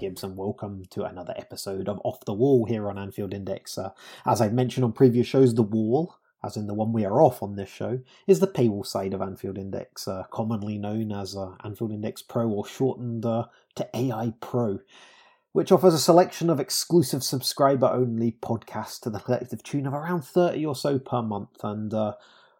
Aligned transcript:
Gibbs, 0.00 0.24
and 0.24 0.34
welcome 0.34 0.86
to 0.88 1.04
another 1.04 1.34
episode 1.36 1.86
of 1.86 2.00
Off 2.04 2.24
the 2.24 2.32
Wall 2.32 2.64
here 2.64 2.88
on 2.88 2.98
Anfield 2.98 3.34
Index. 3.34 3.76
Uh, 3.76 3.90
as 4.24 4.40
I've 4.40 4.54
mentioned 4.54 4.82
on 4.82 4.92
previous 4.92 5.26
shows, 5.26 5.54
the 5.54 5.62
wall, 5.62 6.16
as 6.42 6.56
in 6.56 6.66
the 6.66 6.72
one 6.72 6.94
we 6.94 7.04
are 7.04 7.20
off 7.20 7.42
on 7.42 7.54
this 7.54 7.68
show, 7.68 8.00
is 8.26 8.40
the 8.40 8.46
paywall 8.46 8.86
side 8.86 9.12
of 9.12 9.20
Anfield 9.20 9.58
Index, 9.58 10.08
uh, 10.08 10.22
commonly 10.30 10.78
known 10.78 11.12
as 11.12 11.36
uh, 11.36 11.50
Anfield 11.62 11.92
Index 11.92 12.22
Pro 12.22 12.48
or 12.48 12.66
shortened 12.66 13.26
uh, 13.26 13.48
to 13.74 13.86
AI 13.94 14.32
Pro, 14.40 14.78
which 15.52 15.70
offers 15.70 15.92
a 15.92 15.98
selection 15.98 16.48
of 16.48 16.58
exclusive 16.58 17.22
subscriber 17.22 17.86
only 17.86 18.38
podcasts 18.40 18.98
to 19.02 19.10
the 19.10 19.20
collective 19.20 19.62
tune 19.62 19.86
of 19.86 19.92
around 19.92 20.22
30 20.22 20.64
or 20.64 20.74
so 20.74 20.98
per 20.98 21.20
month. 21.20 21.62
And 21.62 21.92
uh, 21.92 22.14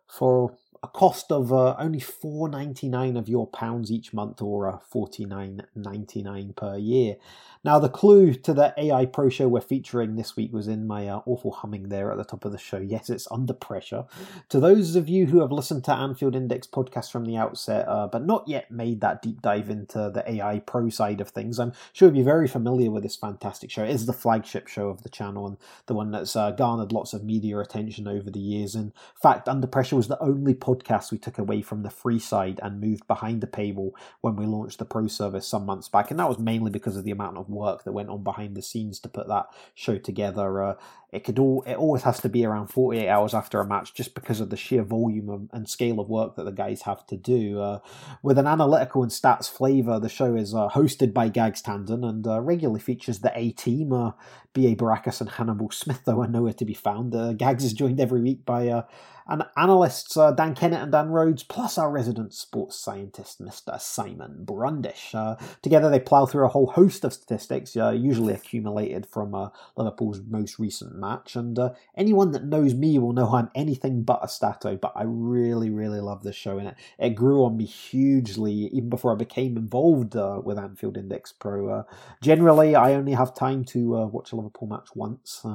for 0.07 0.59
a 0.83 0.89
cost 0.89 1.31
of 1.31 1.53
uh, 1.53 1.77
only 1.79 2.01
four 2.01 2.49
ninety 2.49 2.89
nine 2.89 3.17
of 3.17 3.29
your 3.29 3.47
pounds 3.47 3.91
each 3.91 4.13
month, 4.13 4.41
or 4.41 4.69
uh, 4.69 4.79
forty 4.79 5.25
nine 5.25 5.63
ninety 5.75 6.23
nine 6.23 6.53
per 6.57 6.77
year. 6.77 7.17
Now, 7.63 7.79
the 7.79 7.91
clue 7.91 8.33
to 8.33 8.55
the 8.55 8.73
AI 8.79 9.05
Pro 9.05 9.29
show 9.29 9.47
we're 9.47 9.61
featuring 9.61 10.17
this 10.17 10.35
week 10.35 10.51
was 10.51 10.67
in 10.67 10.87
my 10.87 11.07
uh, 11.07 11.21
awful 11.27 11.51
humming 11.51 11.91
there 11.91 12.11
at 12.11 12.17
the 12.17 12.25
top 12.25 12.47
of 12.47 12.53
the 12.53 12.59
show. 12.59 12.79
Yes, 12.79 13.11
it's 13.11 13.31
under 13.31 13.53
pressure. 13.53 14.07
To 14.49 14.59
those 14.59 14.97
of 14.97 15.11
you 15.11 15.27
who 15.27 15.41
have 15.41 15.53
listened 15.53 15.85
to 15.85 15.93
Anfield 15.93 16.35
Index 16.35 16.67
podcast 16.67 17.11
from 17.11 17.27
the 17.27 17.37
outset, 17.37 17.87
uh, 17.87 18.07
but 18.07 18.25
not 18.25 18.49
yet 18.49 18.71
made 18.71 19.03
that 19.03 19.21
deep 19.21 19.43
dive 19.43 19.69
into 19.69 20.11
the 20.11 20.25
AI 20.27 20.61
Pro 20.61 20.89
side 20.89 21.21
of 21.21 21.29
things, 21.29 21.59
I'm 21.61 21.75
sure 21.93 22.09
you'll 22.09 22.17
be 22.17 22.23
very 22.23 22.49
familiar 22.49 22.91
with 22.91 23.03
this 23.03 23.17
fantastic 23.17 23.71
show. 23.71 23.85
It 23.85 23.91
is 23.91 24.07
the 24.07 24.15
flagship 24.15 24.67
show 24.67 24.89
of 24.89 25.03
the 25.03 25.11
channel 25.11 25.47
and 25.47 25.59
the 25.85 25.95
one 25.95 26.13
that's 26.13 26.35
uh, 26.35 26.53
garnered 26.53 26.93
lots 26.93 27.13
of 27.13 27.25
media 27.25 27.59
attention 27.59 28.09
over 28.09 28.31
the 28.31 28.41
years. 28.41 28.75
In 28.75 28.95
fact, 29.21 29.49
Under 29.51 29.67
Pressure 29.67 29.97
was 29.97 30.09
the 30.09 30.23
only 30.23 30.55
podcast 30.55 30.70
we 31.11 31.19
took 31.19 31.39
away 31.39 31.63
from 31.63 31.83
the 31.83 31.91
free 31.91 32.19
side 32.19 32.61
and 32.63 32.81
moved 32.81 33.07
behind 33.07 33.41
the 33.41 33.47
paywall 33.47 33.93
when 34.21 34.37
we 34.37 34.47
launched 34.47 34.79
the 34.79 34.85
Pro 34.85 35.07
service 35.07 35.47
some 35.47 35.67
months 35.67 35.89
back, 35.89 36.11
and 36.11 36.21
that 36.21 36.29
was 36.29 36.39
mainly 36.39 36.71
because 36.71 36.97
of 36.97 37.05
the 37.05 37.11
amount 37.11 37.37
of 37.37 37.49
work 37.49 37.85
that 37.85 37.93
went 37.93 38.09
on 38.09 38.23
behind 38.23 38.57
the 38.57 38.63
scenes 38.63 39.01
to 39.01 39.09
put 39.09 39.29
that 39.29 39.47
show 39.75 39.99
together. 39.99 40.63
Uh, 40.63 40.75
it 41.13 41.25
could 41.25 41.39
all 41.39 41.63
it 41.67 41.75
always 41.75 42.03
has 42.03 42.21
to 42.21 42.29
be 42.29 42.45
around 42.45 42.69
48 42.69 43.09
hours 43.09 43.35
after 43.35 43.61
a 43.61 43.67
match 43.67 43.95
just 43.95 44.15
because 44.15 44.41
of 44.41 44.51
the 44.51 44.57
sheer 44.57 44.83
volume 44.83 45.29
of, 45.29 45.49
and 45.53 45.69
scale 45.69 45.99
of 45.99 46.09
work 46.09 46.37
that 46.37 46.45
the 46.45 46.53
guys 46.53 46.83
have 46.83 47.07
to 47.07 47.17
do. 47.17 47.61
Uh, 47.61 47.81
with 48.23 48.39
an 48.39 48.47
analytical 48.47 49.03
and 49.03 49.11
stats 49.11 49.51
flavor 49.51 49.99
the 49.99 50.09
show 50.09 50.35
is 50.37 50.55
uh, 50.55 50.69
hosted 50.69 51.13
by 51.13 51.29
gags 51.29 51.63
tandon 51.63 52.09
and 52.09 52.27
uh, 52.27 52.41
regularly 52.41 52.81
features 52.81 53.21
the 53.21 53.33
a 53.37 53.51
team 53.51 53.93
uh, 53.93 54.13
ba 54.53 54.75
baracus 54.77 55.21
and 55.21 55.31
hannibal 55.31 55.71
smith 55.71 56.03
though 56.05 56.21
are 56.21 56.29
nowhere 56.29 56.53
to 56.53 56.65
be 56.65 56.75
found. 56.75 57.15
Uh, 57.15 57.33
gags 57.33 57.65
is 57.65 57.73
joined 57.73 58.01
every 58.01 58.21
week 58.21 58.45
by 58.45 58.69
uh, 58.69 58.83
and 59.31 59.45
analysts 59.57 60.17
uh, 60.17 60.33
Dan 60.33 60.57
Kennett 60.57 60.83
and 60.83 60.91
Dan 60.91 61.09
Rhodes, 61.11 61.45
plus 61.45 61.79
our 61.79 61.89
resident 61.89 62.35
sports 62.35 62.77
scientist, 62.77 63.41
Mr. 63.41 63.81
Simon 63.81 64.39
Brundish. 64.41 65.15
Uh, 65.15 65.37
together, 65.63 65.89
they 65.89 66.01
plough 66.01 66.27
through 66.27 66.45
a 66.45 66.49
whole 66.49 66.67
host 66.67 67.05
of 67.05 67.13
statistics, 67.13 67.77
uh, 67.77 67.91
usually 67.91 68.35
accumulated 68.35 69.07
from 69.07 69.33
uh, 69.37 69.51
Liverpool's 69.77 70.21
most 70.29 70.59
recent 70.59 70.97
match. 70.97 71.37
And 71.37 71.57
uh, 71.61 71.75
anyone 71.97 72.33
that 72.33 72.45
knows 72.45 72.75
me 72.75 72.99
will 72.99 73.13
know 73.13 73.33
I'm 73.33 73.51
anything 73.55 74.03
but 74.03 74.19
a 74.21 74.27
stato, 74.27 74.77
but 74.77 74.93
I 74.97 75.05
really, 75.07 75.71
really 75.71 76.01
love 76.01 76.25
this 76.25 76.35
show, 76.35 76.59
and 76.59 76.69
it, 76.69 76.75
it 76.99 77.11
grew 77.11 77.45
on 77.45 77.57
me 77.57 77.67
hugely 77.67 78.53
even 78.53 78.91
before 78.91 79.13
I 79.13 79.17
became 79.17 79.57
involved 79.57 80.17
uh, 80.17 80.41
with 80.43 80.59
Anfield 80.59 80.97
Index 80.97 81.33
Pro. 81.33 81.85
generally, 82.21 82.75
I 82.75 82.95
only 82.95 83.13
have 83.13 83.33
time 83.33 83.65
to 83.67 84.07
watch 84.07 84.33
a 84.33 84.37
Liverpool 84.37 84.67
match 84.67 84.89
once. 84.97 85.47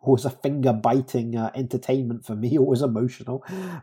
always 0.00 0.24
a 0.24 0.30
finger 0.30 0.72
biting 0.72 1.36
entertainment 1.36 2.24
for 2.24 2.34
me, 2.34 2.58
always 2.58 2.82
emotional. 2.82 3.19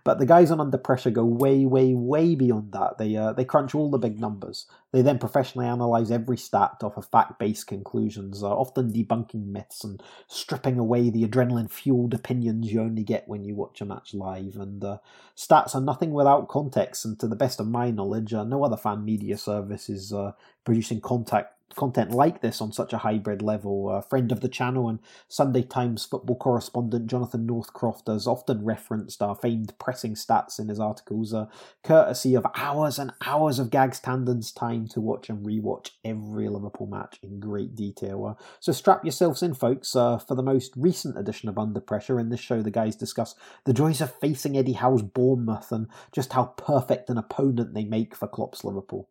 But 0.03 0.19
the 0.19 0.25
guys 0.25 0.51
on 0.51 0.59
Under 0.59 0.77
Pressure 0.77 1.09
go 1.11 1.25
way, 1.25 1.65
way, 1.65 1.93
way 1.93 2.35
beyond 2.35 2.71
that. 2.71 2.97
They 2.97 3.15
uh, 3.15 3.33
they 3.33 3.45
crunch 3.45 3.75
all 3.75 3.89
the 3.89 3.97
big 3.97 4.19
numbers. 4.19 4.65
They 4.91 5.01
then 5.01 5.19
professionally 5.19 5.67
analyze 5.67 6.11
every 6.11 6.37
stat 6.37 6.77
off 6.81 6.97
of 6.97 7.05
fact-based 7.05 7.67
conclusions, 7.67 8.41
uh, 8.41 8.49
often 8.49 8.93
debunking 8.93 9.47
myths 9.47 9.83
and 9.83 10.01
stripping 10.27 10.79
away 10.79 11.09
the 11.09 11.27
adrenaline-fueled 11.27 12.13
opinions 12.13 12.71
you 12.71 12.81
only 12.81 13.03
get 13.03 13.27
when 13.27 13.43
you 13.43 13.53
watch 13.53 13.81
a 13.81 13.85
match 13.85 14.13
live. 14.13 14.55
And 14.55 14.83
uh, 14.83 14.97
stats 15.35 15.75
are 15.75 15.81
nothing 15.81 16.11
without 16.11 16.47
context, 16.47 17.05
and 17.05 17.19
to 17.19 17.27
the 17.27 17.35
best 17.35 17.59
of 17.59 17.67
my 17.67 17.91
knowledge, 17.91 18.33
uh, 18.33 18.43
no 18.43 18.63
other 18.63 18.77
fan 18.77 19.03
media 19.03 19.37
service 19.37 19.89
is 19.89 20.13
uh, 20.13 20.31
producing 20.63 21.01
contact 21.01 21.56
content 21.75 22.11
like 22.11 22.41
this 22.41 22.61
on 22.61 22.71
such 22.71 22.93
a 22.93 22.99
hybrid 22.99 23.41
level. 23.41 23.89
A 23.89 24.01
friend 24.01 24.31
of 24.31 24.41
the 24.41 24.49
channel 24.49 24.89
and 24.89 24.99
Sunday 25.27 25.61
Times 25.61 26.05
football 26.05 26.35
correspondent 26.35 27.07
Jonathan 27.07 27.45
Northcroft 27.45 28.07
has 28.07 28.27
often 28.27 28.65
referenced 28.65 29.21
our 29.21 29.35
famed 29.35 29.77
pressing 29.77 30.15
stats 30.15 30.59
in 30.59 30.69
his 30.69 30.79
articles, 30.79 31.33
uh, 31.33 31.47
courtesy 31.83 32.35
of 32.35 32.45
hours 32.55 32.97
and 32.97 33.11
hours 33.25 33.59
of 33.59 33.69
Gags 33.69 33.99
Tandon's 33.99 34.51
time 34.51 34.87
to 34.89 35.01
watch 35.01 35.29
and 35.29 35.45
rewatch 35.45 35.91
every 36.03 36.49
Liverpool 36.49 36.87
match 36.87 37.19
in 37.21 37.39
great 37.39 37.75
detail. 37.75 38.25
Uh, 38.25 38.43
so 38.59 38.71
strap 38.71 39.03
yourselves 39.03 39.43
in, 39.43 39.53
folks, 39.53 39.95
uh, 39.95 40.17
for 40.17 40.35
the 40.35 40.43
most 40.43 40.73
recent 40.75 41.17
edition 41.17 41.49
of 41.49 41.57
Under 41.57 41.79
Pressure. 41.79 42.19
In 42.19 42.29
this 42.29 42.39
show, 42.39 42.61
the 42.61 42.71
guys 42.71 42.95
discuss 42.95 43.35
the 43.65 43.73
joys 43.73 44.01
of 44.01 44.13
facing 44.15 44.57
Eddie 44.57 44.73
Howe's 44.73 45.01
Bournemouth 45.01 45.71
and 45.71 45.87
just 46.11 46.33
how 46.33 46.45
perfect 46.45 47.09
an 47.09 47.17
opponent 47.17 47.73
they 47.73 47.85
make 47.85 48.15
for 48.15 48.27
Klopp's 48.27 48.63
Liverpool. 48.63 49.09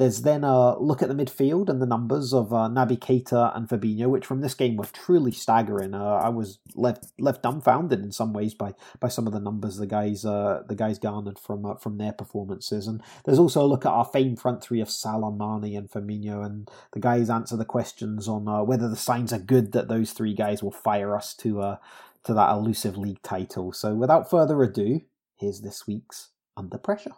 There's 0.00 0.22
then 0.22 0.44
a 0.44 0.78
look 0.78 1.02
at 1.02 1.08
the 1.10 1.14
midfield 1.14 1.68
and 1.68 1.82
the 1.82 1.84
numbers 1.84 2.32
of 2.32 2.54
uh, 2.54 2.70
Naby 2.70 2.98
Keita 2.98 3.54
and 3.54 3.68
Fabinho, 3.68 4.08
which 4.08 4.24
from 4.24 4.40
this 4.40 4.54
game 4.54 4.76
were 4.76 4.86
truly 4.86 5.30
staggering. 5.30 5.92
Uh, 5.92 6.14
I 6.14 6.30
was 6.30 6.58
left 6.74 7.12
left 7.18 7.42
dumbfounded 7.42 8.00
in 8.00 8.10
some 8.10 8.32
ways 8.32 8.54
by 8.54 8.72
by 8.98 9.08
some 9.08 9.26
of 9.26 9.34
the 9.34 9.40
numbers 9.40 9.76
the 9.76 9.86
guys 9.86 10.24
uh, 10.24 10.62
the 10.66 10.74
guys 10.74 10.98
garnered 10.98 11.38
from 11.38 11.66
uh, 11.66 11.74
from 11.74 11.98
their 11.98 12.12
performances. 12.12 12.86
And 12.86 13.02
there's 13.26 13.38
also 13.38 13.62
a 13.62 13.68
look 13.68 13.84
at 13.84 13.92
our 13.92 14.06
famed 14.06 14.40
front 14.40 14.62
three 14.62 14.80
of 14.80 14.88
Salah, 14.88 15.30
Mane, 15.30 15.76
and 15.76 15.90
Firmino, 15.90 16.46
and 16.46 16.70
the 16.94 17.00
guys 17.00 17.28
answer 17.28 17.58
the 17.58 17.66
questions 17.66 18.26
on 18.26 18.48
uh, 18.48 18.62
whether 18.62 18.88
the 18.88 18.96
signs 18.96 19.34
are 19.34 19.38
good 19.38 19.72
that 19.72 19.88
those 19.88 20.12
three 20.12 20.32
guys 20.32 20.62
will 20.62 20.70
fire 20.70 21.14
us 21.14 21.34
to 21.34 21.60
uh, 21.60 21.76
to 22.24 22.32
that 22.32 22.50
elusive 22.50 22.96
league 22.96 23.22
title. 23.22 23.70
So 23.74 23.94
without 23.94 24.30
further 24.30 24.62
ado, 24.62 25.02
here's 25.36 25.60
this 25.60 25.86
week's 25.86 26.30
Under 26.56 26.78
Pressure. 26.78 27.16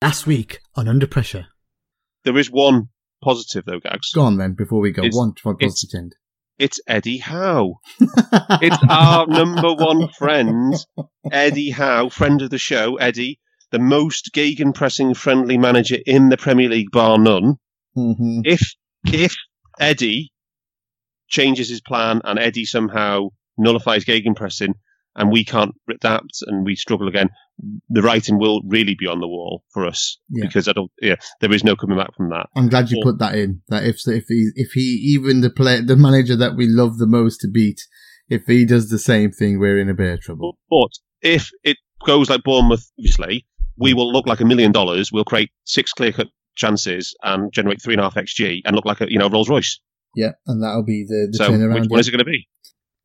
Last 0.00 0.28
week 0.28 0.60
on 0.76 0.86
Under 0.86 1.08
Pressure. 1.08 1.48
There 2.24 2.36
is 2.38 2.50
one 2.50 2.88
positive 3.22 3.64
though, 3.64 3.80
Gags. 3.80 4.10
Go 4.14 4.22
on 4.22 4.36
then, 4.36 4.54
before 4.54 4.80
we 4.80 4.90
go. 4.92 5.02
It's- 5.02 5.16
one 5.16 5.32
positive 5.34 5.98
end. 5.98 6.14
It's 6.58 6.78
Eddie 6.86 7.18
Howe. 7.18 7.76
It's 8.60 8.76
our 8.90 9.26
number 9.26 9.72
one 9.72 10.08
friend, 10.18 10.74
Eddie 11.32 11.70
Howe, 11.70 12.10
friend 12.10 12.42
of 12.42 12.50
the 12.50 12.58
show, 12.58 12.96
Eddie, 12.96 13.40
the 13.70 13.78
most 13.78 14.30
gegenpressing 14.34 15.16
friendly 15.16 15.56
manager 15.56 15.96
in 16.04 16.28
the 16.28 16.36
Premier 16.36 16.68
League, 16.68 16.90
bar 16.92 17.16
none. 17.16 17.56
hmm 17.94 18.40
If 18.44 18.60
if 19.06 19.34
Eddie 19.78 20.32
changes 21.28 21.70
his 21.70 21.80
plan 21.80 22.20
and 22.24 22.38
Eddie 22.38 22.66
somehow 22.66 23.28
nullifies 23.56 24.04
gegenpressing 24.04 24.74
and 25.16 25.30
we 25.32 25.44
can't 25.44 25.72
adapt 25.88 26.42
and 26.46 26.66
we 26.66 26.76
struggle 26.76 27.08
again, 27.08 27.30
the 27.88 28.02
writing 28.02 28.38
will 28.38 28.62
really 28.66 28.94
be 28.98 29.06
on 29.06 29.20
the 29.20 29.28
wall 29.28 29.64
for 29.72 29.86
us 29.86 30.18
Yeah. 30.30 30.44
because 30.46 30.68
I 30.68 30.72
don't. 30.72 30.90
Yeah, 31.00 31.16
there 31.40 31.52
is 31.52 31.64
no 31.64 31.76
coming 31.76 31.96
back 31.98 32.14
from 32.16 32.30
that. 32.30 32.46
I'm 32.56 32.68
glad 32.68 32.90
you 32.90 32.98
Or- 32.98 33.12
put 33.12 33.18
that 33.18 33.34
in. 33.34 33.62
That 33.68 33.84
if 33.84 33.96
if 34.06 34.24
he 34.28 34.50
if 34.54 34.72
he 34.72 34.80
even 35.14 35.40
the 35.40 35.50
play 35.50 35.80
the 35.80 35.96
manager 35.96 36.36
that 36.36 36.56
we 36.56 36.66
love 36.66 36.98
the 36.98 37.06
most 37.06 37.40
to 37.40 37.48
beat, 37.48 37.80
if 38.28 38.42
he 38.46 38.64
does 38.64 38.90
the 38.90 38.98
same 38.98 39.30
thing, 39.30 39.58
we're 39.58 39.78
in 39.78 39.88
a 39.88 39.94
bit 39.94 40.14
of 40.14 40.20
trouble. 40.20 40.58
But 40.70 40.90
if 41.22 41.50
it 41.64 41.76
goes 42.06 42.30
like 42.30 42.42
Bournemouth, 42.44 42.90
obviously, 42.98 43.46
we 43.76 43.94
will 43.94 44.12
look 44.12 44.26
like 44.26 44.40
a 44.40 44.44
million 44.46 44.72
dollars. 44.72 45.10
We'll 45.12 45.24
create 45.24 45.50
six 45.64 45.92
clear 45.92 46.12
cut 46.12 46.28
chances 46.56 47.14
and 47.22 47.52
generate 47.52 47.80
three 47.82 47.94
and 47.94 48.00
a 48.00 48.04
half 48.04 48.14
xg 48.16 48.60
and 48.64 48.74
look 48.76 48.84
like 48.84 49.00
a 49.00 49.10
you 49.10 49.18
know 49.18 49.28
Rolls 49.28 49.48
Royce. 49.48 49.80
Yeah, 50.16 50.32
and 50.46 50.62
that'll 50.62 50.84
be 50.84 51.04
the, 51.06 51.28
the 51.30 51.36
So 51.38 51.50
turnaround. 51.52 51.74
which 51.74 51.88
one 51.88 51.90
yeah. 51.92 51.98
is 52.00 52.08
it 52.08 52.10
going 52.10 52.18
to 52.18 52.24
be? 52.24 52.48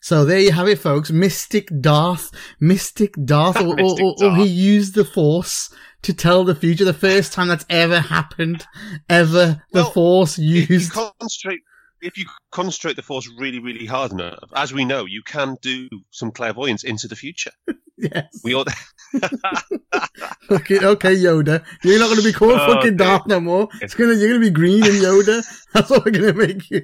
So 0.05 0.23
there 0.23 0.37
you 0.39 0.51
have 0.51 0.67
it, 0.67 0.77
folks. 0.77 1.09
Mystic 1.09 1.67
Darth, 1.81 2.29
Mystic 2.59 3.15
Darth, 3.25 3.57
or, 3.59 3.69
or, 3.69 3.75
Mystic 3.75 4.05
or, 4.05 4.25
or 4.25 4.35
he 4.35 4.45
used 4.45 4.93
the 4.93 5.03
Force 5.03 5.73
to 6.03 6.13
tell 6.13 6.43
the 6.43 6.53
future. 6.53 6.85
The 6.85 6.93
first 6.93 7.33
time 7.33 7.47
that's 7.47 7.65
ever 7.71 7.99
happened, 7.99 8.67
ever. 9.09 9.63
The 9.71 9.81
Well, 9.81 9.89
Force 9.89 10.37
If 10.37 10.43
you 10.43 10.61
used. 10.69 10.91
concentrate, 10.91 11.61
if 12.01 12.19
you 12.19 12.25
concentrate 12.51 12.97
the 12.97 13.01
force 13.01 13.27
really, 13.39 13.57
really 13.57 13.87
hard 13.87 14.11
enough, 14.11 14.37
as 14.55 14.71
we 14.71 14.85
know, 14.85 15.05
you 15.05 15.23
can 15.23 15.57
do 15.63 15.89
some 16.11 16.31
clairvoyance 16.31 16.83
into 16.83 17.07
the 17.07 17.15
future. 17.15 17.51
Yes. 17.97 18.41
We 18.43 18.53
all. 18.53 18.65
Okay, 20.51 20.79
okay, 20.85 21.15
Yoda. 21.15 21.63
You're 21.81 21.97
not 21.97 22.07
going 22.07 22.17
to 22.19 22.23
be 22.23 22.33
called 22.33 22.59
Oh, 22.59 22.73
fucking 22.73 22.95
okay. 22.95 22.95
Darth 22.97 23.25
no 23.25 23.39
more. 23.39 23.69
It's 23.81 23.95
gonna, 23.95 24.13
you're 24.13 24.29
going 24.29 24.41
to 24.41 24.47
be 24.47 24.51
green 24.51 24.83
and 24.83 24.93
Yoda. 24.95 25.43
That's 25.73 25.89
what 25.89 26.03
we're 26.05 26.11
going 26.11 26.33
to 26.33 26.33
make 26.33 26.69
you. 26.69 26.83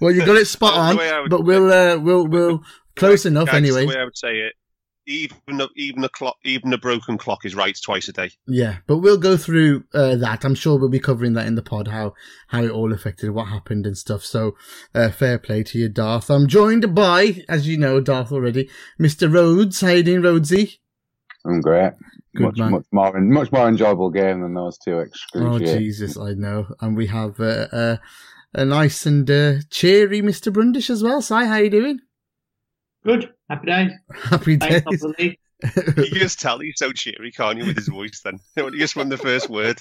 Well, 0.00 0.12
you 0.12 0.24
got 0.24 0.36
it 0.36 0.46
spot 0.46 0.74
on, 0.74 0.96
would 0.96 1.30
but 1.30 1.44
we'll 1.44 1.72
uh, 1.72 1.98
we'll 1.98 2.26
we'll 2.26 2.62
close 2.96 3.26
enough 3.26 3.52
anyway. 3.52 3.86
That's. 3.86 3.92
The 3.92 3.96
way 3.96 4.02
I 4.02 4.04
would 4.04 4.18
say 4.18 4.36
it. 4.38 4.54
Even 5.08 5.60
a, 5.60 5.68
even 5.76 6.02
a 6.02 6.08
clock, 6.08 6.36
even 6.44 6.72
a 6.72 6.78
broken 6.78 7.16
clock 7.16 7.44
is 7.44 7.54
right 7.54 7.78
twice 7.84 8.08
a 8.08 8.12
day. 8.12 8.30
Yeah, 8.48 8.78
but 8.88 8.96
we'll 8.96 9.18
go 9.18 9.36
through 9.36 9.84
uh, 9.94 10.16
that. 10.16 10.44
I'm 10.44 10.56
sure 10.56 10.76
we'll 10.76 10.88
be 10.88 10.98
covering 10.98 11.34
that 11.34 11.46
in 11.46 11.54
the 11.54 11.62
pod 11.62 11.86
how 11.86 12.14
how 12.48 12.64
it 12.64 12.72
all 12.72 12.92
affected, 12.92 13.30
what 13.30 13.46
happened, 13.46 13.86
and 13.86 13.96
stuff. 13.96 14.24
So, 14.24 14.56
uh, 14.96 15.10
fair 15.10 15.38
play 15.38 15.62
to 15.62 15.78
you, 15.78 15.88
Darth. 15.88 16.28
I'm 16.28 16.48
joined 16.48 16.92
by, 16.92 17.44
as 17.48 17.68
you 17.68 17.78
know, 17.78 18.00
Darth 18.00 18.32
already, 18.32 18.68
Mr. 19.00 19.32
Rhodes. 19.32 19.80
How 19.80 19.90
you 19.90 20.02
doing, 20.02 20.22
Rhodesy? 20.22 20.78
I'm 21.46 21.60
great. 21.60 21.92
Good 22.36 22.42
much 22.42 22.58
man. 22.58 22.70
much 22.72 22.84
more 22.92 23.20
much 23.20 23.52
more 23.52 23.68
enjoyable 23.68 24.10
game 24.10 24.42
than 24.42 24.54
those 24.54 24.76
two. 24.78 24.98
excruciating. 24.98 25.68
Oh 25.68 25.78
Jesus, 25.78 26.18
I 26.18 26.34
know. 26.34 26.66
And 26.80 26.96
we 26.96 27.06
have 27.06 27.40
uh, 27.40 27.68
uh, 27.72 27.96
a 28.56 28.64
nice 28.64 29.06
and 29.06 29.30
uh, 29.30 29.54
cheery 29.70 30.22
Mr. 30.22 30.52
Brundish 30.52 30.90
as 30.90 31.02
well. 31.02 31.20
Si, 31.22 31.34
how 31.34 31.56
you 31.56 31.70
doing? 31.70 32.00
Good. 33.04 33.32
Happy 33.48 33.66
days. 33.66 33.92
Happy 34.12 34.56
Thanks, 34.56 34.90
days. 34.90 35.04
of. 35.04 35.14
You 35.96 36.10
can 36.10 36.18
just 36.18 36.40
tell 36.40 36.58
he's 36.58 36.74
so 36.76 36.92
cheery, 36.92 37.32
can't 37.32 37.58
you, 37.58 37.66
with 37.66 37.76
his 37.76 37.88
voice? 37.88 38.20
Then 38.22 38.38
you 38.56 38.78
just 38.78 38.96
run 38.96 39.08
the 39.08 39.16
first 39.16 39.48
word. 39.48 39.80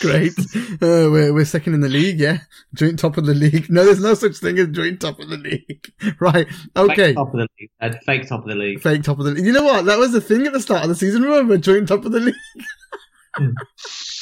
Great. 0.00 0.32
Uh, 0.38 1.08
we're, 1.08 1.32
we're 1.32 1.44
second 1.46 1.72
in 1.72 1.80
the 1.80 1.88
league, 1.88 2.20
yeah? 2.20 2.38
Joint 2.74 2.98
top 2.98 3.16
of 3.16 3.24
the 3.24 3.32
league. 3.32 3.70
No, 3.70 3.84
there's 3.84 4.02
no 4.02 4.12
such 4.12 4.36
thing 4.36 4.58
as 4.58 4.68
joint 4.68 5.00
top 5.00 5.18
of 5.18 5.30
the 5.30 5.38
league. 5.38 5.92
right. 6.20 6.46
Okay. 6.76 6.94
Fake 6.94 7.16
top 7.16 7.32
of 7.32 7.40
the 7.40 7.48
league. 7.58 7.70
Uh, 7.80 7.92
fake 8.04 8.28
top 8.28 8.42
of 8.42 8.48
the 8.48 8.54
league. 8.54 8.82
Fake 8.82 9.02
top 9.02 9.18
of 9.18 9.24
the 9.24 9.32
league. 9.32 9.46
You 9.46 9.52
know 9.52 9.64
what? 9.64 9.86
That 9.86 9.98
was 9.98 10.12
the 10.12 10.20
thing 10.20 10.46
at 10.46 10.52
the 10.52 10.60
start 10.60 10.82
of 10.82 10.90
the 10.90 10.94
season. 10.94 11.22
Remember, 11.22 11.56
joint 11.56 11.88
top 11.88 12.04
of 12.04 12.12
the 12.12 12.20
league. 12.20 13.54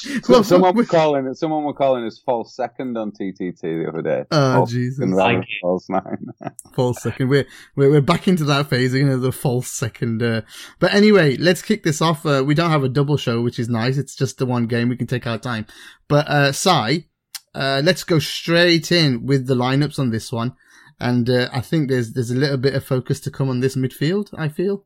So 0.22 0.32
Well, 0.32 0.44
someone 0.44 0.74
we- 0.74 0.82
was 0.82 0.88
calling 0.88 1.26
it. 1.26 1.36
Someone 1.36 1.64
were 1.64 1.72
calling 1.74 2.04
us 2.04 2.18
false 2.24 2.54
second 2.54 2.96
on 2.96 3.10
TTT 3.12 3.60
the 3.60 3.86
other 3.88 4.02
day. 4.02 4.24
Oh, 4.30 4.54
False 4.54 4.70
Jesus. 4.70 4.98
second 4.98 5.14
rather 5.14 5.38
Like 5.38 5.48
false 5.60 5.88
nine. 5.88 6.26
false 6.74 7.02
second. 7.02 7.28
We're, 7.28 7.46
we're 7.74 7.90
we're 7.90 8.00
back 8.00 8.28
into 8.28 8.44
that 8.44 8.68
phase, 8.70 8.94
you 8.94 9.04
know, 9.06 9.18
the 9.18 9.32
false 9.32 9.68
second. 9.68 10.22
Uh, 10.22 10.42
but 10.78 10.94
anyway, 10.94 11.36
let's 11.36 11.62
kick 11.62 11.82
this 11.82 12.00
off. 12.00 12.24
Uh, 12.24 12.44
we 12.46 12.54
don't 12.54 12.70
have 12.70 12.84
a 12.84 12.88
double 12.88 13.16
show, 13.16 13.40
which 13.42 13.58
is 13.58 13.68
nice. 13.68 13.96
It's 13.98 14.14
just 14.14 14.38
the 14.38 14.46
one 14.46 14.66
game. 14.66 14.88
We 14.88 14.96
can 14.96 15.06
take 15.06 15.26
our 15.26 15.38
time. 15.38 15.66
But 16.06 16.28
uh, 16.28 16.52
Si, 16.52 17.08
uh, 17.54 17.82
let's 17.84 18.04
go 18.04 18.18
straight 18.18 18.92
in 18.92 19.26
with 19.26 19.46
the 19.46 19.54
lineups 19.54 19.98
on 19.98 20.10
this 20.10 20.30
one. 20.30 20.54
And 21.00 21.28
uh, 21.30 21.48
I 21.52 21.60
think 21.60 21.88
there's 21.88 22.12
there's 22.12 22.30
a 22.30 22.36
little 22.36 22.56
bit 22.56 22.74
of 22.74 22.84
focus 22.84 23.20
to 23.20 23.30
come 23.30 23.48
on 23.48 23.60
this 23.60 23.74
midfield. 23.76 24.28
I 24.36 24.48
feel. 24.48 24.84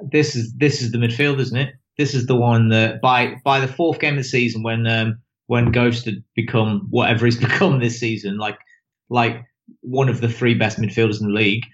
This 0.00 0.34
is 0.36 0.52
this 0.56 0.80
is 0.82 0.92
the 0.92 0.98
midfield, 0.98 1.40
isn't 1.40 1.56
it? 1.56 1.74
This 1.98 2.14
is 2.14 2.26
the 2.26 2.36
one 2.36 2.68
that 2.68 3.00
by 3.00 3.34
by 3.44 3.60
the 3.60 3.68
fourth 3.68 3.98
game 3.98 4.14
of 4.14 4.18
the 4.18 4.28
season, 4.28 4.62
when 4.62 4.86
um, 4.86 5.18
when 5.46 5.72
Ghost 5.72 6.04
had 6.04 6.22
become 6.34 6.86
whatever 6.90 7.26
he's 7.26 7.36
become 7.48 7.80
this 7.80 7.98
season, 7.98 8.38
like 8.38 8.58
like 9.10 9.42
one 9.80 10.08
of 10.08 10.20
the 10.20 10.28
three 10.28 10.54
best 10.54 10.78
midfielders 10.78 11.20
in 11.20 11.28
the 11.28 11.34
league. 11.34 11.64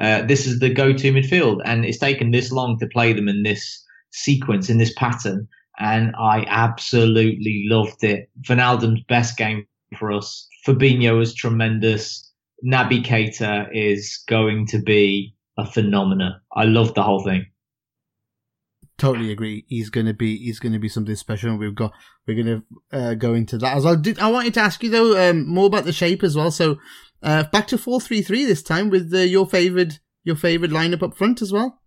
Uh, 0.00 0.22
this 0.22 0.46
is 0.46 0.58
the 0.58 0.72
go-to 0.72 1.12
midfield, 1.12 1.60
and 1.66 1.84
it's 1.84 1.98
taken 1.98 2.30
this 2.30 2.50
long 2.50 2.78
to 2.78 2.86
play 2.86 3.12
them 3.12 3.28
in 3.28 3.42
this 3.42 3.84
sequence, 4.10 4.70
in 4.70 4.78
this 4.78 4.94
pattern, 4.94 5.46
and 5.78 6.14
I 6.18 6.46
absolutely 6.48 7.64
loved 7.66 8.02
it. 8.02 8.30
Wijnaldum's 8.48 9.02
best 9.08 9.36
game 9.36 9.66
for 9.98 10.10
us. 10.10 10.48
Fabinho 10.66 11.18
was 11.18 11.34
tremendous. 11.34 12.32
Naby 12.64 13.04
Keita 13.04 13.68
is 13.72 14.22
going 14.28 14.66
to 14.68 14.78
be 14.78 15.34
a 15.58 15.66
phenomenon. 15.66 16.40
I 16.54 16.64
love 16.64 16.94
the 16.94 17.02
whole 17.02 17.22
thing. 17.22 17.44
Totally 18.98 19.32
agree. 19.32 19.64
He's 19.68 19.90
gonna 19.90 20.14
be 20.14 20.36
he's 20.38 20.60
gonna 20.60 20.78
be 20.78 20.88
something 20.88 21.16
special, 21.16 21.50
and 21.50 21.58
we've 21.58 21.74
got 21.74 21.92
we're 22.26 22.42
gonna 22.42 22.62
uh, 22.92 23.14
go 23.14 23.34
into 23.34 23.58
that 23.58 23.76
as 23.76 23.84
well. 23.84 23.96
Did, 23.96 24.18
I 24.20 24.30
wanted 24.30 24.54
to 24.54 24.60
ask 24.60 24.82
you 24.82 24.90
though 24.90 25.30
um, 25.30 25.48
more 25.48 25.66
about 25.66 25.84
the 25.84 25.92
shape 25.92 26.22
as 26.22 26.36
well. 26.36 26.50
So 26.50 26.76
uh, 27.22 27.44
back 27.44 27.66
to 27.68 27.78
four 27.78 28.00
three 28.00 28.22
three 28.22 28.44
this 28.44 28.62
time 28.62 28.90
with 28.90 29.12
uh, 29.12 29.18
your 29.18 29.46
favored 29.46 29.98
your 30.24 30.36
favored 30.36 30.70
lineup 30.70 31.02
up 31.02 31.16
front 31.16 31.42
as 31.42 31.52
well. 31.52 31.80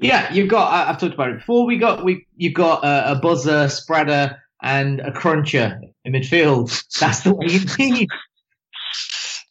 Yeah, 0.00 0.32
you've 0.32 0.48
got. 0.48 0.72
I- 0.72 0.90
I've 0.90 0.98
talked 0.98 1.14
about 1.14 1.30
it 1.30 1.38
before. 1.38 1.66
We 1.66 1.78
got 1.78 2.04
we 2.04 2.26
you've 2.34 2.54
got 2.54 2.84
a, 2.84 3.12
a 3.12 3.14
buzzer, 3.20 3.68
spreader, 3.68 4.36
and 4.60 5.00
a 5.00 5.12
cruncher 5.12 5.78
in 6.04 6.14
midfield. 6.14 6.82
That's 6.98 7.20
the 7.20 7.34
way 7.34 7.46
you 7.46 7.60
need. 7.78 8.08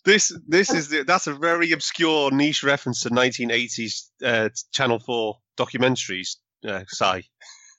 This 0.06 0.38
this 0.46 0.70
is 0.70 0.90
the, 0.90 1.04
that's 1.04 1.28
a 1.28 1.34
very 1.34 1.72
obscure 1.72 2.30
niche 2.30 2.62
reference 2.62 3.04
to 3.04 3.10
1980s 3.10 4.10
uh, 4.22 4.50
Channel 4.74 5.00
Four 5.00 5.38
documentaries. 5.58 6.36
Uh, 6.68 6.84
Si. 6.88 7.24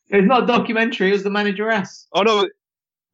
It's 0.08 0.26
not 0.26 0.44
a 0.44 0.46
documentary. 0.46 1.08
It 1.08 1.12
was 1.12 1.22
the 1.24 1.30
manageress. 1.30 2.06
Oh 2.12 2.22
no, 2.22 2.48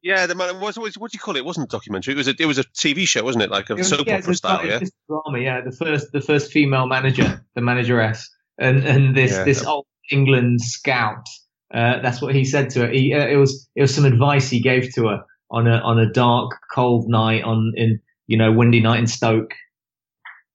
yeah, 0.01 0.25
the 0.25 0.35
man. 0.35 0.59
What, 0.59 0.75
what, 0.77 0.93
what 0.95 1.11
do 1.11 1.15
you 1.15 1.19
call 1.19 1.35
it? 1.35 1.39
It 1.39 1.45
wasn't 1.45 1.67
a 1.67 1.69
documentary. 1.69 2.13
It 2.13 2.17
was 2.17 2.27
a 2.27 2.35
it 2.39 2.45
was 2.45 2.57
a 2.57 2.63
TV 2.65 3.07
show, 3.07 3.23
wasn't 3.23 3.43
it? 3.45 3.51
Like 3.51 3.69
a 3.69 3.73
It 3.73 3.79
was- 3.79 3.89
soap 3.89 4.07
yeah, 4.07 4.17
opera 4.17 4.35
style. 4.35 4.65
Yeah. 4.65 4.79
drama. 5.07 5.39
Yeah, 5.39 5.61
the 5.61 5.71
first 5.71 6.11
the 6.11 6.21
first 6.21 6.51
female 6.51 6.87
manager, 6.87 7.45
the 7.55 7.61
manageress, 7.61 8.29
and 8.57 8.83
and 8.83 9.15
this 9.15 9.31
Yeah. 9.31 9.43
this 9.45 9.63
old 9.65 9.85
England 10.11 10.61
scout. 10.61 11.25
Uh, 11.73 12.01
that's 12.01 12.21
what 12.21 12.35
he 12.35 12.43
said 12.43 12.69
to 12.71 12.81
her. 12.81 12.89
He, 12.91 13.13
uh, 13.13 13.25
it 13.27 13.37
was 13.37 13.69
it 13.75 13.81
was 13.81 13.95
some 13.95 14.03
advice 14.05 14.49
he 14.49 14.59
gave 14.59 14.93
to 14.95 15.07
her 15.07 15.23
on 15.49 15.67
a 15.67 15.77
on 15.77 15.97
a 15.99 16.11
dark, 16.11 16.51
cold 16.73 17.07
night 17.07 17.43
on 17.45 17.71
in 17.77 17.99
you 18.27 18.35
know 18.37 18.51
windy 18.51 18.81
night 18.81 18.99
in 18.99 19.07
Stoke, 19.07 19.53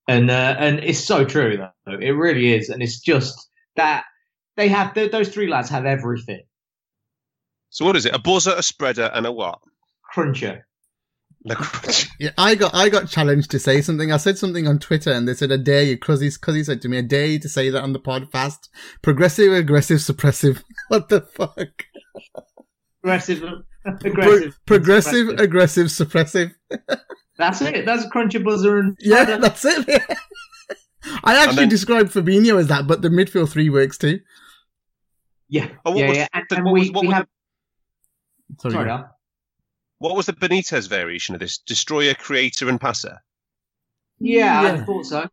and 0.09 0.31
uh, 0.31 0.57
and 0.59 0.81
it's 0.81 1.03
so 1.03 1.25
true 1.25 1.57
though. 1.57 1.99
It 1.99 2.11
really 2.11 2.55
is, 2.55 2.69
and 2.69 2.83
it's 2.83 3.01
just 3.01 3.49
that 3.77 4.05
they 4.57 4.69
have 4.69 4.95
th- 4.95 5.13
those 5.13 5.29
three 5.29 5.49
lads 5.49 5.69
have 5.71 5.87
everything. 5.87 6.43
So 7.71 7.85
what 7.85 7.97
is 7.97 8.07
it? 8.07 8.15
A 8.15 8.19
buzzer, 8.19 8.55
a 8.57 8.63
spreader, 8.63 9.11
and 9.15 9.27
a 9.27 9.33
what? 9.33 9.59
Cruncher. 10.13 10.67
Yeah, 12.19 12.31
I 12.39 12.55
got 12.57 12.75
I 12.75 12.89
got 12.89 13.09
challenged 13.09 13.51
to 13.53 13.59
say 13.61 13.81
something. 13.83 14.11
I 14.11 14.17
said 14.17 14.37
something 14.39 14.67
on 14.67 14.79
Twitter, 14.81 15.13
and 15.13 15.29
they 15.29 15.35
said, 15.35 15.53
"I 15.53 15.59
dare 15.59 15.83
you." 15.85 15.97
Cuzzy 15.99 16.37
Cuzzy 16.41 16.65
said 16.65 16.83
to 16.83 16.89
me, 16.89 16.99
"I 16.99 17.03
dare 17.03 17.27
you 17.27 17.39
to 17.41 17.49
say 17.49 17.71
that 17.71 17.83
on 17.83 17.93
the 17.93 17.99
pod 18.01 18.33
fast. 18.33 18.69
Progressive, 19.03 19.53
aggressive, 19.53 19.99
suppressive. 19.99 20.63
what 20.89 21.09
the 21.09 21.21
fuck? 21.21 21.85
Aggressive, 23.05 23.45
uh, 23.45 23.51
Pro- 24.01 24.11
aggressive, 24.11 24.59
progressive, 24.67 25.27
suppressive. 25.27 25.41
aggressive, 25.41 25.87
suppressive. 25.87 26.55
That's 27.39 27.61
it. 27.61 27.85
That's 27.85 28.09
cruncher, 28.11 28.41
buzzer, 28.41 28.79
and 28.79 28.97
Yeah, 28.99 29.37
that's 29.37 29.65
it. 29.67 29.87
I 31.23 31.37
actually 31.43 31.57
then- 31.57 31.69
described 31.69 32.11
Fabinho 32.13 32.59
as 32.59 32.67
that, 32.69 32.87
but 32.87 33.03
the 33.03 33.09
midfield 33.11 33.51
three 33.51 33.69
works 33.69 33.99
too. 33.99 34.21
Yeah, 35.49 35.69
Oh, 35.85 35.93
what 35.93 36.01
yeah, 36.01 36.09
was 36.09 36.17
yeah. 36.19 36.27
And, 36.33 36.45
the- 36.49 36.57
and 36.57 36.65
what 36.65 36.73
we, 36.75 36.81
was- 36.81 36.91
what 36.93 37.01
we 37.03 37.07
was 37.09 37.15
have. 37.17 37.27
Sorry, 38.61 38.73
Sorry. 38.75 38.91
Al. 38.91 39.11
What 39.99 40.15
was 40.17 40.27
the 40.27 40.33
Benitez 40.35 40.89
variation 40.89 41.35
of 41.35 41.41
this? 41.41 41.59
Destroyer, 41.59 42.15
creator, 42.15 42.69
and 42.69 42.81
passer. 42.81 43.23
Yeah, 44.19 44.63
Yeah. 44.63 44.73
I 44.75 44.85
thought 44.85 45.07
so. 45.07 45.29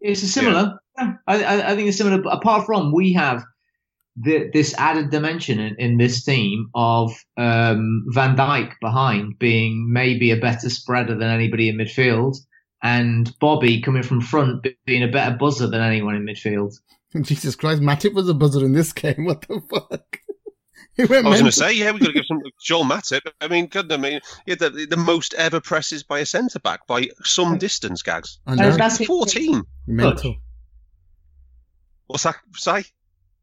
It's 0.00 0.22
a 0.22 0.26
similar. 0.28 0.78
Yeah. 0.98 1.12
I, 1.26 1.42
I, 1.44 1.70
I 1.72 1.76
think 1.76 1.88
it's 1.88 1.98
similar. 1.98 2.22
But 2.22 2.34
apart 2.34 2.64
from 2.66 2.92
we 2.92 3.12
have 3.12 3.42
the, 4.16 4.50
this 4.52 4.74
added 4.78 5.10
dimension 5.10 5.58
in, 5.60 5.76
in 5.78 5.98
this 5.98 6.24
team 6.24 6.68
of 6.74 7.12
um, 7.36 8.06
Van 8.08 8.34
Dijk 8.36 8.72
behind 8.80 9.38
being 9.38 9.92
maybe 9.92 10.30
a 10.30 10.36
better 10.36 10.70
spreader 10.70 11.14
than 11.14 11.28
anybody 11.30 11.68
in 11.68 11.76
midfield, 11.76 12.36
and 12.82 13.30
Bobby 13.40 13.82
coming 13.82 14.02
from 14.02 14.20
front 14.22 14.66
being 14.86 15.02
a 15.02 15.08
better 15.08 15.36
buzzer 15.36 15.66
than 15.66 15.80
anyone 15.82 16.14
in 16.16 16.24
midfield. 16.24 16.74
Jesus 17.22 17.56
Christ, 17.56 17.82
Matip 17.82 18.14
was 18.14 18.28
a 18.28 18.34
buzzer 18.34 18.64
in 18.64 18.72
this 18.72 18.92
game. 18.92 19.24
What 19.24 19.42
the 19.42 19.60
fuck? 19.68 20.18
I 20.98 21.02
was 21.02 21.22
going 21.40 21.44
to 21.46 21.52
say, 21.52 21.72
yeah, 21.72 21.92
we've 21.92 22.00
got 22.00 22.08
to 22.08 22.12
give 22.12 22.26
some 22.26 22.42
Joel 22.62 22.84
Matip. 22.84 23.20
I 23.40 23.48
mean, 23.48 23.68
God, 23.68 23.90
I 23.90 23.96
mean, 23.96 24.20
yeah, 24.46 24.56
the, 24.56 24.86
the 24.88 24.96
most 24.98 25.32
ever 25.34 25.60
presses 25.60 26.02
by 26.02 26.18
a 26.18 26.26
centre 26.26 26.58
back 26.58 26.86
by 26.86 27.08
some 27.24 27.56
distance, 27.58 28.02
gags. 28.02 28.38
I 28.46 28.54
know. 28.54 28.68
And 28.70 28.78
that's 28.80 28.98
him, 28.98 29.06
Fourteen. 29.06 29.62
mental. 29.86 30.36
What's 32.06 32.24
that 32.24 32.36
say? 32.54 32.84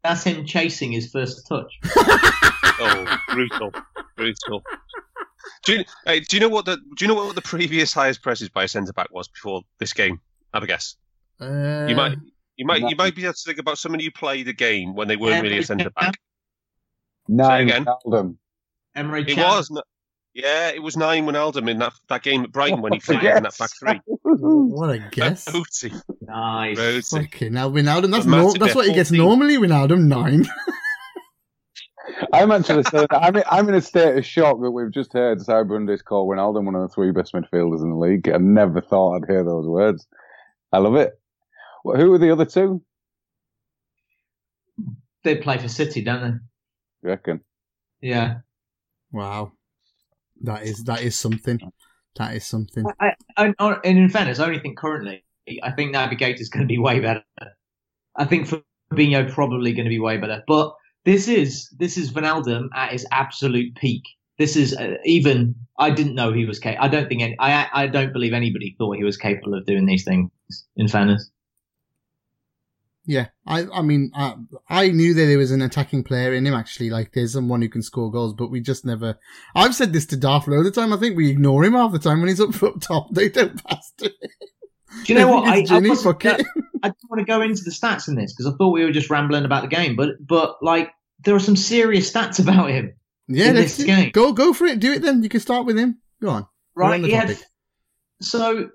that's 0.04 0.24
him 0.24 0.46
chasing 0.46 0.92
his 0.92 1.12
first 1.12 1.48
touch. 1.48 1.80
Oh, 2.80 3.18
brutal, 3.30 3.72
brutal. 4.16 4.62
Do 5.66 5.74
you, 5.78 5.84
hey, 6.06 6.20
do 6.20 6.36
you 6.36 6.40
know 6.42 6.50
what 6.50 6.66
the 6.66 6.76
do 6.78 7.06
you 7.06 7.08
know 7.08 7.16
what 7.16 7.34
the 7.34 7.42
previous 7.42 7.92
highest 7.92 8.22
presses 8.22 8.50
by 8.50 8.66
a 8.66 8.68
centre 8.68 8.94
back 8.94 9.08
was 9.12 9.28
before 9.28 9.64
this 9.80 9.94
game? 9.94 10.20
Have 10.54 10.62
a 10.62 10.68
guess. 10.68 10.96
Uh, 11.42 11.88
You 11.90 11.96
might 11.96 12.18
you 12.58 12.66
might 12.66 12.82
you 12.82 12.96
might 12.96 13.16
be 13.16 13.24
able 13.24 13.34
to 13.34 13.42
think 13.46 13.60
about 13.60 13.78
someone 13.78 14.00
who 14.00 14.12
played 14.12 14.48
a 14.48 14.54
game 14.54 14.96
when 14.96 15.08
they 15.08 15.16
weren't 15.16 15.42
really 15.44 15.60
a 15.60 15.64
centre 15.64 15.90
back. 15.92 16.20
Nine 17.28 17.70
again. 17.70 17.86
Ronaldo. 17.86 18.36
Emre 18.96 19.22
It 19.28 19.36
Can. 19.36 19.44
was. 19.48 19.70
n- 19.72 19.82
Yeah, 20.34 20.70
it 20.70 20.82
was 20.84 20.96
nine 20.98 21.26
Wijnaldum 21.26 21.70
in 21.70 21.80
that 21.80 21.94
that 22.10 22.24
game 22.24 22.44
at 22.44 22.52
Brighton 22.52 22.82
when 22.82 22.94
he 22.94 23.00
filled 23.08 23.24
in 23.24 23.44
that 23.44 23.58
back 23.58 23.70
three. 23.80 24.00
What 24.24 24.90
a 24.90 25.00
guess. 25.12 25.46
Rhodesy, 25.46 25.94
nice. 26.22 26.78
Rhodesy. 26.78 27.24
Okay, 27.26 27.50
now 27.50 27.70
Wijnaldum, 27.70 28.12
that's, 28.12 28.26
But 28.26 28.38
nor- 28.38 28.52
Matip 28.54 28.60
that's 28.60 28.76
what 28.76 28.88
he 28.88 28.94
gets 28.94 29.10
14. 29.10 29.26
normally, 29.26 29.58
Wijnaldum, 29.58 30.02
nine. 30.08 30.46
I'm 32.34 32.52
actually 32.52 32.84
saying 32.84 33.08
I'm 33.12 33.36
in, 33.36 33.44
I'm 33.52 33.68
in 33.70 33.76
a 33.76 33.82
state 33.82 34.18
of 34.18 34.26
shock 34.26 34.62
that 34.62 34.72
we've 34.72 34.92
just 34.92 35.12
heard 35.14 35.42
Si 35.42 35.52
Brundish 35.64 36.02
call 36.04 36.28
Wijnaldum 36.28 36.66
one 36.66 36.76
of 36.76 36.82
the 36.82 36.94
three 36.94 37.12
best 37.12 37.34
midfielders 37.34 37.82
in 37.82 37.90
the 37.90 37.98
league. 37.98 38.30
I 38.30 38.38
never 38.38 38.80
thought 38.82 39.16
I'd 39.18 39.28
hear 39.30 39.44
those 39.44 39.68
words. 39.68 40.08
I 40.72 40.78
love 40.78 40.96
it. 40.96 41.20
Well, 41.88 41.96
who 41.96 42.14
are 42.14 42.18
the 42.18 42.32
other 42.32 42.44
two? 42.44 42.82
They 45.24 45.38
play 45.38 45.58
for 45.58 45.70
City, 45.70 46.02
don't 46.02 46.22
they? 46.22 46.28
You 46.28 47.10
reckon? 47.16 47.42
they? 48.02 48.10
Yeah. 48.10 48.40
Wow. 49.14 49.54
That 50.42 50.64
is 50.64 50.84
that 50.84 51.02
is 51.02 51.18
something. 51.18 51.58
That 52.18 52.36
is 52.36 52.46
something. 52.46 52.84
I, 53.00 53.14
I, 53.38 53.54
I, 53.58 53.78
and 53.86 53.98
in 53.98 54.10
fairness, 54.10 54.40
I 54.40 54.48
only 54.48 54.60
think 54.60 54.78
currently, 54.78 55.24
I 55.64 55.72
think 55.72 55.96
Naby 55.96 56.20
Keita's 56.20 56.50
going 56.50 56.64
to 56.64 56.68
be 56.68 56.78
way 56.78 57.00
better. 57.00 57.24
I 58.18 58.26
think 58.26 58.50
Fabinho 58.92 59.32
probably 59.32 59.72
going 59.72 59.86
to 59.86 59.90
be 59.90 60.00
way 60.00 60.18
better. 60.18 60.44
But 60.46 60.74
this 61.06 61.30
is 61.30 61.70
this 61.80 61.98
is 61.98 62.12
Wijnaldum 62.12 62.68
at 62.76 62.92
his 62.92 63.08
absolute 63.14 63.76
peak. 63.76 64.04
This 64.38 64.58
is 64.58 64.76
uh, 64.76 64.96
even 65.06 65.56
I 65.80 65.92
didn't 65.92 66.16
know 66.16 66.34
he 66.34 66.46
was 66.46 66.60
capable. 66.60 66.84
I 66.84 66.90
don't 66.90 67.08
think 67.08 67.22
any, 67.22 67.38
I 67.40 67.70
I 67.72 67.88
don't 67.88 68.12
believe 68.12 68.34
anybody 68.34 68.76
thought 68.78 68.98
he 68.98 69.06
was 69.06 69.16
capable 69.16 69.54
of 69.54 69.66
doing 69.66 69.86
these 69.86 70.04
things. 70.04 70.30
In 70.76 70.90
fairness. 70.90 71.32
Yeah, 73.08 73.28
I 73.46 73.66
I 73.74 73.82
mean 73.82 74.12
I, 74.14 74.36
I 74.70 74.90
knew 74.90 75.14
that 75.14 75.26
there 75.26 75.38
was 75.38 75.52
an 75.52 75.62
attacking 75.62 76.04
player 76.04 76.34
in 76.34 76.46
him 76.46 76.54
actually. 76.54 76.90
Like 76.90 77.14
there's 77.14 77.34
someone 77.34 77.62
who 77.62 77.70
can 77.70 77.82
score 77.82 78.12
goals, 78.12 78.34
but 78.34 78.52
we 78.52 78.60
just 78.60 78.86
never. 78.86 79.18
I've 79.56 79.76
said 79.76 79.94
this 79.94 80.06
to 80.08 80.18
Darth 80.18 80.50
all 80.50 80.64
the 80.64 80.72
time. 80.72 80.92
I 80.92 80.98
think 80.98 81.16
we 81.16 81.30
ignore 81.30 81.64
him 81.64 81.74
half 81.74 81.94
the 81.94 82.00
time 82.00 82.20
when 82.20 82.28
he's 82.28 82.42
up 82.42 82.62
up 82.62 82.82
top. 82.82 83.08
They 83.14 83.30
don't 83.30 83.64
pass 83.64 83.94
to 84.00 84.06
him. 84.06 84.12
Do 85.06 85.14
you 85.14 85.20
know 85.20 85.30
what? 85.30 85.48
I, 85.48 85.56
I, 85.56 85.60
it. 85.60 86.46
I 86.84 86.90
don't 86.90 87.10
want 87.10 87.20
to 87.20 87.26
go 87.26 87.42
into 87.42 87.64
the 87.64 87.72
stats 87.72 88.10
in 88.10 88.16
this 88.16 88.34
because 88.34 88.54
I 88.54 88.58
thought 88.58 88.72
we 88.72 88.84
were 88.84 88.92
just 88.92 89.10
rambling 89.10 89.46
about 89.46 89.62
the 89.62 89.70
game, 89.70 89.96
but 89.96 90.16
but 90.20 90.58
like 90.62 90.92
there 91.24 91.34
are 91.34 91.40
some 91.40 91.56
serious 91.56 92.12
stats 92.12 92.40
about 92.44 92.70
him. 92.70 92.94
Yeah, 93.30 93.54
this 93.54 93.82
game. 93.82 94.12
go 94.12 94.34
go 94.34 94.54
for 94.54 94.66
it. 94.66 94.80
Do 94.82 94.92
it 94.92 95.02
then. 95.02 95.24
You 95.24 95.30
can 95.30 95.40
start 95.40 95.66
with 95.66 95.78
him. 95.78 96.00
Go 96.22 96.30
on. 96.30 96.48
Right? 96.76 96.96
on 96.96 97.02
the 97.04 97.08
He 97.08 97.14
had, 97.14 97.38
so, 98.22 98.70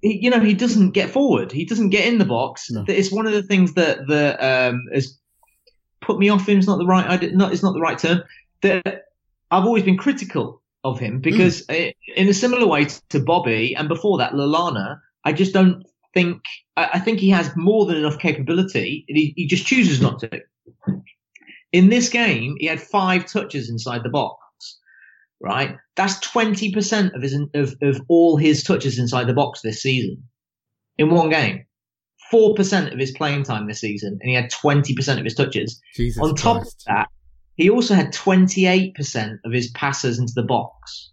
he, 0.00 0.18
you 0.24 0.30
know, 0.30 0.40
he 0.40 0.54
doesn't 0.54 0.90
get 0.90 1.10
forward. 1.10 1.52
He 1.52 1.64
doesn't 1.64 1.90
get 1.90 2.06
in 2.06 2.18
the 2.18 2.24
box. 2.24 2.70
No. 2.70 2.84
It's 2.86 3.12
one 3.12 3.26
of 3.26 3.32
the 3.32 3.42
things 3.42 3.74
that 3.74 4.06
that 4.08 4.40
um, 4.40 4.86
has 4.92 5.18
put 6.00 6.18
me 6.18 6.28
off 6.28 6.48
him. 6.48 6.58
Is 6.58 6.66
not 6.66 6.78
the 6.78 6.86
right. 6.86 7.06
I 7.06 7.16
did 7.16 7.36
not. 7.36 7.52
It's 7.52 7.62
not 7.62 7.74
the 7.74 7.80
right 7.80 7.98
term. 7.98 8.22
That 8.62 9.04
I've 9.50 9.64
always 9.64 9.82
been 9.84 9.96
critical 9.96 10.62
of 10.84 10.98
him 10.98 11.20
because, 11.20 11.68
uh, 11.68 11.90
in 12.16 12.28
a 12.28 12.34
similar 12.34 12.66
way 12.66 12.86
to 13.08 13.20
Bobby 13.20 13.74
and 13.74 13.88
before 13.88 14.18
that, 14.18 14.32
Lallana, 14.32 15.00
I 15.24 15.32
just 15.32 15.52
don't 15.52 15.84
think. 16.14 16.42
I, 16.76 16.90
I 16.94 16.98
think 17.00 17.18
he 17.18 17.30
has 17.30 17.50
more 17.56 17.86
than 17.86 17.96
enough 17.96 18.18
capability. 18.18 19.04
He, 19.08 19.32
he 19.36 19.46
just 19.46 19.66
chooses 19.66 20.00
not 20.00 20.20
to. 20.20 20.42
In 21.72 21.90
this 21.90 22.08
game, 22.08 22.56
he 22.58 22.66
had 22.66 22.80
five 22.80 23.26
touches 23.26 23.68
inside 23.68 24.02
the 24.02 24.08
box 24.08 24.42
right? 25.40 25.76
That's 25.96 26.18
20% 26.26 27.14
of 27.14 27.22
his 27.22 27.34
of, 27.54 27.74
of 27.82 28.00
all 28.08 28.36
his 28.36 28.62
touches 28.62 28.98
inside 28.98 29.26
the 29.26 29.34
box 29.34 29.60
this 29.62 29.82
season 29.82 30.24
in 30.96 31.10
one 31.10 31.30
game. 31.30 31.64
4% 32.32 32.92
of 32.92 32.98
his 32.98 33.12
playing 33.12 33.44
time 33.44 33.66
this 33.66 33.80
season, 33.80 34.18
and 34.20 34.28
he 34.28 34.34
had 34.34 34.50
20% 34.50 35.18
of 35.18 35.24
his 35.24 35.34
touches. 35.34 35.80
Jesus 35.94 36.22
On 36.22 36.34
top 36.34 36.58
Christ. 36.58 36.84
of 36.86 36.94
that, 36.94 37.08
he 37.56 37.70
also 37.70 37.94
had 37.94 38.12
28% 38.12 39.38
of 39.44 39.52
his 39.52 39.70
passes 39.70 40.18
into 40.18 40.32
the 40.34 40.42
box. 40.42 41.10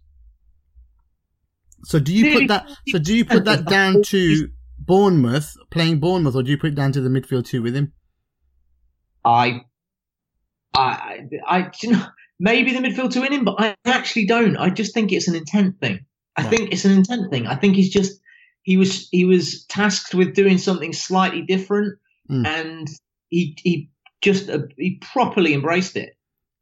So 1.84 1.98
do 1.98 2.12
you 2.12 2.38
put 2.38 2.48
that? 2.48 2.68
So 2.88 2.98
do 2.98 3.16
you 3.16 3.24
put 3.24 3.44
that 3.44 3.64
down 3.64 4.02
to 4.06 4.48
Bournemouth 4.78 5.56
playing 5.70 6.00
Bournemouth, 6.00 6.34
or 6.34 6.42
do 6.42 6.50
you 6.50 6.58
put 6.58 6.68
it 6.68 6.74
down 6.74 6.92
to 6.92 7.00
the 7.00 7.08
midfield 7.08 7.46
two 7.46 7.62
with 7.62 7.74
him? 7.74 7.92
I, 9.24 9.62
I, 10.74 11.20
I, 11.46 11.58
I 11.58 11.70
you 11.82 11.92
know, 11.92 12.06
maybe 12.38 12.72
the 12.72 12.80
midfield 12.80 13.10
to 13.12 13.20
win 13.20 13.32
him, 13.32 13.44
but 13.44 13.56
I 13.58 13.74
actually 13.84 14.26
don't. 14.26 14.56
I 14.56 14.70
just 14.70 14.94
think 14.94 15.12
it's 15.12 15.28
an 15.28 15.34
intent 15.34 15.80
thing. 15.80 16.00
I 16.36 16.42
Right. 16.42 16.50
think 16.50 16.72
it's 16.72 16.84
an 16.84 16.92
intent 16.92 17.30
thing. 17.30 17.46
I 17.46 17.54
think 17.56 17.76
he's 17.76 17.90
just 17.92 18.20
he 18.62 18.76
was 18.76 19.08
he 19.10 19.24
was 19.24 19.64
tasked 19.66 20.14
with 20.14 20.34
doing 20.34 20.58
something 20.58 20.92
slightly 20.92 21.42
different, 21.42 21.98
Mm. 22.30 22.46
and 22.46 22.88
he 23.28 23.56
he 23.62 23.90
just 24.20 24.50
uh, 24.50 24.58
he 24.76 24.98
properly 25.12 25.54
embraced 25.54 25.96
it. 25.96 26.10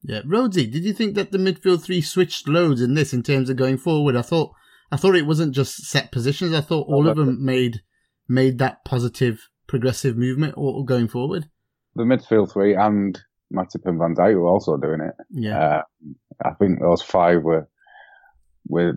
Yeah, 0.02 0.20
Rhodesy, 0.26 0.70
did 0.70 0.84
you 0.84 0.92
think 0.92 1.14
that 1.14 1.32
the 1.32 1.38
midfield 1.38 1.82
three 1.82 2.02
switched 2.02 2.46
loads 2.46 2.82
in 2.82 2.92
this 2.94 3.14
in 3.14 3.22
terms 3.22 3.48
of 3.48 3.56
going 3.56 3.78
forward? 3.78 4.16
I 4.16 4.22
thought 4.22 4.52
I 4.92 4.96
thought 4.98 5.16
it 5.16 5.26
wasn't 5.26 5.54
just 5.54 5.86
set 5.86 6.12
positions. 6.12 6.52
I 6.54 6.60
thought 6.60 6.86
all 6.88 7.08
of 7.08 7.16
them 7.16 7.42
made 7.44 7.80
made 8.28 8.58
that 8.58 8.84
positive 8.84 9.48
progressive 9.66 10.16
movement 10.16 10.54
or 10.58 10.84
going 10.84 11.08
forward. 11.08 11.48
The 11.96 12.02
midfield 12.04 12.52
three 12.52 12.74
and 12.74 13.18
Matip 13.52 13.86
and 13.86 13.98
Van 13.98 14.14
Dijk 14.14 14.34
were 14.34 14.48
also 14.48 14.76
doing 14.76 15.00
it. 15.00 15.14
Yeah, 15.30 15.58
Uh, 15.58 15.82
I 16.44 16.50
think 16.54 16.80
those 16.80 17.02
five 17.02 17.42
were 17.42 17.68
were 18.68 18.96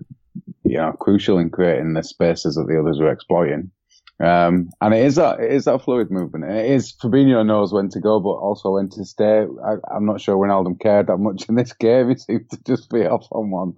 you 0.63 0.77
know 0.77 0.94
crucial 0.94 1.38
in 1.39 1.50
creating 1.50 1.94
the 1.94 2.04
spaces 2.04 2.56
that 2.56 2.68
the 2.68 2.80
others 2.80 3.00
were 3.00 3.12
exploiting. 3.12 3.72
Um, 4.20 4.72
and 4.82 4.96
it 4.96 5.06
is 5.06 5.16
that 5.16 5.39
it 5.39 5.51
is 5.51 5.66
that 5.66 5.84
fluid 5.84 6.10
movement. 6.10 6.46
It 6.46 6.72
is 6.72 6.94
Fabinho 6.94 7.46
knows 7.46 7.72
when 7.72 7.89
to 7.89 8.00
go, 8.00 8.20
but 8.20 8.30
also 8.30 8.72
when 8.72 8.89
to 8.89 9.06
stay. 9.06 9.46
I, 9.63 9.75
I'm 9.96 10.06
not 10.06 10.22
sure 10.22 10.36
Wijnaldum 10.36 10.80
cared 10.80 11.08
that 11.08 11.18
much 11.18 11.48
in 11.48 11.56
this 11.56 11.74
game. 11.74 12.10
He 12.10 12.18
seemed 12.18 12.50
to 12.50 12.58
just 12.66 12.89
be 12.89 13.06
off 13.06 13.27
on 13.32 13.51
one. 13.51 13.74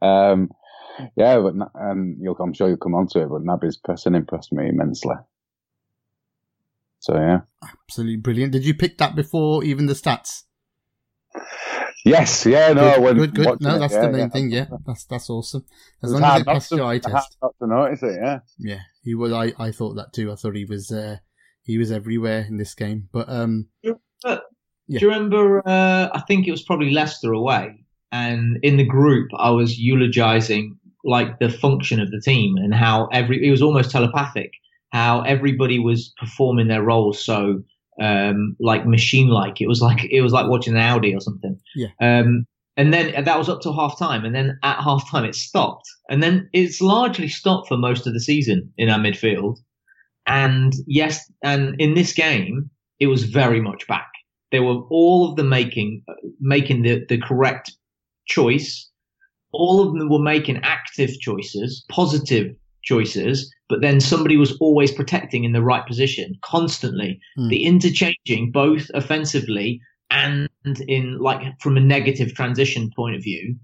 Um, 0.00 0.50
yeah, 1.16 1.40
but 1.40 1.54
and 1.74 2.16
you'll, 2.20 2.36
I'm 2.38 2.52
sure 2.52 2.68
you'll 2.68 2.76
come 2.76 2.94
on 2.94 3.08
to 3.08 3.22
it. 3.22 3.28
But 3.28 3.42
Naby's 3.42 3.78
pressing 3.78 4.14
impressed 4.14 4.52
me 4.52 4.68
immensely. 4.68 5.16
So 7.00 7.16
yeah. 7.16 7.40
absolutely 7.62 8.18
brilliant. 8.18 8.52
Did 8.52 8.64
you 8.64 8.74
pick 8.74 8.98
that 8.98 9.16
before 9.16 9.64
even 9.64 9.86
the 9.86 9.94
stats? 9.94 10.44
Yes, 12.04 12.46
yeah, 12.46 12.72
no, 12.72 12.94
good, 12.94 13.02
when 13.02 13.16
good, 13.16 13.34
good. 13.34 13.46
watching 13.46 13.66
No, 13.66 13.76
it, 13.76 13.78
that's 13.80 13.92
yeah, 13.94 14.00
the 14.00 14.10
main 14.10 14.20
yeah. 14.20 14.28
thing. 14.28 14.50
Yeah, 14.50 14.66
that's 14.86 15.04
that's 15.04 15.28
awesome. 15.28 15.64
As 16.02 16.12
long 16.12 16.22
as 16.22 16.28
hard 16.28 16.40
it 16.42 16.46
passed 16.46 16.70
your 16.72 16.84
eye 16.86 16.98
test. 16.98 17.36
not 17.42 17.54
to 17.60 17.66
notice 17.66 18.02
it, 18.02 18.18
yeah. 18.22 18.38
Yeah, 18.58 18.80
he 19.02 19.14
was. 19.14 19.32
I, 19.32 19.52
I 19.58 19.70
thought 19.70 19.94
that 19.94 20.12
too. 20.12 20.32
I 20.32 20.34
thought 20.36 20.56
he 20.56 20.64
was. 20.64 20.90
Uh, 20.90 21.16
he 21.62 21.76
was 21.78 21.92
everywhere 21.92 22.46
in 22.48 22.56
this 22.56 22.74
game. 22.74 23.08
But 23.12 23.28
um, 23.28 23.68
But 24.22 24.44
Yeah. 24.88 25.00
do 25.00 25.06
you 25.06 25.12
remember? 25.12 25.62
Uh, 25.66 26.08
I 26.12 26.22
think 26.26 26.48
it 26.48 26.50
was 26.50 26.62
probably 26.62 26.90
Leicester 26.90 27.32
away, 27.32 27.84
and 28.10 28.58
in 28.62 28.76
the 28.76 28.84
group, 28.84 29.30
I 29.36 29.50
was 29.50 29.78
eulogizing 29.78 30.78
like 31.04 31.38
the 31.38 31.50
function 31.50 32.00
of 32.00 32.10
the 32.10 32.20
team 32.20 32.56
and 32.56 32.74
how 32.74 33.06
every 33.12 33.46
it 33.46 33.50
was 33.50 33.62
almost 33.62 33.90
telepathic. 33.90 34.52
How 34.92 35.22
everybody 35.22 35.78
was 35.78 36.12
performing 36.18 36.68
their 36.68 36.82
roles 36.82 37.24
so 37.24 37.62
um, 38.00 38.56
like 38.58 38.86
machine 38.86 39.28
like. 39.28 39.60
It 39.60 39.68
was 39.68 39.80
like 39.80 40.04
it 40.10 40.22
was 40.22 40.32
like 40.32 40.48
watching 40.48 40.74
an 40.74 40.80
Audi 40.80 41.14
or 41.14 41.20
something. 41.20 41.58
Yeah. 41.74 41.88
Um, 42.00 42.46
and 42.76 42.94
then 42.94 43.24
that 43.24 43.38
was 43.38 43.48
up 43.48 43.60
to 43.62 43.72
half 43.72 43.98
time, 43.98 44.24
and 44.24 44.34
then 44.34 44.58
at 44.62 44.82
half 44.82 45.10
time 45.10 45.24
it 45.24 45.34
stopped, 45.34 45.88
and 46.08 46.22
then 46.22 46.48
it's 46.52 46.80
largely 46.80 47.28
stopped 47.28 47.68
for 47.68 47.76
most 47.76 48.06
of 48.06 48.14
the 48.14 48.20
season 48.20 48.72
in 48.78 48.88
our 48.88 48.98
midfield. 48.98 49.58
And 50.26 50.72
yes, 50.86 51.30
and 51.42 51.78
in 51.80 51.94
this 51.94 52.12
game, 52.12 52.70
it 52.98 53.08
was 53.08 53.24
very 53.24 53.60
much 53.60 53.86
back. 53.86 54.08
They 54.50 54.60
were 54.60 54.80
all 54.90 55.28
of 55.28 55.36
them 55.36 55.48
making 55.48 56.04
making 56.40 56.82
the, 56.82 57.04
the 57.08 57.18
correct 57.18 57.72
choice. 58.26 58.88
All 59.52 59.82
of 59.82 59.98
them 59.98 60.08
were 60.08 60.22
making 60.22 60.60
active 60.62 61.18
choices, 61.20 61.84
positive 61.90 62.54
choices, 62.82 63.52
but 63.68 63.80
then 63.80 64.00
somebody 64.00 64.36
was 64.36 64.56
always 64.58 64.92
protecting 64.92 65.44
in 65.44 65.52
the 65.52 65.62
right 65.62 65.86
position 65.86 66.34
constantly. 66.42 67.20
Hmm. 67.36 67.48
The 67.48 67.64
interchanging, 67.64 68.52
both 68.52 68.90
offensively 68.94 69.80
and 70.10 70.48
in 70.64 71.18
like 71.18 71.60
from 71.60 71.76
a 71.76 71.80
negative 71.80 72.34
transition 72.34 72.90
point 72.94 73.16
of 73.16 73.22
view, 73.22 73.56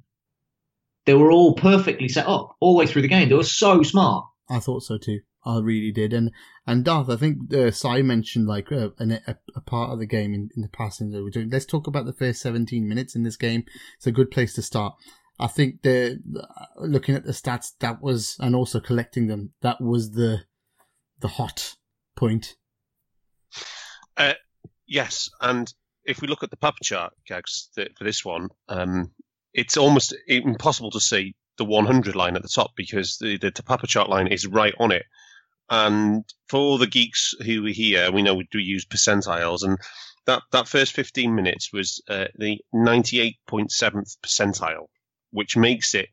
they 1.05 1.15
were 1.15 1.31
all 1.31 1.55
perfectly 1.55 2.09
set 2.09 2.27
up 2.27 2.57
all 2.61 2.75
the 2.75 2.79
way 2.81 2.87
through 2.87 3.03
the 3.03 3.09
game. 3.09 3.29
They 3.29 3.35
were 3.35 3.45
so 3.45 3.83
smart. 3.83 4.27
I 4.49 4.61
thought 4.61 4.83
so 4.83 4.99
too. 4.99 5.21
I 5.45 5.61
really 5.61 5.93
did. 5.93 6.13
And 6.13 6.33
and 6.67 6.85
Darth, 6.85 7.09
I 7.09 7.17
think 7.17 7.55
uh, 7.55 7.71
Si 7.71 8.03
mentioned 8.03 8.47
like 8.49 8.73
uh, 8.73 8.91
an, 8.99 9.13
a, 9.13 9.37
a 9.55 9.61
part 9.61 9.91
of 9.91 10.01
the 10.01 10.07
game 10.07 10.35
in, 10.35 10.51
in 10.57 10.63
the 10.63 10.69
past. 10.69 11.01
And 11.01 11.13
we're 11.13 11.31
doing. 11.31 11.51
Let's 11.51 11.65
talk 11.65 11.87
about 11.87 12.05
the 12.05 12.13
first 12.13 12.43
17 12.43 12.87
minutes 12.87 13.15
in 13.15 13.23
this 13.23 13.37
game. 13.37 13.65
It's 13.97 14.07
a 14.07 14.13
good 14.13 14.31
place 14.31 14.53
to 14.55 14.63
start. 14.63 14.95
I 15.39 15.49
think 15.49 15.83
the 15.83 16.21
looking 16.77 17.15
at 17.15 17.25
the 17.25 17.33
stats 17.33 17.73
that 17.81 18.01
was, 18.01 18.37
and 18.41 18.55
also 18.55 18.81
collecting 18.81 19.27
them, 19.27 19.53
that 19.63 19.81
was 19.81 20.13
the 20.13 20.45
the 21.21 21.29
hot 21.29 21.77
point. 22.17 22.57
Yes, 24.87 25.31
and 25.41 25.73
if 26.05 26.21
we 26.21 26.29
look 26.29 26.43
at 26.43 26.51
the 26.51 26.57
pup 26.57 26.77
chart, 26.83 27.13
Gags, 27.27 27.71
for 27.75 28.05
this 28.05 28.25
one, 28.25 28.49
um, 28.69 29.13
it's 29.53 29.77
almost 29.77 30.15
impossible 30.29 30.93
to 30.93 31.01
see 31.01 31.35
the 31.59 31.65
100 31.65 32.15
line 32.15 32.37
at 32.37 32.43
the 32.43 32.49
top 32.49 32.73
because 32.77 33.19
the, 33.19 33.39
the 33.39 33.51
Papa 33.65 33.87
chart 33.87 34.09
line 34.09 34.29
is 34.29 34.47
right 34.47 34.75
on 34.79 34.93
it. 34.93 35.05
And 35.69 36.25
for 36.49 36.59
all 36.59 36.79
the 36.79 36.87
geeks 36.87 37.35
who 37.45 37.67
are 37.67 37.71
here, 37.71 38.13
we 38.13 38.23
know 38.23 38.35
we 38.35 38.47
do 38.53 38.61
use 38.61 38.87
percentiles, 38.87 39.65
and 39.65 39.79
that, 40.27 40.43
that 40.53 40.69
first 40.69 40.93
15 40.93 41.35
minutes 41.35 41.73
was 41.73 42.01
uh, 42.09 42.27
the 42.37 42.61
98.7th 42.73 44.17
percentile, 44.25 44.87
which 45.37 45.57
makes 45.57 45.95
it 45.95 46.09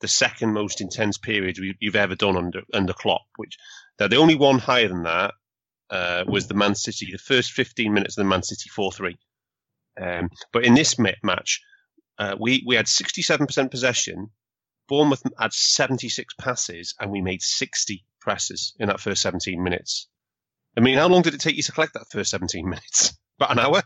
the 0.00 0.08
second 0.08 0.52
most 0.52 0.80
intense 0.80 1.18
period 1.18 1.58
you've 1.80 1.96
ever 1.96 2.14
done 2.14 2.36
under 2.36 2.62
under 2.72 2.92
Klopp. 2.92 3.26
Which 3.36 3.58
now 3.98 4.06
the 4.06 4.16
only 4.16 4.36
one 4.36 4.58
higher 4.58 4.88
than 4.88 5.02
that 5.02 5.34
uh, 5.90 6.24
was 6.26 6.46
the 6.46 6.54
Man 6.54 6.74
City, 6.74 7.10
the 7.10 7.18
first 7.18 7.50
15 7.52 7.92
minutes 7.92 8.16
of 8.16 8.24
the 8.24 8.30
Man 8.30 8.42
City 8.42 8.70
4 8.70 8.92
3. 8.92 9.18
Um, 10.00 10.30
but 10.52 10.64
in 10.64 10.74
this 10.74 10.98
match, 10.98 11.60
uh, 12.18 12.36
we, 12.38 12.62
we 12.66 12.76
had 12.76 12.86
67% 12.86 13.70
possession. 13.70 14.30
Bournemouth 14.88 15.22
had 15.38 15.52
76 15.52 16.34
passes, 16.34 16.94
and 17.00 17.10
we 17.10 17.20
made 17.20 17.42
60 17.42 18.04
presses 18.20 18.74
in 18.78 18.88
that 18.88 19.00
first 19.00 19.22
17 19.22 19.62
minutes. 19.62 20.08
I 20.76 20.80
mean, 20.80 20.96
how 20.96 21.08
long 21.08 21.22
did 21.22 21.34
it 21.34 21.40
take 21.40 21.56
you 21.56 21.62
to 21.64 21.72
collect 21.72 21.94
that 21.94 22.10
first 22.10 22.30
17 22.30 22.68
minutes? 22.68 23.18
About 23.40 23.52
an 23.52 23.58
hour? 23.58 23.82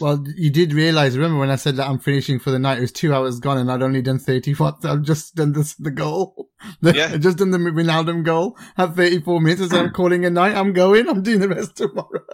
Well, 0.00 0.24
you 0.36 0.50
did 0.50 0.72
realize, 0.72 1.16
remember 1.16 1.38
when 1.38 1.50
I 1.50 1.54
said 1.56 1.76
that 1.76 1.88
I'm 1.88 2.00
finishing 2.00 2.40
for 2.40 2.50
the 2.50 2.58
night, 2.58 2.78
it 2.78 2.80
was 2.80 2.90
two 2.90 3.14
hours 3.14 3.38
gone 3.38 3.58
and 3.58 3.70
I'd 3.70 3.82
only 3.82 4.02
done 4.02 4.18
30 4.18 4.54
watts. 4.54 4.84
I've 4.84 5.02
just 5.02 5.36
done 5.36 5.52
this, 5.52 5.76
the 5.76 5.92
goal. 5.92 6.48
Yeah. 6.82 7.10
I've 7.12 7.20
just 7.20 7.38
done 7.38 7.50
the 7.52 7.58
Wijnaldum 7.58 8.24
goal 8.24 8.58
at 8.76 8.96
34 8.96 9.40
minutes. 9.40 9.70
Said, 9.70 9.78
I'm 9.78 9.92
calling 9.92 10.24
a 10.24 10.30
night. 10.30 10.56
I'm 10.56 10.72
going. 10.72 11.08
I'm 11.08 11.22
doing 11.22 11.38
the 11.38 11.48
rest 11.48 11.76
tomorrow. 11.76 12.24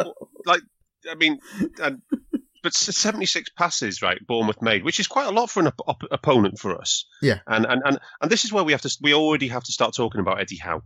Like, 0.47 0.63
I 1.11 1.15
mean, 1.17 1.39
and, 1.83 2.01
but 2.63 2.73
76 2.73 3.51
passes, 3.59 4.01
right? 4.01 4.19
Bournemouth 4.27 4.63
made, 4.63 4.85
which 4.85 5.01
is 5.01 5.07
quite 5.09 5.27
a 5.27 5.33
lot 5.33 5.51
for 5.51 5.61
an 5.61 5.67
op- 5.67 5.81
op- 5.87 6.05
opponent 6.11 6.59
for 6.59 6.81
us. 6.81 7.05
Yeah. 7.21 7.41
And, 7.47 7.67
and 7.67 7.83
and 7.85 7.99
and 8.21 8.31
this 8.31 8.45
is 8.45 8.53
where 8.53 8.65
we 8.65 8.73
have 8.73 8.83
to. 8.83 8.97
We 9.03 9.13
already 9.13 9.49
have 9.49 9.65
to 9.65 9.73
start 9.73 9.95
talking 9.95 10.21
about 10.21 10.41
Eddie 10.41 10.59
Howe. 10.59 10.83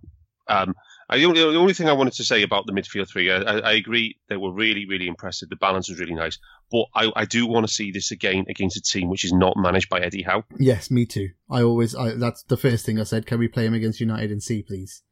Um, 0.49 0.75
I, 1.08 1.18
the, 1.18 1.25
only, 1.26 1.40
the 1.40 1.58
only 1.58 1.72
thing 1.72 1.88
I 1.88 1.92
wanted 1.92 2.14
to 2.14 2.25
say 2.25 2.42
about 2.42 2.66
the 2.66 2.72
midfield 2.72 3.08
three, 3.08 3.30
I, 3.30 3.36
I, 3.36 3.58
I 3.58 3.72
agree 3.75 4.18
they 4.28 4.36
were 4.36 4.52
really, 4.52 4.86
really 4.86 5.06
impressive. 5.06 5.48
The 5.48 5.56
balance 5.56 5.88
was 5.88 6.00
really 6.00 6.14
nice, 6.14 6.38
but 6.70 6.86
I, 6.94 7.12
I 7.14 7.25
do 7.25 7.46
want 7.46 7.66
to 7.66 7.72
see 7.72 7.92
this 7.92 8.10
again 8.10 8.44
against 8.48 8.76
a 8.76 8.82
team 8.82 9.08
which 9.08 9.25
is 9.25 9.32
not 9.32 9.54
managed 9.56 9.88
by 9.88 10.00
Eddie 10.00 10.22
Howe. 10.22 10.42
Yes, 10.58 10.90
me 10.90 11.06
too. 11.06 11.28
I 11.48 11.62
always, 11.62 11.94
I, 11.94 12.14
that's 12.16 12.42
the 12.44 12.56
first 12.56 12.84
thing 12.84 12.98
I 12.98 13.04
said. 13.04 13.25
Can 13.25 13.38
we 13.38 13.46
play 13.46 13.66
him 13.66 13.75
against 13.75 14.00
United 14.00 14.32
and 14.32 14.42
see, 14.42 14.62
please? 14.62 15.02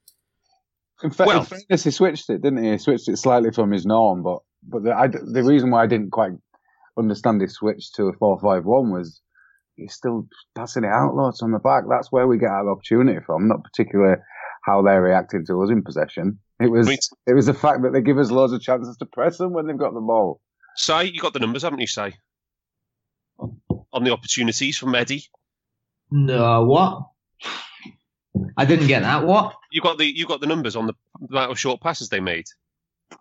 In, 1.03 1.11
fa- 1.11 1.25
Well- 1.27 1.41
in 1.41 1.45
fairness, 1.47 1.85
he 1.85 1.91
switched 1.91 2.29
it, 2.29 2.43
didn't 2.43 2.65
he? 2.65 2.71
He 2.73 2.79
switched 2.79 3.09
it 3.09 3.17
slightly 3.19 3.53
from 3.53 3.71
his 3.71 3.87
norm, 3.87 4.23
but 4.23 4.39
but 4.67 4.83
the, 4.83 4.97
I, 4.97 5.09
the 5.09 5.43
reason 5.45 5.71
why 5.71 5.83
I 5.83 5.87
didn't 5.87 6.11
quite 6.11 6.33
understand 6.99 7.41
his 7.41 7.55
switch 7.55 7.93
to 7.93 8.05
a 8.05 8.13
four-five-one 8.15 8.91
was 8.91 9.21
he's 9.77 9.93
still 9.95 10.27
passing 10.55 10.85
it 10.85 10.91
out 10.91 11.15
lots 11.15 11.43
on 11.43 11.53
the 11.53 11.59
back. 11.59 11.85
That's 11.89 12.11
where 12.11 12.27
we 12.27 12.39
get 12.39 12.51
our 12.51 12.71
opportunity 12.71 13.19
from, 13.27 13.49
not 13.49 13.63
particularly 13.63 14.17
how 14.65 14.83
they're 14.83 15.03
reacting 15.03 15.45
to 15.47 15.63
us 15.63 15.71
in 15.71 15.83
possession. 15.83 16.39
It 16.61 16.71
was 16.71 16.87
I 16.87 16.91
mean, 16.91 16.99
it 17.27 17.35
was 17.35 17.47
the 17.47 17.55
fact 17.55 17.83
that 17.83 17.93
they 17.93 18.01
give 18.01 18.19
us 18.19 18.31
loads 18.31 18.53
of 18.53 18.61
chances 18.61 18.97
to 18.99 19.07
press 19.07 19.39
them 19.39 19.53
when 19.53 19.67
they've 19.67 19.79
got 19.79 19.93
the 19.95 20.01
ball. 20.01 20.41
Say, 20.77 21.05
you 21.05 21.21
got 21.21 21.33
the 21.33 21.39
numbers, 21.41 21.63
haven't 21.63 21.81
you, 21.81 21.87
Say? 21.87 22.15
On 23.39 24.05
the 24.05 24.11
opportunities 24.11 24.79
from 24.79 24.95
Eddie, 24.95 25.25
No, 26.11 26.65
what? 26.65 27.03
I 28.57 28.65
didn't 28.65 28.87
get 28.89 29.03
that. 29.03 29.25
What? 29.25 29.55
you 29.71 29.81
got 29.81 29.99
the 29.99 30.07
you 30.07 30.27
got 30.27 30.41
the 30.41 30.47
numbers 30.47 30.77
on 30.77 30.87
the 30.87 30.95
amount 31.29 31.51
of 31.51 31.59
short 31.59 31.81
passes 31.81 32.09
they 32.09 32.21
made. 32.21 32.47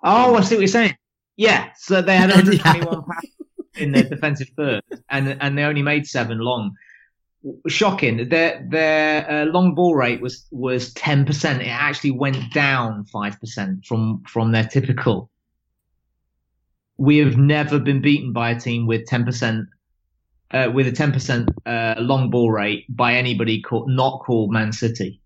Oh, 0.04 0.36
I 0.36 0.42
see 0.42 0.56
what 0.56 0.62
you're 0.62 0.68
saying. 0.68 0.96
Yeah, 1.36 1.70
so 1.76 2.02
they 2.02 2.16
had 2.16 2.30
Eddie 2.32 2.58
121 2.58 3.04
passes 3.12 3.32
in 3.76 3.92
their 3.92 4.04
defensive 4.04 4.50
third, 4.56 4.84
and 5.10 5.38
and 5.42 5.58
they 5.58 5.64
only 5.64 5.82
made 5.82 6.06
seven 6.08 6.40
long. 6.40 6.76
Shocking. 7.68 8.30
Their 8.30 8.66
their 8.70 9.30
uh, 9.30 9.46
long 9.46 9.76
ball 9.76 9.96
rate 9.96 10.22
was 10.22 10.48
was 10.52 10.94
10 10.94 11.26
percent. 11.26 11.62
It 11.62 11.68
actually 11.68 12.12
went 12.12 12.54
down 12.54 13.06
five 13.06 13.40
percent 13.40 13.86
from 13.86 14.24
from 14.28 14.52
their 14.52 14.64
typical. 14.66 15.30
We 16.98 17.18
have 17.18 17.38
never 17.38 17.80
been 17.80 18.02
beaten 18.02 18.32
by 18.34 18.52
a 18.52 18.60
team 18.60 18.88
with 18.88 19.06
10 19.08 19.26
percent. 19.26 19.66
Uh, 20.52 20.70
with 20.72 20.86
a 20.86 20.92
10% 20.92 21.48
uh, 21.66 22.00
long 22.00 22.30
ball 22.30 22.52
rate 22.52 22.86
by 22.88 23.16
anybody 23.16 23.60
called, 23.60 23.90
not 23.90 24.20
called 24.20 24.52
Man 24.52 24.72
City. 24.72 25.20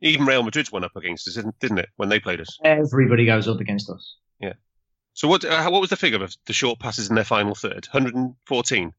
Even 0.00 0.26
Real 0.26 0.42
Madrid 0.42 0.68
went 0.72 0.84
up 0.84 0.96
against 0.96 1.28
us, 1.28 1.34
didn't- 1.34 1.58
didn't 1.60 1.78
it, 1.78 1.88
when 1.94 2.08
they 2.08 2.18
played 2.18 2.40
us? 2.40 2.58
Everybody 2.64 3.24
goes 3.24 3.46
up 3.46 3.60
against 3.60 3.88
us. 3.88 4.16
Yeah. 4.40 4.54
So 5.14 5.28
what 5.28 5.44
uh, 5.44 5.68
what 5.70 5.80
was 5.80 5.90
the 5.90 5.96
figure 5.96 6.24
of 6.24 6.34
the 6.46 6.52
short 6.52 6.80
passes 6.80 7.08
in 7.08 7.14
their 7.14 7.22
final 7.22 7.54
third? 7.54 7.86
114. 7.92 8.92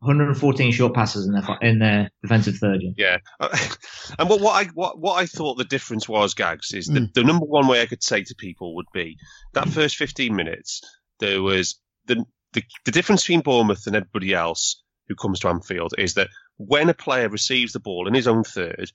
114 0.00 0.72
short 0.72 0.94
passes 0.94 1.26
in 1.26 1.32
their 1.32 1.58
in 1.60 1.78
their 1.78 2.10
defensive 2.22 2.56
third. 2.56 2.80
Yeah. 2.96 3.18
Yeah. 3.40 3.48
And 4.18 4.28
what, 4.28 4.40
what 4.40 4.54
I 4.66 4.68
what, 4.74 4.98
what 4.98 5.14
I 5.14 5.26
thought 5.26 5.56
the 5.56 5.64
difference 5.64 6.08
was, 6.08 6.34
Gags, 6.34 6.72
is 6.74 6.86
that 6.86 7.00
Mm. 7.00 7.12
the 7.14 7.24
number 7.24 7.46
one 7.46 7.66
way 7.68 7.80
I 7.82 7.86
could 7.86 8.02
say 8.02 8.22
to 8.24 8.34
people 8.34 8.74
would 8.76 8.86
be 8.92 9.16
that 9.54 9.68
first 9.68 9.96
15 9.96 10.34
minutes 10.34 10.80
there 11.20 11.42
was 11.42 11.78
the 12.06 12.24
the, 12.52 12.62
the 12.84 12.90
difference 12.90 13.22
between 13.22 13.42
Bournemouth 13.42 13.86
and 13.86 13.94
everybody 13.94 14.34
else 14.34 14.82
who 15.08 15.14
comes 15.14 15.40
to 15.40 15.48
Anfield 15.48 15.94
is 15.98 16.14
that 16.14 16.28
when 16.56 16.88
a 16.88 16.94
player 16.94 17.28
receives 17.28 17.72
the 17.72 17.80
ball 17.80 18.08
in 18.08 18.14
his 18.14 18.26
own 18.26 18.42
third, 18.42 18.90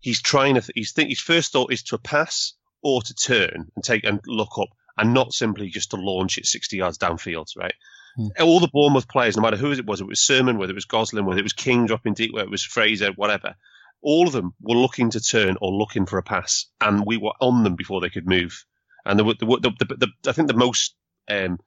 he's 0.00 0.20
trying 0.20 0.54
to 0.54 0.60
th- 0.60 0.72
he's 0.74 0.92
think 0.92 1.08
his 1.10 1.20
first 1.20 1.52
thought 1.52 1.72
is 1.72 1.82
to 1.84 1.98
pass 1.98 2.54
or 2.82 3.00
to 3.02 3.14
turn 3.14 3.66
and 3.76 3.84
take 3.84 4.04
and 4.04 4.20
look 4.26 4.58
up 4.58 4.68
and 4.96 5.14
not 5.14 5.32
simply 5.32 5.68
just 5.68 5.90
to 5.90 5.96
launch 5.96 6.38
it 6.38 6.46
60 6.46 6.76
yards 6.76 6.98
downfield, 6.98 7.46
right? 7.56 7.74
Hmm. 8.16 8.28
All 8.40 8.60
the 8.60 8.70
Bournemouth 8.72 9.08
players, 9.08 9.36
no 9.36 9.42
matter 9.42 9.56
who 9.56 9.72
it 9.72 9.86
was, 9.86 10.00
it 10.00 10.06
was 10.06 10.20
Surman, 10.20 10.58
whether 10.58 10.72
it 10.72 10.74
was 10.74 10.84
Gosling, 10.84 11.24
whether 11.24 11.40
it 11.40 11.44
was 11.44 11.52
King 11.52 11.86
dropping 11.86 12.14
deep, 12.14 12.32
whether 12.32 12.46
it 12.46 12.50
was 12.50 12.64
Fraser, 12.64 13.12
whatever, 13.12 13.54
all 14.02 14.26
of 14.26 14.32
them 14.32 14.54
were 14.60 14.76
looking 14.76 15.10
to 15.10 15.20
turn 15.20 15.56
or 15.60 15.72
looking 15.72 16.06
for 16.06 16.18
a 16.18 16.22
pass, 16.22 16.66
and 16.80 17.04
we 17.04 17.16
were 17.16 17.32
on 17.40 17.64
them 17.64 17.76
before 17.76 18.00
they 18.00 18.10
could 18.10 18.26
move. 18.26 18.64
And 19.04 19.18
the 19.18 19.24
the, 19.24 19.46
the, 19.46 19.86
the, 19.86 19.94
the 19.96 20.30
I 20.30 20.32
think 20.32 20.48
the 20.48 20.54
most 20.54 20.94
um, 21.28 21.58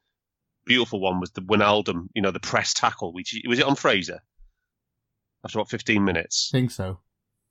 beautiful 0.65 0.99
one 0.99 1.19
was 1.19 1.31
the 1.31 1.41
Wijnaldum, 1.41 2.07
you 2.13 2.21
know, 2.21 2.31
the 2.31 2.39
press 2.39 2.73
tackle. 2.73 3.13
Which 3.13 3.35
was 3.47 3.59
it 3.59 3.65
on 3.65 3.75
Fraser 3.75 4.21
after 5.43 5.59
about 5.59 5.69
15 5.69 6.03
minutes, 6.03 6.51
I 6.53 6.57
think 6.57 6.71
so. 6.71 6.99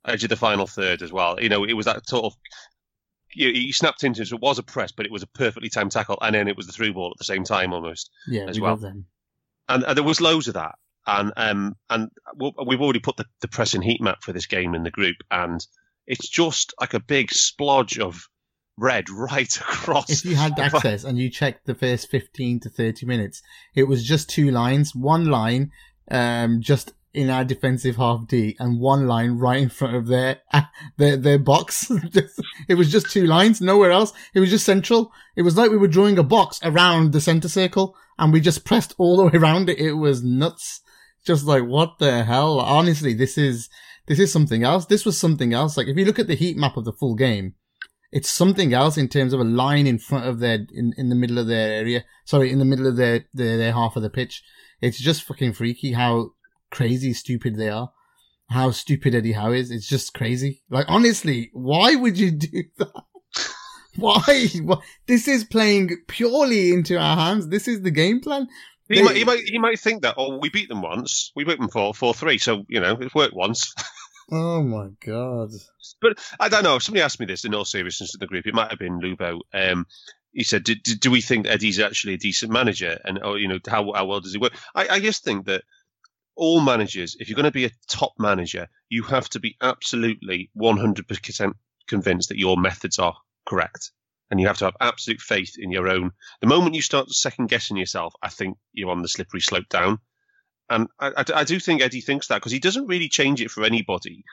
edge 0.07 0.23
of 0.23 0.29
the 0.29 0.35
final 0.35 0.67
third 0.67 1.01
as 1.01 1.11
well. 1.11 1.39
You 1.41 1.49
know, 1.49 1.63
it 1.63 1.73
was 1.73 1.85
that 1.85 2.07
sort 2.07 2.25
of. 2.25 2.35
You, 3.33 3.51
he 3.53 3.71
snapped 3.71 4.03
into 4.03 4.21
it, 4.21 4.27
so 4.27 4.35
it 4.35 4.41
was 4.41 4.59
a 4.59 4.63
press, 4.63 4.91
but 4.91 5.05
it 5.05 5.11
was 5.11 5.23
a 5.23 5.27
perfectly 5.27 5.69
timed 5.69 5.91
tackle, 5.91 6.17
and 6.21 6.35
then 6.35 6.47
it 6.47 6.57
was 6.57 6.65
the 6.67 6.73
through 6.73 6.93
ball 6.93 7.11
at 7.11 7.17
the 7.17 7.23
same 7.25 7.43
time 7.43 7.73
almost 7.73 8.09
Yeah, 8.27 8.45
as 8.47 8.57
we 8.57 8.61
well. 8.63 8.77
them. 8.77 9.05
and, 9.69 9.83
and 9.83 9.97
there 9.97 10.03
was 10.03 10.21
loads 10.21 10.47
of 10.47 10.53
that. 10.55 10.75
And 11.07 11.33
um, 11.35 11.75
and 11.89 12.09
we've 12.37 12.79
already 12.81 12.99
put 12.99 13.17
the, 13.17 13.25
the 13.41 13.47
pressing 13.47 13.81
heat 13.81 14.01
map 14.01 14.21
for 14.21 14.33
this 14.33 14.45
game 14.45 14.75
in 14.75 14.83
the 14.83 14.91
group, 14.91 15.15
and 15.31 15.65
it's 16.05 16.29
just 16.29 16.73
like 16.79 16.93
a 16.93 16.99
big 16.99 17.29
splodge 17.29 17.97
of 17.99 18.27
red 18.77 19.09
right 19.11 19.55
across. 19.57 20.09
If 20.11 20.25
you 20.25 20.35
had 20.35 20.59
access 20.59 21.03
and 21.03 21.17
you 21.17 21.29
checked 21.31 21.65
the 21.65 21.73
first 21.73 22.09
15 22.11 22.59
to 22.61 22.69
30 22.69 23.07
minutes, 23.07 23.41
it 23.73 23.85
was 23.85 24.03
just 24.03 24.29
two 24.29 24.51
lines. 24.51 24.93
One 24.93 25.25
line, 25.25 25.71
um, 26.11 26.61
just 26.61 26.93
in 27.13 27.29
our 27.29 27.43
defensive 27.43 27.97
half 27.97 28.27
D 28.27 28.55
and 28.59 28.79
one 28.79 29.07
line 29.07 29.37
right 29.37 29.61
in 29.61 29.69
front 29.69 29.95
of 29.95 30.07
their, 30.07 30.39
their, 30.97 31.17
their 31.17 31.39
box. 31.39 31.91
It 32.67 32.75
was 32.75 32.91
just 32.91 33.11
two 33.11 33.25
lines, 33.25 33.59
nowhere 33.59 33.91
else. 33.91 34.13
It 34.33 34.39
was 34.39 34.49
just 34.49 34.65
central. 34.65 35.11
It 35.35 35.41
was 35.41 35.57
like 35.57 35.71
we 35.71 35.77
were 35.77 35.87
drawing 35.87 36.17
a 36.17 36.23
box 36.23 36.59
around 36.63 37.11
the 37.11 37.19
center 37.19 37.49
circle 37.49 37.95
and 38.17 38.31
we 38.31 38.39
just 38.39 38.63
pressed 38.63 38.95
all 38.97 39.17
the 39.17 39.25
way 39.25 39.31
around 39.33 39.69
it. 39.69 39.79
It 39.79 39.93
was 39.93 40.23
nuts. 40.23 40.81
Just 41.25 41.45
like, 41.45 41.65
what 41.65 41.99
the 41.99 42.23
hell? 42.23 42.59
Honestly, 42.59 43.13
this 43.13 43.37
is, 43.37 43.69
this 44.07 44.19
is 44.19 44.31
something 44.31 44.63
else. 44.63 44.85
This 44.85 45.05
was 45.05 45.17
something 45.17 45.53
else. 45.53 45.75
Like, 45.75 45.87
if 45.87 45.97
you 45.97 46.05
look 46.05 46.19
at 46.19 46.27
the 46.27 46.35
heat 46.35 46.57
map 46.57 46.77
of 46.77 46.85
the 46.85 46.93
full 46.93 47.15
game, 47.15 47.55
it's 48.11 48.29
something 48.29 48.73
else 48.73 48.97
in 48.97 49.07
terms 49.07 49.33
of 49.33 49.39
a 49.39 49.45
line 49.45 49.87
in 49.87 49.97
front 49.97 50.25
of 50.25 50.39
their 50.39 50.65
in, 50.73 50.93
in 50.97 51.09
the 51.09 51.15
middle 51.15 51.37
of 51.37 51.47
their 51.47 51.71
area. 51.71 52.03
Sorry, 52.25 52.51
in 52.51 52.59
the 52.59 52.65
middle 52.65 52.87
of 52.87 52.97
their, 52.97 53.25
their 53.33 53.57
their 53.57 53.71
half 53.71 53.95
of 53.95 54.03
the 54.03 54.09
pitch. 54.09 54.43
It's 54.81 54.99
just 54.99 55.23
fucking 55.23 55.53
freaky 55.53 55.93
how 55.93 56.31
crazy 56.71 57.13
stupid 57.13 57.55
they 57.57 57.69
are. 57.69 57.91
How 58.49 58.71
stupid 58.71 59.15
Eddie 59.15 59.31
Howe 59.33 59.51
is. 59.53 59.71
It's 59.71 59.87
just 59.87 60.13
crazy. 60.13 60.63
Like 60.69 60.85
honestly, 60.89 61.49
why 61.53 61.95
would 61.95 62.17
you 62.17 62.31
do 62.31 62.63
that? 62.77 63.03
Why? 63.97 64.47
This 65.07 65.27
is 65.27 65.43
playing 65.43 65.89
purely 66.07 66.71
into 66.73 66.97
our 66.97 67.15
hands. 67.15 67.49
This 67.49 67.67
is 67.67 67.81
the 67.81 67.91
game 67.91 68.21
plan. 68.21 68.47
he, 68.87 68.95
they- 68.95 69.03
might, 69.03 69.15
he 69.17 69.23
might 69.25 69.43
he 69.43 69.59
might 69.59 69.79
think 69.79 70.01
that. 70.03 70.15
Oh, 70.17 70.37
we 70.37 70.49
beat 70.49 70.69
them 70.69 70.81
once. 70.81 71.31
We 71.35 71.43
beat 71.43 71.59
them 71.59 71.69
four 71.69 71.93
four 71.93 72.13
three. 72.13 72.37
So 72.37 72.63
you 72.67 72.79
know 72.79 72.97
it 72.99 73.13
worked 73.15 73.35
once. 73.35 73.73
Oh 74.33 74.63
my 74.63 74.87
god. 75.05 75.49
But 76.01 76.17
I 76.39 76.47
don't 76.47 76.63
know. 76.63 76.79
Somebody 76.79 77.01
asked 77.03 77.19
me 77.19 77.25
this 77.25 77.43
in 77.43 77.53
all 77.53 77.65
seriousness 77.65 78.15
in 78.15 78.19
the 78.19 78.27
group. 78.27 78.47
It 78.47 78.53
might 78.53 78.69
have 78.69 78.79
been 78.79 79.01
Lubo. 79.01 79.41
Um, 79.53 79.85
he 80.31 80.43
said, 80.45 80.63
do, 80.63 80.73
do, 80.73 80.95
"Do 80.95 81.11
we 81.11 81.19
think 81.19 81.47
Eddie's 81.47 81.81
actually 81.81 82.13
a 82.13 82.17
decent 82.17 82.49
manager? 82.49 82.97
And 83.03 83.19
oh, 83.21 83.35
you 83.35 83.49
know, 83.49 83.59
how 83.67 83.91
how 83.91 84.05
well 84.05 84.21
does 84.21 84.31
he 84.31 84.37
work?" 84.37 84.53
I, 84.73 84.87
I 84.87 84.99
just 85.01 85.25
think 85.25 85.47
that 85.47 85.63
all 86.35 86.61
managers, 86.61 87.15
if 87.19 87.29
you're 87.29 87.35
going 87.35 87.45
to 87.45 87.51
be 87.51 87.65
a 87.65 87.71
top 87.87 88.13
manager, 88.17 88.67
you 88.89 89.03
have 89.03 89.29
to 89.29 89.39
be 89.39 89.57
absolutely 89.61 90.49
100% 90.57 91.53
convinced 91.87 92.29
that 92.29 92.39
your 92.39 92.57
methods 92.57 92.99
are 92.99 93.15
correct, 93.45 93.91
and 94.29 94.39
you 94.39 94.47
have 94.47 94.57
to 94.59 94.65
have 94.65 94.77
absolute 94.79 95.21
faith 95.21 95.55
in 95.57 95.71
your 95.71 95.87
own. 95.87 96.11
The 96.39 96.47
moment 96.47 96.75
you 96.75 96.81
start 96.81 97.09
second 97.11 97.49
guessing 97.49 97.77
yourself, 97.77 98.13
I 98.21 98.29
think 98.29 98.57
you're 98.73 98.91
on 98.91 99.01
the 99.01 99.07
slippery 99.07 99.41
slope 99.41 99.69
down. 99.69 99.99
And 100.69 100.87
I, 100.99 101.09
I, 101.17 101.25
I 101.35 101.43
do 101.43 101.59
think 101.59 101.81
Eddie 101.81 102.01
thinks 102.01 102.27
that 102.27 102.35
because 102.35 102.53
he 102.53 102.59
doesn't 102.59 102.87
really 102.87 103.09
change 103.09 103.41
it 103.41 103.51
for 103.51 103.63
anybody. 103.63 104.23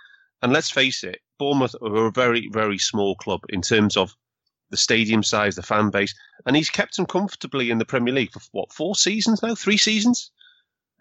And 0.40 0.52
let's 0.52 0.70
face 0.70 1.02
it, 1.02 1.20
Bournemouth 1.38 1.74
are 1.82 2.06
a 2.06 2.12
very, 2.12 2.48
very 2.52 2.78
small 2.78 3.16
club 3.16 3.40
in 3.48 3.60
terms 3.60 3.96
of 3.96 4.14
the 4.70 4.76
stadium 4.76 5.22
size, 5.22 5.56
the 5.56 5.62
fan 5.62 5.90
base, 5.90 6.14
and 6.46 6.54
he's 6.54 6.70
kept 6.70 6.96
them 6.96 7.06
comfortably 7.06 7.70
in 7.70 7.78
the 7.78 7.84
Premier 7.84 8.14
League 8.14 8.32
for 8.32 8.40
what 8.52 8.72
four 8.72 8.94
seasons 8.94 9.42
now, 9.42 9.54
three 9.54 9.78
seasons. 9.78 10.30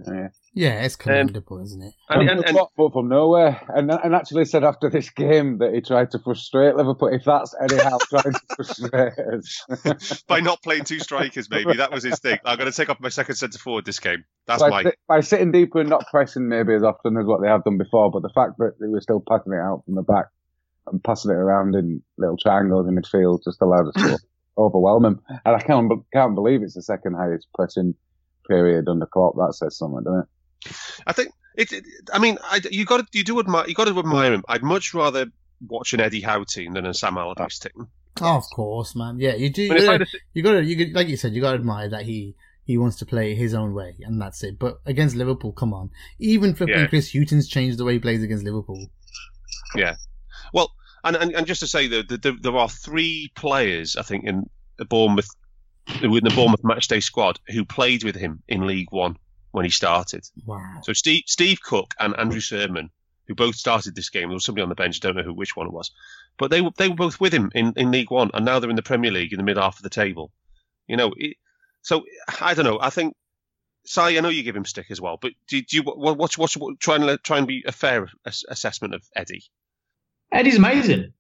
Yeah. 0.06 0.30
Yeah, 0.54 0.84
it's 0.84 0.96
um, 0.96 1.00
commendable, 1.00 1.60
isn't 1.64 1.82
it? 1.82 1.94
And, 2.10 2.30
And, 2.30 2.44
and, 2.44 2.58
and 2.58 2.94
from 2.94 3.10
nowhere, 3.10 3.62
and 3.70 3.92
and 3.92 4.16
actually 4.16 4.46
said 4.46 4.64
after 4.64 4.90
this 4.90 5.10
game 5.12 5.60
that 5.60 5.74
he 5.74 5.82
tried 5.82 6.12
to 6.12 6.20
frustrate 6.20 6.76
Liverpool. 6.76 7.10
If 7.10 7.26
that's 7.26 7.54
Eddie 7.62 7.78
Howe 7.78 8.00
trying 8.10 8.34
to 8.34 8.42
frustrate 8.56 9.14
us, 9.20 10.24
by 10.28 10.40
not 10.40 10.64
playing 10.64 10.86
two 10.86 11.00
strikers, 11.00 11.50
maybe 11.50 11.76
that 11.78 11.92
was 11.92 12.04
his 12.04 12.20
thing. 12.20 12.40
I'm 12.44 12.58
going 12.58 12.72
to 12.72 12.76
take 12.76 12.90
off 12.90 13.00
my 13.00 13.10
second 13.10 13.36
centre 13.36 13.60
forward 13.60 13.86
this 13.86 14.00
game. 14.00 14.24
That's 14.48 14.64
by, 14.64 14.70
my. 14.70 14.92
by 15.08 15.22
sitting 15.22 15.52
deeper 15.52 15.80
and 15.80 15.90
not 15.90 16.06
pressing 16.10 16.48
maybe 16.48 16.74
as 16.74 16.84
often 16.84 17.18
as 17.18 17.26
what 17.26 17.42
they 17.42 17.48
have 17.48 17.64
done 17.64 17.78
before, 17.78 18.10
but 18.10 18.24
the 18.24 18.32
fact 18.34 18.58
that 18.58 18.74
they 18.80 18.88
were 18.88 19.02
still 19.02 19.24
passing 19.28 19.54
it 19.54 19.60
out 19.60 19.84
from 19.86 19.96
the 19.96 20.02
back 20.02 20.26
and 20.88 21.04
passing 21.04 21.32
it 21.32 21.36
around 21.36 21.76
in 21.76 22.02
little 22.18 22.38
triangles 22.38 22.88
in 22.88 22.96
midfield 22.96 23.44
just 23.44 23.62
allowed 23.62 23.90
us 23.90 23.94
to 23.96 24.20
overwhelm 24.58 25.06
him. 25.06 25.22
And 25.46 25.56
I 25.56 25.60
can't 25.60 25.92
can't 26.12 26.36
believe 26.36 26.64
it's 26.64 26.74
the 26.74 26.82
second 26.82 27.14
highest 27.14 27.48
pressing 27.54 27.94
period 28.48 28.88
under 28.88 29.06
Klopp. 29.06 29.36
That 29.36 29.54
says 29.54 29.78
something, 29.78 30.04
doesn't 30.04 30.20
it? 30.20 30.76
I 31.06 31.14
think 31.14 31.32
it. 31.56 31.72
it 31.72 31.84
I 32.12 32.20
mean, 32.20 32.38
I, 32.44 32.62
you 32.72 32.86
got 32.86 32.98
to 32.98 33.18
you 33.18 33.24
do 33.24 33.40
admire 33.40 33.68
you 33.68 33.76
got 33.76 33.86
to 33.86 33.98
admire 33.98 34.34
him. 34.34 34.44
I'd 34.48 34.64
much 34.64 34.94
rather 34.94 35.28
watch 35.68 35.94
an 35.94 36.00
Eddie 36.00 36.22
Howe 36.22 36.44
team 36.44 36.74
than 36.74 36.86
a 36.86 36.94
Sam 36.94 37.18
Allardyce 37.18 37.60
team. 37.60 37.88
Oh, 38.22 38.38
of 38.38 38.46
course, 38.54 38.96
man. 38.96 39.20
Yeah, 39.20 39.36
you 39.36 39.50
do. 39.50 39.64
You 39.64 39.74
I'd 39.74 39.86
gotta, 39.86 40.08
you 40.34 40.44
gotta, 40.44 40.64
you 40.64 40.94
like 40.94 41.08
you 41.08 41.18
said, 41.18 41.34
you 41.34 41.42
gotta 41.42 41.58
admire 41.58 41.90
that 41.90 42.04
he 42.04 42.36
he 42.64 42.78
wants 42.78 42.98
to 42.98 43.06
play 43.06 43.36
his 43.36 43.54
own 43.54 43.74
way, 43.74 43.96
and 44.02 44.22
that's 44.22 44.44
it. 44.44 44.58
But 44.58 44.80
against 44.86 45.16
Liverpool, 45.16 45.52
come 45.52 45.74
on, 45.74 45.92
even 46.20 46.56
flipping 46.56 46.80
Yeah. 46.80 46.88
Chris 46.88 47.14
Hughton's 47.14 47.48
changed 47.48 47.78
the 47.78 47.86
way 47.86 47.94
he 47.94 48.00
plays 48.00 48.24
against 48.24 48.44
Liverpool. 48.44 48.88
Yeah, 49.76 49.96
well, 50.54 50.72
and, 51.04 51.16
and, 51.16 51.36
and 51.36 51.48
just 51.48 51.62
to 51.62 51.68
say 51.68 51.88
that 51.88 52.10
the, 52.10 52.18
the, 52.18 52.32
there 52.42 52.56
are 52.56 52.70
three 52.70 53.32
players, 53.36 53.96
I 53.96 54.02
think, 54.02 54.26
in 54.26 54.50
the 54.78 54.86
Bournemouth, 54.86 55.30
in 56.02 56.12
the 56.12 56.34
Bournemouth 56.36 56.63
matchday 56.63 57.02
squad 57.02 57.39
who 57.47 57.65
played 57.65 58.04
with 58.04 58.15
him 58.15 58.43
in 58.47 58.67
League 58.67 58.91
One 58.91 59.17
when 59.52 59.65
he 59.65 59.71
started. 59.71 60.28
Wow. 60.45 60.82
So 60.84 60.93
Steve 60.93 61.23
Steve 61.26 61.62
Cook 61.62 61.93
and 62.00 62.17
Andrew 62.17 62.39
Surman, 62.39 62.89
who 63.28 63.36
both 63.36 63.56
started 63.56 63.95
this 63.95 64.10
game, 64.10 64.30
there 64.30 64.36
was 64.36 64.45
somebody 64.45 64.63
on 64.63 64.69
the 64.69 64.76
bench, 64.76 65.00
I 65.02 65.08
don't 65.08 65.15
know 65.15 65.23
who 65.23 65.34
which 65.34 65.56
one 65.56 65.67
it 65.67 65.73
was, 65.73 65.91
but 66.38 66.52
they 66.52 66.62
were 66.62 66.71
they 66.78 66.89
were 66.89 66.95
both 66.95 67.19
with 67.19 67.34
him 67.34 67.52
in, 67.56 67.73
in 67.76 67.91
League 67.91 68.12
One, 68.12 68.32
and 68.34 68.45
now 68.45 68.60
they're 68.60 68.69
in 68.69 68.76
the 68.76 68.82
Premier 68.82 69.12
League 69.12 69.34
in 69.34 69.38
the 69.38 69.43
mid 69.43 69.58
half 69.58 69.78
of 69.78 69.84
the 69.84 69.89
table. 69.89 70.32
You 70.88 70.97
know, 70.97 71.13
it, 71.17 71.38
so 71.82 72.04
I 72.41 72.54
don't 72.54 72.65
know. 72.65 72.80
I 72.82 72.89
think. 72.89 73.15
Si, 73.86 74.02
I 74.02 74.19
know 74.19 74.28
you 74.28 74.43
give 74.43 74.58
him 74.58 74.65
stick 74.65 74.88
as 74.89 75.00
well, 75.00 75.17
but 75.21 75.32
do, 75.47 75.62
do 75.62 75.78
you 75.78 75.84
what, 75.84 76.17
what's 76.17 76.38
what's 76.38 76.58
what, 76.58 76.78
try 76.78 76.95
and 76.95 77.23
try 77.23 77.38
and 77.38 77.47
be 77.47 77.63
a 77.65 77.71
fair 77.71 78.10
ass- 78.26 78.43
assessment 78.50 78.93
of 78.93 79.02
Eddie? 79.15 79.45
Eddie's 80.30 80.58
amazing. 80.58 81.13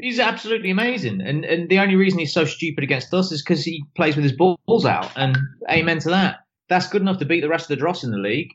He's 0.00 0.18
absolutely 0.18 0.70
amazing, 0.70 1.20
and 1.20 1.44
and 1.44 1.68
the 1.68 1.78
only 1.78 1.94
reason 1.96 2.18
he's 2.18 2.32
so 2.34 2.44
stupid 2.44 2.82
against 2.82 3.14
us 3.14 3.30
is 3.30 3.42
because 3.42 3.64
he 3.64 3.84
plays 3.94 4.16
with 4.16 4.24
his 4.24 4.32
balls 4.32 4.84
out. 4.84 5.12
And 5.16 5.38
amen 5.70 6.00
to 6.00 6.10
that. 6.10 6.38
That's 6.68 6.88
good 6.88 7.00
enough 7.02 7.18
to 7.18 7.24
beat 7.24 7.40
the 7.42 7.48
rest 7.48 7.64
of 7.64 7.68
the 7.68 7.76
dross 7.76 8.02
in 8.02 8.10
the 8.10 8.18
league. 8.18 8.48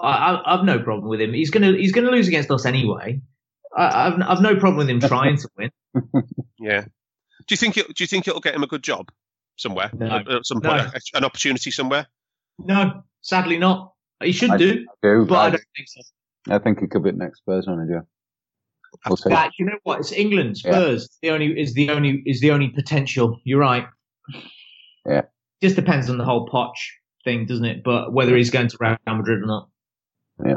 I, 0.00 0.08
I, 0.08 0.54
I've 0.54 0.64
no 0.64 0.78
problem 0.78 1.08
with 1.08 1.20
him. 1.20 1.34
He's 1.34 1.50
gonna 1.50 1.72
he's 1.72 1.92
gonna 1.92 2.10
lose 2.10 2.28
against 2.28 2.50
us 2.50 2.64
anyway. 2.64 3.20
I, 3.76 4.06
I've 4.06 4.22
I've 4.22 4.40
no 4.40 4.54
problem 4.56 4.76
with 4.78 4.88
him 4.88 5.00
trying 5.00 5.36
to 5.36 5.48
win. 5.58 5.70
Yeah. 6.60 6.82
Do 6.82 7.52
you 7.52 7.56
think 7.56 7.76
it, 7.76 7.86
do 7.94 8.02
you 8.02 8.08
think 8.08 8.26
it'll 8.26 8.40
get 8.40 8.54
him 8.54 8.62
a 8.64 8.66
good 8.66 8.82
job 8.82 9.10
somewhere 9.56 9.90
No. 9.94 10.06
at, 10.06 10.28
at 10.28 10.46
some 10.46 10.60
point, 10.60 10.80
a- 10.82 11.16
an 11.16 11.24
opportunity 11.24 11.70
somewhere? 11.70 12.06
No, 12.58 13.04
sadly 13.20 13.58
not. 13.58 13.92
He 14.22 14.32
should 14.32 14.50
I- 14.50 14.56
do, 14.56 14.84
do, 15.02 15.24
but 15.26 15.34
I 15.36 15.46
I, 15.46 15.50
don't 15.50 15.62
think 15.76 15.88
so. 15.88 16.00
I 16.50 16.58
think 16.58 16.80
he 16.80 16.88
could 16.88 17.04
be 17.04 17.12
the 17.12 17.16
next 17.18 17.38
Spurs 17.38 17.66
manager. 17.68 18.06
We'll 19.06 19.16
see. 19.16 19.30
That, 19.30 19.52
you 19.58 19.66
know 19.66 19.78
what? 19.84 20.00
It's 20.00 20.12
England. 20.12 20.56
Yeah. 20.64 20.72
Spurs 20.72 21.08
the 21.22 21.30
only 21.30 21.60
is 21.60 21.74
the 21.74 21.90
only 21.90 22.22
is 22.26 22.40
the 22.40 22.50
only 22.50 22.68
potential. 22.68 23.40
You're 23.44 23.60
right. 23.60 23.86
Yeah. 25.06 25.22
Just 25.62 25.76
depends 25.76 26.08
on 26.10 26.18
the 26.18 26.24
whole 26.24 26.48
Poch 26.48 26.72
thing, 27.24 27.46
doesn't 27.46 27.64
it? 27.64 27.82
But 27.84 28.12
whether 28.12 28.36
he's 28.36 28.50
going 28.50 28.68
to 28.68 28.76
Real 28.80 28.96
Madrid 29.06 29.42
or 29.42 29.46
not. 29.46 29.68
Yeah. 30.44 30.56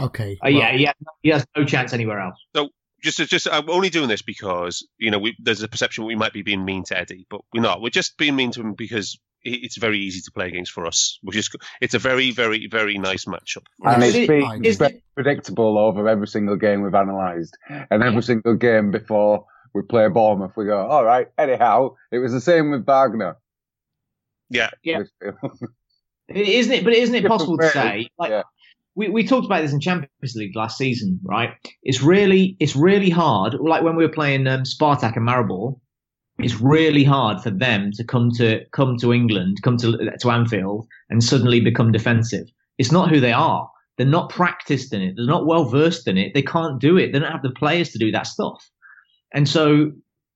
Okay. 0.00 0.38
Uh, 0.44 0.48
yeah, 0.48 0.72
he 0.72 0.84
has, 0.84 0.94
he 1.22 1.28
has 1.30 1.46
no 1.56 1.64
chance 1.64 1.92
anywhere 1.92 2.20
else. 2.20 2.36
So 2.54 2.70
just, 3.02 3.18
just, 3.18 3.48
I'm 3.50 3.68
only 3.70 3.90
doing 3.90 4.08
this 4.08 4.22
because 4.22 4.86
you 4.98 5.10
know 5.10 5.18
we, 5.18 5.36
there's 5.38 5.62
a 5.62 5.68
perception 5.68 6.04
we 6.04 6.16
might 6.16 6.32
be 6.32 6.42
being 6.42 6.64
mean 6.64 6.84
to 6.84 6.98
Eddie, 6.98 7.26
but 7.30 7.42
we're 7.52 7.60
not. 7.60 7.80
We're 7.80 7.90
just 7.90 8.16
being 8.16 8.34
mean 8.34 8.50
to 8.52 8.60
him 8.60 8.74
because 8.74 9.14
it- 9.14 9.20
it's 9.44 9.76
very 9.78 9.98
easy 9.98 10.20
to 10.22 10.30
play 10.32 10.48
against 10.48 10.72
for 10.72 10.86
us. 10.86 11.18
Which 11.22 11.36
is, 11.36 11.48
it's 11.80 11.94
a 11.94 11.98
very, 11.98 12.30
very, 12.30 12.66
very 12.66 12.98
nice 12.98 13.24
matchup. 13.26 13.64
And 13.82 14.02
Is 14.02 14.14
it's 14.14 14.24
it- 14.24 14.28
been 14.28 14.64
is 14.64 14.76
pre- 14.78 14.86
it- 14.88 15.02
predictable 15.14 15.78
over 15.78 16.08
every 16.08 16.26
single 16.26 16.56
game 16.56 16.82
we've 16.82 16.94
analysed. 16.94 17.56
And 17.90 18.02
every 18.02 18.22
single 18.22 18.54
game 18.54 18.90
before 18.90 19.44
we 19.74 19.82
play 19.82 20.08
Bournemouth, 20.08 20.52
we 20.56 20.64
go, 20.66 20.86
all 20.86 21.04
right, 21.04 21.28
anyhow, 21.38 21.94
it 22.12 22.18
was 22.18 22.32
the 22.32 22.40
same 22.40 22.70
with 22.70 22.86
Wagner. 22.86 23.36
Yeah, 24.50 24.70
Yeah. 24.82 25.02
Isn't 26.28 26.72
it? 26.72 26.84
But 26.84 26.94
isn't 26.94 27.14
it 27.14 27.20
Different 27.22 27.38
possible 27.40 27.58
to 27.58 27.68
say? 27.70 28.08
Like 28.18 28.30
yeah. 28.30 28.42
we, 28.94 29.08
we 29.10 29.26
talked 29.26 29.44
about 29.44 29.60
this 29.60 29.72
in 29.74 29.80
Champions 29.80 30.34
League 30.34 30.56
last 30.56 30.78
season, 30.78 31.20
right? 31.22 31.50
It's 31.82 32.00
really 32.02 32.56
it's 32.60 32.74
really 32.74 33.10
hard. 33.10 33.54
Like 33.60 33.82
when 33.82 33.94
we 33.94 34.06
were 34.06 34.12
playing 34.12 34.46
um, 34.46 34.62
Spartak 34.62 35.16
and 35.16 35.28
Maribor, 35.28 35.78
it's 36.38 36.60
really 36.60 37.04
hard 37.04 37.40
for 37.40 37.50
them 37.50 37.90
to 37.92 38.04
come 38.04 38.30
to 38.32 38.64
come 38.72 38.96
to 38.98 39.12
England, 39.12 39.58
come 39.62 39.76
to 39.78 39.96
to 40.20 40.30
Anfield, 40.30 40.86
and 41.10 41.22
suddenly 41.22 41.60
become 41.60 41.92
defensive. 41.92 42.46
It's 42.78 42.92
not 42.92 43.08
who 43.10 43.20
they 43.20 43.32
are. 43.32 43.68
They're 43.96 44.06
not 44.06 44.30
practiced 44.30 44.92
in 44.92 45.00
it. 45.02 45.14
They're 45.16 45.26
not 45.26 45.46
well 45.46 45.64
versed 45.64 46.08
in 46.08 46.18
it. 46.18 46.34
They 46.34 46.42
can't 46.42 46.80
do 46.80 46.96
it. 46.96 47.12
They 47.12 47.20
don't 47.20 47.30
have 47.30 47.42
the 47.42 47.50
players 47.50 47.90
to 47.90 47.98
do 47.98 48.10
that 48.10 48.26
stuff. 48.26 48.68
And 49.32 49.48
so 49.48 49.92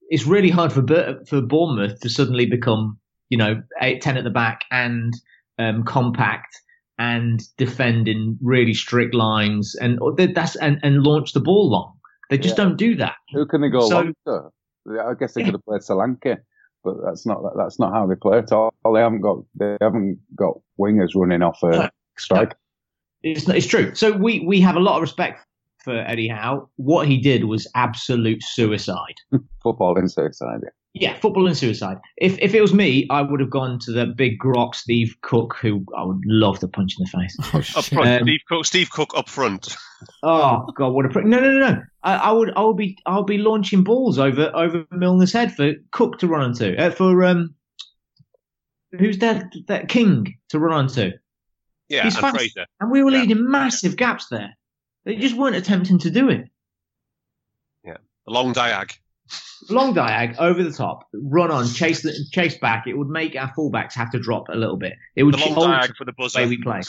it's 0.09 0.27
really 0.27 0.51
hard 0.51 0.73
for 0.73 0.85
for 1.27 1.41
Bournemouth 1.41 1.99
to 2.01 2.09
suddenly 2.09 2.47
become, 2.47 2.99
you 3.29 3.39
know, 3.39 3.61
eight, 3.83 4.01
10 4.01 4.17
at 4.17 4.25
the 4.25 4.31
back 4.31 4.65
and 4.71 5.13
um, 5.59 5.83
compact 5.85 6.55
and 6.99 7.43
defend 7.57 8.09
in 8.09 8.39
really 8.43 8.75
strict 8.75 9.15
lines 9.15 9.75
and 9.81 9.99
that's 10.35 10.57
and, 10.57 10.79
and 10.83 11.03
launch 11.05 11.33
the 11.33 11.41
ball 11.41 11.71
long. 11.71 11.95
They 12.31 12.39
just 12.39 12.57
Yeah. 12.59 12.65
don't 12.65 12.77
do 12.77 12.95
that. 12.97 13.15
Who 13.33 13.47
can 13.47 13.61
they 13.61 13.69
go 13.69 13.81
So-? 13.89 14.13
I 14.89 15.15
guess 15.19 15.35
they 15.35 15.43
could 15.43 15.53
have 15.55 15.65
played 15.65 15.83
Solanke, 15.83 16.39
but 16.85 16.97
that's 17.05 17.27
not 17.27 17.43
that's 17.57 17.79
not 17.79 17.93
how 17.93 18.07
they 18.07 18.15
play 18.15 18.39
at 18.39 18.53
all. 18.53 18.73
They 18.93 19.01
haven't 19.01 19.21
got 19.21 19.39
they 19.55 19.77
haven't 19.81 20.19
got 20.35 20.59
wingers 20.79 21.11
running 21.15 21.43
off 21.43 21.63
a 21.63 21.91
strike. 22.17 22.55
It's 23.23 23.49
it's 23.49 23.67
true. 23.67 23.95
So 23.95 24.13
we 24.13 24.41
we 24.41 24.61
have 24.61 24.77
a 24.77 24.81
lot 24.81 24.97
of 24.97 25.03
respect 25.03 25.45
for 25.83 25.99
Eddie 25.99 26.29
Howe. 26.29 26.69
What 26.77 27.07
he 27.09 27.19
did 27.19 27.45
was 27.45 27.67
absolute 27.75 28.43
suicide. 28.43 29.17
Football 29.63 29.99
in 29.99 30.09
suicide. 30.09 30.61
Yeah, 30.63 30.71
football 31.21 31.47
and 31.47 31.57
suicide. 31.57 31.99
If 32.17 32.39
if 32.39 32.55
it 32.55 32.61
was 32.61 32.73
me, 32.75 33.07
I 33.11 33.23
would 33.23 33.41
have 33.41 33.51
gone 33.51 33.79
to 33.81 33.93
the 33.93 34.07
big 34.07 34.39
grok 34.39 34.75
Steve 34.75 35.15
Cook, 35.23 35.57
who 35.61 35.85
I 35.97 36.05
would 36.05 36.21
love 36.27 36.59
to 36.61 36.69
punch 36.69 36.95
in 36.99 37.05
the 37.05 37.11
face. 37.11 37.37
Oh, 37.75 37.79
up 37.79 37.85
front, 37.87 38.09
Um, 38.09 38.23
Steve 38.27 38.41
Cook, 38.49 38.65
Steve 38.67 38.91
Cook 38.91 39.11
up 39.17 39.29
front. 39.29 39.77
Oh 40.23 40.67
God, 40.77 40.91
what 40.93 41.07
a 41.07 41.09
prick! 41.09 41.27
No, 41.27 41.41
no, 41.41 41.51
no, 41.53 41.69
no. 41.71 41.83
I, 42.03 42.15
I 42.17 42.31
would, 42.33 42.53
I 42.57 42.63
would 42.63 42.77
be, 42.77 42.97
I'll 43.07 43.25
be 43.25 43.39
launching 43.39 43.83
balls 43.85 44.19
over 44.19 44.51
over 44.55 44.85
Milner's 44.93 45.33
head 45.33 45.55
for 45.55 45.73
Cook 45.93 46.19
to 46.21 46.27
run 46.29 46.43
onto, 46.43 46.75
uh, 46.77 46.91
for 46.91 47.25
um, 47.25 47.55
who's 48.99 49.19
that? 49.19 49.45
That 49.67 49.89
King 49.89 50.39
to 50.51 50.59
run 50.59 50.73
onto, 50.73 51.13
Yeah, 51.89 52.05
He's 52.05 52.15
and 52.15 52.21
fast. 52.23 52.37
Fraser. 52.37 52.67
and 52.81 52.91
we 52.91 53.03
were 53.03 53.11
Yeah. 53.11 53.21
leaving 53.23 53.51
massive 53.51 53.97
gaps 53.97 54.29
there. 54.31 54.57
They 55.05 55.17
just 55.17 55.37
weren't 55.37 55.57
attempting 55.57 55.99
to 56.01 56.11
do 56.11 56.29
it. 56.29 56.49
Yeah, 57.85 57.97
a 58.27 58.31
long 58.31 58.53
diag. 58.55 58.97
Long 59.71 59.95
diag 59.95 60.37
over 60.39 60.63
the 60.63 60.73
top, 60.73 61.09
run 61.13 61.51
on, 61.51 61.67
chase 61.69 62.03
the, 62.03 62.15
chase 62.33 62.57
back. 62.59 62.87
It 62.87 62.95
would 62.97 63.09
make 63.09 63.37
our 63.37 63.53
fullbacks 63.55 63.95
have 63.95 64.11
to 64.13 64.19
drop 64.19 64.49
a 64.49 64.57
little 64.57 64.77
bit. 64.77 64.95
It 65.17 65.25
would 65.25 65.35
The 65.35 65.39
long 65.39 65.55
alter 65.57 65.73
diag 65.89 65.97
for 65.97 66.05
the 66.05 66.13
the 66.13 66.13
buzzer. 66.13 66.41
way 66.41 66.47
we 66.49 66.63
play. 66.63 66.81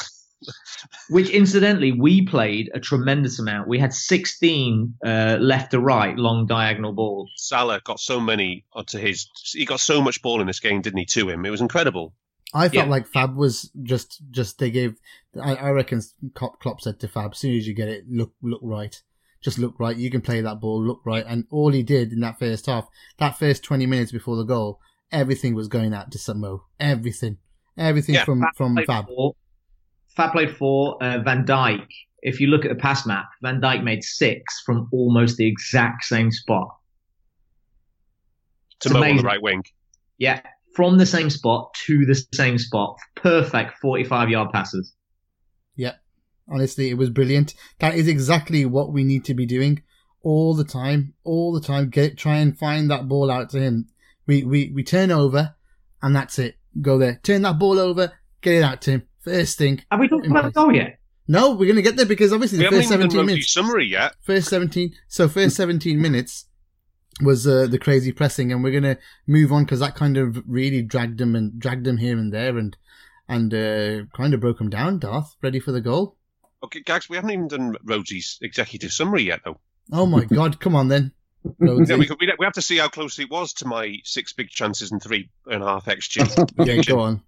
Which, 1.10 1.30
incidentally, 1.32 1.91
we 1.91 2.25
played 2.25 2.69
a 2.73 2.80
tremendous 2.80 3.39
amount. 3.39 3.67
We 3.67 3.78
had 3.78 3.93
16 3.93 4.95
uh, 5.06 5.38
left 5.39 5.71
to 5.71 5.80
right 5.82 6.15
long 6.15 6.45
diagonal 6.45 6.93
balls. 6.93 7.30
Salah 7.36 7.82
got 7.84 7.99
so 7.99 8.21
many 8.21 8.63
onto 8.71 8.99
his. 8.99 9.28
He 9.52 9.65
got 9.65 9.82
so 9.82 10.02
much 10.02 10.21
ball 10.21 10.39
in 10.39 10.47
this 10.47 10.62
game, 10.62 10.82
didn't 10.82 10.99
he? 10.99 11.06
To 11.08 11.28
him, 11.30 11.45
it 11.45 11.49
was 11.49 11.60
incredible. 11.60 12.13
I 12.54 12.69
felt 12.69 12.86
Yeah. 12.86 12.89
like 12.91 13.06
Fab 13.08 13.36
was 13.36 13.69
just, 13.84 14.21
just 14.32 14.60
they 14.60 14.71
gave. 14.71 14.95
I, 15.39 15.56
I 15.56 15.69
reckon 15.71 16.02
Klopp, 16.36 16.60
Klopp 16.62 16.80
said 16.82 16.99
to 17.02 17.08
Fab, 17.10 17.32
as 17.34 17.38
soon 17.39 17.56
as 17.58 17.67
you 17.67 17.73
get 17.73 17.89
it, 17.89 18.06
look, 18.10 18.32
look 18.41 18.62
right, 18.63 18.99
just 19.41 19.58
look 19.58 19.80
right. 19.80 19.95
You 19.95 20.10
can 20.10 20.21
play 20.21 20.41
that 20.41 20.60
ball, 20.60 20.84
look 20.84 21.02
right, 21.06 21.25
and 21.28 21.45
all 21.49 21.71
he 21.71 21.84
did 21.84 22.12
in 22.12 22.19
that 22.21 22.39
first 22.39 22.65
half, 22.65 22.88
that 23.17 23.38
first 23.38 23.63
twenty 23.63 23.86
minutes 23.86 24.12
before 24.12 24.36
the 24.36 24.43
goal, 24.43 24.80
everything 25.12 25.56
was 25.56 25.67
going 25.67 25.93
out 25.93 26.12
to 26.12 26.17
Samo. 26.17 26.62
Everything, 26.80 27.38
everything 27.78 28.15
Yeah, 28.15 28.25
from 28.25 28.43
from 28.56 28.75
played 28.75 28.88
Fab. 28.88 29.08
Four, 29.08 29.36
Fab 30.15 30.32
played 30.32 30.56
four. 30.56 31.02
Uh, 31.02 31.19
Van 31.19 31.45
Dijk. 31.45 31.86
If 32.21 32.41
you 32.41 32.47
look 32.47 32.65
at 32.65 32.69
the 32.69 32.75
pass 32.75 33.06
map, 33.06 33.28
Van 33.41 33.62
Dijk 33.62 33.82
made 33.84 34.04
six 34.04 34.62
from 34.65 34.89
almost 34.91 35.38
the 35.38 35.47
exact 35.47 36.04
same 36.04 36.32
spot. 36.32 36.67
To 38.82 38.93
Mo 38.93 39.04
on 39.04 39.17
the 39.17 39.23
right 39.23 39.41
wing. 39.41 39.63
Yeah, 40.17 40.41
from 40.75 40.97
the 40.97 41.06
same 41.06 41.30
spot 41.30 41.73
to 41.86 42.06
the 42.06 42.21
same 42.34 42.58
spot. 42.58 42.97
Perfect 43.15 43.78
45 43.82 44.30
yard 44.30 44.52
passes. 44.52 44.93
Honestly, 46.51 46.89
it 46.89 46.95
was 46.97 47.09
brilliant. 47.09 47.53
That 47.79 47.95
is 47.95 48.07
exactly 48.07 48.65
what 48.65 48.91
we 48.91 49.03
need 49.03 49.23
to 49.25 49.33
be 49.33 49.45
doing 49.45 49.83
all 50.21 50.53
the 50.53 50.63
time, 50.63 51.13
all 51.23 51.53
the 51.53 51.62
time. 51.62 51.89
Get 51.89 52.17
try 52.17 52.38
and 52.38 52.57
find 52.57 52.89
that 52.89 53.07
ball 53.07 53.29
out 53.31 53.49
to 53.51 53.59
him. 53.59 53.88
We 54.27 54.43
we 54.43 54.71
we 54.73 54.83
turn 54.83 55.12
over, 55.12 55.55
and 56.01 56.15
that's 56.15 56.39
it. 56.39 56.57
Go 56.81 56.97
there, 56.97 57.19
turn 57.23 57.41
that 57.43 57.59
ball 57.59 57.79
over, 57.79 58.12
get 58.41 58.55
it 58.55 58.63
out 58.63 58.81
to 58.83 58.91
him. 58.91 59.03
First 59.21 59.57
thing. 59.57 59.83
Have 59.91 59.99
we 59.99 60.07
talked 60.07 60.25
In 60.25 60.31
about 60.31 60.45
the 60.45 60.51
goal 60.51 60.73
yet? 60.73 60.97
No, 61.27 61.51
we're 61.53 61.67
gonna 61.67 61.81
get 61.81 61.95
there 61.95 62.05
because 62.05 62.33
obviously 62.33 62.57
We 62.57 62.63
the 62.63 62.69
haven't 62.71 62.79
first 62.79 62.88
even 62.91 62.99
done 63.01 63.09
seventeen 63.12 63.25
minutes. 63.27 63.53
summary 63.53 63.88
yet. 63.88 64.15
First 64.21 64.49
seventeen. 64.49 64.95
So 65.07 65.27
first 65.27 65.55
seventeen 65.55 66.01
minutes 66.01 66.45
was 67.21 67.45
uh, 67.45 67.67
the 67.67 67.77
crazy 67.77 68.12
pressing, 68.12 68.51
and 68.51 68.63
we're 68.63 68.71
gonna 68.73 68.97
move 69.27 69.51
on 69.51 69.63
because 69.65 69.79
that 69.81 69.95
kind 69.95 70.17
of 70.17 70.41
really 70.47 70.81
dragged 70.81 71.19
him 71.21 71.35
and 71.35 71.59
dragged 71.59 71.85
him 71.85 71.97
here 71.97 72.17
and 72.17 72.33
there, 72.33 72.57
and 72.57 72.75
and 73.27 73.53
uh, 73.53 74.05
kind 74.15 74.33
of 74.33 74.39
broke 74.39 74.59
him 74.59 74.69
down. 74.69 74.99
Darth, 74.99 75.35
ready 75.43 75.59
for 75.59 75.71
the 75.71 75.81
goal. 75.81 76.17
Okay, 76.63 76.82
Gags, 76.82 77.10
we 77.10 77.15
haven't 77.15 77.32
even 77.32 77.48
done 77.48 77.76
Rhodes's 77.84 78.38
executive 78.41 78.91
summary 78.91 79.24
yet, 79.24 79.41
though. 79.45 79.60
Oh 79.91 80.06
my 80.06 80.26
god, 80.34 80.60
come 80.60 80.76
on 80.76 80.88
then. 80.88 81.12
Yeah, 81.60 81.95
we, 81.95 82.06
could, 82.06 82.17
we 82.19 82.32
we 82.38 82.45
have 82.45 82.54
to 82.54 82.62
see 82.62 82.78
how 82.78 82.89
close 82.89 83.17
it 83.17 83.32
was 83.32 83.54
to 83.54 83.65
my 83.65 83.95
six 84.04 84.34
big 84.34 84.50
chances 84.50 84.91
and 84.91 85.02
three 85.02 85.30
and 85.45 85.63
a 85.63 85.65
half 85.65 85.86
XG. 85.86 86.50
yeah, 86.65 86.82
go 86.82 87.00
on. 87.00 87.22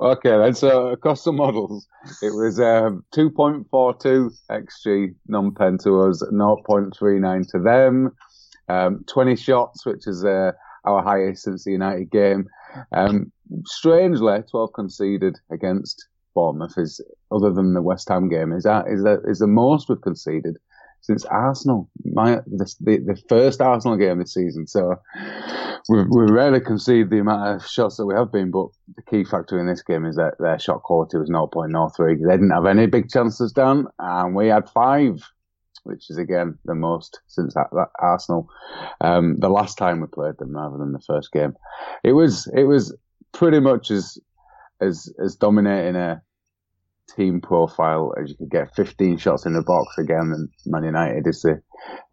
Okay, 0.00 0.30
then. 0.30 0.54
So 0.54 0.88
across 0.88 1.24
the 1.24 1.32
models, 1.32 1.86
it 2.22 2.30
was 2.30 2.58
um, 2.58 3.04
2.42 3.14 4.30
xg 4.50 5.14
non-pen 5.26 5.78
to 5.78 6.02
us, 6.02 6.22
0.39 6.22 7.50
to 7.50 7.58
them. 7.58 8.12
Um, 8.68 9.04
20 9.08 9.36
shots, 9.36 9.84
which 9.84 10.06
is 10.06 10.24
uh, 10.24 10.52
our 10.84 11.02
highest 11.02 11.42
since 11.42 11.64
the 11.64 11.72
United 11.72 12.10
game. 12.10 12.46
Um, 12.92 13.32
strangely, 13.64 14.42
12 14.50 14.72
conceded 14.72 15.38
against 15.50 16.06
Bournemouth 16.34 16.76
is, 16.76 17.00
other 17.30 17.52
than 17.52 17.74
the 17.74 17.82
West 17.82 18.08
Ham 18.08 18.28
game, 18.28 18.52
is 18.52 18.64
that 18.64 18.86
is 18.88 19.02
the 19.02 19.22
is 19.26 19.38
the 19.38 19.46
most 19.46 19.88
we've 19.88 20.00
conceded 20.00 20.58
since 21.04 21.24
Arsenal. 21.26 21.90
My 22.04 22.36
the, 22.46 22.74
the 22.80 23.22
first 23.28 23.60
Arsenal 23.60 23.98
game 23.98 24.18
this 24.18 24.32
season. 24.32 24.66
So 24.66 24.96
we 25.88 26.02
we 26.04 26.24
rarely 26.30 26.60
concede 26.60 27.10
the 27.10 27.18
amount 27.18 27.56
of 27.56 27.66
shots 27.66 27.96
that 27.96 28.06
we 28.06 28.14
have 28.14 28.32
been, 28.32 28.50
but 28.50 28.68
the 28.96 29.02
key 29.02 29.24
factor 29.24 29.58
in 29.58 29.66
this 29.66 29.82
game 29.82 30.06
is 30.06 30.16
that 30.16 30.34
their 30.38 30.58
shot 30.58 30.82
quality 30.82 31.18
was 31.18 31.28
0.03. 31.28 32.26
They 32.26 32.32
didn't 32.32 32.50
have 32.50 32.66
any 32.66 32.86
big 32.86 33.10
chances 33.10 33.52
down, 33.52 33.88
and 33.98 34.34
we 34.34 34.48
had 34.48 34.70
five, 34.70 35.22
which 35.82 36.08
is 36.08 36.16
again 36.16 36.58
the 36.64 36.74
most 36.74 37.20
since 37.26 37.52
that, 37.52 37.68
that 37.72 37.90
Arsenal. 37.98 38.48
Um, 39.02 39.36
the 39.40 39.50
last 39.50 39.76
time 39.76 40.00
we 40.00 40.06
played 40.06 40.38
them, 40.38 40.56
rather 40.56 40.78
than 40.78 40.92
the 40.92 41.00
first 41.00 41.32
game, 41.32 41.54
it 42.02 42.12
was 42.12 42.48
it 42.54 42.64
was 42.64 42.96
pretty 43.32 43.60
much 43.60 43.90
as 43.90 44.18
as 44.86 45.12
as 45.22 45.36
dominating 45.36 45.96
a 45.96 46.22
team 47.16 47.40
profile 47.40 48.14
as 48.20 48.30
you 48.30 48.36
could 48.36 48.50
get. 48.50 48.74
15 48.74 49.18
shots 49.18 49.46
in 49.46 49.54
the 49.54 49.62
box 49.62 49.98
again, 49.98 50.32
and 50.34 50.48
Man 50.66 50.84
United 50.84 51.26
is 51.26 51.42
the 51.42 51.62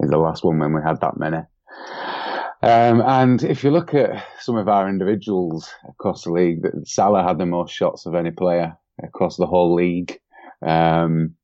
is 0.01 0.09
the 0.09 0.17
last 0.17 0.43
one 0.43 0.59
when 0.59 0.73
we 0.73 0.81
had 0.81 1.01
that 1.01 1.17
many. 1.17 1.37
Um, 2.63 3.01
and 3.01 3.43
if 3.43 3.63
you 3.63 3.71
look 3.71 3.93
at 3.95 4.23
some 4.39 4.55
of 4.55 4.67
our 4.67 4.87
individuals 4.87 5.73
across 5.89 6.23
the 6.23 6.31
league, 6.31 6.63
Salah 6.85 7.23
had 7.23 7.39
the 7.39 7.45
most 7.45 7.73
shots 7.73 8.05
of 8.05 8.13
any 8.13 8.29
player 8.29 8.77
across 9.03 9.37
the 9.37 9.47
whole 9.47 9.73
league. 9.73 10.19
Um, 10.65 11.35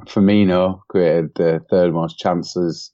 Firmino 0.00 0.80
created 0.88 1.30
the 1.34 1.64
third 1.70 1.94
most 1.94 2.18
chances. 2.18 2.92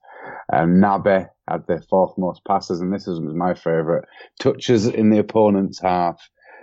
Um, 0.53 0.81
Naby 0.81 1.29
had 1.49 1.66
the 1.66 1.83
fourth 1.90 2.16
most 2.16 2.44
passes, 2.44 2.81
and 2.81 2.92
this 2.92 3.07
was 3.07 3.20
my 3.20 3.55
favourite 3.55 4.05
touches 4.38 4.87
in 4.87 5.11
the 5.11 5.18
opponent's 5.18 5.81
half. 5.81 6.20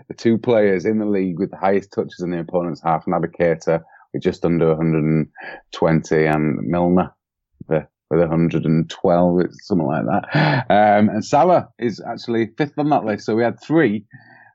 The 0.07 0.13
two 0.13 0.37
players 0.37 0.85
in 0.85 0.99
the 0.99 1.05
league 1.05 1.39
with 1.39 1.51
the 1.51 1.57
highest 1.57 1.91
touches 1.91 2.21
in 2.21 2.31
the 2.31 2.39
opponent's 2.39 2.81
half, 2.81 3.05
Keita 3.05 3.83
with 4.13 4.23
just 4.23 4.45
under 4.45 4.69
120, 4.69 6.25
and 6.25 6.67
Milner 6.67 7.13
with, 7.67 7.85
with 8.09 8.19
112, 8.19 9.41
something 9.61 9.87
like 9.87 10.05
that. 10.05 10.65
Um, 10.69 11.09
and 11.09 11.25
Salah 11.25 11.69
is 11.79 12.01
actually 12.01 12.51
fifth 12.57 12.77
on 12.77 12.89
that 12.89 13.05
list. 13.05 13.25
So 13.25 13.35
we 13.35 13.43
had 13.43 13.61
three 13.61 14.05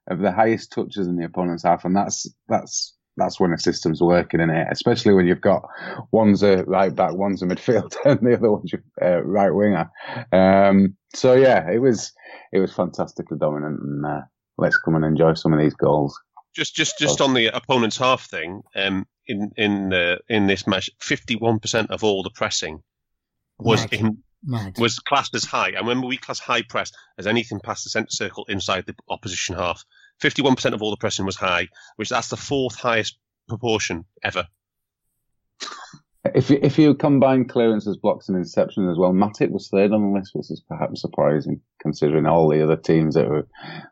of 0.08 0.20
the 0.20 0.32
highest 0.32 0.72
touches 0.72 1.06
in 1.06 1.16
the 1.16 1.24
opponent's 1.24 1.64
half, 1.64 1.84
and 1.84 1.94
that's 1.94 2.26
that's 2.48 2.94
that's 3.16 3.38
when 3.38 3.50
the 3.50 3.58
system's 3.58 4.00
working 4.00 4.40
in 4.40 4.50
it, 4.50 4.66
especially 4.70 5.12
when 5.12 5.26
you've 5.26 5.40
got 5.40 5.68
one's 6.12 6.42
a 6.42 6.64
right 6.64 6.94
back, 6.94 7.14
one's 7.14 7.42
a 7.42 7.46
midfielder, 7.46 7.96
and 8.04 8.20
the 8.20 8.36
other 8.36 8.50
one's 8.50 8.72
a 9.00 9.16
uh, 9.16 9.20
right 9.20 9.50
winger. 9.50 9.90
Um, 10.32 10.96
so 11.14 11.34
yeah, 11.34 11.70
it 11.70 11.78
was 11.78 12.12
it 12.52 12.58
was 12.58 12.72
fantastically 12.72 13.38
dominant, 13.38 13.80
and 13.80 14.06
uh, 14.06 14.20
let's 14.62 14.78
come 14.78 14.94
and 14.94 15.04
enjoy 15.04 15.34
some 15.34 15.52
of 15.52 15.58
these 15.58 15.74
goals. 15.74 16.18
just 16.54 16.74
just 16.74 16.98
just 16.98 17.20
on 17.20 17.34
the 17.34 17.46
opponent's 17.48 17.98
half 17.98 18.28
thing, 18.28 18.62
um, 18.76 19.06
in 19.26 19.50
in 19.56 19.92
uh, 19.92 20.16
in 20.28 20.46
this 20.46 20.66
match, 20.66 20.90
fifty 21.00 21.36
one 21.36 21.58
percent 21.58 21.90
of 21.90 22.04
all 22.04 22.22
the 22.22 22.30
pressing 22.30 22.82
was 23.58 23.80
Mad. 23.82 23.92
in 23.92 24.18
Mad. 24.44 24.78
was 24.78 24.98
classed 24.98 25.34
as 25.34 25.44
high. 25.44 25.68
And 25.68 25.86
remember, 25.86 26.06
we 26.06 26.16
class 26.16 26.38
high 26.38 26.62
press 26.62 26.92
as 27.18 27.26
anything 27.26 27.60
past 27.60 27.84
the 27.84 27.90
centre 27.90 28.10
circle 28.10 28.44
inside 28.48 28.86
the 28.86 28.94
opposition 29.08 29.56
half. 29.56 29.84
Fifty-one 30.20 30.54
percent 30.54 30.74
of 30.74 30.82
all 30.82 30.90
the 30.90 30.96
pressing 30.96 31.26
was 31.26 31.36
high, 31.36 31.68
which 31.96 32.08
that's 32.08 32.28
the 32.28 32.36
fourth 32.36 32.76
highest 32.76 33.18
proportion 33.48 34.04
ever. 34.22 34.46
If 36.24 36.50
you, 36.50 36.60
if 36.62 36.78
you 36.78 36.94
combine 36.94 37.46
clearances, 37.46 37.96
blocks, 37.96 38.28
and 38.28 38.38
interceptions 38.38 38.90
as 38.90 38.96
well, 38.96 39.12
Matip 39.12 39.50
was 39.50 39.68
third 39.68 39.90
on 39.90 40.02
the 40.02 40.18
list, 40.18 40.34
which 40.34 40.52
is 40.52 40.62
perhaps 40.68 41.00
surprising 41.00 41.60
considering 41.80 42.26
all 42.26 42.48
the 42.48 42.62
other 42.62 42.76
teams 42.76 43.16
that 43.16 43.28
were 43.28 43.46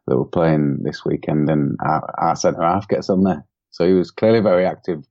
that 0.07 0.17
were 0.17 0.25
playing 0.27 0.79
this 0.83 1.05
weekend, 1.05 1.51
and 1.51 1.77
our, 1.81 2.15
our 2.19 2.37
centre 2.37 2.63
half 2.63 2.87
gets 2.87 3.11
on 3.11 3.25
there. 3.25 3.45
So 3.71 3.85
he 3.85 3.95
was 3.95 4.13
clearly 4.13 4.41
very 4.41 4.65
active, 4.65 5.05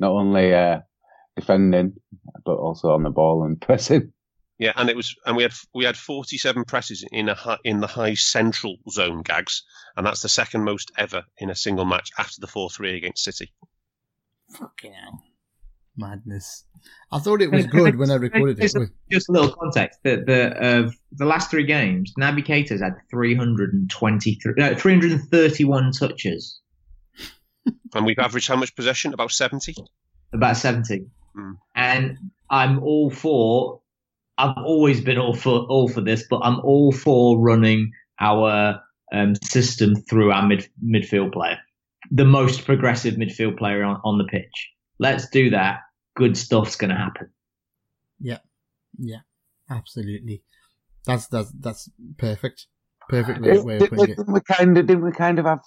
not 0.00 0.12
only 0.12 0.54
uh, 0.54 0.80
defending 1.36 1.94
but 2.44 2.54
also 2.54 2.92
on 2.92 3.02
the 3.02 3.10
ball 3.10 3.44
and 3.44 3.60
pressing. 3.60 4.12
Yeah, 4.58 4.72
and 4.76 4.88
it 4.88 4.96
was, 4.96 5.14
and 5.26 5.36
we 5.36 5.42
had 5.42 5.52
we 5.74 5.84
had 5.84 5.96
forty-seven 5.96 6.64
presses 6.64 7.04
in 7.12 7.28
a 7.28 7.34
hi- 7.34 7.58
in 7.64 7.80
the 7.80 7.86
high 7.86 8.14
central 8.14 8.76
zone 8.88 9.22
gags, 9.22 9.64
and 9.96 10.06
that's 10.06 10.22
the 10.22 10.28
second 10.28 10.64
most 10.64 10.90
ever 10.96 11.24
in 11.36 11.50
a 11.50 11.54
single 11.54 11.84
match 11.84 12.10
after 12.18 12.40
the 12.40 12.46
four-three 12.46 12.96
against 12.96 13.24
City. 13.24 13.52
Fucking 14.50 14.92
hell. 14.92 15.22
Madness. 15.96 16.64
I 17.10 17.18
thought 17.18 17.42
it 17.42 17.50
was 17.50 17.66
good 17.66 17.96
when 17.96 18.10
I 18.10 18.14
recorded 18.14 18.58
it. 18.58 18.62
Just, 18.62 18.78
just 19.10 19.28
a 19.28 19.32
little 19.32 19.52
context. 19.52 20.00
The 20.02 20.22
the 20.26 20.64
uh, 20.64 20.90
the 21.12 21.26
last 21.26 21.50
three 21.50 21.64
games, 21.64 22.12
Naby 22.18 22.44
Keita's 22.44 22.80
had 22.80 22.94
323, 23.10 24.54
no, 24.56 24.74
331 24.74 25.92
touches, 25.92 26.62
And 27.94 28.06
we've 28.06 28.18
averaged 28.18 28.48
how 28.48 28.56
much 28.56 28.74
possession? 28.74 29.12
About 29.12 29.32
seventy. 29.32 29.74
about 30.32 30.56
70. 30.56 31.06
Hmm. 31.34 31.52
And 31.74 32.18
I'm 32.50 32.82
all 32.82 33.10
for. 33.10 33.80
I've 34.38 34.56
always 34.56 35.00
been 35.00 35.18
all 35.18 35.34
for 35.34 35.60
all 35.68 35.88
for 35.88 36.00
this, 36.00 36.24
but 36.28 36.40
I'm 36.42 36.58
all 36.60 36.90
for 36.90 37.38
running 37.38 37.92
our 38.18 38.80
um, 39.12 39.34
system 39.36 39.94
through 39.94 40.32
our 40.32 40.46
mid 40.46 40.68
midfield 40.84 41.32
player, 41.32 41.58
the 42.10 42.24
most 42.24 42.64
progressive 42.64 43.14
midfield 43.14 43.58
player 43.58 43.84
on, 43.84 44.00
on 44.04 44.18
the 44.18 44.24
pitch. 44.24 44.71
Let's 45.02 45.28
do 45.30 45.50
that. 45.50 45.80
Good 46.14 46.36
stuff's 46.36 46.76
going 46.76 46.90
to 46.90 46.96
happen. 46.96 47.30
Yeah, 48.20 48.38
yeah, 48.98 49.22
absolutely. 49.68 50.42
That's 51.06 51.26
that's 51.26 51.50
that's 51.58 51.90
perfect. 52.18 52.66
Perfect 53.08 53.40
way, 53.40 53.58
way 53.58 53.74
of 53.74 53.80
Didn't, 53.80 53.98
putting 53.98 54.12
it. 54.14 54.16
didn't 54.18 54.32
we 54.32 54.40
kind 54.40 54.78
of 54.78 54.86
didn't 54.86 55.04
we 55.04 55.10
kind 55.10 55.38
of 55.40 55.44
have 55.46 55.58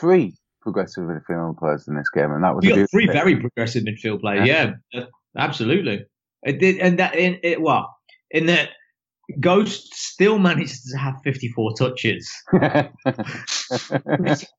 three 0.00 0.34
progressive 0.60 1.04
midfield 1.04 1.58
players 1.58 1.86
in 1.86 1.94
this 1.94 2.10
game, 2.10 2.32
and 2.32 2.42
that 2.42 2.56
was 2.56 2.64
We 2.64 2.86
three 2.86 3.06
good- 3.06 3.12
very 3.12 3.36
progressive 3.36 3.84
midfield 3.84 4.20
players. 4.20 4.48
Yeah, 4.48 4.72
uh, 4.94 5.04
absolutely. 5.36 6.06
It 6.42 6.58
did, 6.58 6.78
and 6.78 6.98
that 6.98 7.14
in 7.14 7.38
it 7.44 7.60
well 7.62 7.96
in 8.32 8.46
that 8.46 8.70
Ghost 9.40 9.94
still 9.94 10.38
manages 10.38 10.82
to 10.90 10.98
have 10.98 11.14
54 11.24 11.74
touches, 11.74 12.30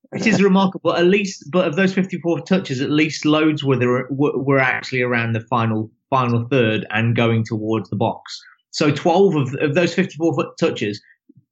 which 0.09 0.27
is 0.27 0.41
remarkable. 0.41 0.93
At 0.95 1.05
least, 1.05 1.45
but 1.51 1.67
of 1.67 1.75
those 1.75 1.93
54 1.93 2.41
touches, 2.41 2.81
at 2.81 2.89
least 2.89 3.25
loads 3.25 3.63
were 3.63 3.77
there 3.77 4.07
were, 4.09 4.59
actually 4.59 5.01
around 5.01 5.33
the 5.33 5.41
final 5.41 5.91
final 6.09 6.47
third 6.49 6.85
and 6.89 7.15
going 7.15 7.43
towards 7.43 7.89
the 7.89 7.95
box. 7.95 8.39
So 8.71 8.91
12 8.91 9.35
of, 9.35 9.53
of 9.61 9.75
those 9.75 9.93
54 9.93 10.35
foot 10.35 10.57
touches, 10.59 11.01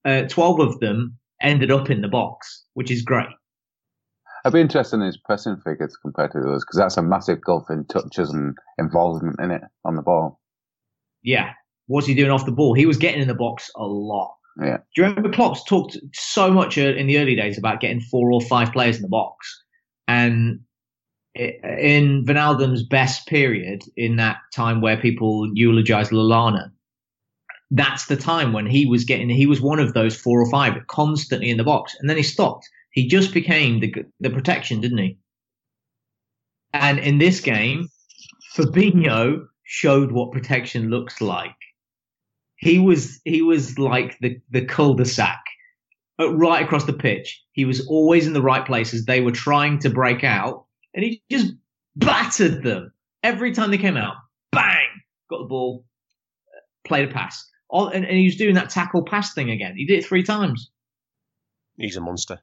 uh, 0.05 0.23
12 0.23 0.59
of 0.59 0.79
them 0.79 1.17
ended 1.41 1.71
up 1.71 1.89
in 1.89 2.01
the 2.01 2.07
box, 2.07 2.65
which 2.73 2.91
is 2.91 3.01
great. 3.01 3.27
I'd 4.43 4.53
be 4.53 4.61
interested 4.61 4.95
in 4.97 5.03
his 5.03 5.17
pressing 5.17 5.57
figures 5.57 5.95
compared 5.97 6.31
to 6.31 6.39
others 6.39 6.63
because 6.63 6.77
that's 6.77 6.97
a 6.97 7.03
massive 7.03 7.41
gulf 7.41 7.69
in 7.69 7.85
touches 7.85 8.31
and 8.31 8.55
involvement 8.79 9.39
in 9.39 9.51
it 9.51 9.61
on 9.85 9.95
the 9.95 10.01
ball. 10.01 10.39
Yeah. 11.21 11.51
What's 11.91 12.07
he 12.07 12.15
doing 12.15 12.31
off 12.31 12.45
the 12.45 12.51
ball? 12.51 12.73
He 12.73 12.85
was 12.85 12.97
getting 12.97 13.21
in 13.21 13.27
the 13.27 13.35
box 13.35 13.69
a 13.75 13.85
lot. 13.85 14.35
Yeah. 14.61 14.77
Do 14.95 15.01
you 15.01 15.07
remember 15.07 15.31
Klopp's 15.31 15.63
talked 15.63 15.97
so 16.13 16.51
much 16.51 16.77
uh, 16.77 16.81
in 16.81 17.07
the 17.07 17.17
early 17.19 17.35
days 17.35 17.57
about 17.57 17.81
getting 17.81 18.01
four 18.01 18.31
or 18.31 18.41
five 18.41 18.71
players 18.71 18.95
in 18.95 19.01
the 19.01 19.07
box? 19.09 19.63
And 20.07 20.61
in 21.35 22.25
Wijnaldum's 22.25 22.83
best 22.83 23.27
period, 23.27 23.83
in 23.95 24.17
that 24.17 24.37
time 24.53 24.81
where 24.81 24.97
people 24.97 25.49
eulogized 25.53 26.11
Lallana, 26.11 26.71
that's 27.71 28.05
the 28.05 28.17
time 28.17 28.51
when 28.51 28.65
he 28.65 28.85
was 28.85 29.05
getting, 29.05 29.29
he 29.29 29.45
was 29.45 29.61
one 29.61 29.79
of 29.79 29.93
those 29.93 30.15
four 30.15 30.41
or 30.41 30.49
five 30.49 30.75
constantly 30.87 31.49
in 31.49 31.57
the 31.57 31.63
box. 31.63 31.95
And 31.99 32.09
then 32.09 32.17
he 32.17 32.23
stopped. 32.23 32.69
He 32.91 33.07
just 33.07 33.33
became 33.33 33.79
the, 33.79 33.93
the 34.19 34.29
protection, 34.29 34.81
didn't 34.81 34.97
he? 34.97 35.17
And 36.73 36.99
in 36.99 37.17
this 37.17 37.39
game, 37.39 37.89
Fabinho 38.55 39.47
showed 39.63 40.11
what 40.11 40.33
protection 40.33 40.89
looks 40.89 41.21
like. 41.21 41.55
He 42.61 42.77
was 42.77 43.19
he 43.25 43.41
was 43.41 43.77
like 43.79 44.17
the 44.21 44.39
the 44.51 44.63
cul-de-sac 44.63 45.43
uh, 46.19 46.31
right 46.35 46.63
across 46.63 46.85
the 46.85 46.93
pitch. 46.93 47.43
He 47.53 47.65
was 47.65 47.87
always 47.87 48.27
in 48.27 48.33
the 48.33 48.41
right 48.41 48.63
places. 48.65 49.05
They 49.05 49.19
were 49.19 49.31
trying 49.31 49.79
to 49.79 49.89
break 49.89 50.23
out, 50.23 50.65
and 50.93 51.03
he 51.03 51.23
just 51.29 51.53
battered 51.95 52.61
them 52.63 52.93
every 53.23 53.51
time 53.51 53.71
they 53.71 53.79
came 53.79 53.97
out. 53.97 54.13
Bang! 54.51 54.87
Got 55.29 55.39
the 55.39 55.45
ball, 55.45 55.85
uh, 56.55 56.59
played 56.87 57.09
a 57.09 57.11
pass. 57.11 57.49
All, 57.67 57.87
and, 57.87 58.05
and 58.05 58.15
he 58.15 58.25
was 58.25 58.35
doing 58.35 58.53
that 58.55 58.69
tackle 58.69 59.03
pass 59.05 59.33
thing 59.33 59.49
again. 59.49 59.75
He 59.75 59.85
did 59.85 59.99
it 59.99 60.05
three 60.05 60.23
times. 60.23 60.69
He's 61.77 61.95
a 61.97 62.01
monster. 62.01 62.39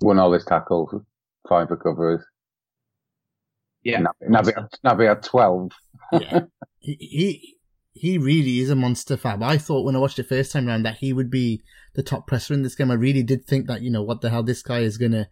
Won 0.00 0.18
all 0.18 0.32
his 0.32 0.44
tackles, 0.44 0.94
five 1.48 1.70
recoveries. 1.70 2.20
Yeah. 3.82 4.00
Naby, 4.00 4.28
Naby, 4.30 4.54
had- 4.54 4.98
Naby 4.98 5.08
had 5.08 5.22
12. 5.24 5.72
yeah. 6.12 6.40
He, 6.82 6.96
he 6.98 7.56
he 7.92 8.18
really 8.18 8.60
is 8.60 8.70
a 8.70 8.76
monster 8.76 9.16
fab. 9.16 9.42
I 9.42 9.58
thought 9.58 9.84
when 9.84 9.96
I 9.96 9.98
watched 9.98 10.18
it 10.18 10.28
first 10.28 10.52
time 10.52 10.68
around 10.68 10.84
that 10.84 10.98
he 10.98 11.12
would 11.12 11.30
be 11.30 11.62
the 11.94 12.02
top 12.02 12.26
presser 12.26 12.54
in 12.54 12.62
this 12.62 12.74
game. 12.74 12.90
I 12.90 12.94
really 12.94 13.22
did 13.22 13.44
think 13.46 13.66
that, 13.66 13.82
you 13.82 13.90
know, 13.90 14.02
what 14.02 14.20
the 14.20 14.30
hell, 14.30 14.42
this 14.42 14.62
guy 14.62 14.80
is 14.80 14.96
gonna, 14.96 15.28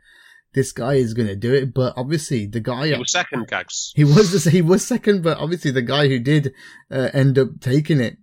this 0.54 0.72
guy 0.72 0.94
is 0.94 1.14
gonna 1.14 1.36
do 1.36 1.54
it. 1.54 1.72
But 1.72 1.94
obviously 1.96 2.46
the 2.46 2.60
guy, 2.60 2.88
He 2.88 2.94
was 2.96 3.12
second, 3.12 3.46
Gags. 3.46 3.92
he 3.94 4.04
was, 4.04 4.44
the, 4.44 4.50
he 4.58 4.62
was 4.62 4.84
second, 4.86 5.22
but 5.22 5.38
obviously 5.38 5.70
the 5.70 5.82
guy 5.82 6.08
who 6.08 6.18
did, 6.18 6.52
uh, 6.90 7.10
end 7.12 7.38
up 7.38 7.60
taking 7.60 8.00
it, 8.00 8.16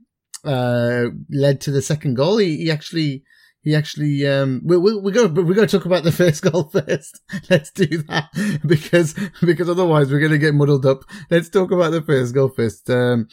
uh, 0.44 1.06
led 1.30 1.62
to 1.62 1.72
the 1.72 1.82
second 1.82 2.16
goal. 2.16 2.38
He, 2.38 2.58
he 2.58 2.72
actually, 2.72 3.24
he 3.62 3.74
actually, 3.74 4.28
um, 4.28 4.62
we, 4.66 4.78
we, 4.78 4.96
we 5.00 5.12
got, 5.12 5.34
we 5.34 5.56
got 5.56 5.70
to 5.70 5.78
talk 5.78 5.86
about 5.86 6.04
the 6.04 6.12
first 6.24 6.44
goal 6.44 6.66
first. 6.66 7.22
Let's 7.50 7.72
do 7.72 7.86
that 8.10 8.30
because, 8.68 9.16
because 9.42 9.70
otherwise 9.70 10.12
we're 10.12 10.20
going 10.20 10.34
to 10.34 10.38
get 10.38 10.54
muddled 10.54 10.86
up. 10.86 11.00
Let's 11.32 11.50
talk 11.50 11.72
about 11.72 11.92
the 11.92 12.02
first 12.02 12.34
goal 12.36 12.50
first. 12.50 12.90
Um, 12.90 13.28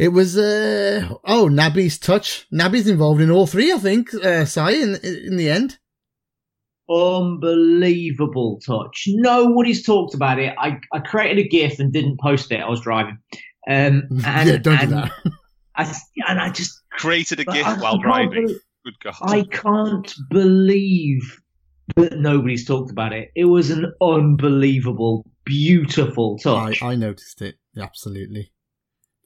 it 0.00 0.08
was, 0.08 0.36
uh, 0.36 1.08
oh, 1.24 1.48
Naby's 1.48 1.98
touch. 1.98 2.46
Naby's 2.52 2.88
involved 2.88 3.20
in 3.20 3.30
all 3.30 3.46
three, 3.46 3.72
I 3.72 3.78
think, 3.78 4.12
uh, 4.14 4.44
Si, 4.44 4.60
in, 4.82 4.96
in 4.96 5.36
the 5.36 5.48
end. 5.50 5.78
Unbelievable 6.88 8.60
touch. 8.66 9.04
Nobody's 9.08 9.84
talked 9.84 10.14
about 10.14 10.38
it. 10.38 10.54
I, 10.58 10.78
I 10.92 10.98
created 11.00 11.44
a 11.44 11.48
GIF 11.48 11.78
and 11.78 11.92
didn't 11.92 12.18
post 12.20 12.50
it. 12.50 12.60
I 12.60 12.68
was 12.68 12.80
driving. 12.80 13.18
Um, 13.68 14.02
and, 14.24 14.48
yeah, 14.48 14.56
don't 14.56 14.80
do 14.80 14.86
that. 14.88 15.12
I, 15.76 15.94
and 16.28 16.40
I 16.40 16.50
just 16.50 16.80
Created 16.92 17.40
a 17.40 17.44
But 17.44 17.54
GIF 17.54 17.66
I 17.66 17.74
while 17.78 17.92
can't 17.92 18.02
driving. 18.02 18.46
believe- 18.46 18.60
Good 18.84 18.94
God. 19.04 19.14
I 19.20 19.42
can't 19.44 20.14
believe 20.30 21.38
that 21.96 22.18
nobody's 22.18 22.64
talked 22.66 22.90
about 22.90 23.12
it. 23.12 23.30
It 23.36 23.44
was 23.44 23.70
an 23.70 23.92
unbelievable, 24.00 25.26
beautiful 25.44 26.38
I, 26.40 26.42
touch. 26.42 26.82
I 26.82 26.94
noticed 26.94 27.42
it. 27.42 27.56
Absolutely. 27.78 28.52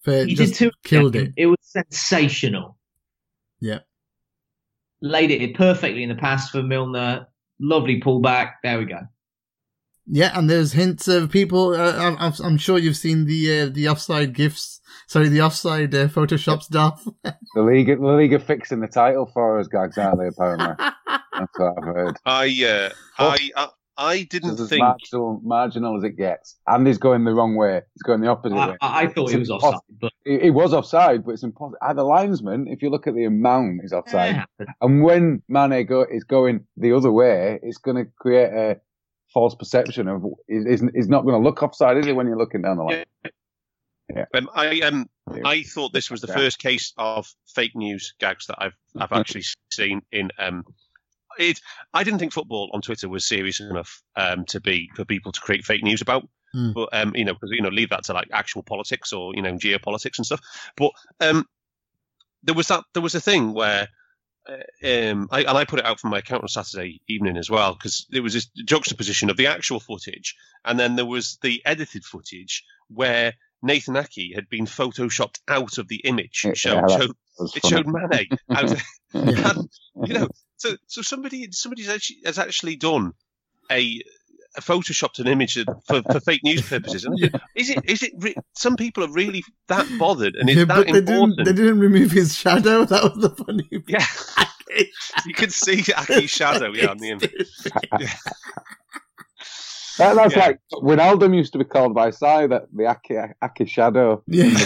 Fair, 0.04 0.26
he 0.26 0.34
just 0.34 0.58
did 0.58 0.70
two. 0.70 0.70
killed 0.84 1.16
it. 1.16 1.32
It 1.36 1.46
was 1.46 1.58
sensational. 1.62 2.76
Yeah. 3.60 3.80
Laid 5.00 5.30
it 5.30 5.54
perfectly 5.54 6.02
in 6.02 6.08
the 6.08 6.14
pass 6.14 6.50
for 6.50 6.62
Milner. 6.62 7.26
Lovely 7.60 8.00
pullback. 8.00 8.52
There 8.62 8.78
we 8.78 8.84
go. 8.86 9.00
Yeah, 10.06 10.38
and 10.38 10.50
there's 10.50 10.72
hints 10.72 11.08
of 11.08 11.30
people. 11.30 11.74
Uh, 11.74 11.92
I'm, 11.96 12.16
I'm- 12.18 12.32
I'm 12.44 12.58
sure 12.58 12.78
you've 12.78 12.96
seen 12.96 13.24
the 13.26 13.62
uh, 13.62 13.68
the 13.72 13.88
offside 13.88 14.34
gifs. 14.34 14.80
Sorry, 15.06 15.28
the 15.28 15.40
offside 15.40 15.94
uh, 15.94 16.08
Photoshop 16.08 16.62
stuff. 16.62 17.06
The 17.54 17.62
league, 17.62 17.86
the 17.86 17.94
league 18.12 18.32
are 18.34 18.40
fixing 18.40 18.80
the 18.80 18.88
title 18.88 19.26
for 19.32 19.60
us, 19.60 19.68
gags, 19.68 19.96
aren't 19.96 20.18
they? 20.18 20.26
Apparently, 20.26 20.74
that's 21.32 21.56
what 21.58 21.74
I've 21.78 21.84
heard. 21.84 22.16
I, 22.26 22.64
uh, 22.66 22.90
I, 23.16 23.50
I, 23.56 23.68
I 23.96 24.22
didn't 24.24 24.52
It's 24.52 24.60
as 24.60 24.68
think. 24.68 24.80
marginal, 24.80 25.40
marginal 25.44 25.96
as 25.96 26.04
it 26.04 26.16
gets. 26.16 26.58
Andy's 26.68 26.98
going 26.98 27.24
the 27.24 27.32
wrong 27.32 27.54
way. 27.56 27.82
He's 27.94 28.02
going 28.02 28.20
the 28.20 28.28
opposite 28.28 28.56
I, 28.56 28.68
way. 28.70 28.76
I 28.80 29.02
I 29.04 29.06
thought 29.08 29.24
It's 29.24 29.32
he 29.32 29.38
was 29.38 29.50
impossible. 29.50 29.68
offside, 29.76 30.00
but 30.00 30.12
He, 30.24 30.38
he 30.40 30.50
was 30.50 30.74
offside, 30.74 31.24
but 31.24 31.32
it's 31.32 31.42
impossible. 31.44 31.78
The 31.94 32.02
linesman, 32.02 32.66
if 32.68 32.82
you 32.82 32.90
look 32.90 33.06
at 33.06 33.14
the 33.14 33.24
amount, 33.24 33.82
he's 33.82 33.92
offside. 33.92 34.44
Yeah. 34.58 34.66
And 34.80 35.02
when 35.04 35.42
Mane 35.48 35.86
go, 35.86 36.02
is 36.10 36.24
going 36.24 36.66
the 36.76 36.92
other 36.92 37.12
way, 37.12 37.60
it's 37.62 37.78
going 37.78 37.96
to 38.04 38.10
create 38.18 38.52
a 38.52 38.80
false 39.32 39.54
perception 39.54 40.08
of 40.08 40.24
he's, 40.48 40.80
he's 40.94 41.08
not 41.08 41.22
going 41.22 41.40
to 41.40 41.44
look 41.44 41.62
offside, 41.62 41.96
is 41.98 42.06
he? 42.06 42.12
When 42.12 42.26
you're 42.26 42.38
looking 42.38 42.62
down 42.62 42.76
the 42.78 42.82
line, 42.84 43.04
Um, 44.34 44.50
I 44.54 44.80
um, 44.80 45.08
Yeah. 45.34 45.42
I 45.46 45.62
thought 45.62 45.92
this 45.92 46.10
was 46.10 46.20
the 46.20 46.28
Yeah. 46.28 46.34
first 46.34 46.58
case 46.58 46.92
of 46.98 47.26
fake 47.54 47.74
news 47.74 48.14
gags 48.20 48.46
that 48.46 48.56
I've 48.60 48.76
I've 48.96 49.12
actually 49.12 49.44
seen 49.70 50.02
in 50.12 50.30
um. 50.38 50.64
It. 51.38 51.60
I 51.92 52.04
didn't 52.04 52.18
think 52.20 52.32
football 52.32 52.70
on 52.72 52.80
Twitter 52.82 53.08
was 53.08 53.24
serious 53.26 53.60
enough 53.60 54.02
um, 54.16 54.44
to 54.46 54.60
be 54.60 54.90
for 54.94 55.04
people 55.04 55.32
to 55.32 55.40
create 55.40 55.64
fake 55.64 55.82
news 55.82 56.02
about. 56.02 56.28
Hmm. 56.52 56.72
But 56.72 56.88
um, 56.92 57.14
you 57.16 57.24
know, 57.24 57.34
because 57.34 57.50
you 57.50 57.62
know, 57.62 57.68
leave 57.68 57.90
that 57.90 58.04
to 58.04 58.12
like 58.12 58.28
actual 58.32 58.62
politics 58.62 59.12
or 59.12 59.34
you 59.34 59.42
know 59.42 59.52
geopolitics 59.54 60.18
and 60.18 60.26
stuff. 60.26 60.40
But 60.76 60.92
um, 61.20 61.46
there 62.42 62.54
was 62.54 62.68
that 62.68 62.84
there 62.92 63.02
was 63.02 63.14
a 63.14 63.20
thing 63.20 63.54
where 63.54 63.88
uh, 64.48 64.52
um, 65.10 65.28
I, 65.30 65.40
and 65.40 65.56
I 65.58 65.64
put 65.64 65.78
it 65.78 65.86
out 65.86 65.98
from 66.00 66.10
my 66.10 66.18
account 66.18 66.42
on 66.42 66.48
Saturday 66.48 67.00
evening 67.08 67.36
as 67.36 67.50
well 67.50 67.74
because 67.74 68.06
there 68.10 68.22
was 68.22 68.34
this 68.34 68.46
juxtaposition 68.64 69.30
of 69.30 69.36
the 69.36 69.46
actual 69.46 69.80
footage 69.80 70.36
and 70.64 70.78
then 70.78 70.96
there 70.96 71.06
was 71.06 71.38
the 71.42 71.62
edited 71.64 72.04
footage 72.04 72.62
where 72.88 73.32
Nathan 73.62 73.94
Aké 73.94 74.34
had 74.34 74.50
been 74.50 74.66
photoshopped 74.66 75.40
out 75.48 75.78
of 75.78 75.88
the 75.88 75.96
image. 75.96 76.42
Yeah, 76.44 76.52
Show, 76.52 76.74
that 76.74 76.90
showed, 76.90 77.56
it 77.56 77.66
showed 77.66 77.86
Mane. 77.86 78.28
out- 78.50 78.82
Yeah. 79.14 79.50
and, 79.50 79.68
you 80.08 80.14
know, 80.14 80.28
so 80.56 80.76
so 80.86 81.02
somebody 81.02 81.48
somebody's 81.52 81.88
actually 81.88 82.18
has 82.24 82.38
actually 82.38 82.76
done 82.76 83.12
a. 83.70 84.00
a 84.56 84.60
photoshopped 84.60 85.18
an 85.18 85.26
image 85.26 85.58
for, 85.88 86.00
for 86.12 86.20
fake 86.20 86.44
news 86.44 86.62
purposes. 86.68 87.04
And 87.04 87.18
I 87.34 87.40
Is 87.56 87.70
it? 87.70 87.78
Is 87.86 88.02
it? 88.04 88.12
Re- 88.20 88.36
some 88.54 88.76
people 88.76 89.02
are 89.02 89.10
really 89.10 89.42
that 89.66 89.84
bothered, 89.98 90.36
and 90.36 90.48
it's 90.48 90.56
yeah, 90.58 90.64
that 90.66 90.76
but 90.76 90.86
they 90.92 90.98
important. 91.00 91.38
didn't. 91.38 91.56
They 91.56 91.60
didn't 91.62 91.80
remove 91.80 92.12
his 92.12 92.36
shadow. 92.36 92.84
That 92.92 93.02
was 93.02 93.18
the 93.20 93.30
funny. 93.30 93.68
bit. 93.68 93.82
Yeah, 93.88 94.84
you 95.26 95.34
could 95.34 95.52
see 95.52 95.78
Aké's 95.82 96.30
shadow. 96.30 96.72
Yeah, 96.72 96.86
on 96.86 96.98
the 96.98 97.10
image. 97.10 97.32
That, 99.98 100.14
that's 100.16 100.34
Yeah. 100.36 100.46
like 100.46 100.58
Wijnaldum 100.72 101.34
used 101.36 101.52
to 101.52 101.58
be 101.58 101.64
called 101.64 101.94
by 101.94 102.10
Si 102.10 102.46
that 102.48 102.66
the 102.72 102.86
Aki, 102.86 103.16
Aki 103.42 103.66
shadow. 103.66 104.22
Yeah. 104.26 104.56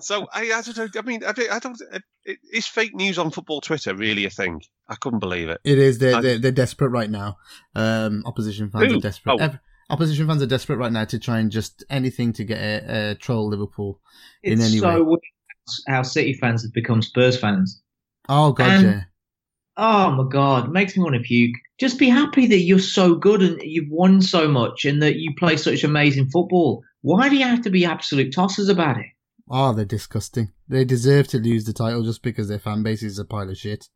So 0.00 0.26
I, 0.32 0.52
I 0.52 0.62
don't 0.62 0.76
know. 0.76 0.88
I 0.96 1.02
mean, 1.02 1.24
I 1.24 1.32
don't. 1.32 1.50
I 1.50 1.58
don't 1.58 1.78
it, 2.24 2.38
is 2.52 2.66
fake 2.66 2.94
news 2.94 3.18
on 3.18 3.30
football 3.30 3.60
Twitter 3.60 3.94
really 3.94 4.24
a 4.26 4.30
thing? 4.30 4.60
I 4.88 4.94
couldn't 4.96 5.20
believe 5.20 5.48
it. 5.48 5.60
It 5.64 5.78
is. 5.78 5.98
They're, 5.98 6.16
I- 6.16 6.20
they're, 6.20 6.38
they're 6.38 6.52
desperate 6.52 6.90
right 6.90 7.10
now. 7.10 7.36
Um, 7.74 8.22
opposition 8.26 8.70
fans 8.70 8.92
Who? 8.92 8.98
are 8.98 9.00
desperate. 9.00 9.32
Oh. 9.40 9.44
Ev- 9.44 9.58
opposition 9.90 10.26
fans 10.26 10.42
are 10.42 10.46
desperate 10.46 10.76
right 10.76 10.92
now 10.92 11.04
to 11.06 11.18
try 11.18 11.38
and 11.38 11.50
just 11.50 11.84
anything 11.90 12.32
to 12.34 12.44
get 12.44 12.58
a, 12.58 13.10
a 13.10 13.14
troll 13.14 13.48
Liverpool. 13.48 14.00
In 14.42 14.54
It's 14.54 14.70
any 14.70 14.78
so 14.78 14.96
way. 14.96 15.00
weird 15.02 15.20
how 15.86 16.02
City 16.02 16.34
fans 16.34 16.62
have 16.62 16.72
become 16.72 17.02
Spurs 17.02 17.38
fans. 17.38 17.82
Oh 18.28 18.52
god, 18.52 18.68
And- 18.70 18.84
yeah. 18.84 19.00
Oh 19.80 20.10
my 20.10 20.24
god, 20.28 20.64
it 20.66 20.72
makes 20.72 20.96
me 20.96 21.04
want 21.04 21.14
to 21.14 21.20
puke. 21.20 21.54
Just 21.78 22.00
be 22.00 22.08
happy 22.08 22.48
that 22.48 22.58
you're 22.58 22.80
so 22.80 23.14
good 23.14 23.42
and 23.42 23.62
you've 23.62 23.88
won 23.88 24.20
so 24.20 24.48
much 24.48 24.84
and 24.84 25.00
that 25.02 25.14
you 25.16 25.32
play 25.38 25.56
such 25.56 25.84
amazing 25.84 26.28
football. 26.30 26.82
Why 27.02 27.28
do 27.28 27.36
you 27.36 27.44
have 27.44 27.62
to 27.62 27.70
be 27.70 27.84
absolute 27.84 28.32
tossers 28.34 28.68
about 28.68 28.98
it? 28.98 29.06
Oh, 29.50 29.72
they're 29.72 29.84
disgusting. 29.84 30.52
They 30.68 30.84
deserve 30.84 31.28
to 31.28 31.38
lose 31.38 31.64
the 31.64 31.72
title 31.72 32.02
just 32.04 32.22
because 32.22 32.48
their 32.48 32.58
fan 32.58 32.82
base 32.82 33.02
is 33.02 33.18
a 33.18 33.24
pile 33.24 33.48
of 33.48 33.56
shit. 33.56 33.88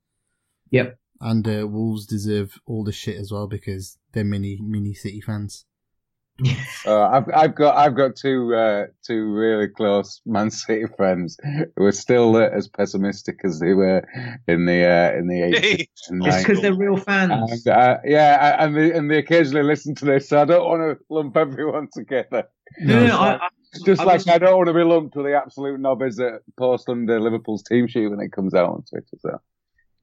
Yep. 0.71 0.99
And 1.21 1.47
uh, 1.47 1.69
Wolves 1.69 2.07
deserve 2.07 2.59
all 2.67 2.85
the 2.85 2.93
shit 2.93 3.17
as 3.17 3.31
well 3.31 3.47
because 3.47 3.99
they're 4.13 4.25
mini 4.25 4.59
mini 4.61 4.95
City 4.95 5.21
fans. 5.21 5.67
Uh, 6.85 7.01
I've 7.09 7.29
I've 7.33 7.55
got 7.55 7.77
I've 7.77 7.95
got 7.95 8.17
two 8.17 8.53
uh, 8.57 8.87
two 9.07 9.33
really 9.33 9.69
close 9.69 10.21
Man 10.27 10.51
City 10.51 10.87
friends 10.97 11.37
who 11.77 11.85
are 11.85 11.93
still 11.93 12.35
uh, 12.35 12.49
as 12.49 12.67
pessimistic 12.67 13.39
as 13.45 13.61
they 13.61 13.73
were 13.73 14.03
in 14.49 14.67
the 14.67 14.85
uh, 14.85 15.17
in 15.17 15.29
the 15.29 15.43
eighties 15.43 15.87
It's 16.11 16.43
because 16.43 16.61
they're 16.61 16.75
real 16.75 16.97
fans. 16.97 17.65
And, 17.65 17.69
uh, 17.69 17.99
yeah, 18.05 18.57
and 18.65 18.77
they, 18.77 18.93
and 18.93 19.09
they 19.09 19.19
occasionally 19.19 19.63
listen 19.63 19.95
to 19.97 20.05
this, 20.05 20.29
so 20.29 20.43
I 20.43 20.45
don't 20.45 20.67
want 20.67 20.99
to 20.99 21.05
lump 21.09 21.37
everyone 21.37 21.87
together. 21.93 22.49
no, 22.81 22.99
no, 23.01 23.07
no, 23.07 23.17
I, 23.17 23.35
I, 23.37 23.49
Just 23.85 24.01
I 24.01 24.05
like 24.05 24.15
was- 24.19 24.29
I 24.29 24.39
don't 24.39 24.57
want 24.57 24.67
to 24.67 24.75
be 24.75 24.83
lumped 24.83 25.15
with 25.15 25.27
the 25.27 25.37
absolute 25.37 25.79
nobbies 25.79 26.17
that 26.17 26.41
post 26.59 26.89
under 26.89 27.21
Liverpool's 27.21 27.63
team 27.63 27.87
sheet 27.87 28.09
when 28.09 28.19
it 28.19 28.33
comes 28.33 28.55
out 28.55 28.71
on 28.71 28.83
Twitter. 28.91 29.07
So 29.21 29.39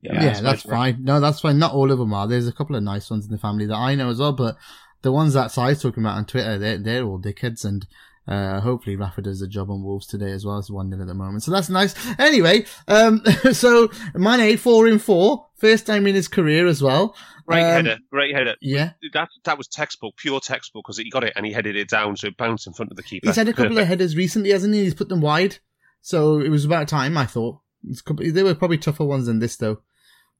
Yeah, 0.01 0.23
that's 0.23 0.39
that's 0.41 0.61
fine. 0.63 1.03
No, 1.03 1.19
that's 1.19 1.41
fine. 1.41 1.59
Not 1.59 1.73
all 1.73 1.91
of 1.91 1.99
them 1.99 2.13
are. 2.13 2.25
There's 2.25 2.47
a 2.47 2.53
couple 2.53 2.77
of 2.77 2.83
nice 2.83 3.09
ones 3.09 3.25
in 3.25 3.31
the 3.31 3.37
family 3.37 3.65
that 3.65 3.75
I 3.75 3.95
know 3.95 4.09
as 4.09 4.19
well, 4.19 4.31
but 4.31 4.55
the 5.01 5.11
ones 5.11 5.33
that 5.33 5.51
Si's 5.51 5.81
talking 5.81 6.03
about 6.03 6.17
on 6.17 6.25
Twitter, 6.25 6.57
they're, 6.57 6.77
they're 6.77 7.03
all 7.03 7.19
dickheads 7.19 7.65
and, 7.65 7.85
uh, 8.27 8.59
hopefully 8.59 8.95
Rafa 8.95 9.23
does 9.23 9.41
a 9.41 9.47
job 9.47 9.71
on 9.71 9.81
Wolves 9.83 10.05
today 10.05 10.31
as 10.31 10.45
well. 10.45 10.59
It's 10.59 10.69
1 10.69 10.91
0 10.91 11.01
at 11.01 11.07
the 11.07 11.15
moment. 11.15 11.41
So 11.41 11.51
that's 11.51 11.67
nice. 11.69 11.95
Anyway, 12.19 12.65
um, 12.87 13.23
so 13.53 13.89
Mane, 14.13 14.55
4 14.55 14.87
in 14.87 14.99
4. 14.99 15.47
First 15.55 15.87
time 15.87 16.05
in 16.05 16.13
his 16.13 16.27
career 16.27 16.67
as 16.67 16.81
well. 16.81 17.15
Great 17.47 17.63
Um, 17.63 17.85
header, 17.85 17.97
great 18.11 18.35
header. 18.35 18.55
Yeah. 18.61 18.91
That 19.13 19.29
that 19.45 19.57
was 19.57 19.67
textbook, 19.67 20.15
pure 20.15 20.39
textbook, 20.39 20.83
because 20.85 20.97
he 20.99 21.09
got 21.09 21.23
it 21.23 21.33
and 21.35 21.43
he 21.45 21.51
headed 21.51 21.75
it 21.75 21.89
down, 21.89 22.15
so 22.15 22.27
it 22.27 22.37
bounced 22.37 22.67
in 22.67 22.73
front 22.73 22.91
of 22.91 22.97
the 22.97 23.03
keeper. 23.03 23.27
He's 23.27 23.35
had 23.35 23.47
a 23.49 23.53
couple 23.53 23.79
of 23.79 23.87
headers 23.89 24.15
recently, 24.15 24.51
hasn't 24.51 24.73
he? 24.75 24.83
He's 24.83 24.93
put 24.93 25.09
them 25.09 25.21
wide. 25.21 25.57
So 26.01 26.39
it 26.39 26.49
was 26.49 26.63
about 26.65 26.87
time, 26.87 27.17
I 27.17 27.25
thought. 27.25 27.59
Couple, 28.05 28.31
they 28.31 28.43
were 28.43 28.53
probably 28.55 28.77
tougher 28.77 29.05
ones 29.05 29.25
than 29.25 29.39
this, 29.39 29.57
though. 29.57 29.81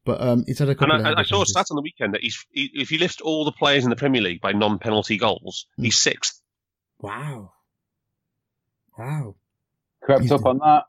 But 0.05 0.21
um, 0.21 0.43
he's 0.47 0.59
had 0.59 0.67
a 0.69 0.71
And 0.71 0.79
couple 0.79 0.95
I, 0.95 0.99
of 1.11 1.17
I- 1.17 1.19
I 1.21 1.23
saw 1.23 1.41
a 1.41 1.45
stat 1.45 1.67
on 1.71 1.75
the 1.75 1.81
weekend 1.81 2.13
that 2.13 2.21
he's 2.21 2.43
he, 2.51 2.71
if 2.73 2.91
you 2.91 2.97
lift 2.99 3.21
all 3.21 3.45
the 3.45 3.51
players 3.51 3.83
in 3.83 3.89
the 3.89 3.95
Premier 3.95 4.21
League 4.21 4.41
by 4.41 4.51
non-penalty 4.53 5.17
goals, 5.17 5.65
Hmm. 5.77 5.83
he's 5.83 5.97
sixth. 5.97 6.41
Wow. 6.99 7.53
Wow. 8.97 9.35
crept 10.03 10.23
He's 10.23 10.31
up 10.31 10.41
the- 10.41 10.49
on 10.49 10.57
that. 10.59 10.85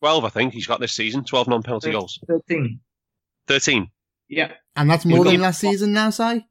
Twelve, 0.00 0.24
I 0.24 0.28
think 0.28 0.52
he's 0.52 0.66
got 0.66 0.80
this 0.80 0.92
season. 0.92 1.24
Twelve 1.24 1.48
non-penalty 1.48 1.90
goals. 1.90 2.18
13. 2.28 2.80
Thirteen. 3.46 3.90
Yeah. 4.28 4.52
And 4.74 4.90
that's 4.90 5.04
more 5.04 5.18
He's 5.18 5.24
than 5.26 5.36
got- 5.36 5.42
last 5.42 5.60
season 5.60 5.92
now, 5.92 6.10
Si? 6.10 6.44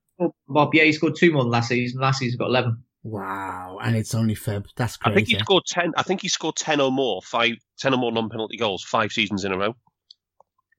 Bob, 0.47 0.73
yeah, 0.73 0.83
he 0.83 0.93
scored 0.93 1.15
two 1.17 1.31
more 1.31 1.43
than 1.43 1.51
last 1.51 1.67
season. 1.69 1.99
Last 1.99 2.19
season 2.19 2.33
he 2.33 2.37
got 2.37 2.47
11. 2.47 2.83
Wow. 3.03 3.77
And 3.83 3.95
it's 3.95 4.15
only 4.15 4.33
Feb. 4.33 4.65
That's 4.75 4.97
crazy. 4.97 5.11
I 5.11 5.15
think 5.15 5.27
he 5.27 5.37
scored 5.39 5.63
ten. 5.67 5.93
I 5.97 6.01
think 6.03 6.21
he 6.21 6.27
scored 6.29 6.55
ten 6.55 6.79
or 6.81 6.91
more, 6.91 7.21
five, 7.21 7.53
ten 7.77 7.93
or 7.93 7.97
more 7.97 8.11
non-penalty 8.11 8.57
goals, 8.57 8.83
five 8.83 9.11
seasons 9.11 9.43
in 9.45 9.51
a 9.51 9.57
row. 9.57 9.75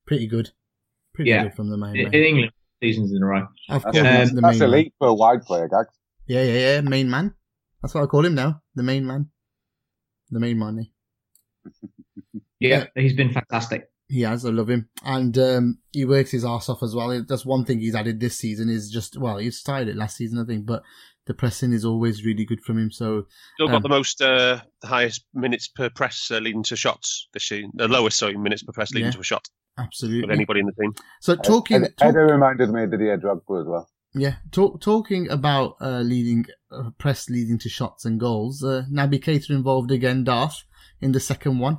Pretty 0.06 0.26
good. 0.26 0.50
Pretty 1.16 1.30
Yeah. 1.30 1.42
good 1.44 1.54
from 1.54 1.70
the 1.70 1.76
main 1.78 1.96
In, 1.96 2.04
man. 2.04 2.14
in 2.14 2.22
England, 2.22 2.52
seasons 2.82 3.10
in 3.12 3.22
a 3.22 3.26
row. 3.26 3.46
Of 3.70 3.82
course, 3.82 3.94
That's, 3.94 4.04
that's 4.06 4.30
Um, 4.30 4.36
the 4.36 4.40
that's 4.42 4.58
main 4.60 4.70
man. 4.70 4.90
for 4.98 5.08
a 5.08 5.14
wide 5.14 5.42
player, 5.42 5.66
Gags. 5.68 5.94
Yeah, 6.26 6.42
yeah, 6.44 6.58
yeah. 6.74 6.80
Main 6.82 7.08
man. 7.10 7.34
That's 7.82 7.94
what 7.94 8.04
I 8.04 8.06
call 8.06 8.24
him 8.24 8.34
now. 8.34 8.62
The 8.74 8.82
main 8.82 9.06
man. 9.06 9.30
the 10.30 10.40
main 10.40 10.58
money. 10.58 10.92
eh? 11.66 11.70
Yeah, 12.60 12.86
he's 12.94 13.12
been 13.14 13.32
fantastic. 13.32 13.88
He 14.08 14.22
has. 14.22 14.44
I 14.46 14.50
love 14.50 14.70
him, 14.70 14.88
and 15.04 15.36
um, 15.38 15.78
he 15.92 16.04
works 16.04 16.30
his 16.30 16.44
ass 16.44 16.68
off 16.68 16.82
as 16.82 16.94
well. 16.94 17.22
That's 17.28 17.44
one 17.44 17.64
thing 17.64 17.80
he's 17.80 17.94
added 17.94 18.18
this 18.20 18.36
season 18.38 18.68
is 18.68 18.90
just 18.90 19.16
well, 19.18 19.38
he 19.38 19.50
started 19.50 19.88
it 19.88 19.96
last 19.96 20.16
season, 20.16 20.38
I 20.38 20.44
think, 20.44 20.64
but 20.64 20.82
the 21.26 21.34
pressing 21.34 21.72
is 21.72 21.84
always 21.84 22.24
really 22.24 22.44
good 22.44 22.62
from 22.62 22.78
him. 22.78 22.90
So 22.92 23.26
Still 23.56 23.66
got 23.68 23.76
Um, 23.76 23.82
the 23.82 23.88
most, 23.88 24.22
uh, 24.22 24.60
the 24.80 24.86
highest 24.88 25.24
minutes 25.34 25.66
per 25.68 25.90
press 25.90 26.30
uh, 26.30 26.38
leading 26.38 26.62
to 26.64 26.76
shots 26.76 27.28
this 27.32 27.48
season. 27.48 27.72
The 27.74 27.88
lowest, 27.88 28.16
sorry, 28.18 28.36
minutes 28.36 28.62
per 28.62 28.72
press 28.72 28.92
leading 28.92 29.06
Yeah. 29.08 29.12
to 29.12 29.20
a 29.20 29.24
shot 29.24 29.48
of 29.78 29.84
absolutely. 29.84 30.32
anybody 30.32 30.60
in 30.60 30.66
the 30.66 30.72
team. 30.72 30.94
So 31.20 31.36
talking, 31.36 31.84
Ed, 31.84 31.96
talk- 31.96 32.14
reminded 32.14 32.70
me 32.70 32.86
that 32.86 33.00
he 33.00 33.06
had 33.06 33.20
Drogba 33.22 33.60
as 33.60 33.66
well. 33.66 33.88
yeah, 34.14 34.36
talk, 34.50 34.80
talking 34.80 35.28
about 35.30 35.76
uh, 35.80 36.00
leading 36.00 36.46
uh, 36.70 36.90
press 36.98 37.28
leading 37.28 37.58
to 37.58 37.68
shots 37.68 38.04
and 38.04 38.18
goals. 38.18 38.62
Uh, 38.64 38.82
Naby 38.92 39.22
Keita 39.22 39.50
involved 39.50 39.90
again, 39.90 40.24
Darth 40.24 40.64
in 41.00 41.12
the 41.12 41.20
second 41.20 41.58
one, 41.58 41.78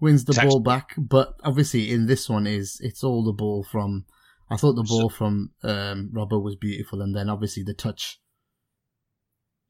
wins 0.00 0.24
the 0.24 0.34
Text- 0.34 0.48
ball 0.48 0.60
back, 0.60 0.94
but 0.98 1.34
obviously 1.44 1.90
in 1.90 2.06
this 2.06 2.28
one 2.28 2.46
is 2.46 2.78
it's 2.82 3.02
all 3.02 3.24
the 3.24 3.32
ball 3.32 3.64
from. 3.64 4.04
I 4.52 4.56
thought 4.56 4.74
the 4.74 4.82
ball 4.82 5.08
from 5.08 5.52
um, 5.62 6.10
Robert 6.12 6.40
was 6.40 6.56
beautiful, 6.56 7.00
and 7.02 7.14
then 7.14 7.28
obviously 7.30 7.62
the 7.62 7.72
touch. 7.72 8.18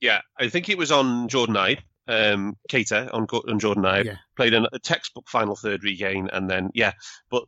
Yeah, 0.00 0.20
I 0.38 0.48
think 0.48 0.70
it 0.70 0.78
was 0.78 0.90
on 0.90 1.28
Jordan 1.28 1.54
Ibe, 1.56 1.80
um, 2.08 2.56
Keita 2.70 3.12
on, 3.12 3.24
on 3.24 3.58
Jordan 3.58 3.84
Ibe. 3.84 4.06
Yeah. 4.06 4.16
Played 4.36 4.54
in 4.54 4.66
a 4.72 4.78
textbook 4.78 5.28
final 5.28 5.54
third 5.54 5.84
regain, 5.84 6.30
and 6.32 6.48
then 6.48 6.70
yeah, 6.72 6.92
but 7.30 7.44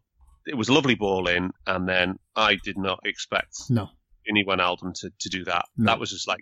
it 0.46 0.56
was 0.56 0.68
a 0.68 0.72
lovely 0.72 0.94
ball 0.94 1.28
in, 1.28 1.50
and 1.66 1.88
then 1.88 2.16
I 2.36 2.56
did 2.64 2.76
not 2.78 3.00
expect 3.04 3.54
No, 3.70 3.88
Gini 4.28 4.44
Wijnaldum 4.46 4.94
to, 5.00 5.10
to 5.20 5.28
do 5.28 5.44
that. 5.44 5.64
No. 5.76 5.86
That 5.92 6.00
was 6.00 6.10
just 6.10 6.26
like 6.28 6.40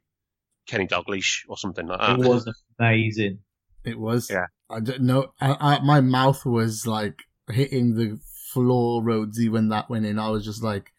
Kenny 0.67 0.87
Dalglish 0.87 1.41
or 1.49 1.57
something 1.57 1.87
like 1.87 2.01
that. 2.01 2.19
It 2.21 2.27
was 2.29 2.49
amazing. 2.79 3.39
it 3.85 3.99
was. 3.99 4.31
Yeah. 4.31 4.47
I 4.69 4.81
don't 4.81 5.03
know. 5.03 5.33
I, 5.41 5.57
I, 5.77 5.79
my 5.81 6.01
mouth 6.01 6.45
was 6.47 6.87
like 6.87 7.19
hitting 7.51 7.95
the 7.97 8.19
floor, 8.53 9.03
Rhodesy, 9.03 9.51
when 9.51 9.69
that 9.71 9.91
went 9.91 10.07
in. 10.07 10.19
I 10.19 10.29
was 10.31 10.45
just 10.45 10.63
like, 10.63 10.91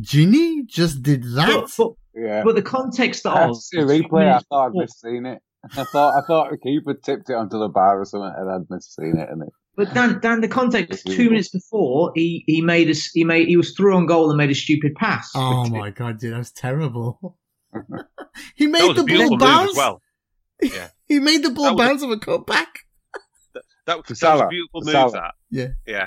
Gini 0.00 0.66
just 0.66 1.02
did 1.02 1.22
that. 1.34 1.48
But, 1.48 1.70
but, 1.78 1.92
Yeah. 2.14 2.42
but 2.44 2.56
the 2.56 2.62
context 2.62 3.26
I 3.26 3.48
of 3.48 3.56
see 3.62 3.78
a 3.78 3.84
replay. 3.84 4.30
I 4.32 4.40
thought 4.40 4.66
I'd 4.68 4.72
misseen 4.72 5.32
it. 5.34 5.40
I 5.76 5.84
thought 5.84 6.14
I 6.22 6.26
thought 6.26 6.50
the 6.50 6.58
keeper 6.58 6.92
tipped 6.94 7.30
it 7.30 7.34
onto 7.36 7.58
the 7.58 7.68
bar 7.68 8.00
or 8.00 8.04
something, 8.04 8.32
and 8.36 8.50
I'd 8.50 8.68
misseen 8.68 9.18
it. 9.22 9.30
And 9.30 9.42
it, 9.42 9.48
But 9.76 9.92
Dan, 9.92 10.20
Dan, 10.20 10.40
the 10.40 10.48
context. 10.48 11.04
Two 11.06 11.30
minutes 11.30 11.48
before, 11.48 12.12
he 12.14 12.44
he 12.46 12.60
made 12.62 12.88
us. 12.88 13.06
He 13.12 13.24
made 13.24 13.48
he 13.48 13.56
was 13.56 13.72
through 13.72 13.96
on 13.96 14.06
goal 14.06 14.30
and 14.30 14.36
made 14.36 14.50
a 14.50 14.54
stupid 14.54 14.94
pass. 14.94 15.30
Oh 15.34 15.68
my 15.68 15.90
god, 15.90 16.18
dude, 16.18 16.32
that 16.34 16.38
was 16.38 16.52
terrible. 16.52 17.36
he 18.54 18.66
made 18.68 18.94
the 18.94 19.02
a 19.02 19.26
ball 19.28 19.38
bounce. 19.38 19.70
as 19.72 19.76
well. 19.76 20.02
He 21.06 21.18
made 21.18 21.42
the 21.44 21.50
ball 21.50 21.64
That 21.64 21.74
was 21.74 21.80
a- 21.80 21.88
bounce 21.88 22.02
of 22.02 22.10
a 22.10 22.16
cutback. 22.16 22.66
That, 23.52 23.62
that 23.86 24.08
was 24.08 24.22
a 24.22 24.48
beautiful 24.48 24.80
For 24.80 24.84
move. 24.86 24.92
Salah. 24.92 25.10
That 25.12 25.34
Yeah. 25.50 25.68
yeah. 25.86 26.06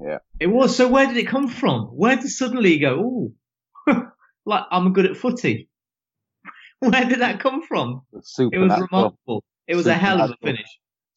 Yeah. 0.00 0.18
It 0.38 0.46
was. 0.48 0.76
So 0.76 0.88
where 0.88 1.06
did 1.06 1.16
it 1.16 1.26
come 1.28 1.48
from? 1.48 1.84
Where 1.86 2.16
did 2.16 2.28
suddenly 2.28 2.78
go? 2.78 3.32
Oh, 3.86 4.10
like 4.44 4.64
I'm 4.70 4.92
good 4.92 5.06
at 5.06 5.16
footy. 5.16 5.68
Where 6.80 7.04
did 7.04 7.20
that 7.20 7.40
come 7.40 7.62
from? 7.62 8.02
It 8.12 8.16
was 8.16 8.32
supernatural, 8.34 8.88
remarkable. 8.90 9.44
It 9.66 9.76
was 9.76 9.86
a 9.86 9.94
hell 9.94 10.20
of 10.20 10.30
a 10.30 10.36
finish. 10.42 10.66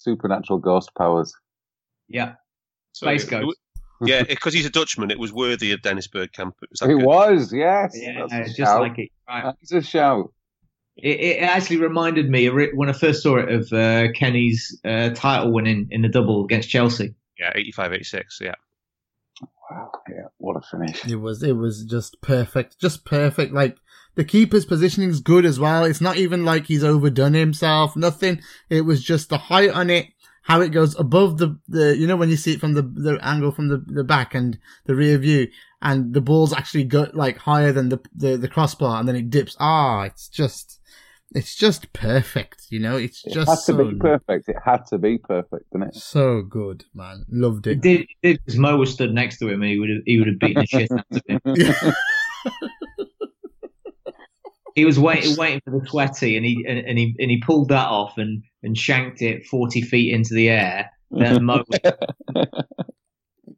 Supernatural 0.04 0.60
ghost 0.60 0.91
powers. 0.97 1.34
Yeah, 2.08 2.34
Space 2.93 3.24
it- 3.26 3.30
Ghost. 3.30 3.58
yeah, 4.01 4.24
because 4.24 4.54
he's 4.54 4.66
a 4.66 4.70
Dutchman, 4.70 5.10
it 5.12 5.20
was 5.20 5.32
worthy 5.34 5.72
of 5.72 5.82
Dennis 5.82 6.08
Bergkamp. 6.08 6.54
It 6.62 6.70
was 6.72 6.82
It 6.82 6.88
good. 6.88 7.04
was, 7.04 7.54
yes. 7.54 7.91
Yeah, 7.95 8.28
just 8.28 8.58
shout. 8.58 8.82
like 8.82 8.99
it. 8.99 9.10
Right. 9.28 9.45
That's 9.45 9.72
a 9.72 9.82
shout. 9.82 10.34
It, 10.97 11.20
it 11.20 11.41
actually 11.43 11.78
reminded 11.78 12.30
me 12.30 12.47
when 12.49 12.89
I 12.89 12.93
first 12.93 13.24
saw 13.24 13.38
it 13.38 13.49
of 13.51 13.74
uh, 13.74 14.12
Kenny's 14.14 14.80
uh, 14.86 15.10
title 15.12 15.51
winning 15.51 15.88
in 15.89 16.01
the 16.04 16.10
double 16.10 16.43
against 16.45 16.70
Chelsea. 16.70 17.16
Yeah, 17.39 17.51
85, 17.56 17.93
86, 17.93 18.39
yeah. 18.41 18.54
Wow, 19.72 19.91
yeah, 20.10 20.26
what 20.38 20.56
a 20.56 20.62
finish. 20.62 21.04
It 21.06 21.16
was 21.16 21.41
it 21.41 21.54
was 21.54 21.84
just 21.86 22.22
perfect, 22.22 22.80
just 22.80 23.06
perfect. 23.06 23.54
Like 23.54 23.78
the 24.16 24.24
keeper's 24.24 24.66
positioning 24.66 25.09
is 25.09 25.20
good 25.22 25.45
as 25.45 25.59
well. 25.59 25.84
It's 25.86 26.01
not 26.01 26.18
even 26.18 26.45
like 26.45 26.66
he's 26.68 26.84
overdone 26.84 27.34
himself. 27.34 27.95
Nothing. 27.95 28.41
It 28.70 28.82
was 28.82 29.03
just 29.03 29.30
the 29.30 29.38
height 29.38 29.72
on 29.72 29.89
it, 29.89 30.07
how 30.43 30.61
it 30.61 30.70
goes 30.70 30.97
above 30.99 31.38
the 31.38 31.57
the 31.68 31.95
you 31.97 32.07
know 32.07 32.16
when 32.16 32.30
you 32.30 32.36
see 32.38 32.53
it 32.53 32.59
from 32.59 32.74
the 32.74 32.82
the 32.82 33.18
angle 33.22 33.51
from 33.51 33.70
the 33.70 33.78
the 33.88 34.03
back 34.03 34.36
and 34.36 34.57
the 34.86 34.95
rear 34.95 35.18
view, 35.18 35.47
and 35.82 36.14
the 36.14 36.22
ball's 36.22 36.53
actually 36.53 36.84
go 36.84 37.07
like 37.14 37.38
higher 37.38 37.72
than 37.72 37.89
the 37.89 37.99
the, 38.16 38.38
the 38.38 38.47
crossbar, 38.47 38.99
and 38.99 39.07
then 39.07 39.16
it 39.16 39.30
dips. 39.30 39.55
Ah, 39.59 40.03
it's 40.03 40.28
just 40.28 40.80
it's 41.36 41.55
just 41.55 41.91
perfect. 41.93 42.68
You 42.70 42.80
know, 42.80 42.95
it's 42.95 43.26
It 43.26 43.34
just 43.34 43.49
had 43.68 43.74
to 43.76 43.84
be 43.86 43.95
perfect. 43.97 44.47
It 44.49 44.57
had 44.64 44.86
to 44.88 44.99
be 44.99 45.18
perfect, 45.18 45.72
didn't 45.72 45.88
it? 45.88 45.95
so 45.95 46.43
good, 46.43 46.86
man. 46.93 47.26
Loved 47.32 47.66
It 47.66 47.78
it. 47.78 47.82
did 47.82 48.07
because 48.22 48.59
Mo 48.59 48.78
was 48.78 48.93
stood 48.93 49.14
next 49.14 49.39
to 49.39 49.47
him 49.49 49.64
and 49.64 49.72
he 49.72 49.80
would 49.80 49.89
have 49.89 50.01
he 50.05 50.20
would 50.20 50.28
have 50.28 50.38
beaten 50.39 50.61
the 50.61 50.68
shit 50.68 50.91
out 50.91 51.05
of 51.09 51.22
him. 51.28 51.41
He 54.76 54.86
was 54.86 54.99
waiting 54.99 55.36
waiting 55.38 55.61
for 55.63 55.71
the 55.71 55.86
sweaty 55.88 56.36
and 56.36 56.45
he 56.45 56.65
and, 56.67 56.80
and 56.80 56.97
he 56.97 57.15
and 57.19 57.30
he 57.30 57.41
pulled 57.41 57.69
that 57.69 57.88
off 57.88 58.17
and 58.17 58.43
and 58.63 58.78
shanked 58.78 59.21
it 59.21 59.45
forty 59.45 59.82
feet 59.82 60.13
into 60.13 60.34
the 60.34 60.49
air. 60.49 60.89
Then 61.11 61.43
Mo 61.43 61.63
was 61.67 61.93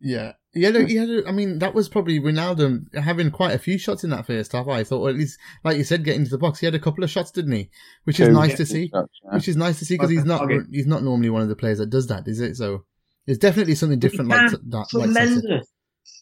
Yeah, 0.05 0.33
he 0.53 0.61
had. 0.61 0.75
A, 0.75 0.85
he 0.85 0.97
had. 0.97 1.09
A, 1.09 1.27
I 1.27 1.31
mean, 1.31 1.57
that 1.57 1.73
was 1.73 1.89
probably 1.89 2.19
Ronaldo 2.19 2.93
having 2.95 3.31
quite 3.31 3.55
a 3.55 3.57
few 3.57 3.79
shots 3.79 4.03
in 4.03 4.11
that 4.11 4.27
first 4.27 4.51
half. 4.51 4.67
I 4.67 4.83
thought, 4.83 5.01
or 5.01 5.09
at 5.09 5.15
least, 5.15 5.39
like 5.63 5.77
you 5.77 5.83
said, 5.83 6.03
getting 6.03 6.25
to 6.25 6.29
the 6.29 6.37
box. 6.37 6.59
He 6.59 6.67
had 6.67 6.75
a 6.75 6.79
couple 6.79 7.03
of 7.03 7.09
shots, 7.09 7.31
didn't 7.31 7.53
he? 7.53 7.71
Which 8.03 8.19
is 8.19 8.27
Two. 8.27 8.33
nice 8.33 8.55
to 8.57 8.67
see. 8.67 8.91
Yeah. 8.93 9.01
Which 9.33 9.47
is 9.47 9.55
nice 9.55 9.79
to 9.79 9.85
see 9.85 9.95
because 9.95 10.11
he's 10.11 10.23
not. 10.23 10.43
Okay. 10.43 10.59
He's 10.71 10.85
not 10.85 11.01
normally 11.01 11.31
one 11.31 11.41
of 11.41 11.49
the 11.49 11.55
players 11.55 11.79
that 11.79 11.89
does 11.89 12.05
that, 12.07 12.27
is 12.27 12.39
it? 12.39 12.55
So 12.55 12.85
it's 13.25 13.39
definitely 13.39 13.73
something 13.73 13.97
different. 13.97 14.29
Like 14.29 14.51
can. 14.51 14.69
that. 14.69 14.93
Like 14.93 15.63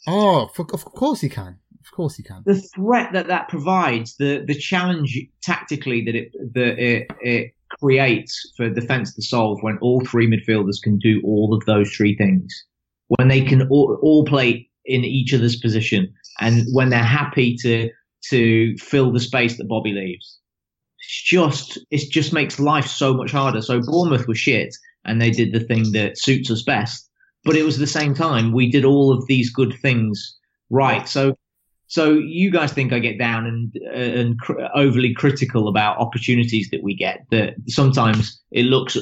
oh, 0.08 0.48
for, 0.56 0.66
of 0.72 0.86
course 0.86 1.20
he 1.20 1.28
can. 1.28 1.60
Of 1.86 1.92
course 1.92 2.16
he 2.16 2.24
can. 2.24 2.44
the 2.46 2.56
threat 2.56 3.12
that 3.14 3.28
that 3.28 3.50
provides, 3.50 4.16
the 4.16 4.44
the 4.48 4.56
challenge 4.56 5.20
tactically 5.42 6.04
that 6.06 6.16
it 6.16 6.32
that 6.54 6.80
it, 6.80 7.08
it 7.22 7.54
creates 7.80 8.52
for 8.56 8.70
defence 8.70 9.14
to 9.16 9.22
solve 9.22 9.60
when 9.62 9.78
all 9.80 10.00
three 10.06 10.28
midfielders 10.28 10.82
can 10.82 10.98
do 10.98 11.22
all 11.26 11.54
of 11.54 11.66
those 11.66 11.92
three 11.92 12.16
things, 12.16 12.54
when 13.08 13.28
they 13.28 13.42
can 13.42 13.68
all, 13.70 14.00
all 14.02 14.24
play 14.26 14.70
in 14.86 15.04
each 15.04 15.34
other's 15.34 15.58
position, 15.58 16.14
and 16.40 16.66
when 16.72 16.90
they're 16.90 17.04
happy 17.04 17.56
to 17.58 17.90
to 18.30 18.78
fill 18.78 19.12
the 19.12 19.20
space 19.20 19.58
that 19.58 19.68
Bobby 19.68 19.92
leaves. 19.92 20.40
It's 21.00 21.24
just 21.24 21.80
it 21.92 22.10
just 22.12 22.32
makes 22.32 22.60
life 22.60 22.88
so 22.88 23.14
much 23.14 23.32
harder. 23.32 23.62
So 23.62 23.82
Bournemouth 23.82 24.28
were 24.28 24.36
shit, 24.36 24.74
and 25.04 25.22
they 25.22 25.32
did 25.32 25.52
the 25.52 25.60
thing 25.60 25.92
that 25.92 26.18
suits 26.18 26.50
us 26.50 26.64
best. 26.64 27.10
But 27.44 27.58
it 27.58 27.66
was 27.66 27.78
the 27.78 27.88
same 27.88 28.14
time 28.14 28.54
we 28.54 28.72
did 28.72 28.86
all 28.86 29.12
of 29.12 29.28
these 29.28 29.52
good 29.52 29.74
things 29.82 30.38
right. 30.70 31.10
So 31.10 31.36
so 31.94 32.14
you 32.14 32.50
guys 32.50 32.74
think 32.74 32.92
I 32.92 32.98
get 32.98 33.20
down 33.20 33.46
and 33.46 33.72
uh, 33.86 34.20
and 34.20 34.40
cr- 34.40 34.62
overly 34.74 35.14
critical 35.14 35.68
about 35.68 36.00
opportunities 36.00 36.68
that 36.72 36.82
we 36.82 36.96
get. 36.96 37.24
That 37.30 37.54
sometimes 37.68 38.42
it 38.50 38.64
looks 38.64 38.98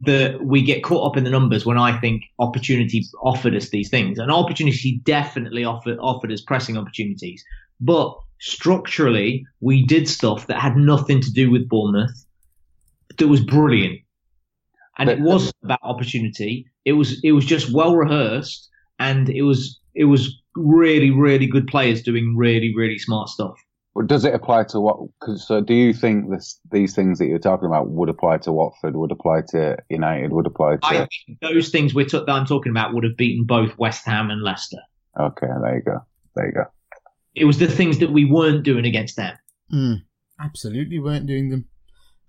that 0.00 0.42
we 0.42 0.62
get 0.62 0.82
caught 0.82 1.10
up 1.10 1.18
in 1.18 1.24
the 1.24 1.30
numbers 1.30 1.66
when 1.66 1.76
I 1.76 2.00
think 2.00 2.22
opportunity 2.38 3.04
offered 3.22 3.54
us 3.54 3.68
these 3.68 3.90
things. 3.90 4.18
And 4.18 4.30
opportunity 4.30 5.02
definitely 5.04 5.66
offered 5.66 5.98
offered 6.00 6.32
us 6.32 6.40
pressing 6.40 6.78
opportunities, 6.78 7.44
but 7.82 8.18
structurally 8.40 9.44
we 9.60 9.84
did 9.84 10.08
stuff 10.08 10.46
that 10.46 10.58
had 10.58 10.74
nothing 10.74 11.20
to 11.20 11.30
do 11.30 11.50
with 11.50 11.68
Bournemouth. 11.68 12.24
That 13.18 13.28
was 13.28 13.42
brilliant, 13.42 14.00
and 14.96 15.10
it 15.10 15.20
wasn't 15.20 15.56
about 15.62 15.80
opportunity. 15.82 16.64
It 16.86 16.94
was 16.94 17.20
it 17.22 17.32
was 17.32 17.44
just 17.44 17.70
well 17.70 17.94
rehearsed, 17.94 18.70
and 18.98 19.28
it 19.28 19.42
was 19.42 19.78
it 19.96 20.04
was 20.04 20.40
really 20.54 21.10
really 21.10 21.46
good 21.46 21.66
players 21.66 22.02
doing 22.02 22.36
really 22.36 22.72
really 22.76 22.98
smart 22.98 23.28
stuff. 23.28 23.56
Well, 23.96 24.06
does 24.06 24.26
it 24.26 24.34
apply 24.34 24.64
to 24.64 24.80
what? 24.80 24.98
Cause, 25.20 25.48
so, 25.48 25.62
do 25.62 25.72
you 25.72 25.94
think 25.94 26.30
this, 26.30 26.60
these 26.70 26.94
things 26.94 27.18
that 27.18 27.28
you're 27.28 27.38
talking 27.38 27.64
about 27.64 27.88
would 27.88 28.10
apply 28.10 28.36
to 28.38 28.52
Watford? 28.52 28.94
Would 28.94 29.10
apply 29.10 29.40
to 29.52 29.78
United? 29.88 30.32
Would 30.32 30.46
apply 30.46 30.76
to? 30.76 30.86
I 30.86 31.08
think 31.26 31.40
those 31.40 31.70
things 31.70 31.94
we're 31.94 32.04
t- 32.04 32.18
that 32.18 32.28
I'm 32.28 32.44
talking 32.44 32.72
about 32.72 32.92
would 32.92 33.04
have 33.04 33.16
beaten 33.16 33.46
both 33.46 33.78
West 33.78 34.04
Ham 34.04 34.28
and 34.28 34.42
Leicester. 34.42 34.82
Okay, 35.18 35.46
there 35.46 35.76
you 35.76 35.82
go. 35.82 36.00
There 36.34 36.46
you 36.46 36.52
go. 36.52 36.64
It 37.34 37.46
was 37.46 37.56
the 37.56 37.68
things 37.68 37.98
that 38.00 38.12
we 38.12 38.26
weren't 38.26 38.64
doing 38.64 38.84
against 38.84 39.16
them. 39.16 39.34
Mm, 39.72 40.02
absolutely 40.38 40.98
weren't 40.98 41.24
doing 41.24 41.48
them. 41.48 41.64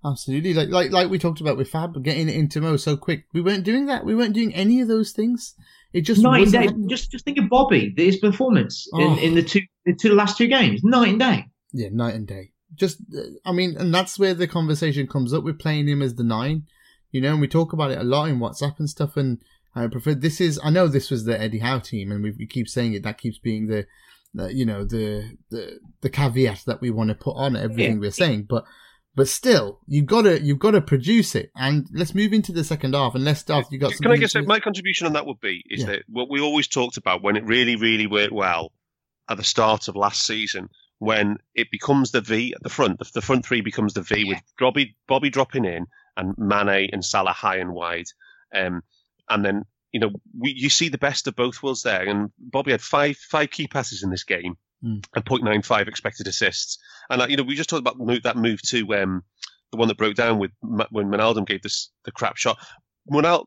Absolutely, 0.06 0.54
like 0.54 0.70
like 0.70 0.92
like 0.92 1.10
we 1.10 1.20
talked 1.20 1.42
about 1.42 1.58
with 1.58 1.70
Fab 1.70 2.02
getting 2.02 2.30
it 2.30 2.36
into 2.36 2.62
Mo 2.62 2.78
so 2.78 2.96
quick. 2.96 3.26
We 3.34 3.42
weren't 3.42 3.66
doing 3.66 3.88
that. 3.88 4.06
We 4.06 4.16
weren't 4.16 4.36
doing 4.36 4.56
any 4.56 4.80
of 4.80 4.88
those 4.88 5.12
things. 5.12 5.54
It 5.94 6.02
just 6.02 6.22
night 6.22 6.44
and 6.44 6.52
day. 6.52 6.70
Just 6.88 7.12
just 7.12 7.26
think 7.26 7.38
of 7.38 7.50
Bobby, 7.50 7.94
his 7.96 8.18
performance 8.18 8.88
Oh. 8.94 9.14
in, 9.14 9.20
in 9.20 9.36
the 9.36 9.44
two 9.44 9.62
the 9.86 9.94
two 9.96 10.14
last 10.14 10.38
two 10.38 10.48
games, 10.48 10.84
night 10.84 11.10
and 11.10 11.20
day. 11.20 11.46
Yeah, 11.74 11.90
night 11.92 12.16
and 12.16 12.28
day. 12.28 12.52
Just, 12.76 12.98
uh, 13.18 13.22
I 13.46 13.52
mean, 13.54 13.76
and 13.78 13.94
that's 13.94 14.20
where 14.20 14.34
the 14.34 14.48
conversation 14.48 15.08
comes 15.08 15.34
up 15.34 15.44
with 15.44 15.58
playing 15.60 15.88
him 15.88 16.02
as 16.02 16.16
the 16.16 16.24
nine, 16.24 16.64
you 17.12 17.22
know, 17.22 17.32
and 17.32 17.42
we 17.42 17.48
talk 17.48 17.72
about 17.74 17.92
it 17.92 17.98
a 17.98 18.04
lot 18.04 18.30
in 18.30 18.40
WhatsApp 18.40 18.78
and 18.80 18.90
stuff. 18.90 19.16
And 19.16 19.42
I 19.74 19.88
prefer 19.88 20.14
this 20.14 20.42
is, 20.42 20.60
I 20.64 20.70
know 20.70 20.88
this 20.88 21.10
was 21.10 21.24
the 21.24 21.40
Eddie 21.40 21.60
Howe 21.60 21.80
team, 21.80 22.12
and 22.12 22.22
we, 22.22 22.32
we 22.32 22.46
keep 22.46 22.68
saying 22.68 22.94
it. 22.94 23.04
That 23.04 23.18
keeps 23.18 23.38
being 23.40 23.68
the, 23.68 23.86
the 24.34 24.54
you 24.54 24.66
know, 24.66 24.84
the 24.84 25.38
the 25.50 25.80
the 26.02 26.10
caveat 26.10 26.64
that 26.68 26.82
we 26.82 26.92
want 26.92 27.10
to 27.10 27.16
put 27.16 27.36
on 27.38 27.56
everything 27.56 27.94
Yeah. 27.94 28.00
we're 28.00 28.12
saying. 28.12 28.44
But 28.50 28.66
But 29.18 29.28
still, 29.28 29.80
you've 29.88 30.06
got 30.06 30.22
to 30.22 30.40
you've 30.40 30.60
got 30.60 30.72
to 30.72 30.82
produce 30.82 31.34
it. 31.34 31.50
And 31.56 31.88
let's 31.92 32.14
move 32.14 32.34
into 32.34 32.52
the 32.52 32.64
second 32.64 32.94
half. 32.94 33.16
And 33.16 33.26
let's 33.26 33.40
start. 33.40 33.66
You 33.72 33.80
got. 33.80 33.94
Can 33.94 34.12
I 34.12 34.18
guess 34.18 34.36
my 34.36 34.60
contribution 34.60 35.08
on 35.08 35.14
that 35.14 35.26
would 35.26 35.42
be 35.42 35.64
is 35.68 35.82
Yeah. 35.82 35.88
that 35.88 36.04
what 36.08 36.30
we 36.30 36.40
always 36.40 36.68
talked 36.68 36.98
about 36.98 37.24
when 37.24 37.36
it 37.36 37.44
really, 37.44 37.78
really 37.78 38.06
worked 38.06 38.32
well 38.32 38.72
at 39.28 39.38
the 39.38 39.44
start 39.44 39.88
of 39.88 39.96
last 39.96 40.24
season, 40.24 40.70
when 41.00 41.38
it 41.56 41.72
becomes 41.72 42.12
the 42.12 42.22
V 42.22 42.54
at 42.54 42.62
the 42.62 42.70
front, 42.70 43.00
the, 43.00 43.10
the 43.12 43.22
front 43.22 43.44
three 43.44 43.62
becomes 43.62 43.96
the 43.96 44.04
V 44.04 44.26
with 44.26 44.38
Bobby 44.60 44.96
Bobby 45.08 45.32
dropping 45.32 45.66
in 45.66 45.88
and 46.16 46.38
Mane 46.38 46.92
and 46.94 47.04
Salah 47.04 47.34
high 47.34 47.58
and 47.58 47.74
wide, 47.74 48.06
um, 48.54 48.84
and 49.28 49.44
then 49.44 49.64
you 49.92 50.00
know 50.00 50.12
we, 50.38 50.54
you 50.56 50.70
see 50.70 50.90
the 50.90 51.00
best 51.00 51.26
of 51.26 51.36
both 51.36 51.64
worlds 51.64 51.82
there. 51.82 52.08
And 52.08 52.30
Bobby 52.38 52.70
had 52.70 52.82
five 52.82 53.18
five 53.18 53.50
key 53.50 53.68
passes 53.68 54.04
in 54.04 54.12
this 54.12 54.26
game 54.26 54.58
Mm. 54.84 55.04
and 55.16 55.26
0.95 55.26 55.88
expected 55.88 56.28
assists. 56.28 56.78
And 57.10 57.22
uh, 57.22 57.28
you 57.28 57.36
know 57.38 57.44
we 57.44 57.56
just 57.56 57.70
talked 57.70 57.80
about 57.80 57.98
move, 57.98 58.24
that 58.24 58.38
move 58.38 58.62
to 58.68 58.94
um, 58.96 59.24
the 59.72 59.78
one 59.78 59.88
that 59.88 59.98
broke 59.98 60.16
down 60.16 60.38
with 60.40 60.52
when 60.62 61.08
Ronaldo 61.08 61.46
gave 61.48 61.64
this 61.64 61.90
the 62.06 62.12
crap 62.12 62.38
shot. 62.38 62.58
Ronaldo, 63.12 63.46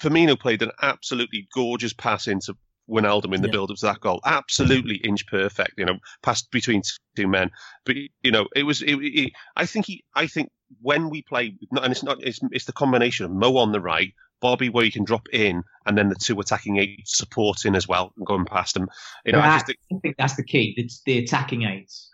Firmino 0.00 0.38
played 0.38 0.62
an 0.62 0.72
absolutely 0.80 1.48
gorgeous 1.54 1.92
pass 1.92 2.26
into 2.26 2.54
Wijnaldum 2.88 3.34
in 3.34 3.42
the 3.42 3.48
Yeah. 3.48 3.52
build 3.52 3.70
up 3.70 3.76
to 3.78 3.86
that 3.86 4.00
goal. 4.00 4.20
Absolutely 4.24 4.96
inch 4.96 5.26
perfect, 5.26 5.74
you 5.78 5.84
know, 5.84 5.98
passed 6.22 6.50
between 6.50 6.82
two 7.16 7.28
men. 7.28 7.50
But 7.84 7.96
you 8.22 8.30
know, 8.32 8.48
it 8.54 8.64
was. 8.64 8.82
It, 8.82 8.96
it, 8.96 9.32
I 9.56 9.66
think 9.66 9.86
he. 9.86 10.04
I 10.14 10.26
think 10.26 10.50
when 10.80 11.10
we 11.10 11.22
play, 11.22 11.54
and 11.70 11.92
it's 11.92 12.02
not. 12.02 12.22
It's, 12.22 12.40
it's 12.50 12.64
the 12.64 12.72
combination 12.72 13.24
of 13.24 13.30
Mo 13.32 13.56
on 13.58 13.72
the 13.72 13.80
right, 13.80 14.12
Bobby 14.42 14.68
where 14.68 14.84
you 14.84 14.92
can 14.92 15.04
drop 15.04 15.28
in, 15.32 15.62
and 15.86 15.96
then 15.96 16.10
the 16.10 16.14
two 16.16 16.38
attacking 16.40 16.76
eight 16.76 17.06
supporting 17.06 17.74
as 17.74 17.88
well 17.88 18.12
and 18.18 18.26
going 18.26 18.44
past 18.44 18.74
them. 18.74 18.88
You 19.24 19.32
know, 19.32 19.40
I 19.40 19.54
just 19.54 19.66
think, 19.66 19.78
I 19.90 19.96
think 20.02 20.16
that's 20.18 20.36
the 20.36 20.44
key. 20.44 20.74
It's 20.76 21.00
the 21.06 21.18
attacking 21.18 21.62
eights. 21.62 22.10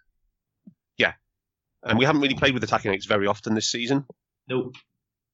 and 1.84 1.98
we 1.98 2.04
haven't 2.04 2.20
really 2.20 2.34
played 2.34 2.54
with 2.54 2.62
attacking 2.62 2.92
eights 2.92 3.06
very 3.06 3.26
often 3.26 3.54
this 3.54 3.70
season. 3.70 4.04
No, 4.48 4.70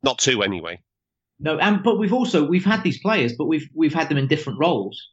Not 0.03 0.19
two 0.19 0.43
anyway. 0.43 0.81
no, 1.41 1.59
and 1.59 1.83
but 1.83 1.99
we've 1.99 2.13
also 2.13 2.47
we've 2.47 2.65
had 2.65 2.83
these 2.83 3.01
players, 3.01 3.35
but 3.37 3.47
we've 3.47 3.69
we've 3.75 3.95
had 3.95 4.09
them 4.09 4.19
in 4.19 4.29
different 4.29 4.59
roles. 4.59 5.11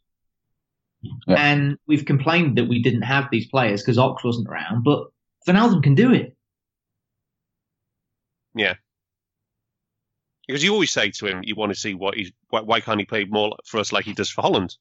Yeah. 1.25 1.35
And 1.35 1.77
we've 1.87 2.05
complained 2.05 2.57
that 2.57 2.65
we 2.69 2.81
didn't 2.83 3.01
have 3.01 3.27
these 3.31 3.47
players 3.47 3.81
because 3.81 3.97
Ox 3.97 4.23
wasn't 4.23 4.47
around, 4.47 4.83
but 4.83 5.07
Wijnaldum 5.47 5.81
can 5.81 5.95
do 5.95 6.13
it. 6.13 6.35
Because 10.51 10.63
you 10.63 10.73
always 10.73 10.91
say 10.91 11.11
to 11.11 11.25
him, 11.27 11.41
you 11.43 11.55
want 11.55 11.71
to 11.73 11.79
see 11.79 11.93
what 11.93 12.15
he's. 12.15 12.31
Why, 12.49 12.61
why 12.61 12.79
can't 12.81 12.99
he 12.99 13.05
play 13.05 13.23
more 13.25 13.55
for 13.65 13.79
us 13.79 13.93
like 13.93 14.03
he 14.05 14.13
does 14.13 14.29
for 14.29 14.41
Holland? 14.41 14.75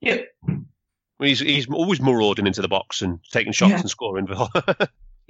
Yeah. 0.00 0.18
I 0.46 0.50
mean, 0.50 0.60
he's 1.20 1.40
he's 1.40 1.66
always 1.70 2.00
marauding 2.00 2.46
into 2.46 2.60
the 2.62 2.68
box 2.68 3.00
and 3.02 3.18
taking 3.32 3.52
shots 3.52 3.70
Yeah. 3.70 3.80
and 3.80 3.90
scoring. 3.90 4.28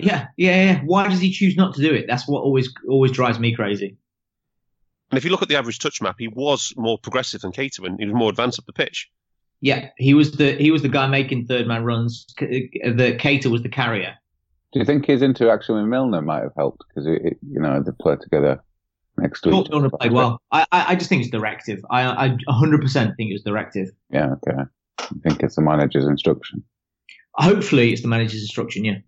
Yeah, 0.00 0.28
yeah, 0.36 0.64
yeah. 0.64 0.80
Why 0.84 1.08
does 1.08 1.18
he 1.20 1.32
choose 1.32 1.56
not 1.56 1.74
to 1.74 1.80
do 1.82 1.92
it? 1.92 2.06
That's 2.06 2.28
what 2.28 2.42
always 2.44 2.72
always 2.88 3.10
drives 3.10 3.40
me 3.40 3.52
crazy. 3.52 3.96
and 5.10 5.18
if 5.18 5.24
you 5.24 5.30
look 5.32 5.42
at 5.42 5.48
the 5.48 5.56
average 5.56 5.80
touch 5.80 6.00
map, 6.00 6.14
he 6.20 6.28
was 6.28 6.72
more 6.76 6.98
progressive 6.98 7.40
than 7.40 7.50
Caterman. 7.50 7.96
He 7.98 8.04
was 8.06 8.14
more 8.14 8.30
advanced 8.30 8.60
up 8.60 8.66
the 8.66 8.72
pitch. 8.72 9.10
Yeah, 9.60 9.88
he 9.96 10.14
was 10.14 10.30
the 10.32 10.52
he 10.52 10.70
was 10.70 10.82
the 10.82 10.88
guy 10.88 11.08
making 11.08 11.46
third 11.46 11.66
man 11.66 11.82
runs. 11.82 12.26
Uh, 12.40 12.46
the 12.46 13.16
Keita 13.18 13.46
was 13.50 13.62
the 13.64 13.68
carrier. 13.68 14.14
Do 14.72 14.78
you 14.78 14.84
think 14.84 15.04
his 15.06 15.20
interaction 15.20 15.74
with 15.74 15.86
Milner 15.86 16.22
might 16.22 16.42
have 16.44 16.54
helped 16.56 16.84
because 16.88 17.04
you 17.06 17.60
know 17.60 17.82
they 17.82 17.90
played 18.00 18.20
together 18.20 18.62
next 19.18 19.46
each 19.46 19.50
Milner 19.50 19.86
other? 19.86 19.96
played 19.98 20.12
well. 20.12 20.40
I, 20.52 20.66
I 20.72 20.94
just 20.94 21.08
think 21.08 21.22
it's 21.22 21.30
directive. 21.30 21.80
I 21.90 22.02
I 22.02 22.28
100 22.46 22.80
percent 22.80 23.14
think 23.16 23.30
it 23.30 23.34
was 23.34 23.42
directive. 23.42 23.88
Yeah, 24.10 24.34
okay. 24.46 24.62
I 24.98 25.06
think 25.22 25.42
it's 25.42 25.56
the 25.56 25.62
manager's 25.62 26.06
instruction. 26.06 26.62
Hopefully, 27.34 27.92
it's 27.92 28.02
the 28.02 28.08
manager's 28.08 28.42
instruction. 28.42 28.84
Yeah. 28.84 28.98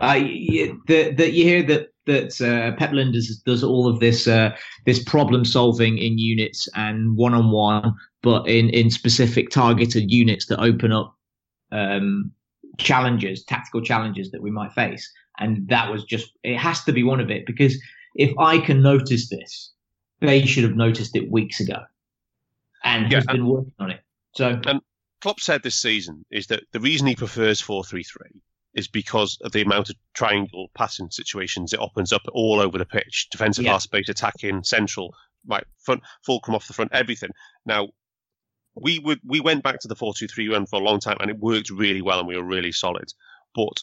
The, 0.00 1.14
the, 1.16 1.30
you 1.30 1.44
hear 1.44 1.62
that 1.64 1.88
that 2.06 2.40
uh, 2.40 2.76
Pep 2.76 2.90
Lijnders 2.90 3.28
does 3.44 3.64
all 3.64 3.88
of 3.88 4.00
this 4.00 4.26
uh, 4.26 4.54
this 4.86 5.02
problem 5.02 5.44
solving 5.44 5.98
in 5.98 6.18
units 6.18 6.68
and 6.74 7.16
one 7.16 7.34
on 7.34 7.50
one, 7.50 7.94
but 8.22 8.46
in 8.48 8.68
in 8.70 8.90
specific 8.90 9.50
targeted 9.50 10.10
units 10.10 10.46
that 10.46 10.60
open 10.60 10.92
up 10.92 11.14
um, 11.72 12.32
challenges, 12.78 13.44
tactical 13.44 13.80
challenges 13.80 14.30
that 14.30 14.42
we 14.42 14.50
might 14.50 14.72
face. 14.72 15.10
And 15.38 15.66
that 15.68 15.90
was 15.90 16.04
just 16.04 16.30
it 16.42 16.56
has 16.56 16.84
to 16.84 16.92
be 16.92 17.02
one 17.02 17.20
of 17.20 17.30
it 17.30 17.46
because 17.46 17.80
if 18.14 18.36
I 18.38 18.58
can 18.58 18.82
notice 18.82 19.28
this, 19.28 19.72
they 20.20 20.46
should 20.46 20.64
have 20.64 20.76
noticed 20.76 21.16
it 21.16 21.30
weeks 21.30 21.60
ago, 21.60 21.82
and 22.82 23.10
Yeah. 23.10 23.18
has 23.18 23.26
been 23.26 23.46
working 23.46 23.72
on 23.78 23.90
it. 23.90 24.00
So 24.34 24.60
Klopp 25.20 25.40
said 25.40 25.62
this 25.62 25.76
season 25.76 26.24
is 26.30 26.48
that 26.48 26.64
the 26.72 26.80
reason 26.80 27.06
he 27.06 27.16
prefers 27.16 27.60
4-3-3 27.60 28.40
is 28.74 28.88
because 28.88 29.38
of 29.42 29.52
the 29.52 29.62
amount 29.62 29.88
of 29.88 29.96
triangle 30.12 30.70
passing 30.74 31.10
situations 31.10 31.72
it 31.72 31.78
opens 31.80 32.12
up 32.12 32.22
all 32.32 32.60
over 32.60 32.76
the 32.76 32.84
pitch. 32.84 33.28
Defensive 33.30 33.64
Yeah. 33.64 33.72
half 33.72 33.82
space, 33.82 34.08
attacking, 34.08 34.64
central, 34.64 35.14
right, 35.46 35.64
front, 35.78 36.02
full 36.24 36.40
come 36.40 36.54
off 36.54 36.66
the 36.66 36.72
front, 36.74 36.92
everything. 36.92 37.30
Now, 37.64 37.90
we 38.74 38.98
would 38.98 39.20
we 39.24 39.40
went 39.40 39.62
back 39.62 39.78
to 39.80 39.88
the 39.88 39.94
4-2-3 39.94 40.48
run 40.48 40.66
for 40.66 40.80
a 40.80 40.84
long 40.84 40.98
time 40.98 41.16
and 41.20 41.30
it 41.30 41.38
worked 41.38 41.70
really 41.70 42.02
well 42.02 42.18
and 42.18 42.28
we 42.28 42.36
were 42.36 42.44
really 42.44 42.72
solid. 42.72 43.12
But 43.54 43.82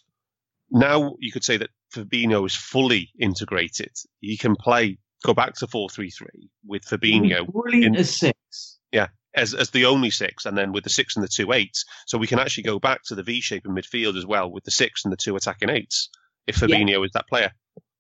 now 0.70 1.16
you 1.20 1.32
could 1.32 1.46
say 1.46 1.58
that 1.58 1.70
Fabinho 1.94 2.46
is 2.46 2.56
fully 2.56 3.10
integrated. 3.20 3.92
He 4.20 4.38
can 4.38 4.56
play, 4.56 4.98
go 5.24 5.34
back 5.34 5.56
to 5.56 5.68
4-3-3 5.68 6.26
with 6.66 6.84
Fabinho 6.84 7.48
brilliant 7.48 7.96
in- 7.96 8.02
as 8.02 8.16
six. 8.16 8.80
Yeah, 8.92 9.08
as 9.36 9.54
as 9.54 9.70
the 9.70 9.86
only 9.86 10.10
six, 10.10 10.46
and 10.46 10.58
then 10.58 10.74
with 10.74 10.84
the 10.84 10.90
six 10.90 11.16
and 11.16 11.24
the 11.24 11.30
two 11.30 11.54
eights, 11.54 11.86
so 12.06 12.18
we 12.18 12.28
can 12.28 12.40
actually 12.40 12.64
go 12.64 12.78
back 12.80 13.04
to 13.06 13.16
the 13.16 13.24
V 13.24 13.40
shape 13.40 13.66
in 13.66 13.74
midfield 13.74 14.18
as 14.18 14.26
well 14.26 14.52
with 14.52 14.66
the 14.66 14.72
six 14.72 15.06
and 15.06 15.12
the 15.14 15.18
two 15.18 15.36
attacking 15.36 15.70
eights. 15.70 16.10
If 16.48 16.62
Yeah. 16.62 16.68
Fabinho 16.68 17.06
is 17.06 17.12
that 17.14 17.28
player, 17.30 17.52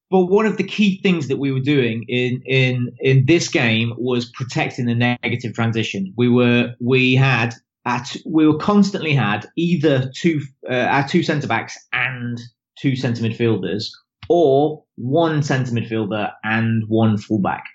But 0.09 0.25
one 0.25 0.45
of 0.45 0.57
the 0.57 0.65
key 0.65 0.99
things 1.01 1.29
that 1.29 1.37
we 1.37 1.53
were 1.53 1.61
doing 1.61 2.03
in 2.09 2.41
in 2.45 2.91
in 2.99 3.25
this 3.25 3.47
game 3.47 3.93
was 3.97 4.25
protecting 4.31 4.85
the 4.85 4.95
negative 4.95 5.53
transition. 5.53 6.13
We 6.17 6.27
were 6.27 6.73
we 6.81 7.15
had 7.15 7.53
at 7.85 8.17
we 8.25 8.45
were 8.45 8.57
constantly 8.57 9.13
had 9.13 9.47
either 9.55 10.11
two 10.13 10.41
uh, 10.69 10.73
our 10.73 11.07
two 11.07 11.23
centre 11.23 11.47
backs 11.47 11.77
and 11.93 12.37
two 12.81 12.95
centre 12.95 13.23
midfielders, 13.23 13.89
or 14.29 14.83
one 14.95 15.43
centre 15.43 15.71
midfielder 15.71 16.31
and 16.43 16.83
one 16.87 17.17
fullback 17.17 17.65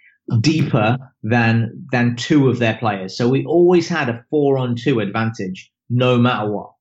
deeper 0.40 0.98
than 1.22 1.86
than 1.92 2.16
two 2.16 2.48
of 2.48 2.58
their 2.58 2.76
players. 2.76 3.16
So 3.16 3.28
we 3.28 3.44
always 3.44 3.88
had 3.88 4.08
a 4.08 4.24
four 4.30 4.58
on 4.58 4.74
two 4.76 5.00
advantage, 5.00 5.70
no 5.88 6.18
matter 6.18 6.50
what. 6.50 6.72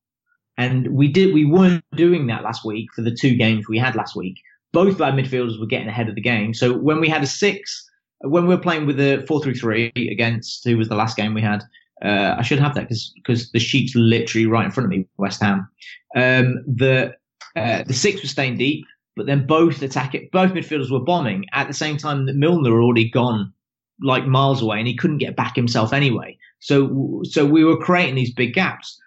And 0.57 0.95
we 0.95 1.07
did 1.09 1.34
we 1.34 1.45
weren't 1.45 1.84
doing 1.95 2.28
that 2.28 2.43
last 2.43 2.65
week 2.65 2.88
for 2.95 3.01
the 3.01 3.15
two 3.15 3.36
games 3.36 3.67
we 3.67 3.78
had 3.78 3.95
last 3.95 4.15
week 4.15 4.38
both 4.76 4.99
our 4.99 5.13
midfielders 5.13 5.57
were 5.57 5.65
getting 5.65 5.88
ahead 5.88 6.09
of 6.09 6.15
the 6.15 6.21
game. 6.21 6.53
So 6.53 6.78
when 6.78 6.99
we 6.99 7.07
had 7.07 7.23
a 7.23 7.28
six, 7.28 7.89
when 8.19 8.45
we 8.45 8.53
were 8.53 8.61
playing 8.61 8.86
with 8.86 8.99
a 8.99 9.23
four-three-three 9.26 9.93
against 10.11 10.65
who 10.65 10.78
was 10.78 10.89
the 10.89 10.95
last 10.95 11.15
game 11.15 11.34
we 11.34 11.41
had, 11.41 11.63
uh, 12.03 12.36
I 12.38 12.41
should 12.41 12.59
have 12.59 12.76
that 12.76 12.89
because 12.89 13.49
the 13.51 13.59
sheet's 13.59 13.95
literally 13.95 14.45
right 14.45 14.65
in 14.65 14.71
front 14.71 14.86
of 14.86 14.91
me, 14.91 15.07
West 15.17 15.41
Ham. 15.41 15.69
Um, 16.13 16.57
the 16.67 17.13
uh, 17.55 17.83
the 17.83 17.93
six 17.93 18.21
were 18.21 18.27
staying 18.27 18.57
deep, 18.57 18.86
but 19.15 19.25
then 19.25 19.45
both 19.47 19.81
attack 19.81 20.15
it, 20.15 20.31
both 20.31 20.51
midfielders 20.51 20.91
were 20.91 21.03
bombing 21.03 21.45
at 21.53 21.67
the 21.67 21.73
same 21.73 21.97
time 21.97 22.25
that 22.25 22.36
Milner 22.36 22.71
had 22.71 22.75
already 22.77 23.09
gone 23.09 23.53
like 24.01 24.25
miles 24.27 24.61
away 24.61 24.77
and 24.79 24.88
he 24.88 24.95
couldn't 24.95 25.19
get 25.19 25.36
back 25.36 25.55
himself 25.55 25.93
anyway. 25.93 26.38
So 26.59 27.21
so 27.23 27.45
we 27.45 27.63
were 27.63 27.77
creating 27.77 28.15
these 28.15 28.33
big 28.33 28.53
gaps. 28.53 28.99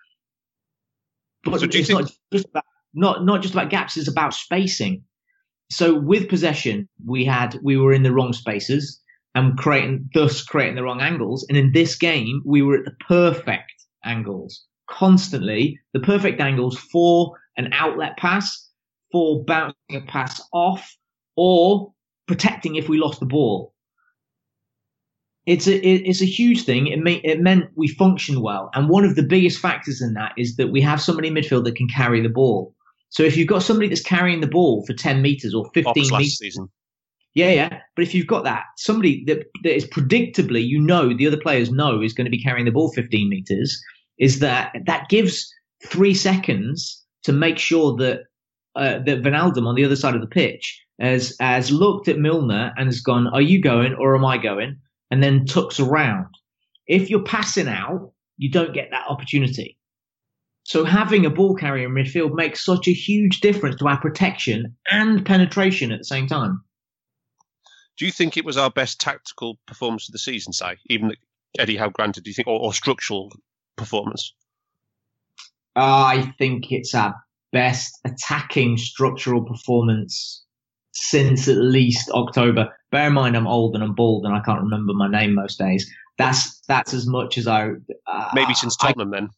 But 1.45 1.61
So 1.61 1.67
it's 1.67 1.77
think- 1.87 2.01
not 2.01 2.11
just 2.33 2.47
about 2.47 2.65
not 2.95 3.25
not 3.25 3.43
just 3.43 3.55
about 3.55 3.71
gaps, 3.71 3.97
it's 3.97 4.09
about 4.09 4.35
spacing 4.35 5.03
so 5.71 5.95
with 5.95 6.29
possession, 6.29 6.89
we 7.05 7.25
had 7.25 7.59
we 7.63 7.77
were 7.77 7.93
in 7.93 8.03
the 8.03 8.13
wrong 8.13 8.33
spaces 8.33 9.01
and 9.35 9.57
creating 9.59 10.09
thus 10.15 10.43
creating 10.43 10.77
the 10.77 10.83
wrong 10.83 11.01
angles. 11.01 11.45
And 11.49 11.59
in 11.59 11.73
this 11.73 11.95
game, 11.95 12.43
we 12.45 12.63
were 12.63 12.79
at 12.79 12.85
the 12.85 12.97
perfect 13.07 13.73
angles 14.05 14.65
constantly, 14.89 15.79
the 15.93 16.01
perfect 16.01 16.41
angles 16.41 16.79
for 16.79 17.37
an 17.59 17.69
outlet 17.73 18.17
pass, 18.17 18.71
for 19.13 19.45
bouncing 19.45 19.75
a 19.95 20.01
pass 20.03 20.41
off, 20.53 20.97
or 21.37 21.93
protecting 22.27 22.77
if 22.77 22.89
we 22.89 22.99
lost 22.99 23.21
the 23.21 23.27
ball. 23.27 23.75
It's 25.47 25.67
a 25.67 25.75
it- 25.77 26.03
it's 26.07 26.21
a 26.21 26.27
huge 26.27 26.65
thing. 26.65 26.89
It 26.89 26.99
may, 26.99 27.15
it 27.25 27.41
meant 27.41 27.71
we 27.75 27.89
function 27.89 28.41
well, 28.43 28.71
and 28.75 28.89
one 28.89 29.05
of 29.05 29.17
the 29.17 29.23
biggest 29.23 29.59
factors 29.61 30.03
in 30.03 30.13
that 30.15 30.33
is 30.37 30.57
that 30.57 30.69
we 30.69 30.81
have 30.83 31.01
somebody 31.01 31.29
in 31.29 31.35
midfield 31.35 31.65
that 31.65 31.75
can 31.77 31.89
carry 31.89 32.21
the 32.21 32.29
ball. 32.29 32.75
So 33.11 33.23
if 33.23 33.37
you've 33.37 33.49
got 33.49 33.63
somebody 33.63 33.89
that's 33.89 34.03
carrying 34.03 34.41
the 34.41 34.47
ball 34.47 34.85
for 34.87 34.93
10 34.93 35.23
meters 35.23 35.55
or 35.55 35.71
15 35.73 36.11
last 36.11 36.21
meters, 36.21 36.37
season. 36.37 36.69
yeah, 37.33 37.51
yeah. 37.51 37.81
But 37.97 38.03
if 38.03 38.15
you've 38.15 38.27
got 38.27 38.45
that, 38.45 38.65
somebody 38.77 39.25
that, 39.25 39.47
that 39.63 39.75
is 39.75 39.87
predictably, 39.87 40.63
you 40.67 40.79
know, 40.79 41.17
the 41.17 41.27
other 41.27 41.41
players 41.41 41.71
know 41.71 42.03
is 42.03 42.13
going 42.13 42.27
to 42.27 42.31
be 42.31 42.43
carrying 42.43 42.67
the 42.67 42.71
ball 42.71 42.93
15 42.93 43.31
meters, 43.31 43.81
is 44.19 44.41
that 44.41 44.77
that 44.85 45.09
gives 45.09 45.51
three 45.87 46.13
seconds 46.13 47.03
to 47.29 47.33
make 47.35 47.59
sure 47.59 47.95
that 47.97 48.21
uh, 48.75 49.01
that 49.05 49.23
Wijnaldum 49.23 49.67
on 49.67 49.75
the 49.75 49.85
other 49.85 49.97
side 49.97 50.15
of 50.15 50.23
the 50.23 50.27
pitch 50.27 50.83
has 50.99 51.37
has 51.41 51.71
looked 51.71 52.09
at 52.09 52.19
Milner 52.19 52.73
and 52.79 52.87
has 52.87 53.01
gone, 53.01 53.27
"Are 53.27 53.43
you 53.43 53.61
going 53.61 53.95
or 53.95 54.17
am 54.17 54.25
I 54.25 54.39
going?" 54.39 54.79
And 55.11 55.23
then 55.23 55.45
tucks 55.45 55.79
around. 55.79 56.35
If 56.87 57.11
you're 57.11 57.23
passing 57.23 57.69
out, 57.69 58.13
you 58.39 58.51
don't 58.51 58.73
get 58.73 58.89
that 58.93 59.07
opportunity. 59.09 59.79
So 60.65 60.85
having 60.85 61.27
a 61.27 61.31
ball 61.31 61.55
carrier 61.55 61.87
in 61.87 61.95
midfield 61.95 62.35
makes 62.35 62.65
such 62.65 62.89
a 62.89 62.93
huge 62.93 63.41
difference 63.41 63.77
to 63.77 63.89
our 63.89 64.01
protection 64.01 64.75
and 64.91 65.25
penetration 65.27 65.93
at 65.93 65.99
the 65.99 66.05
same 66.05 66.27
time. 66.27 66.65
Do 67.99 68.07
you 68.07 68.13
think 68.13 68.37
it 68.37 68.45
was 68.45 68.57
our 68.57 68.71
best 68.71 69.01
tactical 69.01 69.59
performance 69.67 70.09
of 70.09 70.13
the 70.13 70.19
season, 70.19 70.55
say, 70.55 70.79
even 70.87 71.13
Eddie 71.59 71.77
Howe 71.77 71.91
granted? 71.91 72.25
Do 72.25 72.31
you 72.31 72.35
think, 72.35 72.49
or, 72.49 72.59
or 72.59 72.73
structural 72.73 73.33
performance? 73.77 74.33
I 75.79 76.35
think 76.39 76.73
it's 76.73 76.95
our 76.95 77.15
best 77.53 77.99
attacking 78.05 78.77
structural 78.77 79.45
performance 79.45 80.45
since 80.93 81.49
at 81.49 81.57
least 81.57 82.11
October. 82.11 82.73
Bear 82.91 83.07
in 83.07 83.13
mind, 83.13 83.37
I'm 83.37 83.47
old 83.47 83.75
and 83.75 83.85
I'm 83.85 83.95
bald 83.95 84.25
and 84.25 84.35
I 84.35 84.41
can't 84.41 84.61
remember 84.61 84.93
my 84.93 85.09
name 85.09 85.35
most 85.35 85.59
days. 85.59 85.91
That's 86.19 86.61
that's 86.67 86.93
as 86.93 87.07
much 87.07 87.39
as 87.39 87.47
I. 87.47 87.71
Uh, 88.07 88.29
Maybe 88.35 88.55
since 88.55 88.77
Tottenham, 88.77 89.15
I, 89.15 89.19
then. 89.19 89.29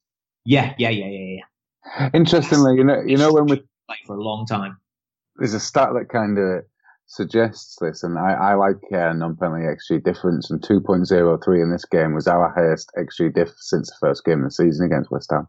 Yeah, 0.44 0.74
yeah, 0.78 0.88
yeah, 0.88 1.06
yeah, 1.06 1.36
yeah. 1.36 2.10
Interestingly, 2.14 2.76
you 2.76 2.84
know, 2.84 3.02
you 3.06 3.18
know 3.18 3.32
when 3.32 3.46
we 3.46 3.62
like 3.88 3.98
for 4.06 4.16
a 4.16 4.22
long 4.22 4.46
time. 4.46 4.78
There's 5.36 5.54
a 5.54 5.60
stat 5.60 5.90
that 5.94 6.08
kind 6.08 6.38
of 6.38 6.64
suggests 7.06 7.76
this, 7.80 8.02
and 8.02 8.18
I, 8.18 8.32
I 8.32 8.54
like 8.54 8.76
uh, 8.92 9.12
non-penalty 9.12 9.64
xG 9.64 10.02
difference, 10.02 10.50
and 10.50 10.62
2.03 10.62 11.62
in 11.62 11.70
this 11.70 11.84
game 11.84 12.14
was 12.14 12.26
our 12.26 12.50
highest 12.54 12.90
xG 12.96 13.34
diff 13.34 13.50
since 13.58 13.90
the 13.90 13.96
first 14.00 14.24
game 14.24 14.38
of 14.38 14.44
the 14.44 14.50
season 14.50 14.86
against 14.86 15.10
West 15.10 15.30
Ham. 15.30 15.48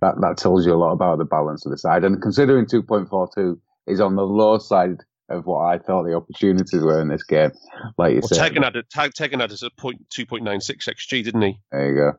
That 0.00 0.20
that 0.20 0.38
tells 0.38 0.66
you 0.66 0.72
a 0.72 0.76
lot 0.76 0.92
about 0.92 1.18
the 1.18 1.24
balance 1.24 1.64
of 1.66 1.72
the 1.72 1.78
side, 1.78 2.04
and 2.04 2.20
considering 2.20 2.66
2.42 2.66 3.58
is 3.86 4.00
on 4.00 4.16
the 4.16 4.22
low 4.22 4.58
side 4.58 4.98
of 5.28 5.46
what 5.46 5.60
I 5.60 5.78
thought 5.78 6.04
the 6.04 6.14
opportunities 6.14 6.82
were 6.82 7.00
in 7.00 7.08
this 7.08 7.22
game. 7.22 7.52
Like 7.96 8.14
you 8.14 8.20
well, 8.20 8.28
said, 8.28 8.38
Tegan 8.38 8.62
had 8.62 8.76
a 8.76 8.82
Tegan 8.82 9.40
had 9.40 9.52
a 9.52 9.70
point 9.78 10.04
two 10.10 10.26
point 10.26 10.42
nine 10.42 10.60
six 10.60 10.86
xg, 10.86 11.24
didn't 11.24 11.42
he? 11.42 11.58
There 11.70 11.88
you 11.88 11.94
go. 11.94 12.12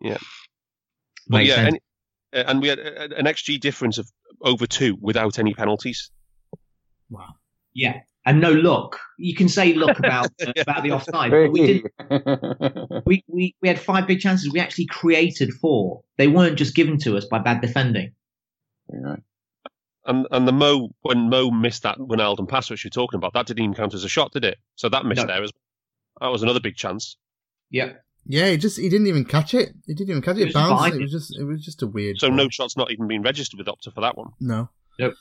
Yeah, 0.00 0.18
but 1.28 1.44
yeah, 1.44 1.66
and, 1.66 1.80
uh, 2.34 2.44
and, 2.46 2.62
we 2.62 2.68
had 2.68 2.78
an 2.78 3.26
xg 3.26 3.60
difference 3.60 3.98
of 3.98 4.08
over 4.40 4.66
two 4.66 4.96
without 5.00 5.38
any 5.38 5.54
penalties. 5.54 6.10
Wow. 7.10 7.34
Yeah, 7.74 8.00
and 8.28 8.40
no 8.40 8.52
luck. 8.52 8.98
You 9.18 9.34
can 9.34 9.48
say 9.48 9.74
luck 9.74 9.98
about 9.98 10.26
uh, 10.46 10.52
about 10.56 10.82
the 10.82 10.92
offside, 10.92 11.30
but 11.30 11.50
we 11.50 11.66
did. 11.66 13.04
we, 13.06 13.24
we 13.26 13.54
we 13.60 13.68
had 13.68 13.80
five 13.80 14.06
big 14.06 14.20
chances. 14.20 14.52
We 14.52 14.60
actually 14.60 14.86
created 14.86 15.52
four. 15.54 16.02
They 16.16 16.28
weren't 16.28 16.56
just 16.56 16.74
given 16.74 16.98
to 16.98 17.16
us 17.16 17.24
by 17.24 17.40
bad 17.40 17.60
defending. 17.60 18.12
Right 18.88 19.22
and 20.08 20.26
and 20.30 20.48
the 20.48 20.52
Mo 20.52 20.88
when 21.02 21.28
Mo 21.28 21.50
missed 21.50 21.82
that 21.84 22.00
when 22.00 22.18
Wijnaldum 22.18 22.48
pass 22.48 22.70
which 22.70 22.82
you're 22.82 22.90
talking 22.90 23.18
about, 23.18 23.34
that 23.34 23.46
didn't 23.46 23.62
even 23.62 23.74
count 23.74 23.94
as 23.94 24.04
a 24.04 24.08
shot, 24.08 24.32
did 24.32 24.44
it? 24.44 24.58
So 24.74 24.88
that 24.88 25.04
missed 25.04 25.20
no. 25.20 25.26
there 25.26 25.42
as 25.42 25.52
well. 25.52 26.28
That 26.28 26.32
was 26.32 26.42
another 26.42 26.60
big 26.60 26.74
chance. 26.74 27.16
Yeah. 27.70 27.92
Yeah, 28.26 28.50
he 28.50 28.56
just 28.56 28.78
he 28.78 28.88
didn't 28.88 29.06
even 29.06 29.24
catch 29.24 29.54
it. 29.54 29.70
He 29.86 29.94
didn't 29.94 30.10
even 30.10 30.22
catch 30.22 30.36
it. 30.36 30.42
It, 30.42 30.48
it 30.48 30.54
bounced. 30.54 30.82
Fine. 30.82 30.94
It 30.94 31.02
was 31.02 31.12
just 31.12 31.38
it 31.38 31.44
was 31.44 31.64
just 31.64 31.82
a 31.82 31.86
weird. 31.86 32.18
So 32.18 32.28
no 32.28 32.48
shots 32.48 32.76
not 32.76 32.90
even 32.90 33.06
being 33.06 33.22
registered 33.22 33.58
with 33.58 33.68
Opta 33.68 33.92
for 33.94 34.00
that 34.00 34.16
one. 34.16 34.32
No. 34.40 34.70
Nope. 34.98 35.14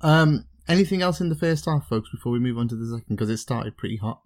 Um. 0.00 0.46
Anything 0.66 1.02
else 1.02 1.20
in 1.20 1.28
the 1.28 1.34
first 1.34 1.66
half, 1.66 1.88
folks? 1.88 2.10
Before 2.10 2.32
we 2.32 2.38
move 2.38 2.58
on 2.58 2.68
to 2.68 2.76
the 2.76 2.86
second, 2.86 3.16
because 3.16 3.30
it 3.30 3.38
started 3.38 3.76
pretty 3.76 3.98
hot. 3.98 4.22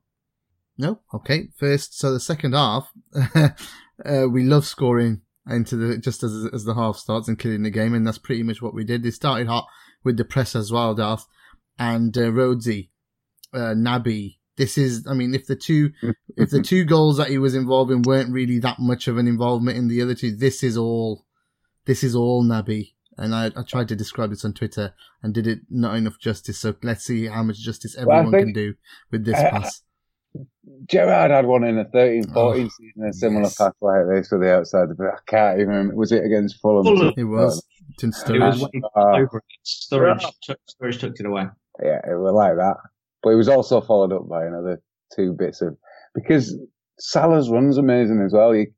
No. 0.76 1.00
Okay. 1.12 1.48
First, 1.56 1.98
so 1.98 2.12
the 2.12 2.20
second 2.20 2.54
half, 2.54 2.92
uh, 3.34 4.26
we 4.30 4.44
love 4.44 4.64
scoring 4.64 5.22
into 5.48 5.76
the 5.76 5.98
just 5.98 6.22
as 6.22 6.48
as 6.52 6.64
the 6.64 6.74
half 6.74 6.96
starts 6.96 7.26
and 7.26 7.38
killing 7.38 7.62
the 7.62 7.70
game, 7.70 7.94
and 7.94 8.06
that's 8.06 8.18
pretty 8.18 8.42
much 8.42 8.62
what 8.62 8.74
we 8.74 8.84
did. 8.84 9.02
They 9.02 9.10
started 9.10 9.48
hot 9.48 9.66
with 10.04 10.16
the 10.16 10.24
press 10.24 10.54
as 10.54 10.70
well, 10.70 10.94
Darth 10.94 11.26
and 11.78 12.16
uh, 12.16 12.30
Rhodesy, 12.32 12.90
uh, 13.52 13.74
Naby. 13.74 14.36
This 14.56 14.76
is, 14.76 15.06
I 15.08 15.14
mean, 15.14 15.34
if 15.34 15.46
the 15.46 15.56
two 15.56 15.92
if 16.36 16.50
the 16.50 16.62
two 16.62 16.84
goals 16.84 17.16
that 17.18 17.28
he 17.28 17.38
was 17.38 17.54
involved 17.54 17.90
in 17.90 18.02
weren't 18.02 18.32
really 18.32 18.58
that 18.60 18.78
much 18.78 19.08
of 19.08 19.18
an 19.18 19.28
involvement 19.28 19.78
in 19.78 19.88
the 19.88 20.02
other 20.02 20.14
two, 20.14 20.34
this 20.36 20.62
is 20.62 20.76
all 20.76 21.26
this 21.86 22.02
is 22.02 22.14
all 22.14 22.44
Naby. 22.44 22.94
And 23.18 23.34
I, 23.34 23.46
I 23.56 23.62
tried 23.62 23.88
to 23.88 23.96
describe 23.96 24.30
this 24.30 24.44
on 24.44 24.52
Twitter 24.52 24.94
and 25.22 25.34
did 25.34 25.46
it 25.46 25.60
not 25.68 25.96
enough 25.96 26.18
justice. 26.18 26.58
So 26.60 26.74
let's 26.82 27.04
see 27.04 27.26
how 27.26 27.42
much 27.42 27.58
justice 27.58 27.96
everyone 27.96 28.24
well, 28.24 28.32
think, 28.32 28.46
can 28.46 28.52
do 28.54 28.74
with 29.10 29.24
this 29.24 29.36
uh, 29.36 29.50
pass. 29.50 29.82
Gerrard 30.86 31.30
had 31.30 31.46
one 31.46 31.64
in 31.64 31.76
the 31.76 31.84
13 31.84 32.32
14 32.32 32.36
oh, 32.36 32.54
season, 32.54 33.08
a 33.08 33.12
similar 33.12 33.42
yes. 33.42 33.56
pass 33.56 33.72
like 33.80 34.02
this 34.08 34.28
for 34.28 34.38
the 34.38 34.54
outside, 34.54 34.88
but 34.96 35.08
I 35.08 35.18
can't 35.26 35.60
even 35.60 35.68
remember. 35.68 35.96
Was 35.96 36.12
it 36.12 36.24
against 36.24 36.60
Fulham? 36.60 36.84
Fulham. 36.84 37.14
It 37.16 37.24
was. 37.24 37.64
It 38.00 38.06
was 38.06 38.62
uh, 38.62 39.26
Sturridge, 39.66 40.24
Sturridge 40.46 41.00
took 41.00 41.18
it 41.18 41.26
away. 41.26 41.46
Yeah, 41.82 42.00
it 42.04 42.16
was 42.16 42.32
like 42.32 42.56
that. 42.56 42.76
But 43.22 43.30
it 43.30 43.36
was 43.36 43.48
also 43.48 43.80
followed 43.80 44.12
up 44.12 44.28
by 44.28 44.44
another 44.44 44.80
two 45.14 45.32
bits 45.32 45.60
of. 45.60 45.76
Because 46.14 46.56
Salah's 46.98 47.50
run's 47.50 47.78
amazing 47.78 48.20
as 48.20 48.32
well. 48.32 48.54
You, 48.54 48.60
you, 48.60 48.72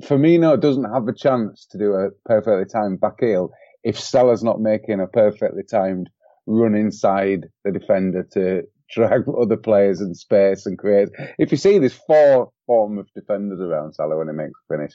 Firmino 0.00 0.58
doesn't 0.60 0.92
have 0.92 1.08
a 1.08 1.14
chance 1.14 1.66
to 1.66 1.78
do 1.78 1.94
a 1.94 2.10
perfectly 2.24 2.64
timed 2.64 3.00
back 3.00 3.20
heel 3.20 3.50
if 3.82 3.98
Salah's 3.98 4.42
not 4.42 4.60
making 4.60 5.00
a 5.00 5.06
perfectly 5.06 5.62
timed 5.62 6.10
run 6.46 6.74
inside 6.74 7.46
the 7.64 7.72
defender 7.72 8.26
to 8.32 8.62
drag 8.94 9.22
other 9.40 9.56
players 9.56 10.00
in 10.00 10.14
space 10.14 10.66
and 10.66 10.76
create. 10.76 11.08
If 11.38 11.52
you 11.52 11.56
see, 11.56 11.78
there's 11.78 11.94
four 11.94 12.50
form 12.66 12.98
of 12.98 13.08
defenders 13.14 13.60
around 13.60 13.94
Salah 13.94 14.18
when 14.18 14.26
he 14.26 14.34
makes 14.34 14.50
a 14.50 14.74
finish. 14.74 14.92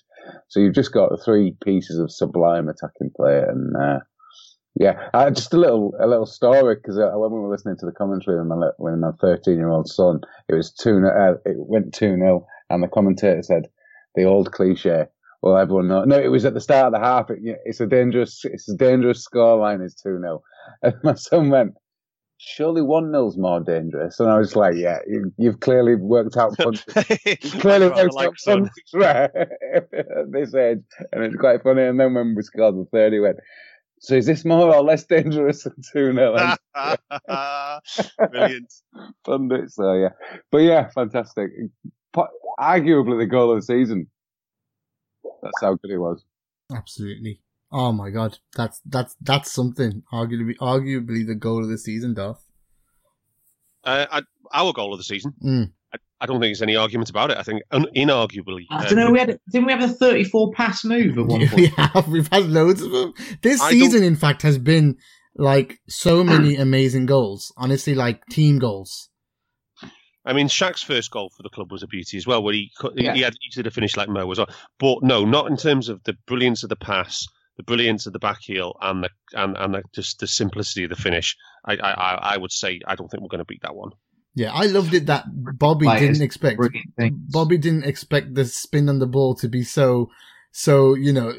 So 0.50 0.60
you've 0.60 0.76
just 0.76 0.92
got 0.92 1.24
three 1.24 1.56
pieces 1.64 1.98
of 2.00 2.12
sublime 2.12 2.68
attacking 2.68 3.12
play, 3.16 3.40
and 3.40 3.76
uh, 3.78 4.00
yeah, 4.76 5.10
uh, 5.14 5.32
just 5.32 5.54
a 5.54 5.58
little 5.58 5.94
a 6.00 6.08
little 6.08 6.26
story 6.26 6.76
because 6.76 6.98
uh, 6.98 7.12
when 7.16 7.32
we 7.32 7.40
were 7.40 7.50
listening 7.50 7.78
to 7.80 7.86
the 7.86 7.94
commentary 7.94 8.38
with 8.38 8.48
my 8.48 8.70
with 8.78 9.00
my 9.00 9.12
13 9.22 9.56
year 9.56 9.70
old 9.70 9.88
son, 9.88 10.20
it 10.50 10.56
was 10.56 10.74
two 10.74 11.02
uh, 11.08 11.36
it 11.46 11.56
went 11.58 11.94
two 11.94 12.18
0 12.18 12.46
and 12.70 12.84
the 12.84 12.88
commentator 12.88 13.42
said 13.44 13.70
the 14.16 14.24
old 14.24 14.52
cliche. 14.52 15.06
Well, 15.42 15.58
everyone 15.58 15.88
knows. 15.88 16.08
No, 16.08 16.20
it 16.20 16.30
was 16.30 16.46
at 16.46 16.54
the 16.54 16.62
start 16.62 16.88
of 16.88 16.94
the 16.94 17.06
half. 17.06 17.30
It, 17.30 17.40
it's 17.66 17.80
a 17.80 17.86
dangerous, 17.86 18.42
it's 18.46 18.68
a 18.70 18.76
dangerous 18.76 19.28
scoreline. 19.28 19.84
Is 19.86 19.96
two 19.96 20.20
0 20.20 20.42
And 20.82 20.96
my 21.04 21.14
son 21.14 21.50
went, 21.50 21.76
surely 22.38 22.82
one 22.82 23.12
nil's 23.12 23.38
more 23.38 23.60
dangerous. 23.60 24.20
And 24.20 24.30
I 24.30 24.38
was 24.38 24.56
like, 24.56 24.76
yeah, 24.76 25.00
you, 25.08 25.32
have 25.48 25.60
clearly 25.60 25.96
worked 25.96 26.38
out 26.38 26.58
clearly 26.58 27.88
worked 27.90 28.14
like 28.14 28.28
out 28.28 28.36
punches 28.46 28.72
right 28.94 29.30
at 29.36 30.32
this 30.32 30.54
age. 30.54 30.80
And 31.12 31.24
it's 31.24 31.36
quite 31.36 31.64
funny. 31.64 31.84
And 31.84 32.00
then 32.00 32.14
when 32.14 32.36
we 32.36 32.44
scored 32.44 32.76
the 32.76 32.86
third, 32.92 33.14
he 33.14 33.20
went, 33.20 33.38
so 34.00 34.16
is 34.16 34.26
this 34.26 34.46
more 34.46 34.76
or 34.76 34.84
less 34.84 35.06
dangerous 35.06 35.64
than 35.64 35.76
2 35.94 36.14
0? 36.14 36.56
Brilliant. 38.32 38.74
Pundit, 39.26 39.72
so 39.72 39.94
yeah. 39.94 40.10
But 40.52 40.60
yeah, 40.60 40.90
fantastic. 40.90 41.50
Arguably 42.60 43.20
the 43.20 43.26
goal 43.26 43.52
of 43.52 43.58
the 43.58 43.62
season. 43.62 44.08
That's 45.42 45.62
how 45.62 45.76
good 45.76 45.92
it 45.92 45.98
was. 45.98 46.24
Absolutely. 46.74 47.42
Oh 47.72 47.92
my 47.92 48.10
god, 48.10 48.40
that's 48.56 48.82
that's 48.86 49.16
that's 49.22 49.52
something. 49.52 50.04
Arguably, 50.14 50.56
arguably 50.58 51.26
the 51.26 51.36
goal 51.36 51.64
of 51.64 51.70
the 51.70 51.78
season, 51.78 52.14
Duff. 52.14 52.42
Uh, 53.84 54.06
I, 54.12 54.22
our 54.54 54.74
goal 54.74 54.94
of 54.94 55.00
the 55.00 55.04
season. 55.04 55.34
Mm. 55.44 55.72
I, 55.94 55.98
I, 56.22 56.26
don't 56.26 56.40
think 56.40 56.50
there's 56.50 56.62
any 56.62 56.76
argument 56.76 57.10
about 57.10 57.32
it. 57.32 57.38
I 57.38 57.44
think 57.44 57.62
un, 57.72 57.86
inarguably. 57.96 58.66
I 58.72 58.86
don't 58.86 58.96
know. 58.96 59.12
we 59.12 59.20
had 59.20 59.40
didn't 59.52 59.68
we 59.68 59.74
have 59.74 59.84
a 59.84 59.94
34 59.94 60.54
pass 60.54 60.84
move 60.84 61.18
at 61.18 61.26
one 61.26 61.48
point? 61.48 61.54
we 61.54 61.68
have. 61.78 62.08
We've 62.08 62.30
had 62.32 62.50
loads 62.50 62.82
of 62.82 62.92
them. 62.92 63.14
This 63.42 63.62
I 63.62 63.72
season, 63.72 64.04
in 64.04 64.16
fact, 64.16 64.42
has 64.42 64.58
been 64.58 64.98
like 65.36 65.80
so 65.88 66.24
many 66.24 66.56
amazing 66.58 67.06
goals. 67.06 67.54
Honestly, 67.58 67.94
like 67.94 68.26
team 68.28 68.58
goals. 68.58 69.10
I 70.26 70.34
mean, 70.34 70.48
Shaq's 70.48 70.82
first 70.82 71.12
goal 71.12 71.30
for 71.30 71.44
the 71.44 71.50
club 71.50 71.72
was 71.72 71.84
a 71.84 71.88
beauty 71.88 72.18
as 72.18 72.26
well, 72.26 72.42
where 72.42 72.54
he 72.54 72.72
yeah. 72.96 73.14
he 73.14 73.22
had 73.22 73.36
he 73.40 73.52
should 73.52 73.66
have 73.66 73.74
finished 73.74 73.98
like 73.98 74.10
Mo 74.10 74.30
as 74.32 74.40
well. 74.40 74.50
But 74.80 75.04
no, 75.04 75.24
not 75.24 75.48
in 75.48 75.58
terms 75.58 75.88
of 75.88 76.04
the 76.04 76.18
brilliance 76.26 76.64
of 76.64 76.70
the 76.70 76.76
pass 76.76 77.28
the 77.58 77.64
brilliance 77.64 78.06
of 78.06 78.14
the 78.14 78.20
back 78.20 78.42
heel 78.42 78.76
and 78.82 79.04
the 79.04 79.10
and 79.34 79.56
and 79.58 79.76
the, 79.76 79.84
just 79.94 80.20
the 80.20 80.28
simplicity 80.28 80.84
of 80.84 80.90
the 80.90 80.96
finish. 80.96 81.38
I 81.66 81.76
I 81.76 82.34
I 82.34 82.38
would 82.38 82.52
say 82.52 82.82
I 82.86 82.96
don't 82.96 83.10
think 83.10 83.22
we're 83.22 83.30
going 83.30 83.40
to 83.40 83.46
beat 83.46 83.62
that 83.62 83.76
one. 83.76 83.92
Yeah, 84.34 84.52
I 84.54 84.66
loved 84.66 84.94
it 84.94 85.06
that 85.06 85.26
Bobby 85.58 85.88
didn't 85.88 86.22
expect 86.22 86.60
Bobby 87.32 87.58
didn't 87.58 87.86
expect 87.86 88.36
the 88.36 88.46
spin 88.46 88.90
on 88.90 89.00
the 89.00 89.08
ball 89.08 89.36
to 89.36 89.48
be 89.48 89.64
so 89.64 90.10
so 90.52 90.94
you 90.94 91.14
know 91.14 91.34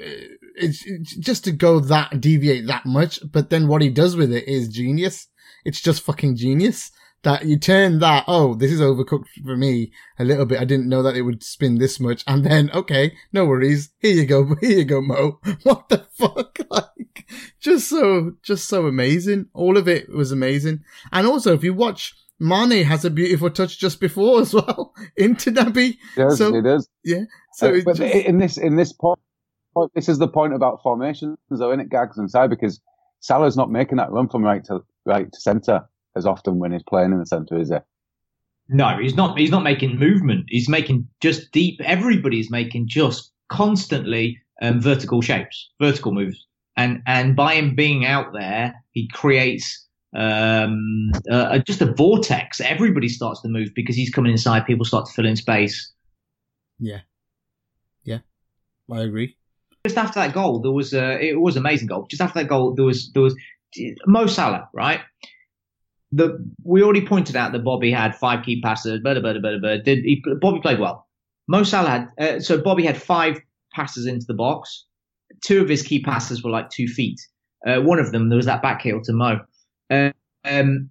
it's, 0.57 0.83
it's 0.87 1.17
just 1.17 1.45
to 1.45 1.53
go 1.53 1.81
that 1.81 2.21
deviate 2.21 2.67
that 2.67 2.87
much. 2.87 3.21
But 3.31 3.51
then 3.51 3.69
what 3.69 3.83
he 3.83 3.91
does 3.91 4.17
with 4.17 4.33
it 4.33 4.49
is 4.49 4.69
genius. 4.69 5.29
It's 5.65 5.81
just 5.81 6.03
fucking 6.03 6.37
genius 6.37 6.91
that 7.27 7.45
you 7.45 7.59
turn 7.59 7.99
that, 7.99 8.23
oh, 8.29 8.55
this 8.55 8.71
is 8.71 8.81
overcooked 8.81 9.27
for 9.45 9.57
me 9.57 9.91
a 10.17 10.25
little 10.25 10.47
bit. 10.47 10.61
I 10.61 10.65
didn't 10.65 10.89
know 10.89 11.03
that 11.03 11.17
it 11.17 11.23
would 11.23 11.43
spin 11.43 11.79
this 11.79 11.99
much. 11.99 12.23
And 12.25 12.47
then, 12.47 12.71
okay, 12.73 13.17
no 13.33 13.45
worries. 13.45 13.91
Here 13.99 14.15
you 14.15 14.27
go. 14.27 14.55
Here 14.61 14.79
you 14.79 14.85
go, 14.85 15.01
Mo. 15.01 15.41
What 15.65 15.89
the 15.89 16.07
fuck? 16.13 16.59
Like, 16.71 17.29
just 17.59 17.89
so, 17.89 18.35
just 18.43 18.69
so 18.69 18.87
amazing. 18.87 19.47
All 19.55 19.77
of 19.77 19.89
it 19.89 20.09
was 20.09 20.31
amazing. 20.31 20.85
And 21.11 21.27
also, 21.27 21.53
if 21.53 21.65
you 21.65 21.75
watch, 21.75 22.15
Mane 22.39 22.85
has 22.85 23.05
a 23.05 23.11
beautiful 23.11 23.51
touch 23.51 23.77
just 23.79 23.99
before 23.99 24.41
as 24.41 24.55
well 24.55 24.95
into 25.17 25.51
Naby. 25.51 25.97
Yes, 26.17 26.39
so, 26.39 26.55
it 26.55 26.65
is. 26.65 26.89
Yeah. 27.03 27.25
So, 27.55 27.75
uh, 27.75 27.81
but 27.85 27.97
just... 27.97 28.15
in 28.15 28.39
this, 28.39 28.57
in 28.57 28.77
this 28.77 28.93
point, 28.93 29.19
this 29.97 30.09
is 30.09 30.19
the 30.19 30.29
point 30.29 30.55
about 30.55 30.81
formations, 30.81 31.39
though, 31.51 31.73
in 31.73 31.81
it, 31.81 31.91
Gags 31.91 32.19
inside 32.19 32.51
because 32.51 32.81
Salah's 33.19 33.57
not 33.57 33.71
making 33.71 33.99
that 33.99 34.13
run 34.13 34.29
from 34.29 34.45
right 34.45 34.65
to 34.67 34.85
right 35.05 35.27
to 35.33 35.41
centre 35.41 35.89
as 36.17 36.27
often 36.27 36.59
when 36.59 36.73
he's 36.73 36.83
playing 36.83 37.13
in 37.13 37.19
the 37.19 37.27
centre, 37.27 37.59
is 37.61 37.69
he? 37.69 37.77
No, 38.69 38.99
he's 38.99 39.15
not. 39.15 39.39
He's 39.39 39.51
not 39.51 39.63
making 39.63 39.99
movement. 39.99 40.47
He's 40.49 40.69
making 40.69 41.07
just 41.21 41.53
deep. 41.53 41.81
Everybody's 41.85 42.51
making 42.51 42.89
just 42.89 43.31
constantly 43.49 44.41
um, 44.61 44.81
vertical 44.81 45.23
shapes, 45.23 45.71
vertical 45.81 46.13
moves, 46.13 46.45
and 46.77 47.01
and 47.07 47.37
by 47.37 47.55
him 47.55 47.77
being 47.77 48.05
out 48.05 48.33
there, 48.33 48.75
he 48.91 49.09
creates 49.13 49.87
um, 50.17 51.13
uh, 51.31 51.59
just 51.59 51.81
a 51.81 51.93
vortex. 51.93 52.61
Everybody 52.61 53.09
starts 53.09 53.41
to 53.43 53.49
move 53.49 53.69
because 53.75 53.95
he's 53.95 54.11
coming 54.11 54.33
inside. 54.33 54.67
People 54.67 54.85
start 54.85 55.07
to 55.07 55.13
fill 55.13 55.27
in 55.27 55.37
space. 55.37 55.93
Yeah, 56.81 57.01
yeah, 58.03 58.19
I 58.91 59.03
agree. 59.03 59.37
Just 59.87 59.97
after 59.97 60.19
that 60.19 60.35
goal, 60.35 60.59
there 60.59 60.73
was 60.73 60.93
a, 60.93 61.21
it 61.21 61.41
was 61.41 61.55
an 61.55 61.63
amazing 61.63 61.87
goal. 61.87 62.09
Just 62.11 62.21
after 62.21 62.41
that 62.41 62.49
goal, 62.49 62.75
there 62.75 62.85
was 62.85 63.13
there 63.13 63.23
was 63.23 63.37
Mo 64.07 64.27
Salah, 64.27 64.69
right? 64.73 65.01
The 66.13 66.39
we 66.63 66.83
already 66.83 67.05
pointed 67.05 67.37
out 67.37 67.53
that 67.53 67.65
Bobby 67.65 67.91
had 67.91 68.15
five 68.15 68.45
key 68.45 68.61
passes. 68.61 69.01
Blah, 69.01 69.19
blah, 69.19 69.33
blah, 69.33 69.59
blah, 69.59 69.77
Did 69.79 70.05
he, 70.05 70.23
Bobby 70.41 70.61
played 70.61 70.79
well? 70.79 71.07
Mo 71.49 71.63
Salah 71.63 71.89
had 71.89 72.09
uh, 72.19 72.41
so 72.41 72.61
Bobby 72.61 72.85
had 72.85 73.01
five 73.01 73.41
passes 73.73 74.07
into 74.07 74.27
the 74.27 74.35
box. 74.35 74.85
Two 75.45 75.61
of 75.61 75.69
his 75.69 75.83
key 75.83 76.03
passes 76.03 76.43
were 76.43 76.51
like 76.51 76.71
two 76.71 76.87
feet. 76.87 77.21
Uh, 77.67 77.81
one 77.81 77.99
of 77.99 78.13
them 78.13 78.29
there 78.29 78.37
was 78.37 78.47
that 78.47 78.63
back 78.63 78.83
heel 78.83 79.01
to 79.03 79.13
Mo, 79.13 79.41
uh, 79.91 80.11
um, 80.45 80.91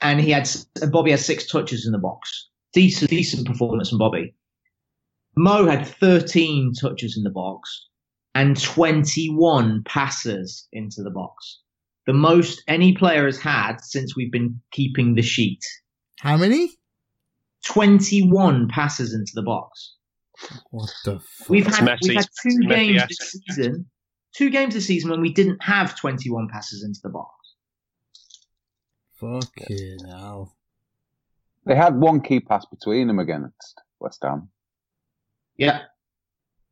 and 0.00 0.20
he 0.20 0.30
had 0.30 0.48
Bobby 0.90 1.10
had 1.10 1.20
six 1.20 1.46
touches 1.46 1.86
in 1.86 1.92
the 1.92 1.98
box. 1.98 2.48
Decent, 2.72 3.10
decent 3.10 3.46
performance 3.46 3.90
from 3.90 3.98
Bobby. 3.98 4.34
Mo 5.36 5.66
had 5.66 5.86
13 5.86 6.72
touches 6.74 7.16
in 7.16 7.22
the 7.22 7.30
box 7.30 7.86
and 8.34 8.60
21 8.60 9.82
passes 9.84 10.66
into 10.72 11.02
the 11.02 11.10
box 11.10 11.60
the 12.08 12.14
most 12.14 12.62
any 12.66 12.94
player 12.94 13.26
has 13.26 13.38
had 13.38 13.82
since 13.82 14.16
we've 14.16 14.32
been 14.32 14.62
keeping 14.72 15.14
the 15.14 15.20
sheet. 15.20 15.60
How 16.18 16.38
many? 16.38 16.70
21 17.66 18.68
passes 18.68 19.12
into 19.12 19.32
the 19.34 19.42
box. 19.42 19.96
What 20.70 20.90
the 21.04 21.20
fuck? 21.20 21.48
We've 21.50 21.66
had, 21.66 21.98
we've 22.02 22.16
had 22.16 22.26
two 22.42 22.60
games 22.66 23.02
this 23.08 23.42
season, 23.46 23.90
two 24.34 24.48
games 24.48 24.72
this 24.72 24.86
season 24.86 25.10
when 25.10 25.20
we 25.20 25.34
didn't 25.34 25.62
have 25.62 25.96
21 25.96 26.48
passes 26.50 26.82
into 26.82 26.98
the 27.02 27.10
box. 27.10 27.34
Fucking 29.20 29.98
hell. 30.08 30.56
They 31.66 31.76
had 31.76 31.94
one 31.94 32.22
key 32.22 32.40
pass 32.40 32.64
between 32.64 33.08
them 33.08 33.18
against 33.18 33.82
West 34.00 34.20
Ham. 34.22 34.48
Yeah. 35.58 35.82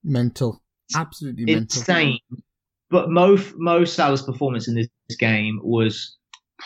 Mental. 0.02 0.62
Absolutely 0.94 1.52
Insane. 1.52 2.20
mental. 2.30 2.46
But 2.90 3.10
Mo, 3.10 3.38
Mo 3.56 3.84
Salah's 3.84 4.22
performance 4.22 4.68
in 4.68 4.74
this 4.74 4.88
game 5.18 5.60
was 5.62 6.16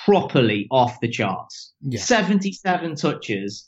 properly 0.04 0.66
off 0.70 1.00
the 1.00 1.08
charts. 1.08 1.72
Yeah. 1.80 2.00
77 2.00 2.94
touches. 2.96 3.66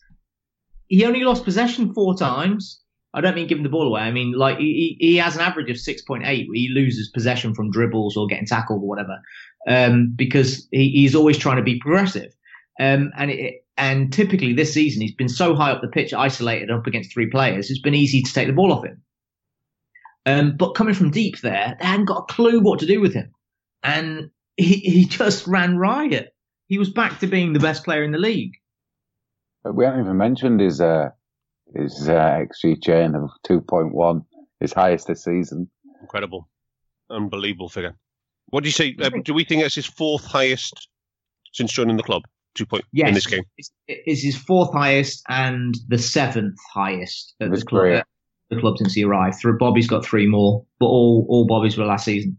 He 0.88 1.04
only 1.04 1.20
lost 1.20 1.44
possession 1.44 1.94
four 1.94 2.16
times. 2.16 2.80
I 3.14 3.20
don't 3.20 3.34
mean 3.34 3.46
giving 3.46 3.62
the 3.62 3.68
ball 3.68 3.86
away. 3.86 4.00
I 4.00 4.10
mean, 4.10 4.32
like, 4.32 4.58
he, 4.58 4.96
he 4.98 5.16
has 5.16 5.34
an 5.34 5.42
average 5.42 5.70
of 5.70 5.76
6.8 5.76 6.24
he 6.26 6.68
loses 6.70 7.10
possession 7.10 7.54
from 7.54 7.70
dribbles 7.70 8.16
or 8.16 8.26
getting 8.26 8.46
tackled 8.46 8.82
or 8.82 8.88
whatever, 8.88 9.20
um, 9.68 10.12
because 10.16 10.66
he, 10.70 10.90
he's 10.90 11.14
always 11.14 11.36
trying 11.36 11.56
to 11.56 11.62
be 11.62 11.78
progressive. 11.78 12.32
Um, 12.80 13.12
and 13.16 13.30
it, 13.30 13.66
and 13.76 14.12
typically 14.12 14.54
this 14.54 14.72
season, 14.72 15.02
he's 15.02 15.14
been 15.14 15.28
so 15.28 15.54
high 15.54 15.72
up 15.72 15.82
the 15.82 15.88
pitch, 15.88 16.14
isolated 16.14 16.70
up 16.70 16.86
against 16.86 17.12
three 17.12 17.28
players, 17.28 17.70
it's 17.70 17.80
been 17.80 17.94
easy 17.94 18.22
to 18.22 18.32
take 18.32 18.46
the 18.46 18.54
ball 18.54 18.72
off 18.72 18.84
him. 18.84 19.02
Um, 20.24 20.56
but 20.56 20.74
coming 20.74 20.94
from 20.94 21.10
deep 21.10 21.40
there, 21.40 21.76
they 21.80 21.86
hadn't 21.86 22.06
got 22.06 22.30
a 22.30 22.32
clue 22.32 22.60
what 22.60 22.78
to 22.80 22.86
do 22.86 23.00
with 23.00 23.12
him. 23.12 23.32
And 23.82 24.30
he, 24.56 24.76
he 24.76 25.04
just 25.08 25.46
ran 25.46 25.78
riot. 25.78 26.34
He 26.68 26.78
was 26.78 26.90
back 26.90 27.20
to 27.20 27.26
being 27.26 27.52
the 27.52 27.60
best 27.60 27.84
player 27.84 28.02
in 28.02 28.12
the 28.12 28.18
league. 28.18 28.54
But 29.64 29.74
we 29.74 29.84
haven't 29.84 30.00
even 30.00 30.16
mentioned 30.16 30.60
his 30.60 30.80
uh, 30.80 31.10
his 31.74 32.08
uh, 32.08 32.44
XG 32.64 32.82
chain 32.82 33.14
of 33.14 33.30
2.1, 33.46 34.24
his 34.60 34.72
highest 34.72 35.06
this 35.06 35.24
season. 35.24 35.70
Incredible. 36.00 36.48
Unbelievable 37.10 37.68
figure. 37.68 37.94
What 38.46 38.64
do 38.64 38.68
you 38.68 38.72
say? 38.72 38.94
Uh, 39.00 39.10
do 39.22 39.34
we 39.34 39.44
think 39.44 39.62
that's 39.62 39.74
his 39.74 39.86
fourth 39.86 40.24
highest 40.24 40.88
since 41.52 41.72
joining 41.72 41.96
the 41.96 42.02
club? 42.02 42.22
Two 42.54 42.66
point 42.66 42.84
yes, 42.92 43.08
in 43.08 43.14
this 43.14 43.26
game. 43.26 43.44
It's, 43.56 43.70
it's 43.88 44.22
his 44.22 44.36
fourth 44.36 44.72
highest 44.72 45.22
and 45.28 45.74
the 45.88 45.96
seventh 45.96 46.58
highest 46.74 47.34
at 47.40 47.50
the 47.50 47.62
club, 47.62 48.04
the 48.52 48.60
club 48.60 48.78
since 48.78 48.94
he 48.94 49.04
arrived. 49.04 49.36
Through 49.40 49.58
Bobby's 49.58 49.88
got 49.88 50.04
three 50.04 50.26
more, 50.26 50.64
but 50.78 50.86
all 50.86 51.26
all 51.28 51.46
Bobby's 51.46 51.76
were 51.76 51.84
last 51.84 52.04
season. 52.04 52.38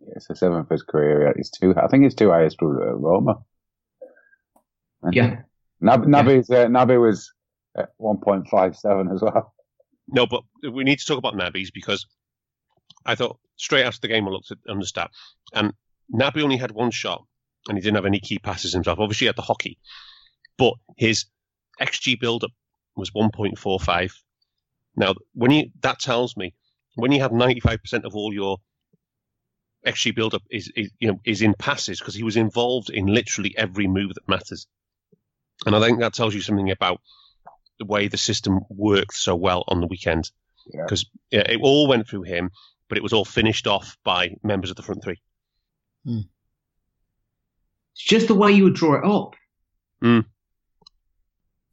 Yeah, 0.00 0.14
it's 0.16 0.28
the 0.28 0.36
seventh 0.36 0.66
of 0.66 0.70
his 0.70 0.82
career. 0.82 1.32
He's 1.36 1.50
two. 1.50 1.74
I 1.76 1.88
think 1.88 2.04
he's 2.04 2.14
two 2.14 2.30
highest 2.30 2.58
for 2.58 2.90
uh, 2.90 2.94
Roma. 2.94 3.38
Yeah. 5.12 5.42
Nab- 5.80 6.06
Naby's, 6.06 6.48
yeah. 6.50 6.58
Uh, 6.58 6.66
Naby 6.66 7.00
was 7.00 7.32
at 7.76 7.90
1.57 8.00 9.14
as 9.14 9.22
well. 9.22 9.54
No, 10.08 10.26
but 10.26 10.42
we 10.70 10.84
need 10.84 10.98
to 10.98 11.06
talk 11.06 11.18
about 11.18 11.34
Naby's 11.34 11.70
because 11.70 12.06
I 13.06 13.14
thought 13.14 13.38
straight 13.56 13.84
after 13.84 14.00
the 14.00 14.08
game 14.08 14.26
I 14.26 14.30
looked 14.30 14.50
at 14.50 14.58
on 14.68 14.78
the 14.78 14.86
stat, 14.86 15.10
and 15.54 15.72
Naby 16.12 16.42
only 16.42 16.56
had 16.56 16.72
one 16.72 16.90
shot, 16.90 17.24
and 17.68 17.78
he 17.78 17.82
didn't 17.82 17.96
have 17.96 18.06
any 18.06 18.20
key 18.20 18.38
passes 18.38 18.72
himself. 18.72 18.98
Obviously, 18.98 19.24
he 19.24 19.28
had 19.28 19.36
the 19.36 19.42
hockey, 19.42 19.78
but 20.58 20.74
his 20.96 21.26
xG 21.80 22.18
build-up 22.20 22.50
was 22.96 23.10
1.45. 23.12 24.12
Now, 24.96 25.14
when 25.34 25.50
you 25.50 25.70
that 25.82 26.00
tells 26.00 26.36
me 26.36 26.54
when 26.96 27.12
you 27.12 27.20
have 27.20 27.30
95% 27.30 28.04
of 28.04 28.14
all 28.14 28.34
your 28.34 28.58
XG 29.86 30.14
build-up 30.14 30.42
is, 30.50 30.70
is 30.76 30.90
you 30.98 31.08
know 31.08 31.20
is 31.24 31.42
in 31.42 31.54
passes 31.54 31.98
because 31.98 32.14
he 32.14 32.22
was 32.22 32.36
involved 32.36 32.90
in 32.90 33.06
literally 33.06 33.54
every 33.56 33.86
move 33.86 34.14
that 34.14 34.28
matters, 34.28 34.66
and 35.64 35.74
I 35.74 35.80
think 35.80 36.00
that 36.00 36.14
tells 36.14 36.34
you 36.34 36.40
something 36.40 36.70
about 36.70 37.00
the 37.78 37.86
way 37.86 38.08
the 38.08 38.18
system 38.18 38.60
worked 38.68 39.14
so 39.14 39.34
well 39.34 39.64
on 39.68 39.80
the 39.80 39.86
weekend 39.86 40.30
because 40.70 41.06
yeah. 41.30 41.40
yeah, 41.46 41.54
it 41.54 41.60
all 41.62 41.88
went 41.88 42.08
through 42.08 42.22
him, 42.22 42.50
but 42.88 42.98
it 42.98 43.02
was 43.02 43.12
all 43.12 43.24
finished 43.24 43.66
off 43.66 43.96
by 44.04 44.36
members 44.42 44.70
of 44.70 44.76
the 44.76 44.82
front 44.82 45.02
three. 45.02 45.20
Hmm. 46.04 46.20
It's 47.94 48.04
just 48.04 48.28
the 48.28 48.34
way 48.34 48.52
you 48.52 48.64
would 48.64 48.74
draw 48.74 48.94
it 48.94 49.04
up. 49.04 49.34
Mm. 50.02 50.24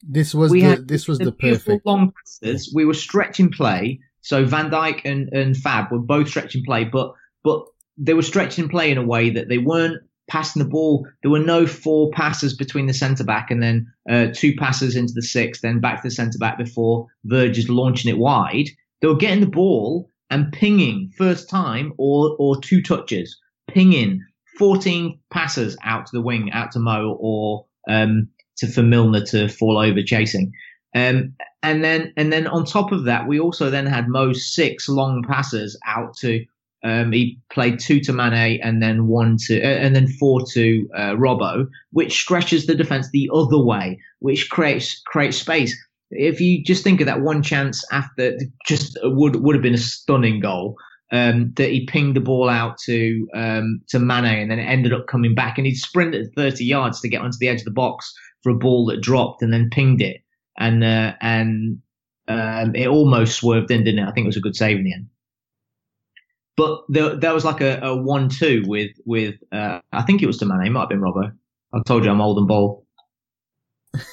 This 0.03 0.33
was 0.33 0.51
we 0.51 0.61
the 0.61 0.67
had, 0.67 0.87
this 0.87 1.07
was 1.07 1.17
the, 1.17 1.25
the 1.25 1.31
perfect 1.31 1.85
long 1.85 2.11
passes. 2.11 2.71
We 2.73 2.85
were 2.85 2.93
stretching 2.93 3.51
play, 3.51 3.99
so 4.21 4.45
Van 4.45 4.69
Dijk 4.69 5.01
and, 5.05 5.29
and 5.33 5.55
Fab 5.55 5.91
were 5.91 5.99
both 5.99 6.29
stretching 6.29 6.63
play, 6.63 6.83
but 6.83 7.13
but 7.43 7.65
they 7.97 8.13
were 8.13 8.21
stretching 8.21 8.69
play 8.69 8.91
in 8.91 8.97
a 8.97 9.05
way 9.05 9.29
that 9.31 9.49
they 9.49 9.57
weren't 9.57 10.01
passing 10.27 10.61
the 10.61 10.69
ball. 10.69 11.07
There 11.21 11.31
were 11.31 11.39
no 11.39 11.65
four 11.65 12.11
passes 12.11 12.55
between 12.55 12.85
the 12.85 12.93
centre 12.93 13.23
back 13.23 13.49
and 13.49 13.63
then 13.63 13.91
uh, 14.09 14.27
two 14.33 14.55
passes 14.55 14.95
into 14.95 15.13
the 15.13 15.21
six, 15.21 15.61
then 15.61 15.79
back 15.79 16.01
to 16.01 16.09
the 16.09 16.13
centre 16.13 16.37
back 16.37 16.57
before 16.57 17.07
Verge 17.25 17.57
is 17.57 17.69
launching 17.69 18.11
it 18.11 18.17
wide. 18.17 18.67
They 19.01 19.07
were 19.07 19.15
getting 19.15 19.41
the 19.41 19.47
ball 19.47 20.09
and 20.29 20.51
pinging 20.51 21.11
first 21.17 21.49
time 21.49 21.93
or 21.97 22.35
or 22.37 22.59
two 22.61 22.81
touches, 22.81 23.39
pinging 23.67 24.23
14 24.57 25.19
passes 25.29 25.77
out 25.83 26.07
to 26.07 26.11
the 26.13 26.21
wing, 26.21 26.51
out 26.51 26.71
to 26.71 26.79
Mo 26.79 27.17
or 27.19 27.65
um, 27.89 28.29
to 28.57 28.67
for 28.67 28.83
Milner 28.83 29.23
to 29.25 29.47
fall 29.47 29.77
over 29.77 30.01
chasing. 30.01 30.51
Um, 30.95 31.33
and 31.63 31.83
then 31.83 32.13
and 32.17 32.31
then 32.31 32.47
on 32.47 32.65
top 32.65 32.91
of 32.91 33.05
that, 33.05 33.27
we 33.27 33.39
also 33.39 33.69
then 33.69 33.85
had 33.85 34.07
Mo's 34.07 34.53
six 34.53 34.87
long 34.89 35.23
passes 35.27 35.79
out 35.85 36.15
to. 36.17 36.45
Um, 36.83 37.11
he 37.11 37.39
played 37.51 37.79
two 37.79 37.99
to 38.01 38.13
Mane 38.13 38.59
and 38.63 38.81
then 38.81 39.07
one 39.07 39.37
to 39.47 39.59
uh, 39.59 39.65
and 39.65 39.95
then 39.95 40.07
four 40.07 40.41
to 40.53 40.87
uh, 40.95 41.15
Robbo, 41.15 41.67
which 41.91 42.13
stretches 42.13 42.65
the 42.65 42.75
defense 42.75 43.09
the 43.11 43.29
other 43.33 43.59
way, 43.59 43.99
which 44.19 44.49
creates 44.49 45.01
creates 45.05 45.37
space. 45.37 45.75
If 46.11 46.39
you 46.39 46.63
just 46.63 46.83
think 46.83 47.01
of 47.01 47.07
that 47.07 47.21
one 47.21 47.41
chance 47.43 47.83
after, 47.91 48.37
just 48.65 48.97
would 49.03 49.37
would 49.37 49.55
have 49.55 49.63
been 49.63 49.73
a 49.73 49.79
stunning 49.79 50.39
goal. 50.39 50.77
Um, 51.09 51.53
that 51.55 51.69
he 51.69 51.85
pinged 51.85 52.17
the 52.17 52.21
ball 52.21 52.49
out 52.49 52.77
to 52.79 53.29
um, 53.33 53.79
to 53.87 53.97
Mane 53.97 54.25
and 54.25 54.51
then 54.51 54.59
it 54.59 54.65
ended 54.65 54.91
up 54.91 55.07
coming 55.07 55.33
back 55.33 55.57
and 55.57 55.65
he'd 55.65 55.75
sprinted 55.75 56.33
30 56.35 56.65
yards 56.65 56.99
to 56.99 57.07
get 57.07 57.21
onto 57.21 57.37
the 57.39 57.47
edge 57.47 57.59
of 57.59 57.65
the 57.65 57.71
box 57.71 58.13
for 58.43 58.49
a 58.49 58.55
ball 58.57 58.85
that 58.87 59.01
dropped 59.01 59.41
and 59.41 59.53
then 59.53 59.69
pinged 59.69 60.01
it, 60.01 60.21
and 60.57 60.83
uh, 60.83 61.13
and 61.21 61.79
um, 62.27 62.75
it 62.75 62.87
almost 62.87 63.37
swerved 63.37 63.71
in, 63.71 63.83
didn't 63.83 63.99
it? 63.99 64.07
I 64.07 64.11
think 64.11 64.25
it 64.25 64.27
was 64.27 64.37
a 64.37 64.41
good 64.41 64.55
save 64.55 64.77
in 64.77 64.83
the 64.83 64.93
end. 64.93 65.07
But 66.55 66.81
there, 66.89 67.15
there 67.15 67.33
was 67.33 67.45
like 67.45 67.61
a, 67.61 67.79
a 67.81 67.95
one-two 67.95 68.63
with 68.65 68.91
with 69.05 69.35
uh, 69.51 69.79
I 69.91 70.01
think 70.03 70.21
it 70.23 70.27
was 70.27 70.37
to 70.39 70.45
Mane, 70.45 70.65
it 70.65 70.69
might 70.71 70.81
have 70.81 70.89
been 70.89 71.01
Robbo. 71.01 71.31
I 71.73 71.79
told 71.85 72.03
you 72.03 72.11
I'm 72.11 72.21
old 72.21 72.37
and 72.37 72.47
bold. 72.47 72.85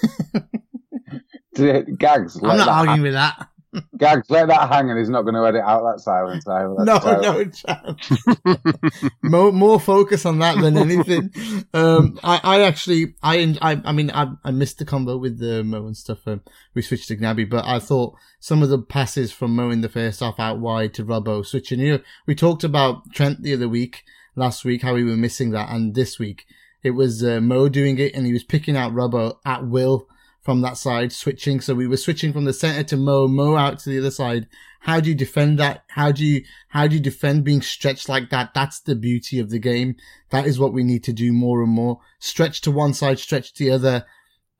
Gags. 1.99 2.37
I'm 2.37 2.59
not 2.59 2.69
arguing 2.69 3.03
with 3.03 3.13
that. 3.15 3.49
Gags, 3.97 4.29
let 4.31 4.49
that 4.49 4.69
hang, 4.69 4.91
and 4.91 4.99
he's 4.99 5.09
not 5.09 5.23
going 5.23 5.35
to 5.35 5.45
edit 5.47 5.63
out 5.63 5.83
that 5.83 6.01
silence. 6.01 6.47
no, 6.47 6.99
silence. 6.99 7.65
no 7.67 7.85
chance. 7.85 9.13
more, 9.23 9.53
more 9.53 9.81
focus 9.81 10.27
on 10.27 10.39
that 10.41 10.61
than 10.61 10.77
anything. 10.77 11.31
Um, 11.73 12.19
I, 12.23 12.41
I 12.43 12.63
actually, 12.63 13.15
I, 13.23 13.57
I, 13.61 13.81
I 13.85 13.93
mean, 13.93 14.11
I, 14.13 14.29
I 14.45 14.51
missed 14.51 14.79
the 14.79 14.85
combo 14.85 15.17
with 15.17 15.39
the 15.39 15.65
Mo 15.65 15.87
and 15.87 15.97
stuff. 15.97 16.27
Um, 16.27 16.43
we 16.75 16.83
switched 16.83 17.09
to 17.09 17.17
Gnabry, 17.17 17.49
but 17.49 17.65
I 17.65 17.79
thought 17.79 18.17
some 18.41 18.63
of 18.63 18.69
the 18.69 18.79
passes 18.79 19.33
from 19.33 19.57
Mo 19.57 19.71
in 19.71 19.81
the 19.81 19.89
first 19.89 20.21
half 20.21 20.39
out 20.39 20.61
wide 20.61 20.95
to 20.95 21.05
Robbo 21.05 21.45
switching. 21.45 21.81
You 21.81 21.93
know, 21.95 22.03
we 22.27 22.35
talked 22.35 22.65
about 22.65 23.13
Trent 23.13 23.43
the 23.43 23.55
other 23.55 23.69
week, 23.69 24.05
last 24.37 24.65
week, 24.65 24.83
how 24.83 24.95
we 24.95 25.05
were 25.05 25.17
missing 25.17 25.51
that, 25.51 25.71
and 25.71 25.95
this 25.95 26.19
week 26.19 26.47
it 26.85 26.91
was 26.91 27.25
uh, 27.25 27.41
Mo 27.41 27.69
doing 27.69 27.99
it, 27.99 28.15
and 28.15 28.27
he 28.27 28.33
was 28.33 28.45
picking 28.45 28.77
out 28.77 28.93
Robbo 28.93 29.39
at 29.45 29.67
will 29.67 30.07
from 30.45 30.61
that 30.61 30.77
side, 30.77 31.11
switching. 31.11 31.61
So 31.61 31.75
we 31.75 31.89
were 31.89 31.97
switching 31.97 32.33
from 32.33 32.45
the 32.45 32.53
center 32.53 32.83
to 32.85 32.97
Mo, 32.99 33.27
Mo 33.27 33.57
out 33.57 33.79
to 33.81 33.91
the 33.91 33.99
other 33.99 34.11
side. 34.11 34.47
How 34.81 35.01
do 35.01 35.09
you 35.09 35.15
defend 35.15 35.59
that? 35.59 35.85
How 35.89 36.13
do 36.13 36.23
you, 36.23 36.45
how 36.69 36.87
do 36.87 36.97
you 36.97 37.01
defend 37.01 37.45
being 37.45 37.63
stretched 37.63 38.11
like 38.11 38.29
that? 38.29 38.53
That's 38.53 38.79
the 38.81 38.95
beauty 38.95 39.41
of 39.41 39.49
the 39.49 39.59
game. 39.59 39.97
That 40.29 40.47
is 40.47 40.59
what 40.59 40.75
we 40.75 40.85
need 40.85 41.03
to 41.05 41.15
do 41.15 41.33
more 41.33 41.63
and 41.63 41.73
more. 41.73 42.01
Stretch 42.19 42.61
to 42.63 42.71
one 42.71 42.93
side, 42.93 43.19
stretch 43.19 43.55
to 43.55 43.65
the 43.65 43.71
other. 43.71 44.05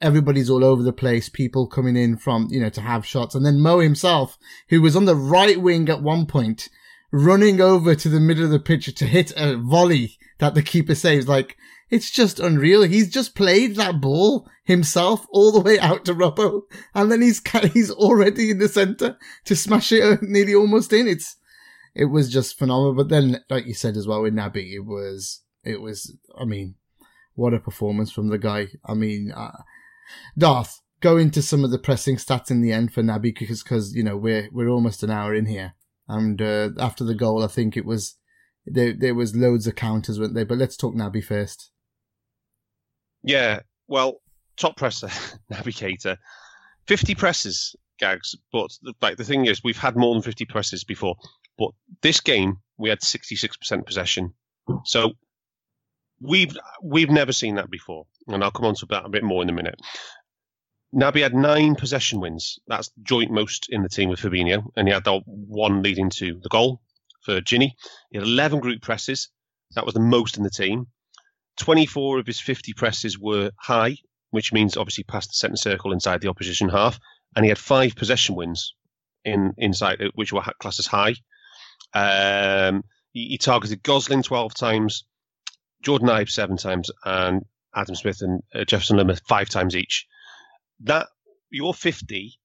Everybody's 0.01 0.49
all 0.49 0.65
over 0.65 0.83
the 0.83 0.95
place. 0.95 1.29
People 1.29 1.67
coming 1.67 1.97
in 1.97 2.17
from, 2.17 2.49
you 2.51 2.61
know, 2.61 2.71
to 2.71 2.81
have 2.81 3.05
shots. 3.05 3.35
And 3.35 3.45
then 3.45 3.61
Mo 3.61 3.81
himself, 3.81 4.39
who 4.71 4.81
was 4.81 4.97
on 4.97 5.05
the 5.05 5.15
right 5.15 5.61
wing 5.61 5.91
at 5.91 6.03
one 6.03 6.25
point, 6.25 6.71
running 7.13 7.61
over 7.61 7.95
to 7.95 8.09
the 8.09 8.21
middle 8.21 8.45
of 8.45 8.51
the 8.51 8.59
pitch 8.59 8.93
to 8.95 9.05
hit 9.05 9.33
a 9.37 9.59
volley 9.59 10.19
that 10.39 10.55
the 10.55 10.63
keeper 10.63 10.95
saves. 10.95 11.29
Like, 11.29 11.59
it's 11.95 12.11
just 12.11 12.41
unreal. 12.41 12.83
He's 12.83 13.09
just 13.09 13.37
played 13.37 13.77
that 13.77 14.01
ball 14.01 14.49
himself 14.65 15.27
all 15.31 15.53
the 15.53 15.61
way 15.61 15.79
out 15.79 16.05
to 16.07 16.15
Robbo, 16.15 16.63
and 16.93 17.11
then 17.11 17.23
he's 17.23 17.41
he's 17.73 17.91
already 17.93 18.51
in 18.51 18.59
the 18.59 18.69
center 18.69 19.17
to 19.45 19.55
smash 19.55 19.93
it 19.93 20.03
uh, 20.03 20.17
nearly 20.21 20.57
almost 20.57 20.93
in. 20.93 21.07
It's 21.07 21.37
it 21.95 22.07
was 22.07 22.33
just 22.33 22.59
phenomenal. 22.59 22.97
But 22.97 23.11
then, 23.11 23.45
like 23.49 23.67
you 23.67 23.75
said 23.75 23.97
as 23.97 24.09
well 24.09 24.23
with 24.23 24.35
Naby, 24.35 24.73
it 24.73 24.85
was 24.85 25.43
it 25.63 25.81
was. 25.81 26.17
I 26.37 26.45
mean, 26.45 26.75
what 27.35 27.55
a 27.55 27.61
performance 27.61 28.11
from 28.11 28.29
the 28.29 28.39
guy. 28.39 28.69
I 28.85 28.95
mean, 28.95 29.31
uh, 29.31 29.63
Darth, 30.37 30.81
go 31.01 31.17
into 31.17 31.43
some 31.43 31.63
of 31.63 31.71
the 31.71 31.79
pressing 31.79 32.17
stats 32.17 32.51
in 32.51 32.61
the 32.61 32.73
end 32.73 32.93
for 32.93 33.03
Naby 33.05 33.39
because 33.39 33.63
because 33.63 33.95
you 33.95 34.03
know 34.03 34.17
we're 34.17 34.49
we're 34.51 34.69
almost 34.69 35.05
an 35.05 35.11
hour 35.11 35.33
in 35.33 35.47
here, 35.47 35.75
and 36.09 36.43
uh, 36.43 36.71
after 36.77 37.05
the 37.05 37.15
goal, 37.15 37.45
I 37.45 37.47
think 37.47 37.77
it 37.77 37.85
was 37.85 38.17
there 38.67 38.93
there 38.93 39.15
was 39.15 39.37
loads 39.37 39.69
of 39.69 39.77
counters, 39.77 40.19
weren't 40.19 40.35
there? 40.35 40.45
But 40.45 40.59
let's 40.59 40.77
talk 40.77 40.97
Naby 40.97 41.23
first. 41.23 41.71
Yeah, 43.25 43.61
well, 43.89 44.21
top 44.57 44.77
presser, 44.77 45.09
Naby 45.53 45.75
Keita, 45.75 46.19
50 46.87 47.15
presses, 47.15 47.75
gags. 47.99 48.37
But 48.53 48.71
like 49.01 49.17
the 49.17 49.25
thing 49.25 49.47
is, 49.47 49.63
we've 49.65 49.79
had 49.79 49.97
more 49.97 50.15
than 50.15 50.23
50 50.23 50.45
presses 50.45 50.85
before. 50.85 51.17
But 51.59 51.71
this 52.03 52.21
game, 52.21 52.59
we 52.77 52.89
had 52.89 53.01
66% 53.01 53.87
possession. 53.87 54.35
So 54.85 55.13
we've 56.21 56.57
we've 56.83 57.11
never 57.11 57.33
seen 57.33 57.57
that 57.57 57.71
before, 57.71 58.07
and 58.29 58.43
I'll 58.43 58.51
come 58.51 58.67
on 58.67 58.75
to 58.77 58.87
that 58.87 59.07
a 59.07 59.11
bit 59.11 59.23
more 59.23 59.43
in 59.43 59.51
a 59.51 59.53
minute. 59.53 59.79
Naby 60.95 61.23
had 61.23 61.35
nine 61.35 61.75
possession 61.75 62.21
wins. 62.21 62.59
That's 62.69 62.91
joint 63.03 63.31
most 63.31 63.67
in 63.69 63.83
the 63.83 63.89
team 63.89 64.09
with 64.09 64.21
Fabinho, 64.21 64.65
and 64.77 64.87
he 64.87 64.95
had 64.95 65.05
the 65.05 65.21
one 65.27 65.83
leading 65.83 66.11
to 66.11 66.39
the 66.41 66.49
goal 66.49 66.81
for 67.23 67.41
Gini. 67.41 67.73
He 68.11 68.19
had 68.19 68.27
11 68.27 68.61
group 68.61 68.81
presses. 68.81 69.29
That 69.75 69.85
was 69.85 69.95
the 69.95 70.01
most 70.01 70.37
in 70.37 70.45
the 70.45 70.51
team. 70.51 70.87
24 71.57 72.19
of 72.19 72.27
his 72.27 72.41
50 72.41 72.73
presses 72.73 73.19
were 73.19 73.51
high, 73.59 73.97
which 74.31 74.53
means 74.53 74.77
obviously 74.77 75.05
past 75.05 75.31
the 75.31 75.35
centre 75.35 75.57
circle 75.57 75.93
inside 75.93 76.21
the 76.21 76.29
opposition 76.29 76.69
half, 76.69 76.99
and 77.37 77.45
he 77.45 77.49
had 77.49 77.59
five 77.59 77.95
possession 77.97 78.35
wins 78.35 78.75
in 79.25 79.55
inside 79.57 80.03
which 80.15 80.33
were 80.33 80.43
classed 80.59 80.81
as 80.81 80.87
high. 80.87 81.15
Um, 81.93 82.83
he, 83.13 83.29
he, 83.29 83.39
targeted 83.39 83.83
Gosling 83.83 84.23
12 84.23 84.55
times, 84.55 85.05
Jordan 85.83 86.09
Ibe 86.09 86.29
seven 86.29 86.57
times, 86.57 86.91
and 87.05 87.45
Adam 87.75 87.95
Smith 87.95 88.21
and 88.21 88.43
uh, 88.55 88.65
Jefferson 88.65 88.97
Lerma 88.97 89.17
five 89.29 89.49
times 89.49 89.77
each. 89.77 90.07
That 90.81 91.07
your 91.51 91.73
50 91.73 92.37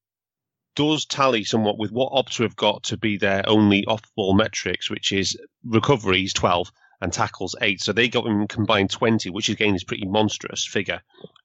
does 0.76 1.06
tally 1.06 1.44
somewhat 1.44 1.80
with 1.80 1.92
what 1.92 2.14
Opta 2.14 2.44
have 2.44 2.56
got 2.56 2.84
to 2.84 2.98
be 2.98 3.18
their 3.18 3.48
only 3.50 3.86
off-ball 3.86 4.36
metrics, 4.36 4.90
which 4.90 5.12
is 5.12 5.38
recoveries 5.64 6.34
12 6.34 6.72
and 7.02 7.14
tackles 7.14 7.56
eight. 7.62 7.82
So 7.82 7.94
they 7.94 8.10
got 8.10 8.28
him 8.28 8.48
combined 8.48 8.90
20, 8.92 9.30
which 9.30 9.50
again 9.50 9.76
is 9.76 9.84
pretty 9.84 10.06
monstrous 10.06 10.66
figure. 10.66 11.02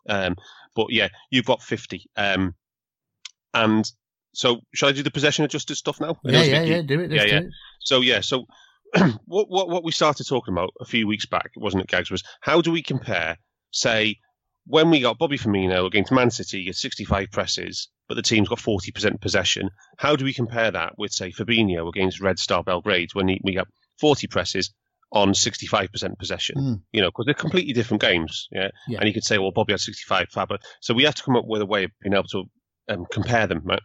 Um, 0.09 0.37
but 0.75 0.87
yeah, 0.91 1.09
you've 1.31 1.45
got 1.45 1.63
50. 1.63 2.07
Um, 2.17 2.55
and 3.53 3.91
so 4.33 4.61
shall 4.75 4.89
I 4.89 4.93
do 4.93 5.03
the 5.03 5.11
possession 5.11 5.45
adjusted 5.45 5.77
stuff 5.77 6.01
now? 6.01 6.19
Yeah, 6.25 6.43
yeah, 6.43 6.63
yeah, 6.63 6.83
do 6.83 7.01
it. 7.01 7.13
yeah, 7.13 7.25
yeah. 7.25 7.39
It. 7.39 7.47
So 7.81 8.01
yeah, 8.01 8.21
so 8.21 8.47
what, 9.27 9.49
what 9.49 9.69
what 9.69 9.85
we 9.85 9.93
started 9.93 10.27
talking 10.27 10.53
about 10.53 10.71
a 10.81 10.85
few 10.85 11.07
weeks 11.07 11.27
back, 11.27 11.51
wasn't 11.57 11.83
it, 11.83 11.89
Gags? 11.89 12.11
Was 12.11 12.25
how 12.41 12.61
do 12.61 12.73
we 12.73 12.83
compare, 12.83 13.39
say, 13.71 14.19
when 14.67 14.91
we 14.91 15.01
got 15.01 15.19
Bobby 15.19 15.39
Firmino 15.39 15.87
against 15.87 16.13
Man 16.13 16.31
City 16.31 16.69
at 16.69 16.75
65 16.75 17.31
presses, 17.31 17.89
but 18.09 18.15
the 18.15 18.23
team's 18.23 18.49
got 18.49 18.59
40% 18.59 19.21
possession? 19.21 19.71
How 19.99 20.17
do 20.17 20.25
we 20.25 20.35
compare 20.35 20.71
that 20.71 20.99
with, 20.99 21.13
say, 21.13 21.31
Fabinho 21.31 21.89
against 21.89 22.21
Red 22.21 22.39
Star 22.39 22.63
Belgrade 22.63 23.11
when 23.15 23.29
he, 23.29 23.41
we 23.45 23.55
got 23.55 23.69
40 24.01 24.27
presses 24.29 24.73
on 25.15 25.33
65% 25.33 26.19
possession, 26.19 26.57
mm. 26.59 26.83
you 26.93 27.01
know, 27.01 27.09
because 27.09 27.25
they're 27.25 27.35
completely 27.35 27.73
different 27.73 28.01
games. 28.01 28.49
Yeah? 28.51 28.69
yeah? 28.89 28.99
And 28.99 29.07
you 29.07 29.15
could 29.15 29.25
say, 29.25 29.39
well, 29.39 29.53
Bobby 29.53 29.73
had 29.73 29.81
65, 29.81 30.29
Fab. 30.31 30.49
So 30.81 30.93
we 30.93 31.05
have 31.05 31.15
to 31.15 31.23
come 31.23 31.37
up 31.37 31.45
with 31.47 31.63
a 31.63 31.67
way 31.67 31.85
of 31.85 31.93
being 32.03 32.15
able 32.15 32.29
to 32.33 32.45
um, 32.89 33.07
compare 33.11 33.47
them, 33.47 33.63
right? 33.65 33.81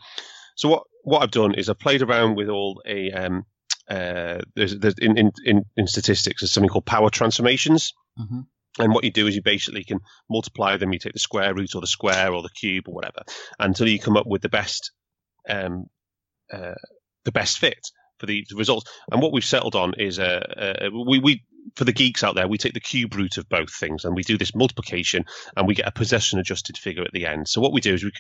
So 0.58 0.70
what, 0.70 0.84
what 1.04 1.22
I've 1.22 1.32
done 1.32 1.54
is 1.54 1.70
I've 1.70 1.80
played 1.80 2.02
around 2.02 2.36
with 2.36 2.50
all 2.50 2.82
a, 2.86 3.12
um, 3.12 3.44
uh, 3.88 4.40
there's, 4.56 4.78
there's 4.80 4.96
in, 4.98 5.18
in, 5.18 5.32
in, 5.46 5.66
in, 5.78 5.88
statistics, 5.88 6.42
there's 6.42 6.52
something 6.52 6.70
called 6.70 6.88
power 6.88 7.12
transformations. 7.12 7.94
Mm-hmm. 8.20 8.40
And 8.80 8.94
what 8.94 9.04
you 9.04 9.12
do 9.12 9.28
is 9.28 9.36
you 9.36 9.44
basically 9.44 9.84
can 9.84 10.00
multiply 10.32 10.78
them. 10.78 10.92
You 10.92 11.00
take 11.00 11.14
the 11.14 11.20
square 11.20 11.54
root 11.54 11.76
or 11.76 11.82
the 11.82 11.88
square 11.88 12.34
or 12.34 12.42
the 12.42 12.50
cube 12.50 12.86
or 12.88 12.96
whatever 12.96 13.22
until 13.60 13.88
you 13.88 14.00
come 14.00 14.18
up 14.18 14.26
with 14.26 14.42
the 14.42 14.50
best, 14.50 14.92
um, 15.48 15.86
uh, 16.52 16.76
the 17.24 17.32
best 17.32 17.60
fit 17.60 17.92
for 18.20 18.26
the, 18.26 18.46
results. 18.54 18.90
And 19.12 19.22
what 19.22 19.32
we've 19.32 19.44
settled 19.44 19.76
on 19.76 19.94
is 19.98 20.20
uh, 20.20 20.80
uh, 20.84 20.90
we, 20.92 21.20
we 21.20 21.44
for 21.76 21.84
the 21.84 21.94
geeks 21.94 22.24
out 22.24 22.36
there, 22.36 22.48
we 22.48 22.58
take 22.58 22.74
the 22.74 22.80
cube 22.80 23.16
root 23.16 23.38
of 23.38 23.48
both 23.50 23.74
things 23.74 24.06
and 24.06 24.16
we 24.16 24.24
do 24.24 24.38
this 24.38 24.56
multiplication 24.56 25.26
and 25.56 25.68
we 25.68 25.76
get 25.76 25.88
a 25.88 25.92
possession 25.92 26.40
adjusted 26.40 26.78
figure 26.78 27.04
at 27.04 27.12
the 27.12 27.26
end. 27.26 27.48
So 27.48 27.62
what 27.62 27.74
we 27.74 27.82
do 27.82 27.94
is 27.94 28.04
we 28.04 28.12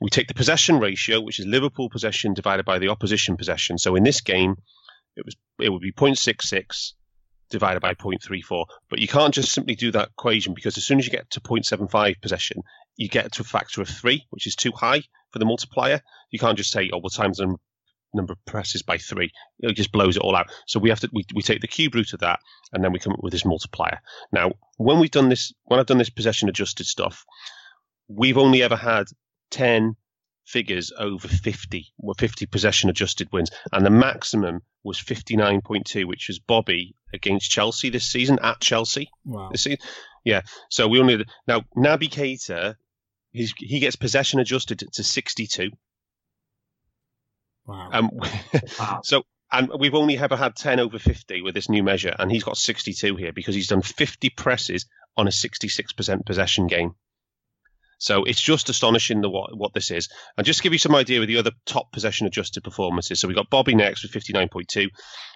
we 0.00 0.10
take 0.10 0.26
the 0.26 0.34
possession 0.34 0.80
ratio, 0.80 1.20
which 1.20 1.38
is 1.38 1.46
Liverpool 1.46 1.88
possession 1.88 2.34
divided 2.34 2.64
by 2.64 2.80
the 2.80 2.88
opposition 2.88 3.36
possession. 3.36 3.78
So 3.78 3.94
in 3.94 4.02
this 4.02 4.20
game, 4.20 4.56
it 5.16 5.24
was 5.24 5.36
it 5.60 5.68
would 5.68 5.82
be 5.82 5.92
0.66 5.92 6.92
divided 7.50 7.80
by 7.80 7.94
0.34. 7.94 8.64
But 8.88 8.98
you 8.98 9.06
can't 9.06 9.34
just 9.34 9.52
simply 9.52 9.74
do 9.74 9.92
that 9.92 10.08
equation 10.08 10.54
because 10.54 10.76
as 10.76 10.84
soon 10.84 10.98
as 10.98 11.06
you 11.06 11.12
get 11.12 11.30
to 11.30 11.40
0.75 11.40 12.20
possession, 12.20 12.62
you 12.96 13.08
get 13.08 13.32
to 13.32 13.42
a 13.42 13.44
factor 13.44 13.80
of 13.80 13.88
three, 13.88 14.26
which 14.30 14.46
is 14.46 14.56
too 14.56 14.72
high 14.72 15.02
for 15.30 15.38
the 15.38 15.44
multiplier. 15.44 16.00
You 16.30 16.38
can't 16.38 16.58
just 16.58 16.72
say, 16.72 16.90
oh, 16.92 16.98
well, 16.98 17.10
times 17.10 17.38
them 17.38 17.58
number 18.14 18.32
of 18.32 18.44
presses 18.44 18.82
by 18.82 18.98
three. 18.98 19.32
It 19.60 19.74
just 19.74 19.92
blows 19.92 20.16
it 20.16 20.22
all 20.22 20.36
out. 20.36 20.50
So 20.66 20.80
we 20.80 20.90
have 20.90 21.00
to 21.00 21.10
we, 21.12 21.24
we 21.34 21.42
take 21.42 21.60
the 21.60 21.68
cube 21.68 21.94
root 21.94 22.12
of 22.12 22.20
that 22.20 22.40
and 22.72 22.82
then 22.82 22.92
we 22.92 22.98
come 22.98 23.12
up 23.12 23.22
with 23.22 23.32
this 23.32 23.44
multiplier. 23.44 24.00
Now, 24.32 24.52
when 24.76 24.98
we've 24.98 25.10
done 25.10 25.28
this, 25.28 25.52
when 25.64 25.80
I've 25.80 25.86
done 25.86 25.98
this 25.98 26.10
possession 26.10 26.48
adjusted 26.48 26.86
stuff, 26.86 27.24
we've 28.08 28.38
only 28.38 28.62
ever 28.62 28.76
had 28.76 29.06
ten 29.50 29.96
figures 30.44 30.92
over 30.98 31.28
50 31.28 31.92
were 31.98 32.14
50 32.18 32.46
possession 32.46 32.90
adjusted 32.90 33.28
wins 33.32 33.52
and 33.70 33.86
the 33.86 33.90
maximum 33.90 34.60
was 34.82 34.98
59.2 34.98 36.04
which 36.04 36.26
was 36.26 36.40
bobby 36.40 36.96
against 37.14 37.48
chelsea 37.48 37.90
this 37.90 38.08
season 38.08 38.40
at 38.42 38.58
chelsea 38.60 39.08
wow 39.24 39.50
this 39.52 39.62
season 39.62 39.78
yeah 40.24 40.40
so 40.68 40.88
we 40.88 40.98
only 40.98 41.24
now 41.46 41.62
naby 41.76 42.10
keita 42.10 42.74
he 43.30 43.78
gets 43.78 43.94
possession 43.96 44.40
adjusted 44.40 44.80
to 44.92 45.04
62 45.04 45.70
Wow. 47.66 47.90
Um, 47.92 48.10
wow. 48.78 49.00
So, 49.04 49.24
and 49.50 49.70
we've 49.78 49.94
only 49.94 50.18
ever 50.18 50.36
had 50.36 50.56
10 50.56 50.80
over 50.80 50.98
50 50.98 51.42
with 51.42 51.54
this 51.54 51.68
new 51.68 51.82
measure, 51.82 52.14
and 52.18 52.30
he's 52.30 52.44
got 52.44 52.56
62 52.56 53.16
here 53.16 53.32
because 53.32 53.54
he's 53.54 53.68
done 53.68 53.82
50 53.82 54.30
presses 54.30 54.86
on 55.16 55.26
a 55.26 55.30
66% 55.30 56.24
possession 56.24 56.66
game. 56.66 56.94
So 57.98 58.24
it's 58.24 58.40
just 58.40 58.68
astonishing 58.68 59.20
the 59.20 59.30
what, 59.30 59.56
what 59.56 59.74
this 59.74 59.92
is. 59.92 60.08
And 60.36 60.44
just 60.44 60.58
to 60.58 60.62
give 60.64 60.72
you 60.72 60.78
some 60.80 60.94
idea 60.94 61.20
of 61.20 61.28
the 61.28 61.36
other 61.36 61.52
top 61.66 61.92
possession 61.92 62.26
adjusted 62.26 62.64
performances. 62.64 63.20
So 63.20 63.28
we 63.28 63.34
got 63.34 63.48
Bobby 63.48 63.76
next 63.76 64.02
with 64.02 64.10
59.2. 64.10 64.88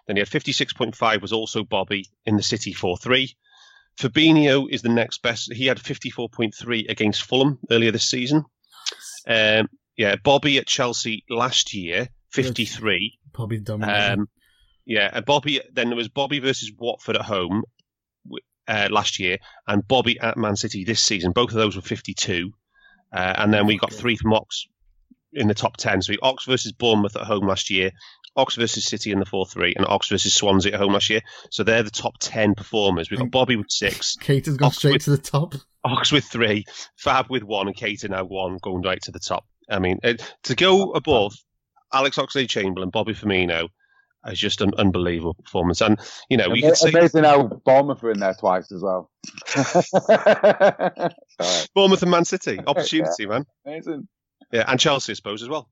Then 0.06 0.16
he 0.16 0.18
had 0.18 0.28
56.5 0.28 1.22
was 1.22 1.32
also 1.32 1.62
Bobby 1.62 2.06
in 2.24 2.36
the 2.36 2.42
City 2.42 2.74
4-3. 2.74 3.36
Fabinho 4.00 4.66
is 4.68 4.82
the 4.82 4.88
next 4.88 5.22
best. 5.22 5.52
He 5.52 5.66
had 5.66 5.78
54.3 5.78 6.88
against 6.88 7.22
Fulham 7.22 7.60
earlier 7.70 7.92
this 7.92 8.10
season. 8.10 8.44
Um, 9.28 9.68
yeah, 9.96 10.16
Bobby 10.16 10.58
at 10.58 10.66
Chelsea 10.66 11.24
last 11.30 11.72
year 11.72 12.08
53. 12.44 13.18
Probably 13.32 13.58
dumb. 13.58 13.82
Um, 13.82 14.28
yeah, 14.84 15.10
and 15.12 15.24
Bobby. 15.24 15.60
Then 15.72 15.88
there 15.88 15.96
was 15.96 16.08
Bobby 16.08 16.38
versus 16.38 16.72
Watford 16.78 17.16
at 17.16 17.22
home 17.22 17.64
uh, 18.68 18.88
last 18.90 19.18
year, 19.18 19.38
and 19.66 19.86
Bobby 19.86 20.18
at 20.20 20.36
Man 20.36 20.56
City 20.56 20.84
this 20.84 21.02
season. 21.02 21.32
Both 21.32 21.50
of 21.50 21.56
those 21.56 21.76
were 21.76 21.82
52. 21.82 22.52
Uh, 23.12 23.34
and 23.38 23.52
then 23.52 23.66
we 23.66 23.78
got 23.78 23.92
three 23.92 24.16
from 24.16 24.32
Ox 24.32 24.66
in 25.32 25.48
the 25.48 25.54
top 25.54 25.76
10. 25.76 26.02
So 26.02 26.12
we 26.12 26.18
Ox 26.22 26.44
versus 26.44 26.72
Bournemouth 26.72 27.16
at 27.16 27.22
home 27.22 27.46
last 27.46 27.70
year, 27.70 27.90
Ox 28.36 28.56
versus 28.56 28.84
City 28.84 29.12
in 29.12 29.18
the 29.18 29.24
4 29.24 29.46
3, 29.46 29.74
and 29.76 29.86
Ox 29.86 30.08
versus 30.08 30.34
Swansea 30.34 30.72
at 30.72 30.80
home 30.80 30.92
last 30.92 31.08
year. 31.08 31.20
So 31.50 31.62
they're 31.62 31.82
the 31.82 31.90
top 31.90 32.14
10 32.20 32.54
performers. 32.54 33.10
We've 33.10 33.18
got 33.18 33.30
Bobby 33.30 33.56
with 33.56 33.70
six. 33.70 34.16
Keita 34.20 34.46
has 34.46 34.56
gone 34.56 34.68
Ox 34.68 34.78
straight 34.78 34.94
with, 34.94 35.04
to 35.04 35.10
the 35.10 35.18
top. 35.18 35.54
Ox 35.84 36.10
with 36.10 36.24
three, 36.24 36.64
Fab 36.96 37.26
with 37.30 37.44
one, 37.44 37.68
and 37.68 37.76
Keita 37.76 38.10
now 38.10 38.24
one, 38.24 38.58
going 38.60 38.82
right 38.82 39.00
to 39.02 39.12
the 39.12 39.20
top. 39.20 39.46
I 39.70 39.78
mean, 39.78 39.98
uh, 40.04 40.14
to 40.44 40.54
go 40.54 40.92
above 40.92 41.34
Alex 41.92 42.16
Oxlade 42.16 42.48
Chamberlain, 42.48 42.90
Bobby 42.90 43.14
Firmino, 43.14 43.68
It's 44.26 44.40
just 44.40 44.60
an 44.60 44.72
unbelievable 44.76 45.34
performance, 45.34 45.80
and 45.80 45.98
you 46.28 46.36
know 46.36 46.48
we 46.48 46.62
Ama- 46.62 46.72
could 46.72 46.78
say 46.78 46.90
Amazing 46.90 47.24
how 47.24 47.44
Bournemouth 47.64 48.02
were 48.02 48.12
in 48.12 48.20
there 48.20 48.34
twice 48.34 48.70
as 48.72 48.82
well. 48.82 49.10
Bournemouth 51.74 52.02
and 52.02 52.10
Man 52.10 52.24
City 52.24 52.58
opportunity, 52.66 53.26
man. 53.26 53.44
Amazing. 53.64 54.08
Yeah, 54.52 54.64
and 54.66 54.78
Chelsea, 54.78 55.12
I 55.12 55.14
suppose, 55.14 55.42
as 55.42 55.48
well. 55.48 55.68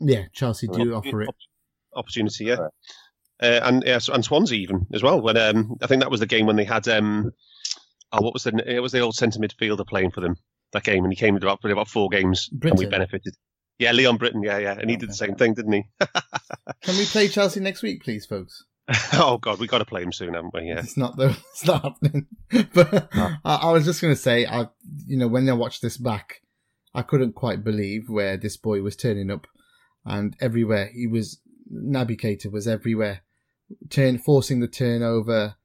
Yeah, 0.00 0.24
Chelsea 0.32 0.68
do 0.68 0.94
offer 0.94 1.22
it. 1.22 1.30
Opportunity, 1.94 2.46
yeah. 2.46 2.68
Uh, 3.42 3.60
and 3.62 3.82
yeah, 3.84 3.98
and 4.12 4.24
Swansea 4.24 4.58
even 4.58 4.86
as 4.92 5.02
well. 5.02 5.20
When 5.20 5.36
um, 5.36 5.76
I 5.82 5.86
think 5.86 6.02
that 6.02 6.10
was 6.10 6.20
the 6.20 6.26
game 6.26 6.46
when 6.46 6.56
they 6.56 6.64
had 6.64 6.88
um, 6.88 7.32
oh, 8.12 8.22
what 8.22 8.32
was 8.32 8.44
the 8.44 8.62
it 8.66 8.80
was 8.80 8.92
the 8.92 9.00
old 9.00 9.14
centre 9.14 9.38
midfielder 9.38 9.86
playing 9.86 10.10
for 10.10 10.20
them 10.20 10.36
that 10.72 10.84
game, 10.84 11.04
and 11.04 11.12
he 11.12 11.16
came 11.16 11.38
to 11.38 11.46
about 11.46 11.60
probably 11.60 11.72
about 11.72 11.88
four 11.88 12.08
games, 12.08 12.48
and 12.62 12.78
we 12.78 12.86
benefited. 12.86 13.34
Yeah, 13.78 13.92
Leon 13.92 14.18
Britton, 14.18 14.42
yeah, 14.42 14.58
yeah, 14.58 14.78
and 14.78 14.88
he 14.88 14.96
did 14.96 15.08
the 15.08 15.14
same 15.14 15.34
thing, 15.34 15.54
didn't 15.54 15.72
he? 15.72 15.84
Can 16.82 16.96
we 16.96 17.06
play 17.06 17.28
Chelsea 17.28 17.60
next 17.60 17.82
week, 17.82 18.04
please, 18.04 18.24
folks? 18.24 18.64
oh 19.14 19.38
God, 19.38 19.58
we 19.58 19.66
got 19.66 19.78
to 19.78 19.84
play 19.84 20.02
him 20.02 20.12
soon, 20.12 20.34
haven't 20.34 20.52
we? 20.52 20.68
Yeah. 20.68 20.80
It's 20.80 20.96
not 20.96 21.16
though. 21.16 21.32
It's 21.52 21.66
not 21.66 21.82
happening. 21.82 22.26
but 22.74 23.08
I, 23.14 23.54
I 23.62 23.72
was 23.72 23.84
just 23.84 24.00
gonna 24.02 24.16
say, 24.16 24.46
I 24.46 24.68
you 25.06 25.16
know 25.16 25.28
when 25.28 25.48
I 25.48 25.54
watched 25.54 25.82
this 25.82 25.96
back, 25.96 26.42
I 26.94 27.02
couldn't 27.02 27.34
quite 27.34 27.64
believe 27.64 28.08
where 28.08 28.36
this 28.36 28.56
boy 28.56 28.82
was 28.82 28.96
turning 28.96 29.30
up, 29.30 29.46
and 30.04 30.36
everywhere 30.40 30.90
he 30.92 31.06
was. 31.06 31.40
Naby 31.72 32.20
Keita 32.20 32.52
was 32.52 32.68
everywhere, 32.68 33.22
turn 33.88 34.18
forcing 34.18 34.60
the 34.60 34.68
turnover. 34.68 35.56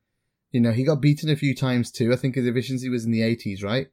You 0.52 0.62
know 0.62 0.72
he 0.72 0.86
got 0.86 1.02
beaten 1.02 1.30
a 1.30 1.36
few 1.36 1.54
times 1.54 1.92
too. 1.92 2.14
I 2.14 2.16
think 2.16 2.36
his 2.36 2.48
efficiency 2.48 2.88
was 2.88 3.04
in 3.04 3.12
the 3.12 3.22
eighties, 3.22 3.62
right? 3.62 3.88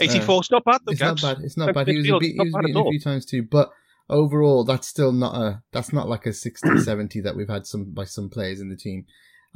84 0.00 0.40
is 0.42 0.50
not 0.50 0.64
bad, 0.64 0.80
though, 0.84 0.92
It's 0.92 1.00
Gags. 1.00 1.22
not 1.22 1.36
bad. 1.36 1.44
It's 1.44 1.56
not 1.56 1.74
bad. 1.74 1.88
He 1.88 1.96
was, 1.96 2.04
be- 2.04 2.32
he 2.32 2.38
was 2.38 2.52
beaten 2.64 2.76
a 2.76 2.90
few 2.90 3.00
times 3.00 3.24
too, 3.26 3.42
but 3.42 3.70
overall, 4.10 4.64
that's 4.64 4.88
still 4.88 5.12
not 5.12 5.34
a. 5.34 5.62
That's 5.72 5.92
not 5.92 6.08
like 6.08 6.26
a 6.26 6.32
60, 6.32 6.78
70 6.82 7.20
that 7.22 7.36
we've 7.36 7.48
had 7.48 7.66
some 7.66 7.92
by 7.92 8.04
some 8.04 8.28
players 8.30 8.60
in 8.60 8.68
the 8.70 8.76
team. 8.76 9.06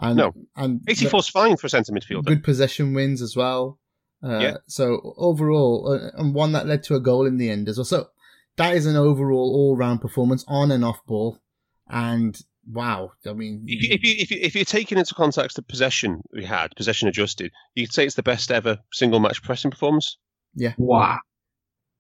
And 0.01 0.16
No. 0.16 0.32
and 0.57 0.80
84 0.89 1.20
is 1.20 1.28
fine 1.28 1.57
for 1.57 1.66
a 1.66 1.70
centre 1.70 1.93
midfielder. 1.93 2.24
good 2.24 2.45
possession 2.45 2.95
wins 2.95 3.20
as 3.20 3.34
well. 3.36 3.78
Uh, 4.22 4.39
Yeah. 4.39 4.57
So 4.68 5.14
overall, 5.16 5.93
uh, 6.14 6.20
and 6.20 6.34
one 6.34 6.53
that 6.53 6.66
led 6.66 6.82
to 6.84 6.95
a 6.95 7.01
goal 7.01 7.26
in 7.26 7.36
the 7.36 7.51
end 7.51 7.68
as 7.68 7.78
well. 7.78 7.84
So 7.84 8.09
that 8.57 8.74
is 8.76 8.86
an 8.86 8.97
overall 8.97 9.53
all-round 9.55 10.01
performance 10.01 10.45
on 10.49 10.70
and 10.70 10.84
off 10.84 11.05
ball. 11.07 11.39
And 11.89 12.41
wow, 12.70 13.12
I 13.26 13.32
mean, 13.32 13.64
If 13.66 13.82
you, 13.82 13.89
if 13.95 14.03
you 14.05 14.14
if 14.18 14.30
you 14.30 14.39
if 14.41 14.55
you're 14.55 14.64
taking 14.64 14.99
into 14.99 15.14
context 15.14 15.57
the 15.57 15.62
possession 15.62 16.22
we 16.32 16.45
had, 16.45 16.76
possession 16.76 17.09
adjusted, 17.09 17.51
you 17.74 17.86
could 17.86 17.95
say 17.95 18.05
it's 18.07 18.14
the 18.14 18.22
best 18.22 18.51
ever 18.53 18.78
single 18.93 19.18
match 19.20 19.43
pressing 19.43 19.70
performance. 19.72 20.16
Wow. 20.79 21.19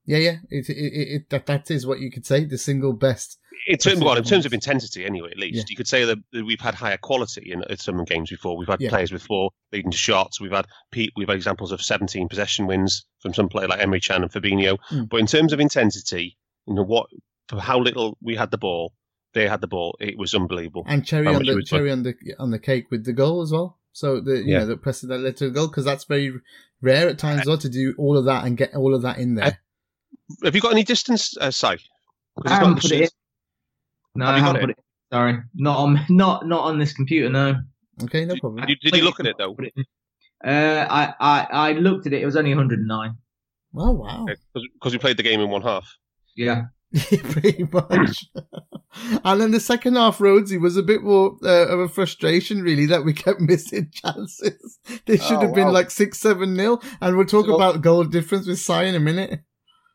yeah, 0.06 0.18
yeah, 0.18 0.36
it, 0.50 0.68
it, 0.68 0.72
it, 0.76 1.30
that 1.30 1.46
that 1.46 1.70
is 1.70 1.86
what 1.86 2.00
you 2.00 2.10
could 2.10 2.26
say, 2.26 2.44
the 2.44 2.58
single 2.58 2.92
best. 2.92 3.38
In 3.66 3.76
terms, 3.76 4.00
well, 4.00 4.16
in 4.16 4.22
terms 4.24 4.46
of 4.46 4.54
intensity, 4.54 5.04
anyway, 5.04 5.30
at 5.32 5.36
least 5.38 5.56
Yeah. 5.56 5.64
you 5.68 5.76
could 5.76 5.88
say 5.88 6.04
that 6.04 6.18
we've 6.32 6.60
had 6.60 6.74
higher 6.74 6.96
quality 6.96 7.50
in, 7.52 7.62
in 7.68 7.76
some 7.76 8.02
games 8.04 8.30
before. 8.30 8.56
We've 8.56 8.68
had 8.68 8.80
Yeah. 8.80 8.88
players 8.88 9.12
with 9.12 9.22
four 9.22 9.50
leading 9.72 9.90
to 9.90 9.96
shots. 9.96 10.40
We've 10.40 10.52
had 10.52 10.66
Pete. 10.92 11.12
We've 11.16 11.28
had 11.28 11.36
examples 11.36 11.72
of 11.72 11.82
17 11.82 12.28
possession 12.28 12.66
wins 12.66 13.04
from 13.20 13.34
some 13.34 13.48
player 13.48 13.66
like 13.68 13.80
Emre 13.80 14.02
Can 14.02 14.22
and 14.22 14.32
Fabinho. 14.32 14.78
Mm. 14.90 15.08
But 15.08 15.18
in 15.20 15.26
terms 15.26 15.52
of 15.52 15.60
intensity, 15.60 16.38
you 16.66 16.74
know 16.74 16.84
what, 16.84 17.08
for 17.48 17.60
how 17.60 17.78
little 17.80 18.16
we 18.22 18.36
had 18.36 18.50
the 18.50 18.58
ball, 18.58 18.92
they 19.34 19.48
had 19.48 19.60
the 19.60 19.66
ball. 19.66 19.96
It 20.00 20.16
was 20.16 20.34
unbelievable. 20.34 20.84
And 20.86 21.04
cherry 21.04 21.26
on 21.26 21.40
the 21.40 21.44
you 21.46 21.54
would 21.56 21.62
put- 21.64 21.68
cherry 21.68 21.90
on 21.90 22.02
the 22.04 22.14
on 22.38 22.50
the 22.50 22.58
cake 22.58 22.90
with 22.90 23.04
the 23.04 23.12
goal 23.12 23.42
as 23.42 23.50
well. 23.52 23.77
So 23.98 24.20
the 24.20 24.36
you 24.38 24.44
Yeah. 24.52 24.58
know 24.60 24.66
the 24.66 24.76
pressing 24.76 25.08
that 25.08 25.18
led 25.18 25.36
to 25.38 25.46
a 25.46 25.50
goal 25.50 25.66
because 25.66 25.84
that's 25.84 26.04
very 26.04 26.32
rare 26.80 27.08
at 27.08 27.18
times 27.18 27.44
though 27.44 27.56
to 27.56 27.68
do 27.68 27.94
all 27.98 28.16
of 28.16 28.26
that 28.26 28.44
and 28.44 28.56
get 28.56 28.74
all 28.76 28.94
of 28.94 29.02
that 29.02 29.18
in 29.18 29.34
there. 29.34 29.58
Have 30.44 30.54
you 30.54 30.60
got 30.60 30.70
any 30.72 30.84
distance, 30.84 31.36
uh, 31.40 31.50
Si? 31.50 31.66
'Cause 31.66 32.52
I 32.52 32.54
haven't 32.54 32.80
put 32.80 32.92
it 32.92 33.00
in. 33.02 33.08
No, 34.14 34.26
Have 34.26 34.34
I 34.34 34.38
you 34.38 34.44
haven't 34.44 34.60
put 34.60 34.70
it. 34.70 34.78
in. 34.78 34.84
Sorry, 35.16 35.38
not 35.54 35.78
on 35.78 36.00
not 36.08 36.46
not 36.46 36.60
on 36.64 36.78
this 36.78 36.92
computer. 36.92 37.28
No. 37.28 37.56
Okay, 38.04 38.24
no 38.24 38.36
problem. 38.38 38.66
Did, 38.66 38.78
you, 38.82 38.90
did 38.92 38.98
you 38.98 39.04
look 39.04 39.18
at 39.18 39.26
it 39.26 39.36
though? 39.36 39.54
Put 39.54 39.66
it 39.66 39.72
in. 39.76 39.84
Uh, 40.48 40.86
I, 40.88 41.14
I 41.18 41.46
I 41.50 41.72
looked 41.72 42.06
at 42.06 42.12
it. 42.12 42.22
It 42.22 42.26
was 42.26 42.36
only 42.36 42.50
109. 42.50 43.16
Oh 43.76 43.90
wow. 43.90 44.26
Because 44.54 44.92
we 44.92 44.98
played 44.98 45.16
the 45.16 45.24
game 45.24 45.40
in 45.40 45.50
one 45.50 45.62
half. 45.62 45.92
Yeah. 46.36 46.66
pretty 47.30 47.64
much. 47.72 48.24
and 49.24 49.40
then 49.40 49.50
the 49.50 49.60
second 49.60 49.96
half, 49.96 50.18
Rhodesy 50.18 50.58
was 50.58 50.76
a 50.76 50.82
bit 50.82 51.02
more 51.02 51.36
uh, 51.44 51.66
of 51.68 51.80
a 51.80 51.88
frustration, 51.88 52.62
really, 52.62 52.86
that 52.86 53.04
we 53.04 53.12
kept 53.12 53.40
missing 53.52 53.90
chances. 53.92 54.78
They 55.06 55.16
should 55.18 55.36
Oh, 55.38 55.40
have 55.40 55.54
been 55.54 55.66
wow. 55.68 55.72
like 55.72 55.90
six, 55.90 56.18
seven 56.18 56.54
nil, 56.54 56.82
and 57.00 57.16
we'll 57.16 57.26
talk 57.26 57.46
So- 57.46 57.54
about 57.54 57.82
goal 57.82 58.04
difference 58.04 58.46
with 58.46 58.58
Cy 58.58 58.84
in 58.84 58.94
a 58.94 59.00
minute. 59.00 59.40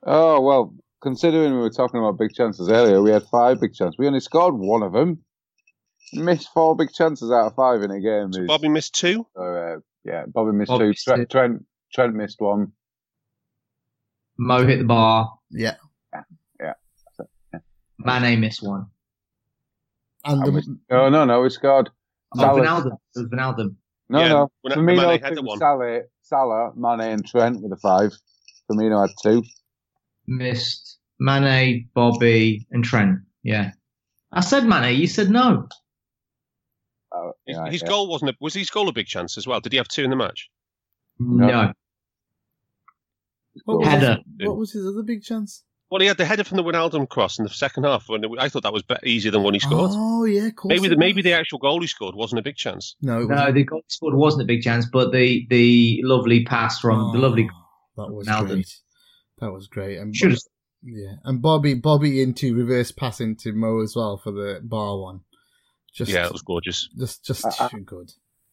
Oh 0.06 0.40
well, 0.42 0.76
considering 1.02 1.54
we 1.54 1.60
were 1.60 1.70
talking 1.70 2.00
about 2.00 2.20
big 2.20 2.34
chances 2.34 2.70
earlier, 2.70 3.02
we 3.02 3.10
had 3.12 3.24
five 3.32 3.60
big 3.60 3.74
chances. 3.74 3.96
We 3.98 4.06
only 4.08 4.20
scored 4.20 4.54
one 4.56 4.84
of 4.84 4.94
them. 4.94 5.24
Missed 6.14 6.50
four 6.54 6.76
big 6.76 6.92
chances 6.94 7.32
out 7.32 7.48
of 7.48 7.56
five 7.56 7.82
in 7.82 7.90
a 7.90 8.00
game. 8.00 8.30
is- 8.34 8.48
Bobby 8.48 8.68
missed 8.70 8.94
two. 8.94 9.26
uh, 9.40 9.78
yeah, 10.06 10.26
Bobby 10.28 10.52
missed 10.52 10.68
Bobby 10.70 10.84
two. 10.84 10.90
missed 10.90 11.06
Trent, 11.06 11.22
two. 11.22 11.26
Trent 11.26 11.66
Trent 11.94 12.14
missed 12.16 12.40
one. 12.40 12.74
Mo 14.38 14.66
hit 14.66 14.80
the 14.80 14.86
bar. 14.86 15.32
Yeah, 15.50 15.76
Mane 18.06 18.40
missed 18.40 18.62
one. 18.64 18.88
and 20.26 20.44
And 20.44 20.56
the, 20.56 20.78
oh, 20.92 20.96
No, 20.96 21.10
no, 21.10 21.26
no. 21.26 21.42
We 21.42 21.50
scored. 21.50 21.90
Oh, 22.36 22.40
Salah- 22.40 22.62
Wijnaldum. 22.62 22.92
It 23.16 23.20
was 23.20 23.28
Wijnaldum. 23.30 23.76
No, 24.10 24.20
Yeah, 24.20 24.28
no. 24.30 24.52
when- 24.62 24.74
Firmino, 24.78 25.08
Mane 25.08 25.22
had 25.22 25.36
the 25.36 25.42
one. 25.42 25.58
Salah, 25.60 26.02
Salah, 26.22 26.72
Mane, 26.76 27.12
and 27.14 27.26
Trent 27.26 27.62
with 27.62 27.72
a 27.72 27.78
five. 27.78 28.12
Firmino 28.70 29.02
had 29.08 29.16
two. 29.22 29.44
Missed 30.28 31.00
Mane, 31.20 31.90
Bobby, 31.94 32.66
and 32.72 32.84
Trent. 32.84 33.20
Yeah. 33.44 33.72
I 34.32 34.42
said 34.42 34.66
Mane. 34.66 35.00
You 35.00 35.08
said 35.08 35.30
no. 35.30 35.68
Oh, 37.12 37.34
His, 37.46 37.58
yeah, 37.58 37.70
his 37.72 37.82
yeah. 37.84 37.88
goal 37.90 38.10
wasn't. 38.10 38.32
A, 38.32 38.36
was 38.40 38.54
his 38.56 38.70
goal 38.70 38.88
a 38.90 38.94
big 38.94 39.06
chance 39.08 39.38
as 39.38 39.46
well? 39.46 39.60
Did 39.60 39.72
he 39.74 39.78
have 39.78 39.88
two 39.88 40.04
in 40.04 40.10
the 40.10 40.16
match? 40.16 40.50
No. 41.20 41.72
what, 43.66 43.80
was 43.80 43.88
Header. 43.88 44.18
what 44.42 44.58
was 44.58 44.72
his 44.72 44.88
other 44.88 45.04
big 45.04 45.22
chance? 45.22 45.64
Well, 45.94 46.00
he 46.02 46.08
had 46.08 46.18
the 46.18 46.26
header 46.26 46.44
from 46.44 46.58
the 46.58 46.64
Wijnaldum 46.64 47.08
cross 47.08 47.38
in 47.38 47.44
the 47.44 47.52
second 47.52 47.84
half. 47.84 48.10
When 48.10 48.24
I 48.40 48.50
thought 48.50 48.64
that 48.64 48.74
was 48.74 48.82
be- 48.82 48.96
easier 49.06 49.30
than 49.32 49.44
one 49.44 49.54
he 49.54 49.60
scored. 49.60 49.92
Oh 49.94 50.26
yeah, 50.26 50.48
of 50.48 50.56
course 50.56 50.70
maybe 50.74 50.88
the, 50.88 50.98
maybe 50.98 51.22
the 51.22 51.34
actual 51.34 51.60
goal 51.60 51.82
he 51.82 51.86
scored 51.88 52.16
wasn't 52.16 52.40
a 52.40 52.42
big 52.42 52.56
chance. 52.56 52.96
no, 53.04 53.20
it 53.22 53.28
No, 53.30 53.36
wasn't. 53.36 53.54
the 53.54 53.64
goal 53.64 53.80
he 53.86 53.90
scored 53.94 54.16
wasn't 54.16 54.42
a 54.42 54.46
big 54.46 54.64
chance, 54.64 54.88
but 54.92 55.12
the 55.12 55.46
the 55.52 56.00
lovely 56.04 56.46
pass 56.46 56.80
from 56.80 57.12
the 57.14 57.20
lovely 57.20 57.48
Oh, 57.96 58.08
that 58.08 58.12
was 58.12 58.28
Wijnaldum. 58.28 58.48
great. 58.48 58.76
That 59.38 59.52
was 59.52 59.68
great. 59.68 60.00
And 60.00 60.16
should 60.16 60.32
have. 60.32 60.40
yeah, 60.82 61.14
and 61.26 61.44
Bobby 61.44 61.76
Bobby 61.76 62.24
into 62.24 62.56
reverse 62.56 62.92
pass 62.92 63.22
into 63.22 63.54
Mo 63.54 63.82
as 63.84 63.96
well 63.96 64.18
for 64.18 64.32
the 64.32 64.62
bar 64.64 64.98
one. 65.00 65.20
Just 65.94 66.10
yeah, 66.10 66.26
it 66.26 66.32
was 66.32 66.42
gorgeous. 66.42 66.90
just 66.98 67.24
just 67.24 67.46
I- 67.46 67.66
I- 67.66 67.70
too 67.70 67.82
good. 67.82 68.10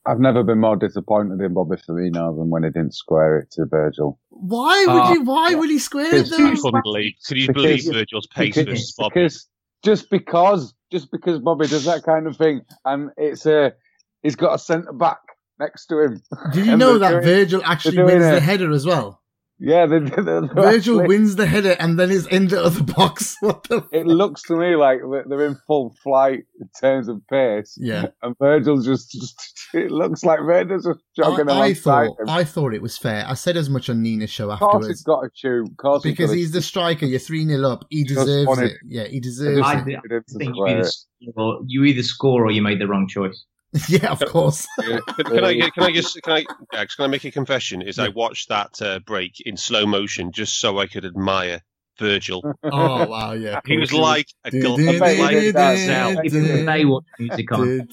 I've 0.06 0.18
never 0.20 0.42
been 0.42 0.58
more 0.60 0.76
disappointed 0.76 1.40
in 1.40 1.52
Bobby 1.54 1.76
Firmino 1.76 2.36
than 2.36 2.48
when 2.48 2.62
he 2.64 2.70
didn't 2.70 2.94
square 2.94 3.38
it 3.38 3.50
to 3.52 3.66
Virgil. 3.66 4.18
Why 4.30 4.84
would 4.88 4.96
Uh, 5.02 5.12
you? 5.12 5.22
Why 5.24 5.54
would 5.54 5.68
he 5.70 5.78
square 5.78 6.06
it 6.06 6.24
because- 6.24 6.30
though? 6.30 6.46
I 6.46 6.54
couldn't 6.56 6.82
believe. 6.82 7.12
Could 7.26 7.36
you 7.36 7.46
Because- 7.48 7.62
believe 7.62 7.92
Virgil's 7.92 8.26
pace 8.28 8.54
because, 8.56 8.70
versus 8.70 8.94
Bobby? 8.96 9.10
because 9.14 9.48
just 9.82 10.10
because 10.10 10.74
just 10.90 11.10
because 11.12 11.38
Bobby 11.40 11.66
does 11.66 11.84
that 11.84 12.02
kind 12.02 12.26
of 12.26 12.36
thing, 12.36 12.62
and 12.84 13.10
it's 13.16 13.44
a 13.46 13.74
he's 14.22 14.36
got 14.36 14.54
a 14.54 14.58
centre 14.58 14.92
back 14.92 15.18
next 15.58 15.86
to 15.86 16.00
him. 16.00 16.22
Did 16.52 16.66
you 16.66 16.76
know 16.76 16.98
that 16.98 17.10
doing- 17.10 17.22
Virgil 17.24 17.62
actually 17.64 17.96
doing 17.96 18.06
wins 18.06 18.24
the 18.24 18.40
header 18.40 18.70
as 18.72 18.86
well? 18.86 19.19
Yeah, 19.62 19.84
they, 19.84 19.98
they, 20.00 20.22
they're 20.22 20.40
Virgil 20.46 21.00
actually- 21.02 21.08
wins 21.08 21.36
the 21.36 21.44
header 21.46 21.76
and 21.78 21.98
then 21.98 22.10
is 22.10 22.26
in 22.26 22.48
the 22.48 22.62
other 22.64 22.82
box. 22.82 23.36
What 23.42 23.64
the? 23.64 23.86
It 23.92 24.06
looks 24.06 24.42
to 24.44 24.56
me 24.56 24.74
like 24.74 25.00
they're- 25.00 25.24
they're 25.28 25.46
in 25.46 25.56
full 25.66 25.94
flight 26.02 26.44
in 26.60 26.68
terms 26.80 27.08
of 27.08 27.20
pace, 27.28 27.76
Yeah, 27.78 28.06
and 28.22 28.34
Virgil's 28.38 28.86
just, 28.86 29.10
just 29.12 29.50
it 29.74 29.90
looks 29.90 30.24
like 30.24 30.40
Virgil's 30.40 30.84
just 30.86 31.00
jogging 31.16 31.50
I, 31.50 31.60
I 31.60 31.74
thought 31.74 32.18
him. 32.20 32.28
I 32.28 32.44
thought 32.44 32.72
it 32.74 32.80
was 32.82 32.96
fair. 32.96 33.24
I 33.28 33.34
said 33.34 33.56
as 33.58 33.68
much 33.68 33.90
on 33.90 34.02
Nina's 34.02 34.30
show 34.30 34.50
Of 34.50 34.58
course, 34.60 34.74
afterwards 34.74 34.88
he's 34.88 35.02
got 35.02 35.20
to 35.22 35.30
shoot. 35.34 35.68
Course, 35.76 36.02
because 36.02 36.30
he's, 36.30 36.40
he's 36.40 36.52
the 36.52 36.62
striker. 36.62 37.04
You're 37.06 37.18
three 37.18 37.44
0 37.46 37.68
up. 37.68 37.84
He 37.90 38.04
deserves 38.04 38.46
wanted- 38.48 38.70
it. 38.72 38.76
Yeah, 38.86 39.04
he 39.04 39.20
deserves 39.20 39.60
I 39.62 39.80
it. 39.80 39.84
did- 39.84 39.96
I 40.14 40.38
think 40.38 40.56
you 40.56 40.66
either, 40.66 40.84
score, 40.84 41.60
you 41.66 41.84
either 41.84 42.02
score 42.02 42.46
or 42.46 42.50
you 42.50 42.62
made 42.62 42.80
the 42.80 42.86
wrong 42.88 43.06
choice. 43.08 43.44
yeah, 43.88 44.10
of 44.10 44.20
course. 44.26 44.66
Can, 44.80 45.00
can 45.16 45.44
I? 45.44 45.70
Can 45.70 45.82
I 45.84 45.92
just? 45.92 46.20
Can 46.22 46.32
I? 46.32 46.44
Alex, 46.74 46.96
Can 46.96 47.04
I 47.04 47.08
make 47.08 47.24
a 47.24 47.30
confession? 47.30 47.82
Is 47.82 47.98
I 47.98 48.08
watched 48.08 48.48
that 48.48 48.80
uh, 48.82 48.98
break 49.00 49.40
in 49.44 49.56
slow 49.56 49.86
motion 49.86 50.32
just 50.32 50.58
so 50.60 50.78
I 50.78 50.86
could 50.86 51.04
admire 51.04 51.60
Virgil. 51.98 52.42
oh 52.64 53.06
wow, 53.06 53.32
yeah. 53.32 53.60
He 53.64 53.76
was 53.78 53.92
like 53.92 54.26
a 54.44 54.50
Du- 54.50 54.60
gl- 54.60 54.76
du- 54.76 54.82
he 54.92 55.00
was 55.00 55.18
like 55.18 55.30
du- 55.36 55.52
Gazelle 55.52 56.14
du- 56.14 56.20
If 56.24 56.32
you 56.32 56.42
du- 56.46 56.64
play 56.64 56.84
what 56.84 57.04
music 57.18 57.52
on. 57.52 57.88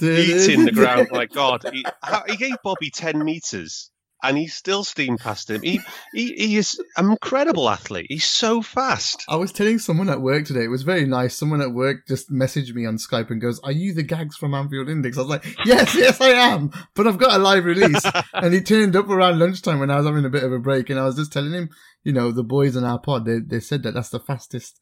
Eating 0.00 0.64
the 0.64 0.72
ground. 0.72 1.08
My 1.10 1.26
God, 1.26 1.64
he, 1.72 1.84
he 2.28 2.36
gave 2.36 2.56
Bobby 2.64 2.90
ten 2.90 3.24
meters, 3.24 3.90
and 4.22 4.36
he 4.36 4.46
still 4.46 4.84
steam 4.84 5.16
past 5.16 5.50
him. 5.50 5.62
He, 5.62 5.80
he 6.12 6.32
he 6.32 6.56
is 6.56 6.82
an 6.96 7.10
incredible 7.10 7.68
athlete. 7.68 8.06
He's 8.08 8.24
so 8.24 8.62
fast. 8.62 9.24
I 9.28 9.36
was 9.36 9.52
telling 9.52 9.78
someone 9.78 10.08
at 10.08 10.20
work 10.20 10.44
today, 10.44 10.64
it 10.64 10.70
was 10.70 10.82
very 10.82 11.06
nice. 11.06 11.36
Someone 11.36 11.60
at 11.60 11.72
work 11.72 12.06
just 12.06 12.30
messaged 12.30 12.74
me 12.74 12.86
on 12.86 12.96
Skype 12.96 13.30
and 13.30 13.40
goes, 13.40 13.60
Are 13.60 13.72
you 13.72 13.94
the 13.94 14.02
gags 14.02 14.36
from 14.36 14.54
Anfield 14.54 14.88
Index? 14.88 15.16
I 15.16 15.20
was 15.20 15.30
like, 15.30 15.44
Yes, 15.64 15.94
yes, 15.94 16.20
I 16.20 16.30
am. 16.30 16.70
But 16.94 17.06
I've 17.06 17.18
got 17.18 17.36
a 17.36 17.38
live 17.38 17.64
release. 17.64 18.04
and 18.34 18.52
he 18.52 18.60
turned 18.60 18.96
up 18.96 19.08
around 19.08 19.38
lunchtime 19.38 19.78
when 19.78 19.90
I 19.90 19.96
was 19.96 20.06
having 20.06 20.24
a 20.24 20.30
bit 20.30 20.44
of 20.44 20.52
a 20.52 20.58
break. 20.58 20.90
And 20.90 20.98
I 20.98 21.04
was 21.04 21.16
just 21.16 21.32
telling 21.32 21.52
him, 21.52 21.70
you 22.02 22.12
know, 22.12 22.32
the 22.32 22.44
boys 22.44 22.76
in 22.76 22.84
our 22.84 22.98
pod, 22.98 23.24
they, 23.24 23.38
they 23.38 23.60
said 23.60 23.82
that 23.84 23.94
that's 23.94 24.10
the 24.10 24.20
fastest 24.20 24.80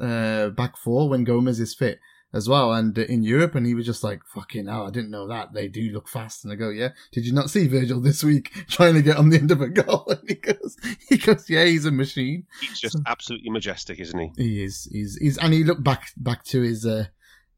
uh, 0.00 0.50
back 0.50 0.76
four 0.76 1.08
when 1.08 1.24
Gomez 1.24 1.58
is 1.58 1.74
fit 1.74 1.98
as 2.32 2.48
well, 2.48 2.72
and 2.72 2.98
uh, 2.98 3.02
in 3.02 3.22
Europe, 3.22 3.54
and 3.54 3.66
he 3.66 3.74
was 3.74 3.86
just 3.86 4.04
like, 4.04 4.20
"Fucking 4.26 4.66
hell, 4.66 4.86
I 4.86 4.90
didn't 4.90 5.10
know 5.10 5.26
that 5.28 5.52
they 5.52 5.68
do 5.68 5.90
look 5.90 6.08
fast." 6.08 6.44
And 6.44 6.52
I 6.52 6.56
go, 6.56 6.70
"Yeah, 6.70 6.90
did 7.12 7.24
you 7.24 7.32
not 7.32 7.50
see 7.50 7.66
Virgil 7.66 8.00
this 8.00 8.22
week 8.24 8.52
trying 8.68 8.94
to 8.94 9.02
get 9.02 9.16
on 9.16 9.30
the 9.30 9.38
end 9.38 9.50
of 9.50 9.60
a 9.60 9.68
goal?" 9.68 10.06
And 10.10 10.28
he 10.28 10.34
goes, 10.34 10.76
"He 11.08 11.16
goes, 11.18 11.48
yeah, 11.48 11.64
he's 11.64 11.86
a 11.86 11.90
machine. 11.90 12.46
He's 12.60 12.80
just 12.80 12.98
absolutely 13.06 13.50
majestic, 13.50 14.00
isn't 14.00 14.18
he? 14.18 14.32
He 14.36 14.64
is, 14.64 14.88
he's, 14.90 15.16
he's, 15.16 15.38
and 15.38 15.52
he 15.52 15.64
looked 15.64 15.84
back 15.84 16.08
back 16.16 16.44
to 16.44 16.60
his 16.62 16.84
uh, 16.84 17.06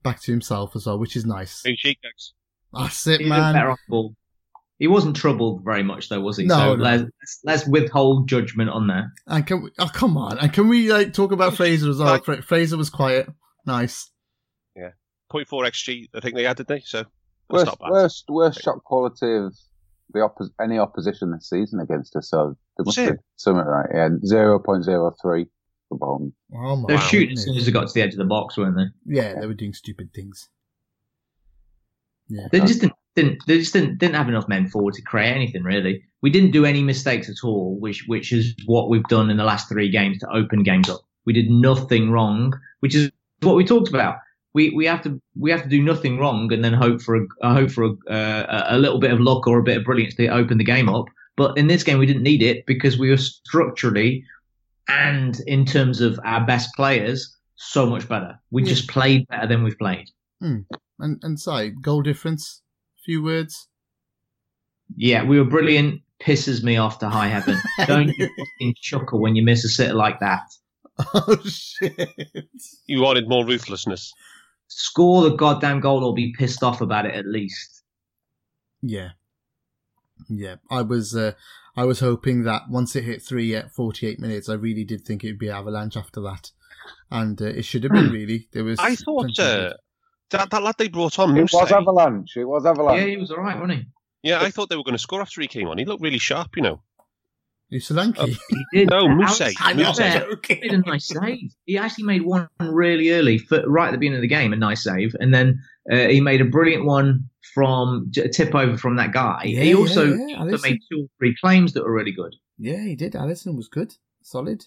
back 0.02 0.20
to 0.22 0.32
himself 0.32 0.76
as 0.76 0.86
well, 0.86 0.98
which 0.98 1.16
is 1.16 1.24
nice. 1.26 1.62
Hey, 1.64 1.76
shake 1.76 1.98
guys. 2.02 2.32
That's 2.72 3.06
it, 3.06 3.20
He 3.22 3.28
man. 3.28 3.54
better 3.54 3.70
off 3.70 3.80
ball. 3.88 4.14
He 4.78 4.86
wasn't 4.86 5.16
troubled 5.16 5.64
very 5.64 5.82
much 5.82 6.08
though, 6.08 6.20
was 6.20 6.36
he? 6.36 6.44
No, 6.44 6.54
so 6.54 6.76
no. 6.76 6.84
Let's, 6.84 7.10
let's 7.42 7.66
withhold 7.66 8.28
judgment 8.28 8.70
on 8.70 8.86
that. 8.88 9.06
And 9.26 9.44
can 9.46 9.62
we, 9.62 9.70
oh 9.78 9.90
come 9.92 10.16
on, 10.16 10.38
and 10.38 10.52
can 10.52 10.68
we 10.68 10.92
like 10.92 11.14
talk 11.14 11.32
about 11.32 11.56
Fraser 11.56 11.90
as 11.90 11.98
well? 11.98 12.20
Like- 12.26 12.42
Fraser 12.44 12.76
was 12.76 12.90
quiet, 12.90 13.28
nice. 13.66 14.10
0.4 15.32 15.66
XG, 15.66 16.08
I 16.14 16.20
think 16.20 16.34
they 16.34 16.44
had, 16.44 16.56
did 16.56 16.66
they? 16.66 16.80
So 16.80 16.98
that's 16.98 17.10
Worst, 17.50 17.66
not 17.66 17.78
bad. 17.80 17.90
worst, 17.90 18.24
worst 18.28 18.62
shot 18.62 18.84
quality 18.84 19.34
of 19.36 19.54
the 20.12 20.20
oppos- 20.20 20.50
any 20.62 20.78
opposition 20.78 21.30
this 21.32 21.48
season 21.48 21.80
against 21.80 22.16
us. 22.16 22.30
So 22.30 22.56
there 22.76 22.84
must 22.84 22.98
Is 22.98 23.10
be 23.10 23.16
something 23.36 23.64
right. 23.64 23.88
Yeah, 23.94 24.08
zero 24.24 24.58
point 24.58 24.84
zero 24.84 25.14
three 25.20 25.46
for 25.88 25.98
Bolton. 25.98 26.32
Oh 26.54 26.76
my 26.76 26.86
They 26.88 26.94
were 26.94 26.98
Wow. 27.00 27.06
shooting 27.06 27.32
as 27.32 27.44
soon 27.44 27.56
as 27.56 27.66
they 27.66 27.72
got 27.72 27.88
to 27.88 27.94
the 27.94 28.02
edge 28.02 28.12
of 28.12 28.18
the 28.18 28.24
box, 28.24 28.56
weren't 28.56 28.76
they? 28.76 29.14
Yeah, 29.16 29.38
they 29.40 29.46
were 29.46 29.54
doing 29.54 29.74
stupid 29.74 30.10
things. 30.14 30.48
Yeah, 32.28 32.48
They 32.52 32.60
just 32.60 32.80
didn't, 32.80 32.92
didn't 33.16 33.38
they 33.46 33.58
just 33.58 33.72
didn't, 33.72 33.98
didn't 33.98 34.14
have 34.16 34.28
enough 34.28 34.48
men 34.48 34.68
forward 34.68 34.94
to 34.94 35.02
create 35.02 35.32
anything 35.34 35.62
really. 35.62 36.02
We 36.20 36.30
didn't 36.30 36.50
do 36.50 36.64
any 36.66 36.82
mistakes 36.82 37.28
at 37.30 37.36
all, 37.44 37.78
which 37.80 38.04
which 38.06 38.32
is 38.32 38.54
what 38.66 38.90
we've 38.90 39.04
done 39.04 39.30
in 39.30 39.36
the 39.38 39.44
last 39.44 39.68
three 39.68 39.90
games 39.90 40.18
to 40.18 40.28
open 40.30 40.62
games 40.62 40.88
up. 40.90 41.00
We 41.24 41.32
did 41.32 41.48
nothing 41.50 42.10
wrong, 42.10 42.52
which 42.80 42.94
is 42.94 43.10
what 43.42 43.56
we 43.56 43.64
talked 43.64 43.88
about. 43.88 44.16
We 44.58 44.70
we 44.70 44.86
have 44.86 45.02
to 45.02 45.10
we 45.36 45.50
have 45.52 45.62
to 45.62 45.68
do 45.68 45.80
nothing 45.82 46.18
wrong 46.18 46.52
and 46.52 46.62
then 46.64 46.72
hope 46.72 47.00
for 47.00 47.14
a 47.16 47.22
uh, 47.42 47.54
hope 47.58 47.70
for 47.70 47.84
a, 47.84 47.92
uh, 48.12 48.64
a 48.76 48.78
little 48.78 48.98
bit 48.98 49.12
of 49.12 49.20
luck 49.20 49.46
or 49.46 49.58
a 49.58 49.62
bit 49.62 49.76
of 49.78 49.84
brilliance 49.84 50.14
to 50.16 50.26
open 50.40 50.58
the 50.58 50.64
game 50.74 50.88
up. 50.88 51.06
But 51.36 51.56
in 51.56 51.68
this 51.68 51.84
game, 51.84 51.98
we 51.98 52.06
didn't 52.06 52.24
need 52.24 52.42
it 52.42 52.66
because 52.66 52.98
we 52.98 53.10
were 53.10 53.16
structurally 53.18 54.24
and 54.88 55.38
in 55.46 55.64
terms 55.64 56.00
of 56.00 56.18
our 56.24 56.44
best 56.44 56.68
players 56.74 57.18
so 57.54 57.86
much 57.86 58.08
better. 58.08 58.32
We 58.50 58.62
Yeah. 58.62 58.68
just 58.74 58.88
played 58.88 59.26
better 59.28 59.46
than 59.46 59.62
we've 59.62 59.78
played. 59.78 60.06
and 60.40 60.64
and 60.98 61.38
sorry, 61.38 61.70
goal 61.70 62.02
difference. 62.02 62.62
A 62.98 63.00
Few 63.04 63.22
words. 63.22 63.68
Yeah, 64.96 65.22
we 65.24 65.38
were 65.38 65.44
brilliant. 65.56 66.00
Pisses 66.20 66.64
me 66.64 66.76
off 66.78 66.98
to 66.98 67.08
high 67.08 67.28
heaven. 67.28 67.56
Don't 67.86 68.08
you 68.18 68.28
fucking 68.38 68.74
chuckle 68.82 69.20
when 69.20 69.36
you 69.36 69.42
miss 69.44 69.64
a 69.64 69.68
sitter 69.68 69.94
like 69.94 70.18
that. 70.20 70.42
Oh 71.14 71.36
shit! 71.44 71.94
You 72.86 73.00
wanted 73.02 73.28
more 73.28 73.44
ruthlessness. 73.46 74.12
Score 74.68 75.22
the 75.22 75.34
goddamn 75.36 75.80
goal 75.80 76.04
or 76.04 76.14
be 76.14 76.34
pissed 76.36 76.62
off 76.62 76.80
about 76.80 77.06
it 77.06 77.14
at 77.14 77.26
least. 77.26 77.82
Yeah, 78.82 79.10
yeah. 80.28 80.56
I 80.70 80.82
was 80.82 81.16
uh, 81.16 81.32
I 81.76 81.84
was 81.84 82.00
hoping 82.00 82.44
that 82.44 82.68
once 82.68 82.94
it 82.94 83.04
hit 83.04 83.22
three 83.22 83.54
at 83.54 83.72
forty 83.72 84.06
eight 84.06 84.20
minutes, 84.20 84.48
I 84.48 84.54
really 84.54 84.84
did 84.84 85.04
think 85.04 85.24
it'd 85.24 85.38
be 85.38 85.50
Avalanche 85.50 85.96
after 85.96 86.20
that, 86.20 86.50
and 87.10 87.40
uh, 87.40 87.46
it 87.46 87.64
should 87.64 87.82
have 87.84 87.92
been 87.92 88.10
really. 88.12 88.48
There 88.52 88.64
was. 88.64 88.78
I 88.78 88.94
thought 88.94 89.38
uh, 89.38 89.72
that, 90.30 90.50
that 90.50 90.62
lad 90.62 90.74
they 90.78 90.88
brought 90.88 91.18
on, 91.18 91.36
It 91.36 91.42
was 91.42 91.52
Mousset, 91.52 91.72
Avalanche. 91.72 92.36
It 92.36 92.44
was 92.44 92.66
Avalanche. 92.66 93.00
Yeah, 93.00 93.06
he 93.06 93.16
was 93.16 93.30
all 93.30 93.38
right, 93.38 93.58
wasn't 93.58 93.78
he? 93.80 93.86
yeah, 94.22 94.40
I 94.40 94.50
thought 94.50 94.68
they 94.68 94.76
were 94.76 94.84
going 94.84 94.94
to 94.94 94.98
score 94.98 95.20
after 95.20 95.40
he 95.40 95.48
came 95.48 95.68
on. 95.68 95.78
He 95.78 95.84
looked 95.84 96.02
really 96.02 96.18
sharp, 96.18 96.56
you 96.56 96.62
know. 96.62 96.82
You 97.70 97.80
Solanke. 97.80 98.26
He 98.26 98.64
did. 98.72 98.90
No, 98.90 99.08
Alex 99.08 99.38
Mousset. 99.40 99.54
I 99.60 99.72
know. 99.74 99.84
Mousset. 99.92 100.72
a 100.72 100.78
nice 100.78 101.06
save. 101.08 101.50
He 101.66 101.76
actually 101.76 102.04
made 102.04 102.22
one 102.22 102.48
really 102.60 103.10
early, 103.10 103.38
for, 103.38 103.62
right 103.68 103.88
at 103.88 103.92
the 103.92 103.98
beginning 103.98 104.18
of 104.18 104.22
the 104.22 104.28
game, 104.28 104.52
a 104.52 104.56
nice 104.56 104.84
save, 104.84 105.14
and 105.20 105.34
then 105.34 105.60
uh, 105.92 106.08
he 106.08 106.20
made 106.20 106.40
a 106.40 106.46
brilliant 106.46 106.84
one 106.86 107.28
from 107.54 108.10
a 108.16 108.28
tip 108.28 108.54
over 108.54 108.78
from 108.78 108.96
that 108.96 109.12
guy. 109.12 109.42
Yeah, 109.44 109.62
he 109.64 109.74
also, 109.74 110.14
yeah, 110.14 110.26
he 110.28 110.34
also 110.34 110.56
Alisson. 110.56 110.62
made 110.62 110.78
two 110.90 111.00
or 111.02 111.06
three 111.18 111.34
claims 111.42 111.72
that 111.74 111.84
were 111.84 111.92
really 111.92 112.12
good. 112.12 112.34
Yeah, 112.58 112.82
he 112.82 112.96
did. 112.96 113.12
Alisson 113.12 113.54
was 113.56 113.68
good, 113.68 113.94
solid. 114.22 114.64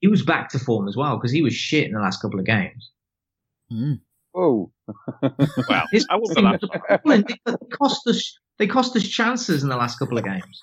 He 0.00 0.08
was 0.08 0.22
back 0.22 0.50
to 0.50 0.58
form 0.58 0.86
as 0.86 0.96
well 0.96 1.16
because 1.16 1.32
he 1.32 1.42
was 1.42 1.54
shit 1.54 1.86
in 1.86 1.92
the 1.92 2.00
last 2.00 2.20
couple 2.22 2.38
of 2.38 2.46
games. 2.46 2.90
Mm. 3.72 4.00
Oh, 4.36 4.70
Well, 5.22 5.84
His 5.92 6.06
I 6.10 6.16
wouldn't 6.16 6.36
team 6.36 6.44
go 6.44 6.50
was 6.50 6.60
that 6.60 6.80
appalling. 6.90 7.24
They 7.46 7.54
cost 7.72 8.06
us. 8.06 8.38
They 8.58 8.66
cost 8.66 8.94
us 8.96 9.04
chances 9.08 9.62
in 9.62 9.68
the 9.68 9.76
last 9.76 9.98
couple 9.98 10.18
of 10.18 10.24
games. 10.24 10.60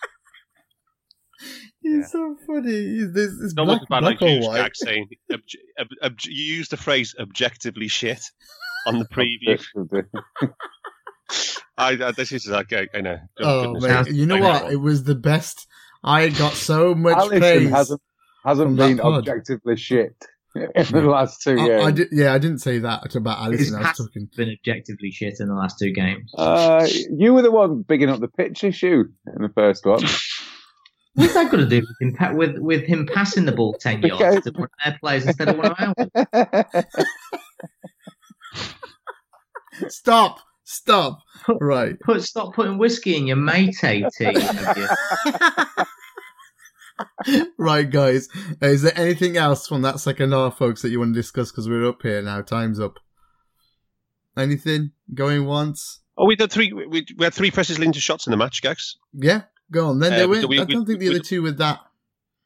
He's 1.81 2.11
so 2.11 2.35
funny. 2.45 2.71
He's 2.71 3.11
this 3.13 3.27
is 3.31 3.41
It's 3.45 3.53
black, 3.53 3.67
almost 3.67 3.85
about 3.87 4.01
black 4.01 4.21
like 4.21 4.29
or 4.29 4.33
you, 4.35 4.45
white. 4.47 4.57
Jack, 4.57 4.71
saying 4.75 5.07
obj- 5.31 5.57
ob- 5.79 5.87
ob- 6.03 6.19
you 6.25 6.55
used 6.55 6.71
the 6.71 6.77
phrase 6.77 7.15
objectively 7.19 7.87
shit 7.87 8.21
on 8.85 8.99
the 8.99 9.05
preview. 9.11 9.59
I, 11.77 11.91
I 12.07 12.11
this 12.11 12.31
is 12.31 12.47
like 12.47 12.71
I, 12.73 12.87
I 12.93 13.01
know. 13.01 13.17
Oh 13.39 13.73
Goodness. 13.73 13.83
man, 14.09 14.15
you 14.15 14.25
know 14.25 14.35
I 14.37 14.39
what? 14.63 14.71
It 14.73 14.77
was 14.77 15.03
the 15.03 15.15
best. 15.15 15.67
I 16.03 16.29
got 16.29 16.53
so 16.53 16.93
much 16.93 17.17
Alisson 17.17 17.39
praise. 17.39 17.69
hasn't 17.69 18.01
hasn't 18.45 18.75
been 18.77 18.99
objectively 18.99 19.77
shit 19.77 20.15
in 20.55 20.85
the 20.91 21.01
last 21.03 21.41
two 21.41 21.57
I, 21.59 21.65
years. 21.65 21.85
I 21.85 21.91
did, 21.91 22.07
yeah, 22.11 22.33
I 22.33 22.37
didn't 22.39 22.57
say 22.59 22.79
that 22.79 23.15
about 23.15 23.37
Alisson. 23.37 23.71
Alisson. 23.71 23.75
I 23.77 23.87
was 23.89 23.97
talking. 23.97 24.27
been 24.35 24.49
objectively 24.59 25.11
shit 25.11 25.35
in 25.39 25.47
the 25.47 25.53
last 25.53 25.77
two 25.79 25.93
games. 25.93 26.31
Uh, 26.37 26.85
you 27.17 27.33
were 27.33 27.41
the 27.41 27.51
one 27.51 27.83
bigging 27.87 28.09
up 28.09 28.19
the 28.19 28.27
pitch 28.27 28.63
issue 28.63 29.05
in 29.27 29.41
the 29.41 29.51
first 29.55 29.85
one. 29.85 30.03
What's 31.15 31.33
that 31.33 31.51
got 31.51 31.57
to 31.57 31.65
do 31.67 31.81
with 31.81 31.97
him, 32.19 32.37
with, 32.37 32.57
with 32.57 32.83
him 32.83 33.05
passing 33.05 33.43
the 33.45 33.51
ball 33.51 33.73
10 33.79 34.01
yards 34.01 34.17
Because- 34.19 34.43
to 34.45 34.51
one 34.51 34.63
of 34.63 34.69
their 34.85 34.97
players 34.99 35.25
instead 35.25 35.49
of 35.49 35.57
one 35.57 35.71
of 35.71 35.75
ours? 35.77 36.85
Stop! 39.89 40.39
Stop! 40.63 41.19
Right. 41.59 41.99
Put, 41.99 42.23
stop 42.23 42.53
putting 42.53 42.77
whiskey 42.77 43.17
in 43.17 43.27
your 43.27 43.35
mate 43.35 43.75
tea. 43.79 44.03
have 44.03 44.77
you? 44.77 44.87
right, 47.57 47.89
guys. 47.89 48.29
Uh, 48.61 48.67
Is 48.67 48.81
there 48.83 48.97
anything 48.97 49.37
else 49.37 49.67
from 49.67 49.81
that 49.81 49.99
second 49.99 50.31
half, 50.31 50.57
folks, 50.57 50.81
that 50.81 50.89
you 50.89 50.99
want 50.99 51.13
to 51.13 51.19
discuss? 51.19 51.51
Because 51.51 51.67
we're 51.67 51.87
up 51.87 52.01
here 52.03 52.21
now. 52.21 52.41
Time's 52.41 52.79
up. 52.79 52.99
Anything 54.37 54.91
going 55.13 55.45
once? 55.45 55.99
Oh, 56.17 56.25
we 56.25 56.35
did 56.35 56.51
three. 56.51 56.71
We, 56.71 57.05
we 57.17 57.23
had 57.23 57.33
three 57.33 57.51
presses 57.51 57.79
linked 57.79 57.95
to 57.95 58.01
shots 58.01 58.27
in 58.27 58.31
the 58.31 58.37
match, 58.37 58.61
Gags. 58.61 58.97
Yeah, 59.13 59.41
go 59.71 59.87
on. 59.89 59.99
Then 59.99 60.13
Uh, 60.13 60.17
they 60.17 60.25
went. 60.27 60.47
we- 60.49 60.59
I 60.59 60.65
don't 60.65 60.85
think 60.85 60.99
the 60.99 61.09
we- 61.09 61.15
other 61.15 61.23
two 61.23 61.41
with 61.41 61.57
that. 61.59 61.79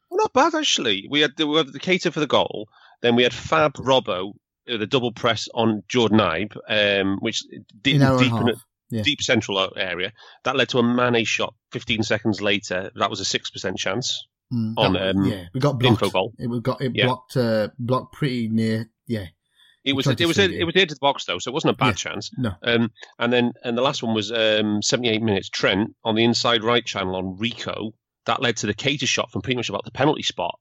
Well, 0.09 0.19
not 0.23 0.33
bad 0.33 0.55
actually. 0.55 1.07
We 1.09 1.21
had 1.21 1.31
the, 1.37 1.47
we 1.47 1.57
had 1.57 1.73
the 1.73 1.79
Keita 1.79 2.11
for 2.13 2.19
the 2.19 2.27
goal. 2.27 2.67
Then 3.01 3.15
we 3.15 3.23
had 3.23 3.33
Fab 3.33 3.73
Robbo, 3.73 4.33
uh, 4.71 4.77
the 4.77 4.87
double 4.87 5.11
press 5.11 5.47
on 5.53 5.83
Jordan 5.87 6.19
Ibe, 6.19 6.55
um, 6.69 7.17
which 7.19 7.43
deep, 7.81 7.95
In 7.97 8.01
hour 8.03 8.17
and 8.17 8.19
deep, 8.23 8.31
in 8.31 8.47
half. 8.47 8.55
a, 8.57 8.61
Yeah. 8.91 9.01
deep 9.01 9.21
central 9.21 9.73
area. 9.75 10.13
That 10.43 10.55
led 10.55 10.69
to 10.69 10.79
a 10.79 10.83
Mane 10.83 11.25
shot. 11.25 11.53
Fifteen 11.71 12.03
seconds 12.03 12.41
later, 12.41 12.91
that 12.95 13.09
was 13.09 13.19
a 13.19 13.25
six 13.25 13.49
percent 13.49 13.77
chance 13.77 14.25
Mm, 14.53 14.73
on 14.77 14.93
that- 14.93 15.15
um, 15.15 15.25
yeah, 15.25 15.45
we 15.53 15.59
got 15.59 15.79
blocked. 15.79 16.03
info 16.03 16.09
goal. 16.11 16.33
It 16.37 16.63
got 16.63 16.81
it 16.81 16.91
Yeah. 16.95 17.05
blocked. 17.05 17.35
Uh, 17.35 17.69
blocked 17.79 18.13
pretty 18.13 18.47
near. 18.47 18.89
Yeah. 19.07 19.25
It 19.85 19.93
was 19.95 20.05
tried 20.05 20.19
it 20.19 20.25
was 20.25 20.37
it, 20.39 20.51
it. 20.51 20.63
was 20.65 20.73
near 20.75 20.85
to 20.87 20.93
the 20.95 20.99
box 20.99 21.25
though, 21.25 21.37
so 21.39 21.51
it 21.51 21.53
wasn't 21.53 21.75
a 21.75 21.77
bad 21.77 21.87
Yeah. 21.89 21.93
chance. 21.93 22.31
No. 22.37 22.51
Um, 22.63 22.91
and 23.19 23.31
then 23.31 23.51
and 23.63 23.77
the 23.77 23.81
last 23.83 24.01
one 24.03 24.13
was 24.15 24.31
um, 24.31 24.81
78 24.81 25.21
minutes. 25.21 25.47
Trent 25.49 25.95
on 26.03 26.15
the 26.15 26.23
inside 26.23 26.63
right 26.63 26.83
channel 26.85 27.15
on 27.15 27.37
Rico. 27.37 27.93
That 28.25 28.41
led 28.41 28.57
to 28.57 28.67
the 28.67 28.73
Keita 28.73 29.07
shot 29.07 29.31
from 29.31 29.41
pretty 29.43 29.55
much 29.57 29.69
about 29.69 29.85
the 29.85 29.91
penalty 29.91 30.23
spot. 30.23 30.57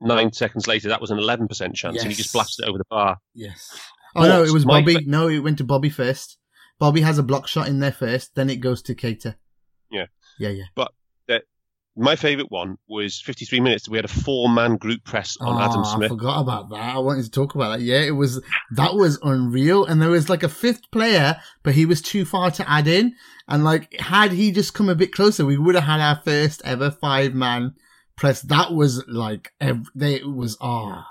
Nine 0.00 0.32
seconds 0.32 0.66
later, 0.66 0.88
that 0.88 1.00
was 1.00 1.10
an 1.10 1.18
11% 1.18 1.48
chance, 1.74 2.02
and 2.02 2.10
he 2.10 2.14
just 2.16 2.32
blasted 2.32 2.64
it 2.64 2.68
over 2.68 2.76
the 2.78 2.84
bar. 2.90 3.16
Yes. 3.34 3.70
Oh 4.14 4.22
no, 4.28 4.42
it 4.42 4.50
was 4.50 4.66
Mike- 4.66 4.84
Bobby. 4.84 5.06
No, 5.06 5.28
it 5.28 5.38
went 5.38 5.56
to 5.58 5.64
Bobby 5.64 5.88
first. 5.88 6.36
Bobby 6.78 7.00
has 7.02 7.18
a 7.18 7.22
block 7.22 7.46
shot 7.48 7.68
in 7.68 7.78
there 7.78 7.92
first, 7.92 8.34
then 8.34 8.50
it 8.50 8.56
goes 8.56 8.82
to 8.82 8.94
Keita. 8.94 9.36
Yeah. 9.90 10.06
Yeah, 10.38 10.48
yeah. 10.50 10.64
My 11.94 12.16
favourite 12.16 12.50
one 12.50 12.78
was 12.88 13.20
53 13.20 13.60
minutes. 13.60 13.88
We 13.88 13.98
had 13.98 14.06
a 14.06 14.08
four-man 14.08 14.76
group 14.76 15.04
press 15.04 15.36
on 15.40 15.60
Adam 15.60 15.82
Oh, 15.84 16.02
I 16.02 16.08
forgot 16.08 16.40
about 16.40 16.70
that. 16.70 16.94
I 16.94 16.98
wanted 16.98 17.24
to 17.24 17.30
talk 17.30 17.54
about 17.54 17.78
that. 17.78 17.84
Yeah, 17.84 18.00
it 18.00 18.12
was 18.12 18.42
that 18.76 18.94
was 18.94 19.18
unreal. 19.22 19.84
And 19.84 20.00
there 20.00 20.08
was 20.08 20.30
like 20.30 20.42
a 20.42 20.48
fifth 20.48 20.90
player, 20.90 21.36
but 21.62 21.74
he 21.74 21.84
was 21.84 22.00
too 22.00 22.24
far 22.24 22.50
to 22.52 22.70
add 22.70 22.88
in. 22.88 23.14
And 23.46 23.62
like, 23.62 23.94
had 24.00 24.32
he 24.32 24.52
just 24.52 24.72
come 24.72 24.88
a 24.88 24.94
bit 24.94 25.12
closer, 25.12 25.44
we 25.44 25.58
would 25.58 25.74
have 25.74 25.84
had 25.84 26.00
our 26.00 26.20
first 26.24 26.62
ever 26.64 26.90
five 26.90 27.34
man 27.34 27.74
press. 28.16 28.40
That 28.40 28.72
was 28.72 29.04
like, 29.06 29.52
ev- 29.60 29.90
they, 29.94 30.14
it 30.14 30.28
was 30.28 30.56
ah 30.60 31.06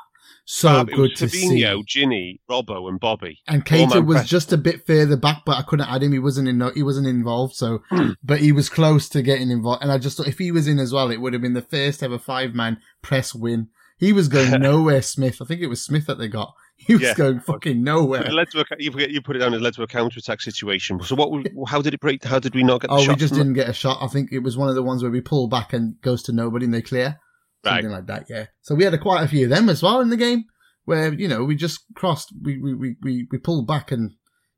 so 0.45 0.67
Fab, 0.69 0.89
it 0.89 0.95
good 0.95 1.15
to 1.17 1.25
Fabinho, 1.25 1.83
see. 1.87 2.01
Gini, 2.05 2.39
Robbo, 2.49 2.89
and 2.89 2.99
Bobby. 2.99 3.39
And 3.47 3.65
Keita 3.65 4.05
was 4.05 4.27
just 4.27 4.51
a 4.51 4.57
bit 4.57 4.85
further 4.85 5.15
back, 5.17 5.43
but 5.45 5.57
I 5.57 5.61
couldn't 5.61 5.87
add 5.89 6.03
him. 6.03 6.11
He 6.11 6.19
wasn't 6.19 6.47
in, 6.47 6.61
he 6.75 6.83
wasn't 6.83 7.07
involved. 7.07 7.55
So, 7.55 7.81
hmm. 7.89 8.11
but 8.23 8.39
he 8.39 8.51
was 8.51 8.69
close 8.69 9.07
to 9.09 9.21
getting 9.21 9.49
involved. 9.51 9.83
And 9.83 9.91
I 9.91 9.97
just 9.97 10.17
thought 10.17 10.27
if 10.27 10.39
he 10.39 10.51
was 10.51 10.67
in 10.67 10.79
as 10.79 10.93
well, 10.93 11.09
it 11.11 11.21
would 11.21 11.33
have 11.33 11.41
been 11.41 11.53
the 11.53 11.61
first 11.61 12.03
ever 12.03 12.17
five 12.19 12.53
man 12.53 12.77
press 13.01 13.33
win. 13.33 13.69
He 13.97 14.13
was 14.13 14.27
going 14.27 14.51
nowhere, 14.61 15.01
Smith. 15.01 15.41
I 15.41 15.45
think 15.45 15.61
it 15.61 15.67
was 15.67 15.81
Smith 15.83 16.07
that 16.07 16.17
they 16.17 16.27
got. 16.27 16.53
He 16.75 16.93
was 16.95 17.03
Yeah. 17.03 17.13
going 17.13 17.39
fucking 17.39 17.77
It 17.77 17.83
nowhere. 17.83 18.23
led 18.31 18.49
to 18.51 18.61
a, 18.61 18.65
you, 18.79 18.91
put- 18.91 19.11
you 19.11 19.21
put 19.21 19.35
it 19.35 19.39
down. 19.39 19.53
It 19.53 19.61
led 19.61 19.75
to 19.75 19.83
a 19.83 19.87
counter-attack 19.87 20.41
situation. 20.41 20.99
So 21.03 21.15
what? 21.15 21.45
How 21.67 21.81
did 21.83 21.93
it 21.93 21.99
break? 21.99 22.23
How 22.23 22.39
did 22.39 22.55
we 22.55 22.63
not 22.63 22.81
get? 22.81 22.87
The 22.89 22.95
Oh, 22.95 23.07
we 23.07 23.15
just 23.15 23.35
didn't 23.35 23.53
get 23.53 23.69
a 23.69 23.73
shot. 23.73 23.99
I 24.01 24.07
think 24.07 24.31
it 24.31 24.39
was 24.39 24.57
one 24.57 24.67
of 24.69 24.73
the 24.75 24.81
ones 24.81 25.03
where 25.03 25.11
we 25.11 25.21
pull 25.21 25.47
back 25.47 25.73
and 25.73 26.01
goes 26.01 26.23
to 26.23 26.31
nobody 26.31 26.65
and 26.65 26.73
they 26.73 26.81
clear. 26.81 27.19
Right. 27.63 27.75
Something 27.83 27.91
like 27.91 28.07
that, 28.07 28.25
yeah. 28.29 28.45
So 28.61 28.73
we 28.75 28.83
had 28.83 28.93
a, 28.93 28.97
quite 28.97 29.23
a 29.23 29.27
few 29.27 29.43
of 29.45 29.49
them 29.51 29.69
as 29.69 29.83
well 29.83 30.01
in 30.01 30.09
the 30.09 30.17
game. 30.17 30.45
where 30.85 31.13
you 31.13 31.27
know 31.27 31.43
we 31.43 31.55
just 31.55 31.81
crossed, 31.95 32.33
we 32.41 32.57
we 32.59 32.73
we 32.73 32.95
we, 33.01 33.27
we 33.31 33.37
pulled 33.37 33.67
back 33.67 33.91
and 33.91 34.13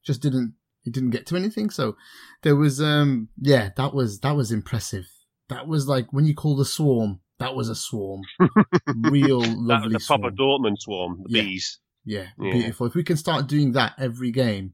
just 0.05 0.21
didn't 0.21 0.53
it 0.85 0.93
didn't 0.93 1.09
get 1.11 1.25
to 1.27 1.35
anything. 1.35 1.69
So 1.69 1.95
there 2.43 2.55
was 2.55 2.81
um 2.81 3.29
yeah 3.41 3.69
that 3.77 3.93
was 3.93 4.19
that 4.21 4.35
was 4.35 4.51
impressive. 4.51 5.05
That 5.49 5.67
was 5.67 5.87
like 5.87 6.11
when 6.13 6.25
you 6.25 6.33
call 6.33 6.55
the 6.55 6.65
swarm. 6.65 7.19
That 7.39 7.55
was 7.55 7.67
a 7.67 7.75
swarm, 7.75 8.21
real 8.95 9.41
lovely 9.41 9.93
the 9.93 10.03
proper 10.05 10.31
swarm. 10.33 10.35
Dortmund 10.35 10.79
swarm, 10.79 11.23
the 11.25 11.37
Yeah. 11.37 11.43
bees. 11.43 11.79
Yeah, 12.05 12.27
Yeah. 12.39 12.51
beautiful. 12.51 12.87
If 12.87 12.95
we 12.95 13.03
can 13.03 13.17
start 13.17 13.47
doing 13.47 13.71
that 13.73 13.93
every 13.97 14.31
game, 14.31 14.73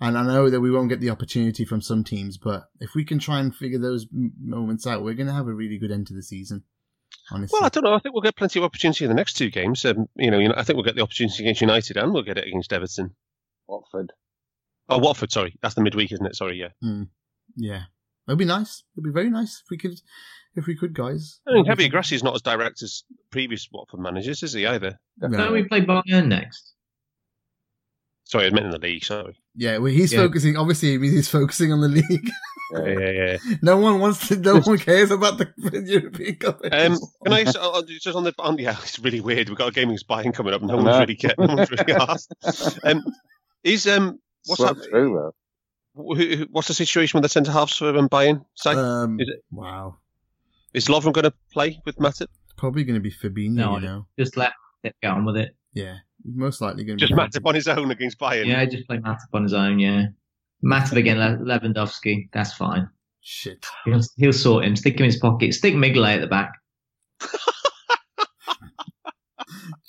and 0.00 0.16
I 0.16 0.24
know 0.24 0.48
that 0.48 0.60
we 0.60 0.70
won't 0.70 0.88
get 0.88 1.00
the 1.00 1.10
opportunity 1.10 1.64
from 1.64 1.80
some 1.82 2.04
teams, 2.04 2.38
but 2.38 2.64
if 2.80 2.94
we 2.94 3.04
can 3.04 3.18
try 3.18 3.40
and 3.40 3.54
figure 3.54 3.78
those 3.78 4.06
moments 4.12 4.86
out, 4.86 5.02
we're 5.02 5.14
going 5.14 5.26
to 5.26 5.32
have 5.34 5.48
a 5.48 5.52
really 5.54 5.76
good 5.78 5.90
end 5.90 6.06
to 6.06 6.14
the 6.14 6.22
season. 6.22 6.62
Honestly, 7.30 7.56
Well, 7.56 7.66
I 7.66 7.68
don't 7.68 7.84
know. 7.84 7.94
I 7.94 7.98
think 7.98 8.14
we'll 8.14 8.22
get 8.22 8.36
plenty 8.36 8.58
of 8.58 8.64
opportunity 8.64 9.04
in 9.04 9.10
the 9.10 9.14
next 9.14 9.34
two 9.34 9.50
games. 9.50 9.84
Um, 9.84 10.06
you 10.16 10.30
know, 10.30 10.38
you 10.38 10.48
know, 10.48 10.54
I 10.56 10.62
think 10.62 10.76
we'll 10.76 10.84
get 10.84 10.96
the 10.96 11.02
opportunity 11.02 11.42
against 11.42 11.60
United 11.60 11.96
and 11.96 12.12
we'll 12.12 12.22
get 12.22 12.38
it 12.38 12.46
against 12.46 12.72
Everton. 12.72 13.14
Watford. 13.66 14.12
Oh, 14.88 14.98
Watford. 14.98 15.30
Sorry, 15.30 15.54
that's 15.60 15.74
the 15.74 15.82
midweek, 15.82 16.12
isn't 16.12 16.24
it? 16.24 16.34
Sorry, 16.36 16.58
yeah. 16.58 16.68
yeah, 17.56 17.82
it'd 18.26 18.38
be 18.38 18.44
nice. 18.46 18.82
It'd 18.94 19.04
be 19.04 19.10
very 19.10 19.28
nice 19.30 19.62
if 19.62 19.70
we 19.70 19.76
could, 19.76 20.00
if 20.56 20.66
we 20.66 20.74
could, 20.76 20.94
guys. 20.94 21.40
I 21.46 21.52
mean, 21.52 21.66
Javi 21.66 21.90
Gracia 21.90 22.14
is 22.14 22.22
not 22.24 22.34
as 22.34 22.42
direct 22.42 22.82
as 22.82 23.04
previous 23.30 23.68
Watford 23.70 24.00
managers, 24.00 24.42
is 24.42 24.54
he 24.54 24.66
either? 24.66 24.98
No. 25.18 25.36
Don't 25.36 25.52
we 25.52 25.64
play 25.64 25.82
Bayern 25.82 26.28
next? 26.28 26.72
Sorry, 28.28 28.46
I 28.46 28.50
meant 28.50 28.66
in 28.66 28.70
the 28.72 28.78
league. 28.78 29.04
Sorry. 29.04 29.36
Yeah, 29.56 29.78
well, 29.78 29.90
he's 29.90 30.12
Yeah. 30.12 30.20
focusing. 30.20 30.56
Obviously, 30.56 30.94
it 30.94 30.98
means 31.00 31.14
he's 31.14 31.28
focusing 31.28 31.72
on 31.72 31.80
the 31.80 31.88
league. 31.88 32.30
Yeah, 32.70 32.84
yeah, 33.00 33.10
yeah. 33.10 33.36
no 33.62 33.78
one 33.78 33.98
wants 33.98 34.28
to. 34.28 34.36
No 34.36 34.60
one 34.60 34.76
cares 34.76 35.10
about 35.10 35.38
the 35.38 35.48
European 35.86 36.36
Cup. 36.36 36.60
Um, 36.70 36.98
can 37.24 37.32
I 37.32 37.42
uh, 37.58 37.82
just 37.86 38.08
on 38.14 38.24
the 38.24 38.34
on, 38.38 38.58
yeah, 38.58 38.76
it's 38.82 38.98
really 38.98 39.22
weird. 39.22 39.48
We've 39.48 39.56
got 39.56 39.68
a 39.68 39.72
gaming 39.72 39.96
spying 39.96 40.32
coming 40.32 40.52
up. 40.52 40.60
No 40.60 40.74
I 40.74 40.76
one's 40.76 40.84
know. 40.86 40.98
really 41.00 41.14
get, 41.14 41.38
no 41.38 41.46
one's 41.46 41.70
really 41.70 41.94
asked. 41.94 42.30
Um, 42.84 43.02
is 43.64 43.86
um, 43.86 44.18
what's 44.44 44.60
Well, 44.60 44.74
that? 44.74 44.86
true, 44.90 45.32
though. 45.96 46.04
who- 46.14 46.14
who- 46.36 46.46
What's 46.50 46.68
the 46.68 46.74
situation 46.74 47.16
with 47.16 47.22
the 47.22 47.30
centre 47.30 47.52
halves 47.52 47.74
for 47.74 47.96
um, 47.96 48.06
Bayern? 48.10 48.44
Say, 48.54 48.72
Um, 48.74 49.18
Is 49.18 49.28
it- 49.30 49.42
wow, 49.50 49.96
is 50.74 50.88
Lovren 50.88 51.14
going 51.14 51.24
to 51.24 51.32
play 51.50 51.80
with 51.86 51.96
Matip? 51.96 52.26
probably 52.58 52.84
going 52.84 52.96
to 52.96 53.00
be 53.00 53.10
Fabinho. 53.10 53.52
No, 53.54 53.74
you 53.76 53.80
know, 53.86 54.06
Just 54.18 54.36
let 54.36 54.52
let 54.84 54.94
get 55.00 55.10
on 55.10 55.24
with 55.24 55.38
it. 55.38 55.56
yeah, 55.72 55.96
most 56.24 56.60
likely 56.60 56.84
going 56.84 56.98
to 56.98 57.06
Just 57.06 57.16
be 57.16 57.20
Matip 57.20 57.46
on 57.46 57.54
his 57.54 57.68
own 57.68 57.90
against 57.90 58.18
Bayern. 58.18 58.46
Yeah, 58.46 58.64
just 58.64 58.86
play 58.86 58.98
Matip 58.98 59.28
on 59.32 59.42
his 59.42 59.52
own. 59.52 59.78
Yeah, 59.78 60.06
Matip 60.64 60.96
again, 60.96 61.18
Le- 61.18 61.38
Lewandowski. 61.38 62.28
That's 62.32 62.52
fine. 62.52 62.88
Shit. 63.20 63.66
He'll, 63.84 64.00
he'll 64.16 64.32
sort 64.32 64.64
him. 64.64 64.76
Stick 64.76 64.94
him 64.94 65.04
in 65.04 65.10
his 65.10 65.18
pocket. 65.18 65.52
Stick 65.54 65.74
Mignolet 65.74 66.16
at 66.16 66.20
the 66.22 66.26
back. 66.26 66.52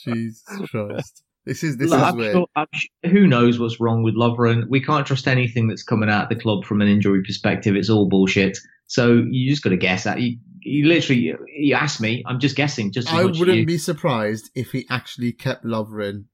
Jesus 0.04 0.44
Christ. 0.70 1.24
This 1.46 1.64
is 1.64 1.78
this 1.78 1.90
Look, 1.90 2.00
is 2.00 2.06
I'm 2.06 2.18
where 2.18 2.32
sure, 2.34 2.48
sure- 2.58 3.12
who 3.12 3.26
knows 3.28 3.60
what's 3.60 3.80
wrong 3.80 4.04
with 4.04 4.16
Lovren? 4.16 4.68
We 4.70 4.82
can't 4.84 5.06
trust 5.08 5.28
anything 5.28 5.68
that's 5.68 5.84
coming 5.84 6.10
out 6.10 6.24
of 6.24 6.30
the 6.30 6.42
club 6.42 6.66
from 6.66 6.82
an 6.82 6.88
injury 6.88 7.24
perspective. 7.24 7.76
It's 7.76 7.90
all 7.90 8.08
bullshit. 8.08 8.58
So 8.88 9.24
you 9.30 9.50
just 9.50 9.64
got 9.64 9.70
to 9.70 9.78
guess 9.78 10.04
that. 10.04 10.20
You, 10.20 10.38
you 10.62 10.88
literally, 10.88 11.34
you 11.56 11.74
asked 11.76 12.02
me. 12.02 12.24
I'm 12.28 12.40
just 12.40 12.56
guessing. 12.56 12.92
Just 12.92 13.12
I 13.12 13.24
wouldn't 13.26 13.58
you. 13.58 13.66
be 13.66 13.78
surprised 13.78 14.50
if 14.56 14.72
he 14.72 14.86
actually 14.90 15.32
kept 15.32 15.64
Lovren 15.64 16.26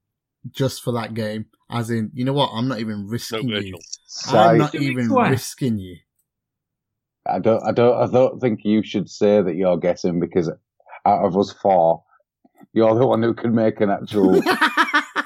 just 0.51 0.83
for 0.83 0.91
that 0.93 1.13
game. 1.13 1.45
As 1.69 1.89
in, 1.89 2.11
you 2.13 2.25
know 2.25 2.33
what? 2.33 2.49
I'm 2.53 2.67
not 2.67 2.79
even 2.79 3.05
No 3.05 3.11
risking 3.11 3.49
you. 3.49 3.55
Virgil. 3.55 3.79
I'm 4.27 4.57
not 4.57 4.75
even 4.75 5.09
away. 5.11 5.29
risking 5.31 5.77
you. 5.79 5.97
I 7.27 7.39
don't, 7.39 7.63
I 7.63 7.71
don't, 7.71 7.95
I 8.09 8.11
don't 8.11 8.39
think 8.39 8.61
you 8.63 8.83
should 8.83 9.09
say 9.09 9.41
that 9.41 9.55
you're 9.55 9.77
guessing 9.77 10.19
because 10.19 10.49
out 11.05 11.25
of 11.25 11.35
us 11.37 11.51
four, 11.53 12.03
you're 12.75 12.93
the 12.93 13.07
one 13.07 13.23
who 13.23 13.33
can 13.33 13.55
make 13.55 13.81
an 13.81 13.89
actual 13.89 14.41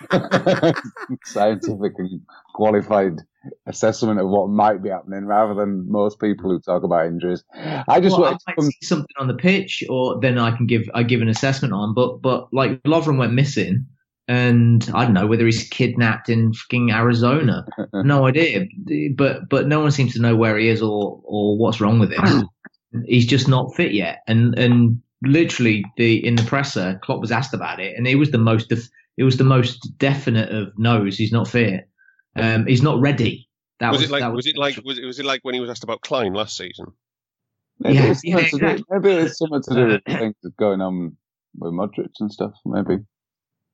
scientific 1.26 1.94
and 1.98 2.22
qualified 2.54 3.20
assessment 3.66 4.20
of 4.20 4.28
what 4.28 4.50
might 4.50 4.84
be 4.84 4.90
happening, 4.90 5.26
rather 5.26 5.54
than 5.54 5.90
most 5.90 6.20
people 6.20 6.50
who 6.50 6.60
talk 6.60 6.84
about 6.84 7.08
injuries. 7.08 7.44
I 7.54 8.00
just 8.00 8.18
well, 8.18 8.28
I 8.28 8.32
want 8.32 8.44
might 8.48 8.56
to 8.58 8.64
see 8.64 8.86
something 8.86 9.16
on 9.18 9.28
the 9.28 9.34
pitch, 9.34 9.84
or 9.90 10.20
then 10.20 10.38
I 10.38 10.56
can 10.56 10.68
give 10.68 10.90
I 10.94 11.04
give 11.04 11.22
an 11.22 11.30
assessment 11.30 11.74
on. 11.74 11.94
But 11.94 12.22
but 12.22 12.54
like 12.54 12.82
Lovren 12.84 13.18
went 13.18 13.34
missing, 13.34 13.86
and 14.28 14.88
I 14.94 15.06
don't 15.06 15.14
know 15.14 15.28
whether 15.28 15.46
he's 15.46 15.68
kidnapped 15.68 16.30
in 16.30 16.54
fucking 16.54 16.92
Arizona. 16.92 17.66
no 17.94 18.28
idea. 18.28 18.68
But 19.16 19.50
but 19.50 19.68
no 19.68 19.80
one 19.80 19.92
seems 19.92 20.14
to 20.14 20.22
know 20.22 20.36
where 20.36 20.58
he 20.58 20.70
is 20.70 20.82
or 20.82 21.22
or 21.24 21.58
what's 21.58 21.82
wrong 21.82 22.00
with 22.00 22.12
him. 22.12 22.48
he's 23.06 23.26
just 23.26 23.48
not 23.48 23.76
fit 23.76 23.94
yet. 23.94 24.20
And 24.28 24.58
and 24.58 25.02
literally 25.24 25.84
the 25.98 26.26
in 26.26 26.36
the 26.36 26.44
presser, 26.44 27.00
Klopp 27.04 27.22
was 27.22 27.32
asked 27.32 27.54
about 27.54 27.80
it, 27.80 27.98
and 27.98 28.08
it 28.08 28.16
was 28.16 28.32
the 28.32 28.38
most 28.38 28.70
def- 28.70 28.90
it 29.18 29.24
was 29.24 29.38
the 29.38 29.44
most 29.44 29.98
definite 29.98 30.50
of 30.50 30.72
no's. 30.78 31.18
He's 31.18 31.32
not 31.32 31.48
fit. 31.48 31.88
Um, 32.36 32.66
he's 32.68 32.82
not 32.84 33.00
ready. 33.02 33.48
That 33.80 33.92
Was 33.92 34.02
was, 34.02 34.10
it 34.10 34.12
like 34.12 34.22
that 34.22 34.34
was 34.34 34.46
it 34.48 34.58
like 34.58 34.78
was 34.84 34.98
it 34.98 35.06
was 35.06 35.20
it 35.20 35.26
like 35.26 35.42
when 35.44 35.54
he 35.56 35.62
was 35.62 35.70
asked 35.70 35.84
about 35.84 36.02
Klein 36.02 36.34
last 36.34 36.58
season? 36.58 36.88
maybe, 37.80 37.96
Yeah, 37.96 38.04
it's 38.12 38.24
yeah, 38.24 38.36
something 38.38 38.60
to 38.60 38.66
do, 38.66 38.84
exactly. 38.84 38.86
maybe 38.90 39.10
it's 39.12 39.38
something 39.38 39.62
to 39.62 39.74
do 39.76 39.88
with 39.88 40.04
things 40.06 40.36
going 40.58 40.82
on 40.82 41.18
with 41.58 41.74
Modric 41.74 42.12
and 42.20 42.32
stuff. 42.32 42.54
Maybe. 42.66 42.98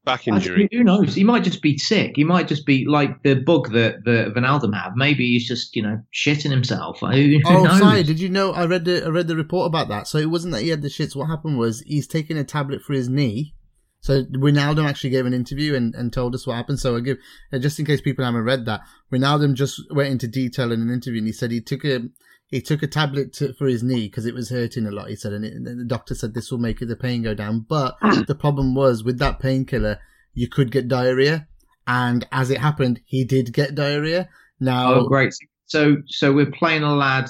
Back 0.06 0.27
injury. 0.27 0.57
think- 0.60 0.73
Who 0.73 0.84
knows? 0.84 1.15
He 1.15 1.23
might 1.23 1.44
just 1.44 1.61
be 1.61 1.77
sick. 1.77 2.14
He 2.15 2.23
might 2.23 2.48
just 2.48 2.65
be 2.65 2.86
like 2.88 3.23
the 3.23 3.34
bug 3.36 3.72
that 3.73 4.03
the 4.06 4.32
Wijnaldum 4.36 4.73
have. 4.80 4.94
Maybe 4.95 5.32
he's 5.34 5.48
just 5.48 5.76
you 5.76 5.82
know 5.82 5.99
shitting 6.14 6.52
himself. 6.52 6.99
Who, 6.99 7.07
who 7.07 7.41
Oh, 7.45 7.64
knows? 7.64 7.80
sorry. 7.80 8.03
Did 8.03 8.19
you 8.19 8.30
know? 8.30 8.53
I 8.53 8.65
read 8.65 8.86
the 8.86 9.03
I 9.06 9.10
read 9.10 9.27
the 9.27 9.36
report 9.36 9.68
about 9.68 9.88
that. 9.90 10.07
So 10.07 10.18
it 10.19 10.30
wasn't 10.30 10.53
that 10.53 10.61
he 10.61 10.69
had 10.69 10.82
the 10.84 10.88
shits. 10.90 11.15
What 11.15 11.27
happened 11.27 11.57
was 11.57 11.82
he's 11.82 12.07
taking 12.07 12.38
a 12.38 12.44
tablet 12.44 12.82
for 12.84 12.94
his 12.94 13.10
knee. 13.10 13.53
So 14.02 14.23
Wijnaldum 14.23 14.88
actually 14.88 15.10
gave 15.10 15.26
an 15.26 15.34
interview 15.34 15.73
and, 15.73 15.95
and 15.95 16.14
told 16.14 16.36
us 16.36 16.45
what 16.45 16.56
happened. 16.57 16.80
So 16.80 16.95
I 16.95 16.99
give 16.99 17.18
uh, 17.52 17.57
just 17.57 17.80
in 17.80 17.86
case 17.88 18.02
people 18.02 18.23
haven't 18.23 18.44
read 18.44 18.65
that. 18.68 18.82
Wijnaldum 19.11 19.56
just 19.56 19.82
went 19.90 20.10
into 20.11 20.27
detail 20.27 20.72
in 20.72 20.80
an 20.82 20.91
interview 20.91 21.18
and 21.22 21.27
he 21.27 21.34
said 21.34 21.49
he 21.49 21.60
took 21.61 21.84
a 21.84 22.02
he 22.52 22.62
took 22.62 22.84
a 22.84 22.88
tablet 22.88 23.34
to, 23.34 23.54
for 23.54 23.68
his 23.68 23.84
knee 23.84 24.08
because 24.08 24.26
it 24.26 24.34
was 24.36 24.50
hurting 24.50 24.86
a 24.86 24.92
lot. 24.92 25.10
He 25.10 25.16
said, 25.16 25.34
and, 25.34 25.44
it, 25.46 25.54
and 25.54 25.66
the 25.66 25.84
doctor 25.86 26.14
said 26.16 26.34
this 26.34 26.52
will 26.52 26.60
make 26.60 26.80
the 26.80 26.96
pain 26.96 27.24
go 27.24 27.34
down. 27.34 27.66
But 27.68 27.96
the 28.28 28.36
problem 28.40 28.76
was 28.76 29.04
with 29.04 29.18
that 29.20 29.40
painkiller, 29.40 30.00
you 30.34 30.48
could 30.48 30.72
get 30.72 30.88
diarrhea, 30.88 31.48
and 31.88 32.26
as 32.32 32.50
it 32.52 32.60
happened, 32.60 33.02
he 33.06 33.24
did 33.26 33.54
get 33.54 33.76
diarrhea. 33.76 34.30
Now, 34.60 34.94
Oh, 34.94 35.08
great. 35.08 35.34
So 35.66 35.98
so 36.08 36.32
we're 36.34 36.52
playing 36.52 36.84
a 36.84 36.94
lad. 36.96 37.30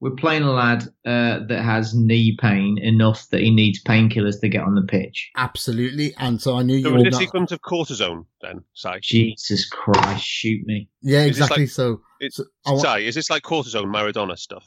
We're 0.00 0.14
playing 0.14 0.44
a 0.44 0.52
lad 0.52 0.84
uh, 1.04 1.40
that 1.48 1.62
has 1.64 1.92
knee 1.92 2.36
pain 2.40 2.78
enough 2.80 3.28
that 3.30 3.40
he 3.40 3.50
needs 3.50 3.82
painkillers 3.82 4.40
to 4.42 4.48
get 4.48 4.62
on 4.62 4.76
the 4.76 4.82
pitch. 4.82 5.28
Absolutely, 5.36 6.14
and 6.18 6.40
so 6.40 6.56
I 6.56 6.62
knew 6.62 6.80
So 6.82 6.88
you 6.90 6.94
was 6.94 7.02
were 7.02 7.08
it 7.08 7.12
not. 7.12 7.18
sequence 7.20 7.50
of 7.52 7.60
cortisone 7.62 8.24
then, 8.40 8.62
Si? 8.74 8.90
Jesus 9.02 9.68
Christ, 9.68 10.24
shoot 10.24 10.64
me! 10.66 10.88
Yeah, 11.02 11.22
Is 11.22 11.28
exactly. 11.38 11.64
like- 11.64 11.70
so, 11.70 12.00
It's, 12.20 12.36
so 12.36 12.44
I 12.66 12.72
wa- 12.72 12.78
Si, 12.96 13.06
is 13.06 13.14
this 13.14 13.30
like 13.30 13.42
cortisone 13.42 13.86
Maradona 13.86 14.36
stuff? 14.38 14.64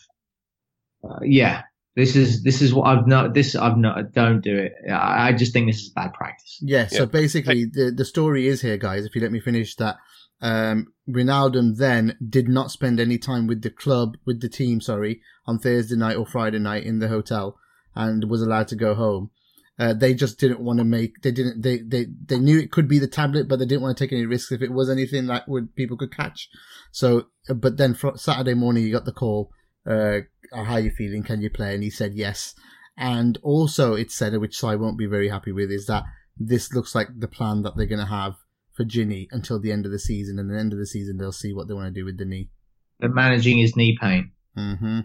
Uh, 1.03 1.19
yeah, 1.23 1.63
this 1.95 2.15
is 2.15 2.43
this 2.43 2.61
is 2.61 2.73
what 2.73 2.83
I've 2.87 3.07
not. 3.07 3.33
This 3.33 3.55
I've 3.55 3.77
not. 3.77 4.11
Don't 4.13 4.41
do 4.41 4.55
it. 4.57 4.73
I, 4.89 5.29
I 5.29 5.33
just 5.33 5.51
think 5.53 5.67
this 5.67 5.81
is 5.81 5.89
bad 5.89 6.13
practice. 6.13 6.59
yeah, 6.61 6.87
so 6.87 6.99
Yeah. 6.99 7.05
basically, 7.05 7.65
the 7.65 7.91
the 7.95 8.05
story 8.05 8.47
is 8.47 8.61
here, 8.61 8.77
guys. 8.77 9.05
If 9.05 9.15
you 9.15 9.21
let 9.21 9.31
me 9.31 9.39
finish 9.39 9.75
that, 9.77 9.97
um, 10.41 10.93
Wijnaldum 11.09 11.77
then 11.77 12.17
did 12.29 12.47
not 12.47 12.71
spend 12.71 12.99
any 12.99 13.17
time 13.17 13.47
with 13.47 13.61
the 13.63 13.69
club, 13.71 14.15
with 14.25 14.41
the 14.41 14.49
team, 14.49 14.79
sorry, 14.79 15.21
on 15.45 15.59
Thursday 15.59 15.95
night 15.95 16.17
or 16.17 16.25
Friday 16.25 16.59
night 16.59 16.83
in 16.83 16.99
the 16.99 17.07
hotel, 17.07 17.57
and 17.95 18.29
was 18.29 18.41
allowed 18.41 18.67
to 18.69 18.75
go 18.75 18.93
home. 18.95 19.31
Uh, 19.81 19.93
they 19.93 20.13
just 20.13 20.39
didn't 20.39 20.59
want 20.59 20.77
to 20.77 20.85
make. 20.85 21.23
They 21.23 21.31
didn't. 21.31 21.63
They, 21.63 21.79
they 21.79 22.05
they 22.25 22.37
knew 22.37 22.59
it 22.59 22.71
could 22.71 22.87
be 22.87 22.99
the 22.99 23.07
tablet, 23.07 23.47
but 23.47 23.57
they 23.57 23.65
didn't 23.65 23.81
want 23.81 23.97
to 23.97 24.03
take 24.03 24.13
any 24.13 24.27
risks 24.27 24.51
if 24.51 24.61
it 24.61 24.71
was 24.71 24.91
anything 24.91 25.25
that 25.25 25.49
would 25.49 25.75
people 25.75 25.97
could 25.97 26.15
catch. 26.15 26.49
So, 26.91 27.25
uh, 27.49 27.55
but 27.55 27.77
then 27.77 27.95
fr- 27.95 28.15
Saturday 28.15 28.53
morning, 28.53 28.83
he 28.83 28.91
got 28.91 29.05
the 29.05 29.11
call. 29.11 29.49
Uh, 29.83 30.19
how 30.53 30.73
are 30.73 30.79
you 30.79 30.91
feeling? 30.91 31.23
Can 31.23 31.41
you 31.41 31.49
play? 31.49 31.73
And 31.73 31.81
he 31.81 31.89
said 31.89 32.13
yes. 32.13 32.53
And 32.95 33.39
also, 33.41 33.95
it 33.95 34.11
said, 34.11 34.37
which 34.37 34.63
I 34.63 34.75
won't 34.75 34.99
be 34.99 35.07
very 35.07 35.29
happy 35.29 35.51
with, 35.51 35.71
is 35.71 35.87
that 35.87 36.03
this 36.37 36.71
looks 36.73 36.93
like 36.93 37.07
the 37.17 37.27
plan 37.27 37.63
that 37.63 37.75
they're 37.75 37.87
going 37.87 37.97
to 37.97 38.05
have 38.05 38.35
for 38.73 38.85
Gini 38.85 39.29
until 39.31 39.59
the 39.59 39.71
end 39.71 39.87
of 39.87 39.91
the 39.91 39.97
season. 39.97 40.37
And 40.37 40.51
at 40.51 40.53
the 40.53 40.59
end 40.59 40.73
of 40.73 40.79
the 40.79 40.85
season, 40.85 41.17
they'll 41.17 41.31
see 41.31 41.53
what 41.53 41.67
they 41.67 41.73
want 41.73 41.91
to 41.91 41.99
do 41.99 42.05
with 42.05 42.19
the 42.19 42.25
knee. 42.25 42.51
They're 42.99 43.09
managing 43.09 43.57
his 43.57 43.75
knee 43.75 43.97
pain. 43.99 44.33
Mm-hmm. 44.55 44.99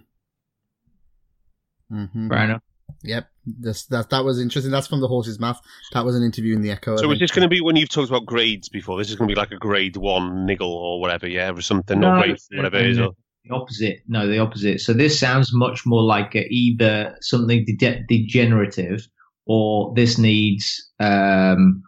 Mm-hmm. 1.93 2.29
Fair 2.29 2.45
enough. 2.45 2.63
Yep. 3.03 3.29
This, 3.47 3.87
that, 3.87 4.11
that 4.11 4.25
was 4.25 4.41
interesting. 4.41 4.73
That's 4.73 4.87
from 4.89 5.01
the 5.01 5.09
horse's 5.09 5.39
mouth. 5.39 5.61
That 5.93 6.05
was 6.05 6.17
an 6.17 6.23
interview 6.25 6.55
in 6.55 6.63
the 6.63 6.71
Echo. 6.73 6.95
I 6.95 6.97
So 6.97 7.05
is 7.05 7.11
think. 7.11 7.21
this 7.21 7.31
going 7.31 7.43
to 7.43 7.49
be 7.49 7.61
when 7.61 7.77
you've 7.77 7.89
talked 7.89 8.09
about 8.11 8.27
grades 8.27 8.69
before? 8.69 8.99
This 8.99 9.09
is 9.11 9.17
going 9.17 9.29
to 9.29 9.35
be 9.35 9.39
like 9.39 9.53
a 9.53 9.57
grade 9.57 9.97
one 9.97 10.45
niggle 10.47 10.73
or 10.73 11.01
whatever, 11.01 11.29
yeah, 11.29 11.53
or 11.53 11.61
something, 11.61 12.01
No, 12.01 12.15
or 12.17 12.23
grade 12.23 12.39
whatever 12.55 12.77
it 12.79 12.87
is. 12.87 12.99
Or, 12.99 13.11
The 13.45 13.55
opposite. 13.55 14.01
No, 14.09 14.27
the 14.27 14.39
opposite. 14.41 14.81
So 14.81 14.93
this 14.93 15.19
sounds 15.21 15.55
much 15.55 15.87
more 15.87 16.03
like 16.03 16.35
a, 16.35 16.45
either 16.53 17.17
something 17.21 17.65
de- 17.79 18.05
degenerative 18.09 19.07
or 19.47 19.93
this 19.95 20.19
needs. 20.19 20.91
Um, 20.99 21.83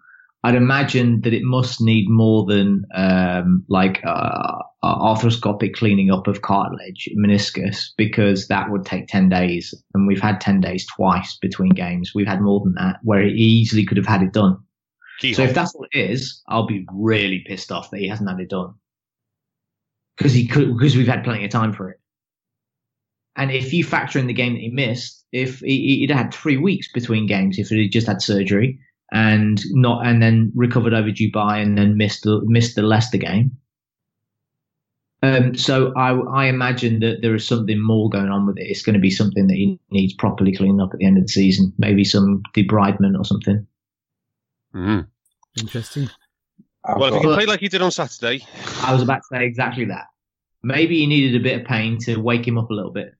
I'd 0.44 0.54
imagine 0.54 1.20
that 1.22 1.34
it 1.34 1.42
must 1.42 1.80
need 1.80 2.08
more 2.08 2.46
than 2.46 2.86
um, 2.94 3.64
like 3.68 4.00
uh, 4.04 4.62
arthroscopic 4.84 5.74
cleaning 5.74 6.12
up 6.12 6.28
of 6.28 6.42
cartilage, 6.42 7.08
meniscus, 7.16 7.88
because 7.96 8.46
that 8.46 8.70
would 8.70 8.84
take 8.84 9.08
ten 9.08 9.28
days, 9.28 9.74
and 9.94 10.06
we've 10.06 10.20
had 10.20 10.40
ten 10.40 10.60
days 10.60 10.86
twice 10.86 11.36
between 11.40 11.70
games. 11.70 12.12
We've 12.14 12.26
had 12.28 12.40
more 12.40 12.60
than 12.60 12.74
that, 12.74 12.98
where 13.02 13.22
he 13.22 13.32
easily 13.32 13.84
could 13.84 13.96
have 13.96 14.06
had 14.06 14.22
it 14.22 14.32
done. 14.32 14.58
So 15.20 15.42
if 15.42 15.54
that's 15.54 15.74
what 15.74 15.88
it 15.92 15.98
is, 16.10 16.40
I'll 16.46 16.66
be 16.66 16.86
really 16.92 17.44
pissed 17.44 17.72
off 17.72 17.90
that 17.90 17.98
he 17.98 18.06
hasn't 18.06 18.30
had 18.30 18.38
it 18.38 18.50
done 18.50 18.74
because 20.16 20.32
he 20.32 20.46
could 20.46 20.72
because 20.72 20.96
we've 20.96 21.08
had 21.08 21.24
plenty 21.24 21.44
of 21.44 21.50
time 21.50 21.72
for 21.72 21.90
it. 21.90 22.00
And 23.34 23.50
if 23.50 23.72
you 23.72 23.82
factor 23.82 24.20
in 24.20 24.28
the 24.28 24.32
game 24.32 24.54
that 24.54 24.60
he 24.60 24.68
missed, 24.68 25.24
if 25.32 25.58
he, 25.60 25.98
he'd 25.98 26.10
had 26.10 26.32
three 26.32 26.56
weeks 26.56 26.90
between 26.92 27.26
games, 27.26 27.58
if 27.58 27.68
he'd 27.68 27.88
just 27.88 28.06
had 28.06 28.22
surgery 28.22 28.78
and 29.12 29.60
not 29.72 30.06
and 30.06 30.22
then 30.22 30.52
recovered 30.54 30.92
over 30.94 31.10
Dubai 31.10 31.62
and 31.62 31.76
then 31.78 31.96
missed 31.96 32.24
the 32.24 32.40
missed 32.44 32.74
the 32.76 32.82
Leicester 32.82 33.18
game. 33.18 33.52
Um, 35.20 35.56
so 35.56 35.92
I, 35.96 36.12
I 36.12 36.46
imagine 36.46 37.00
that 37.00 37.22
there 37.22 37.34
is 37.34 37.44
something 37.46 37.80
more 37.82 38.08
going 38.08 38.28
on 38.28 38.46
with 38.46 38.56
it. 38.56 38.66
It's 38.68 38.82
going 38.82 38.94
to 38.94 39.00
be 39.00 39.10
something 39.10 39.48
that 39.48 39.54
he 39.54 39.80
needs 39.90 40.14
properly 40.14 40.54
cleaned 40.54 40.80
up 40.80 40.90
at 40.92 41.00
the 41.00 41.06
end 41.06 41.18
of 41.18 41.24
the 41.24 41.28
season. 41.28 41.72
Maybe 41.76 42.04
some 42.04 42.40
debridement 42.54 43.18
or 43.18 43.24
something. 43.24 43.66
Mhm. 44.74 45.08
Interesting. 45.58 46.08
I've 46.84 46.98
Well, 46.98 47.08
if 47.08 47.14
he 47.14 47.22
got- 47.24 47.30
can 47.30 47.34
play 47.38 47.46
like 47.46 47.60
he 47.60 47.68
did 47.68 47.82
on 47.82 47.90
Saturday, 47.90 48.44
I 48.84 48.92
was 48.92 49.02
about 49.02 49.16
to 49.22 49.26
say 49.32 49.44
exactly 49.44 49.86
that. 49.86 50.04
Maybe 50.62 50.98
he 50.98 51.06
needed 51.08 51.40
a 51.40 51.42
bit 51.42 51.60
of 51.62 51.66
pain 51.66 51.98
to 52.02 52.16
wake 52.20 52.46
him 52.46 52.56
up 52.56 52.70
a 52.70 52.74
little 52.74 52.92
bit. 52.92 53.12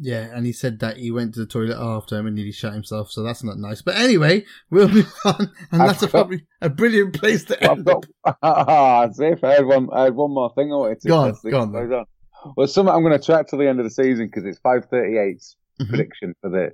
Yeah, 0.00 0.28
and 0.32 0.46
he 0.46 0.52
said 0.52 0.78
that 0.78 0.96
he 0.98 1.10
went 1.10 1.34
to 1.34 1.40
the 1.40 1.46
toilet 1.46 1.76
after 1.76 2.16
him 2.16 2.26
and 2.26 2.36
nearly 2.36 2.52
shot 2.52 2.72
himself, 2.72 3.10
so 3.10 3.22
that's 3.24 3.42
not 3.42 3.58
nice. 3.58 3.82
But 3.82 3.96
anyway, 3.96 4.44
we'll 4.70 4.88
move 4.88 5.12
on, 5.24 5.50
and 5.72 5.80
that's 5.80 6.02
a, 6.02 6.06
got- 6.06 6.10
probably 6.12 6.46
a 6.60 6.68
brilliant 6.70 7.14
place 7.18 7.44
to 7.46 7.64
I've 7.64 7.78
end. 7.78 7.84
got, 7.84 8.06
ah, 8.42 9.08
if 9.18 9.42
I 9.42 9.54
had 9.54 9.66
one, 9.66 9.88
I 9.92 10.04
had 10.04 10.14
one 10.14 10.32
more 10.32 10.52
thing 10.54 10.72
I 10.72 10.76
wanted 10.76 11.00
to 11.00 11.08
Go 11.08 11.16
on, 11.18 11.34
go 11.50 11.60
on 11.60 11.72
what 11.72 11.80
then. 11.80 11.88
goes 11.90 11.98
on. 12.44 12.52
Well, 12.56 12.66
some 12.68 12.88
I'm 12.88 13.02
going 13.02 13.18
to 13.18 13.24
track 13.24 13.48
to 13.48 13.56
the 13.56 13.66
end 13.68 13.80
of 13.80 13.84
the 13.84 13.90
season 13.90 14.26
because 14.26 14.44
it's 14.44 14.60
538 14.60 15.42
Mhm. 15.80 15.88
prediction 15.88 16.34
for 16.40 16.50
the 16.50 16.70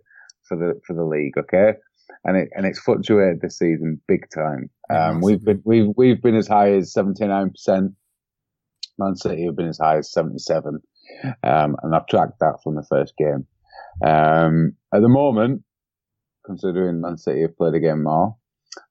for 0.47 0.57
the 0.59 0.79
for 0.87 0.95
the 0.95 1.05
league, 1.05 1.39
okay? 1.39 1.73
And 2.25 2.37
it 2.37 2.51
and 2.55 2.67
it's 2.67 2.79
fluctuated 2.81 3.41
this 3.41 3.57
season 3.59 4.01
big 4.07 4.27
time. 4.35 4.69
Um, 4.91 5.23
we've 5.23 5.43
been 5.43 5.63
we've 5.65 5.89
we've 5.97 6.21
been 6.23 6.35
as 6.37 6.47
high 6.49 6.73
as 6.75 6.93
79 6.93 7.51
percent. 7.51 7.93
Man 8.99 9.17
City 9.17 9.47
have 9.47 9.57
been 9.57 9.69
as 9.69 9.79
high 9.79 9.97
as 9.99 10.13
77, 10.13 10.81
um, 11.43 11.77
and 11.83 11.95
I've 11.95 12.07
tracked 12.07 12.41
that 12.41 12.61
from 12.63 12.75
the 12.77 12.83
first 12.89 13.15
game. 13.17 13.47
Um, 14.05 14.77
at 14.93 15.01
the 15.03 15.09
moment, 15.09 15.63
considering 16.45 17.01
Man 17.01 17.17
City 17.17 17.43
have 17.43 17.57
played 17.57 17.75
a 17.75 17.81
game 17.81 18.03
more, 18.05 18.37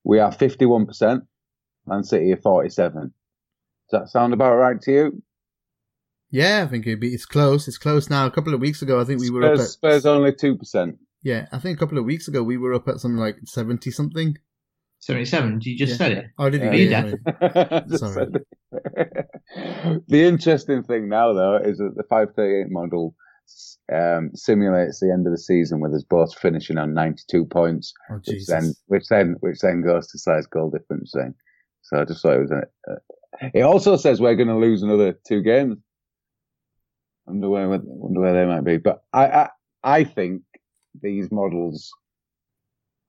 we 0.03 0.19
are 0.19 0.31
51 0.31 0.85
percent. 0.85 1.23
Man 1.85 2.03
City 2.03 2.31
are 2.34 2.38
47. 2.38 3.02
Does 3.03 3.11
that 3.91 4.10
sound 4.10 4.34
about 4.34 4.56
right 4.56 4.80
to 4.81 4.91
you? 4.91 5.23
Yeah, 6.31 6.64
I 6.65 6.68
think 6.68 6.88
it'd 6.88 6.99
be, 6.99 7.14
it's 7.14 7.26
close. 7.26 7.68
It's 7.68 7.77
close 7.77 8.10
now. 8.10 8.26
A 8.26 8.31
couple 8.31 8.53
of 8.53 8.60
weeks 8.61 8.81
ago, 8.81 8.99
I 8.99 9.03
think 9.03 9.19
we 9.19 9.30
were 9.30 9.44
up 9.44 9.60
at 9.60 9.68
Spurs 9.68 10.06
only 10.06 10.31
2%. 10.31 10.98
yeah. 11.22 11.45
I 11.52 11.60
think 11.60 11.77
a 11.77 11.80
couple 11.80 11.98
of 11.99 12.06
weeks 12.06 12.27
ago 12.27 12.41
we 12.41 12.57
were 12.57 12.73
up 12.73 12.88
at 12.88 12.99
something 12.99 13.19
like 13.19 13.35
seventy 13.45 13.91
something. 13.91 14.38
77, 14.99 15.60
you 15.64 15.77
just 15.77 15.91
Yeah. 15.91 15.98
said 15.98 16.11
it. 16.14 16.26
Oh, 16.40 16.49
did 16.49 16.61
he? 16.61 16.85
Yeah, 16.85 17.06
you 17.06 17.18
Yeah, 17.41 17.85
sorry. 17.98 18.14
Sorry. 18.72 19.23
the 20.08 20.24
interesting 20.24 20.84
thing 20.84 21.10
now, 21.10 21.34
though, 21.34 21.58
is 21.58 21.78
that 21.78 21.94
the 21.96 22.04
538 22.04 22.72
model 22.72 23.16
um, 23.94 24.32
simulates 24.34 25.00
the 25.00 25.12
end 25.12 25.28
of 25.28 25.34
the 25.34 25.38
season 25.38 25.80
with 25.80 25.94
us 25.94 26.04
both 26.04 26.38
finishing 26.38 26.78
on 26.78 26.94
92 26.94 27.46
points, 27.46 27.94
Oh, 28.10 28.20
which 28.26 28.46
then, 28.48 28.74
which 28.88 29.08
then, 29.10 29.36
which 29.42 29.60
then 29.60 29.82
goes 29.82 30.08
to 30.08 30.18
size 30.18 30.48
goal 30.48 30.70
difference 30.70 31.12
thing. 31.14 31.34
So 31.82 32.00
I 32.00 32.06
just 32.06 32.22
thought 32.22 32.38
it 32.38 32.42
was. 32.42 32.52
A, 32.52 32.92
uh, 32.92 33.50
it 33.54 33.62
also 33.64 33.98
says 33.98 34.22
we're 34.22 34.36
going 34.36 34.48
to 34.48 34.58
lose 34.58 34.84
another 34.84 35.20
two 35.28 35.42
games. 35.42 35.78
Wonder 37.26 37.50
where, 37.50 37.68
wonder 37.68 38.20
where 38.20 38.34
they 38.34 38.46
might 38.46 38.64
be. 38.64 38.78
But 38.78 39.04
I, 39.14 39.26
I, 39.26 39.50
I 39.84 40.04
think 40.04 40.44
these 41.02 41.32
models 41.32 41.92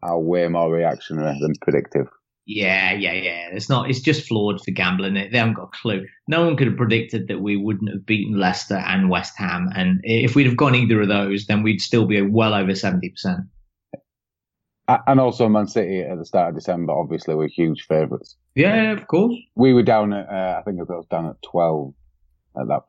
are 0.02 0.18
way 0.18 0.48
more 0.48 0.72
reactionary 0.72 1.36
than 1.40 1.54
predictive. 1.62 2.08
Yeah, 2.46 2.92
yeah, 2.92 3.12
yeah. 3.12 3.48
It's 3.52 3.70
not. 3.70 3.88
It's 3.88 4.00
just 4.00 4.28
flawed 4.28 4.62
for 4.62 4.70
gambling. 4.70 5.14
They 5.14 5.38
haven't 5.38 5.54
got 5.54 5.68
a 5.74 5.76
clue. 5.80 6.06
No 6.28 6.44
one 6.44 6.56
could 6.56 6.66
have 6.66 6.76
predicted 6.76 7.28
that 7.28 7.40
we 7.40 7.56
wouldn't 7.56 7.90
have 7.90 8.04
beaten 8.04 8.38
Leicester 8.38 8.76
and 8.76 9.08
West 9.08 9.32
Ham. 9.38 9.70
And 9.74 10.00
if 10.02 10.34
we'd 10.34 10.46
have 10.46 10.56
gone 10.56 10.74
either 10.74 11.00
of 11.00 11.08
those, 11.08 11.46
then 11.46 11.62
we'd 11.62 11.80
still 11.80 12.04
be 12.06 12.20
well 12.20 12.52
over 12.54 12.74
seventy 12.74 13.08
percent. 13.08 13.40
And 15.06 15.18
also 15.18 15.48
Man 15.48 15.66
City 15.66 16.02
at 16.02 16.18
the 16.18 16.26
start 16.26 16.50
of 16.50 16.54
December, 16.56 16.92
obviously, 16.92 17.34
were 17.34 17.46
huge 17.46 17.86
favourites. 17.86 18.36
Yeah, 18.54 18.92
of 18.92 19.06
course. 19.06 19.34
We 19.54 19.72
were 19.72 19.82
down 19.82 20.12
at, 20.12 20.28
uh, 20.28 20.58
I 20.58 20.62
think 20.62 20.78
it 20.78 20.88
was 20.88 21.06
down 21.10 21.26
at 21.26 21.40
12 21.42 21.94
at 22.60 22.68
that. 22.68 22.82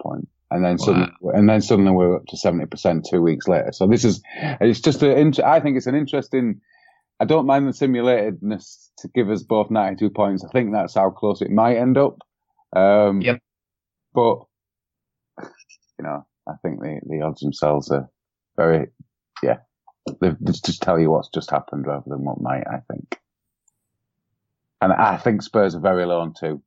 And 0.52 0.64
then 0.64 0.72
Wow. 0.72 0.86
suddenly, 0.86 1.08
and 1.34 1.50
then 1.50 1.62
suddenly 1.62 1.92
we 1.92 1.98
we're 1.98 2.18
up 2.18 2.26
to 2.28 2.36
70% 2.36 3.06
two 3.10 3.22
weeks 3.22 3.48
later. 3.48 3.72
So 3.72 3.88
this 3.88 4.04
is, 4.04 4.22
it's 4.60 4.82
just 4.82 5.02
an, 5.04 5.34
I 5.44 5.62
think 5.62 5.78
it's 5.78 5.88
an 5.88 5.96
interesting, 5.96 6.60
I 7.20 7.26
don't 7.26 7.46
mind 7.46 7.68
the 7.68 7.72
simulatedness 7.72 8.90
to 9.00 9.08
give 9.10 9.30
us 9.30 9.44
both 9.44 9.72
92 9.72 10.10
points. 10.10 10.44
I 10.44 10.52
think 10.52 10.74
that's 10.74 10.96
how 10.96 11.10
close 11.10 11.42
it 11.42 11.52
might 11.52 11.78
end 11.78 11.98
up. 11.98 12.20
Um, 12.76 13.22
Yep. 13.22 13.40
But, 14.14 14.40
you 16.00 16.04
know, 16.04 16.26
I 16.48 16.54
think 16.62 16.82
the, 16.82 17.00
the 17.08 17.22
odds 17.22 17.42
themselves 17.42 17.92
are 17.92 18.10
very, 18.58 18.88
yeah, 19.42 19.58
they 20.22 20.30
they 20.30 20.52
just 20.52 20.82
tell 20.82 21.00
you 21.00 21.12
what's 21.12 21.30
just 21.30 21.52
happened 21.52 21.88
rather 21.88 22.06
than 22.08 22.24
what 22.24 22.42
might, 22.42 22.64
I 22.68 22.80
think. 22.92 23.20
And 24.82 24.94
I 24.94 25.18
think 25.18 25.42
Spurs 25.42 25.76
are 25.76 25.82
very 25.82 26.06
low 26.06 26.20
on 26.20 26.34
two. 26.34 26.62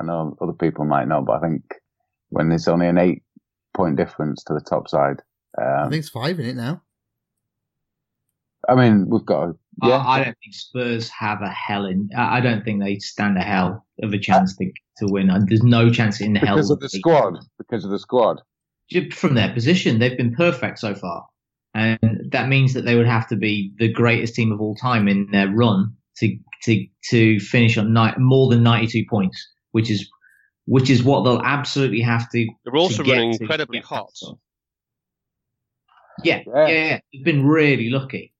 I 0.00 0.04
know 0.04 0.36
other 0.40 0.52
people 0.52 0.84
might 0.84 1.08
know, 1.08 1.22
but 1.22 1.34
I 1.34 1.40
think 1.40 1.62
when 2.28 2.48
there's 2.48 2.68
only 2.68 2.88
an 2.88 2.98
eight 2.98 3.22
point 3.74 3.96
difference 3.96 4.44
to 4.44 4.54
the 4.54 4.60
top 4.60 4.88
side, 4.88 5.22
I 5.58 5.82
um, 5.82 5.90
think 5.90 6.00
it's 6.00 6.08
five 6.08 6.38
in 6.38 6.46
it 6.46 6.56
now. 6.56 6.82
I 8.68 8.74
mean, 8.74 9.08
we've 9.08 9.24
got, 9.24 9.48
a, 9.48 9.54
I- 9.82 9.88
yeah, 9.88 10.04
I, 10.06 10.24
don't 10.24 10.36
think 10.42 10.54
Spurs 10.54 11.08
have 11.10 11.42
a 11.42 11.48
hell 11.50 11.84
in. 11.86 12.08
I 12.16 12.36
I 12.38 12.40
don't 12.40 12.64
think 12.64 12.80
they 12.82 12.98
stand 12.98 13.36
a 13.38 13.42
hell 13.42 13.84
of 14.02 14.12
a 14.12 14.18
chance 14.18 14.56
to, 14.56 14.66
to 14.98 15.06
win. 15.06 15.30
Uh, 15.30 15.40
there's 15.46 15.62
no 15.62 15.90
chance 15.90 16.20
in 16.20 16.34
hell 16.36 16.56
because 16.56 16.70
of 16.70 16.80
the 16.80 16.88
squad, 16.88 17.38
because 17.58 17.84
of 17.84 17.90
the 17.90 17.98
squad. 17.98 18.40
From 19.12 19.34
their 19.34 19.52
position, 19.52 19.98
they've 19.98 20.16
been 20.16 20.34
perfect 20.34 20.78
so 20.78 20.94
far, 20.94 21.24
and 21.74 21.98
that 22.30 22.48
means 22.48 22.74
that 22.74 22.84
they 22.84 22.94
would 22.96 23.06
have 23.06 23.26
to 23.28 23.36
be 23.36 23.72
the 23.78 23.88
greatest 23.92 24.34
team 24.34 24.52
of 24.52 24.60
all 24.60 24.74
time 24.76 25.08
in 25.08 25.26
their 25.32 25.48
run 25.50 25.94
to 26.18 26.36
to 26.64 26.86
to 27.10 27.40
finish 27.40 27.76
on 27.78 27.92
ni- 27.94 28.12
more 28.18 28.48
than 28.50 28.62
92 28.62 29.04
points, 29.08 29.44
which 29.72 29.90
is 29.90 30.08
which 30.66 30.90
is 30.90 31.02
what 31.02 31.24
they'll 31.24 31.42
absolutely 31.42 32.00
have 32.00 32.30
to. 32.30 32.46
they're 32.64 32.76
also 32.76 32.98
to 32.98 33.04
get 33.04 33.12
running 33.16 33.32
to 33.38 33.42
incredibly 33.42 33.80
hot. 33.80 34.12
Yeah, 36.22 36.42
Yeah. 36.46 36.66
yeah, 36.68 36.68
yeah. 36.68 37.00
They've 37.12 37.24
been 37.24 37.46
really 37.46 37.90
lucky. 37.90 38.32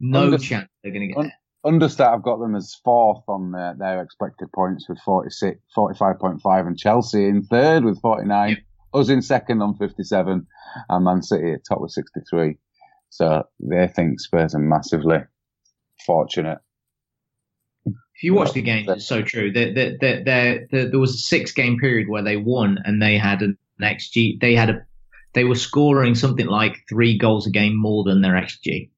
No 0.00 0.24
Under- 0.24 0.38
chance 0.38 0.68
they're 0.82 0.92
going 0.92 1.08
to 1.08 1.14
get 1.14 1.18
un-. 1.18 1.32
Understat 1.64 2.12
have 2.12 2.22
got 2.22 2.38
them 2.38 2.56
as 2.56 2.74
fourth 2.82 3.22
on 3.28 3.52
their, 3.52 3.74
their 3.78 4.02
expected 4.02 4.50
points 4.52 4.88
with 4.88 4.98
46, 5.00 5.60
45.5 5.76 6.66
and 6.66 6.78
Chelsea 6.78 7.26
in 7.26 7.42
third 7.42 7.84
with 7.84 8.00
49. 8.00 8.56
Us 8.94 9.08
in 9.10 9.20
second 9.20 9.60
on 9.60 9.76
57 9.76 10.46
and 10.88 11.04
Man 11.04 11.22
City 11.22 11.52
at 11.52 11.64
top 11.68 11.80
with 11.80 11.92
63. 11.92 12.56
So 13.10 13.44
they 13.60 13.88
think 13.88 14.20
Spurs 14.20 14.54
are 14.54 14.58
massively 14.58 15.18
fortunate. 16.06 16.58
If 17.84 18.24
you 18.24 18.34
watch 18.34 18.52
the 18.52 18.62
games, 18.62 18.88
it's 18.88 19.06
so 19.06 19.22
true. 19.22 19.52
There, 19.52 19.72
there, 19.72 20.98
was 20.98 21.14
a 21.14 21.18
six 21.18 21.52
game 21.52 21.78
period 21.78 22.08
where 22.08 22.22
they 22.22 22.36
won 22.36 22.78
and 22.84 23.00
they 23.00 23.16
had 23.18 23.42
an 23.42 23.58
XG. 23.80 24.40
They 24.40 24.54
had 24.54 24.70
a, 24.70 24.86
they 25.34 25.44
were 25.44 25.54
scoring 25.54 26.14
something 26.14 26.46
like 26.46 26.84
three 26.88 27.16
goals 27.18 27.46
a 27.46 27.50
game 27.50 27.76
more 27.76 28.04
than 28.04 28.22
their 28.22 28.34
XG. 28.34 28.90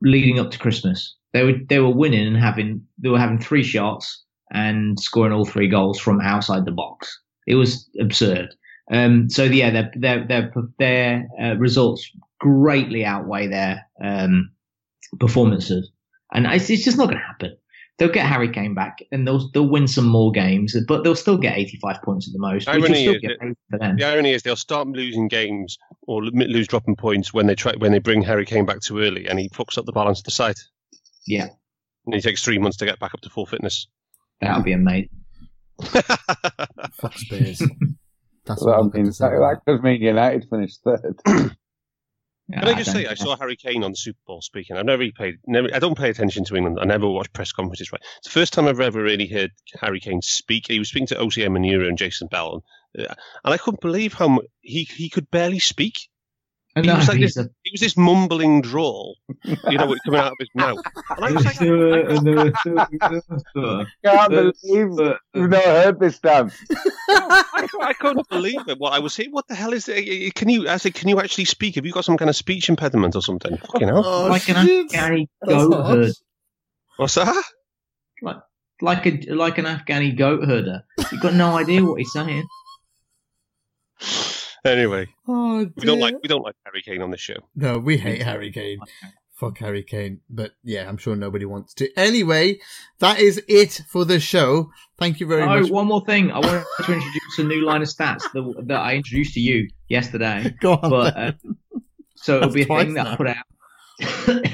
Leading 0.00 0.38
up 0.38 0.50
to 0.52 0.58
Christmas, 0.58 1.16
they 1.32 1.44
were 1.44 1.58
they 1.68 1.80
were 1.80 1.94
winning 1.94 2.26
and 2.26 2.36
having 2.36 2.86
they 2.98 3.08
were 3.08 3.18
having 3.18 3.38
three 3.38 3.64
shots 3.64 4.24
and 4.52 4.98
scoring 4.98 5.32
all 5.32 5.44
three 5.44 5.68
goals 5.68 5.98
from 5.98 6.20
outside 6.20 6.64
the 6.64 6.72
box. 6.72 7.20
It 7.46 7.56
was 7.56 7.88
absurd. 8.00 8.54
Um, 8.92 9.28
so 9.28 9.44
yeah, 9.44 9.70
their 9.70 9.92
their 9.96 10.26
their 10.26 10.52
their 10.78 11.28
uh, 11.40 11.56
results 11.56 12.10
greatly 12.40 13.04
outweigh 13.04 13.48
their 13.48 13.84
um, 14.02 14.50
performances 15.18 15.90
and 16.32 16.46
it's, 16.46 16.70
it's 16.70 16.84
just 16.84 16.98
not 16.98 17.06
going 17.06 17.18
to 17.18 17.24
happen. 17.24 17.56
They'll 17.98 18.08
get 18.12 18.26
Harry 18.26 18.48
Kane 18.50 18.74
back, 18.74 18.98
and 19.10 19.26
they'll 19.26 19.50
they'll 19.50 19.68
win 19.68 19.88
some 19.88 20.06
more 20.06 20.30
games, 20.30 20.76
but 20.86 21.02
they'll 21.02 21.16
still 21.16 21.36
get 21.36 21.58
85 21.58 22.02
points 22.02 22.28
at 22.28 22.32
the 22.32 22.38
most, 22.38 22.68
which 22.68 22.76
Irony 22.76 22.94
still 23.02 23.14
is 23.14 23.20
get 23.20 23.40
paid 23.40 23.54
for 23.70 23.78
them. 23.78 23.96
The 23.96 24.04
irony 24.04 24.32
is 24.32 24.42
they'll 24.44 24.54
start 24.54 24.86
losing 24.88 25.26
games 25.26 25.76
or 26.06 26.22
lose 26.22 26.68
dropping 26.68 26.94
points 26.94 27.34
when 27.34 27.46
they 27.48 27.56
try 27.56 27.74
when 27.78 27.90
they 27.90 27.98
bring 27.98 28.22
Harry 28.22 28.44
Kane 28.46 28.66
back 28.66 28.80
too 28.80 29.00
early 29.00 29.26
and 29.26 29.38
he 29.38 29.48
fucks 29.48 29.76
up 29.78 29.84
the 29.84 29.92
balance 29.92 30.20
of 30.20 30.24
the 30.24 30.30
side. 30.30 30.54
Yeah, 31.26 31.48
And 32.06 32.14
he 32.14 32.20
takes 32.20 32.42
three 32.44 32.58
months 32.58 32.76
to 32.78 32.84
get 32.86 33.00
back 33.00 33.14
up 33.14 33.20
to 33.22 33.30
full 33.30 33.46
fitness. 33.46 33.88
That'll 34.40 34.62
be 34.62 34.72
amazing. 34.72 35.10
Fuck 35.82 37.16
Spurs. 37.16 37.60
That's 38.46 38.62
Well, 38.64 38.70
what 38.70 38.76
I 38.76 38.78
I'm 38.78 38.90
going 38.90 39.02
mean, 39.02 39.06
to 39.06 39.12
say. 39.12 39.26
that, 39.28 39.60
that 39.66 39.72
could 39.72 39.82
mean 39.82 40.00
United 40.00 40.46
finished 40.48 40.80
third. 40.84 41.20
Can 42.50 42.64
I 42.64 42.74
just 42.74 42.92
don't 42.92 43.02
say, 43.02 43.06
I 43.06 43.14
saw 43.14 43.36
Harry 43.36 43.56
Kane 43.56 43.84
on 43.84 43.90
the 43.90 43.96
Super 43.96 44.18
Bowl 44.26 44.40
speaking. 44.40 44.76
I've 44.76 44.86
never 44.86 45.00
really 45.00 45.12
paid, 45.12 45.36
never, 45.46 45.68
I 45.72 45.78
don't 45.78 45.98
pay 45.98 46.08
attention 46.08 46.44
to 46.44 46.56
England. 46.56 46.78
I 46.80 46.86
never 46.86 47.06
watch 47.06 47.30
press 47.32 47.52
conferences. 47.52 47.92
Right, 47.92 48.00
it's 48.18 48.28
the 48.28 48.40
first 48.40 48.54
time 48.54 48.66
I've 48.66 48.80
ever 48.80 49.02
really 49.02 49.26
heard 49.26 49.50
Harry 49.80 50.00
Kane 50.00 50.22
speak. 50.22 50.66
He 50.68 50.78
was 50.78 50.88
speaking 50.88 51.08
to 51.08 51.16
Osi 51.16 51.46
Umenyiora 51.46 51.88
and 51.88 51.98
Jason 51.98 52.28
Bell, 52.28 52.62
and, 52.94 53.06
uh, 53.06 53.14
and 53.44 53.54
I 53.54 53.58
couldn't 53.58 53.82
believe 53.82 54.14
how 54.14 54.40
he 54.60 54.84
he 54.84 55.10
could 55.10 55.30
barely 55.30 55.58
speak. 55.58 56.08
And 56.78 56.86
He 56.86 56.92
was 56.92 57.08
like 57.08 57.20
this, 57.20 57.36
a- 57.36 57.50
he 57.64 57.72
was 57.72 57.80
this 57.80 57.96
mumbling 57.96 58.60
drawl, 58.62 59.16
you 59.44 59.78
know, 59.78 59.94
coming 60.04 60.20
out 60.20 60.32
of 60.32 60.36
his 60.38 60.48
mouth. 60.54 60.78
And 61.16 61.24
I 61.24 61.32
was 61.32 61.44
like, 61.44 61.60
oh 63.56 63.84
Can't 64.04 64.30
believe 64.30 64.54
you've 65.34 65.50
not 65.50 65.64
heard 65.64 65.98
this, 65.98 66.20
Dan. 66.20 66.52
I, 67.10 67.66
I 67.80 67.92
couldn't 67.94 68.28
believe 68.28 68.68
it. 68.68 68.78
What 68.78 68.92
I 68.92 69.00
was 69.00 69.12
saying, 69.12 69.30
what 69.32 69.48
the 69.48 69.56
hell 69.56 69.72
is 69.72 69.88
it? 69.88 70.34
Can 70.36 70.48
you, 70.48 70.68
I 70.68 70.76
said, 70.76 70.94
can 70.94 71.08
you 71.08 71.18
actually 71.20 71.46
speak? 71.46 71.74
Have 71.74 71.84
you 71.84 71.92
got 71.92 72.04
some 72.04 72.16
kind 72.16 72.28
of 72.28 72.36
speech 72.36 72.68
impediment 72.68 73.16
or 73.16 73.22
something? 73.22 73.56
Fucking 73.56 73.88
hell. 73.88 74.04
Oh, 74.06 74.28
like 74.28 74.48
an. 74.48 74.56
Oh, 74.58 74.86
Afghani 74.88 75.26
oh, 75.48 75.68
goat 75.68 75.82
harsh. 75.82 75.96
herd, 75.96 76.12
What's 76.96 77.14
that? 77.16 77.44
like 78.80 79.06
a 79.06 79.34
like 79.34 79.58
an 79.58 79.64
Afghani 79.64 80.16
goat 80.16 80.44
herder. 80.44 80.84
You've 81.10 81.20
got 81.20 81.34
no 81.34 81.56
idea 81.56 81.84
what 81.84 81.98
he's 81.98 82.12
saying. 82.12 82.46
Anyway, 84.64 85.06
Oh, 85.26 85.66
we 85.76 85.84
don't 85.86 86.00
like 86.00 86.14
we 86.22 86.28
don't 86.28 86.42
like 86.42 86.54
Harry 86.64 86.82
Kane 86.82 87.02
on 87.02 87.10
this 87.10 87.20
show. 87.20 87.36
No, 87.54 87.78
we 87.78 87.96
hate 87.96 88.22
Harry 88.22 88.50
Kane. 88.52 88.78
Fuck 89.34 89.58
Harry 89.58 89.84
Kane. 89.84 90.20
But 90.28 90.50
yeah, 90.64 90.88
I'm 90.88 90.96
sure 90.96 91.14
nobody 91.14 91.44
wants 91.44 91.72
to. 91.74 91.88
Anyway, 91.96 92.58
that 92.98 93.20
is 93.20 93.40
it 93.48 93.82
for 93.88 94.04
the 94.04 94.18
show. 94.18 94.70
Thank 94.98 95.20
you 95.20 95.26
very 95.28 95.42
Oh, 95.42 95.60
much. 95.60 95.70
one 95.70 95.86
more 95.86 96.04
thing. 96.04 96.32
I 96.32 96.38
wanted 96.40 96.64
to 96.84 96.92
introduce 96.92 97.38
a 97.38 97.44
new 97.44 97.64
line 97.64 97.82
of 97.82 97.88
stats 97.88 98.22
that, 98.32 98.64
that 98.66 98.80
I 98.80 98.94
introduced 98.96 99.34
to 99.34 99.40
you 99.40 99.68
yesterday. 99.88 100.52
Go 100.60 100.72
on. 100.74 100.90
But 100.90 101.14
then. 101.14 101.34
uh, 101.74 101.78
so 102.16 102.36
it'll 102.38 102.48
That's 102.48 102.54
be 102.54 102.62
a 102.62 102.66
twice 102.66 102.84
thing 102.86 102.94
that. 102.94 103.06
I 103.06 103.16
put 103.16 103.28
out. 103.28 104.52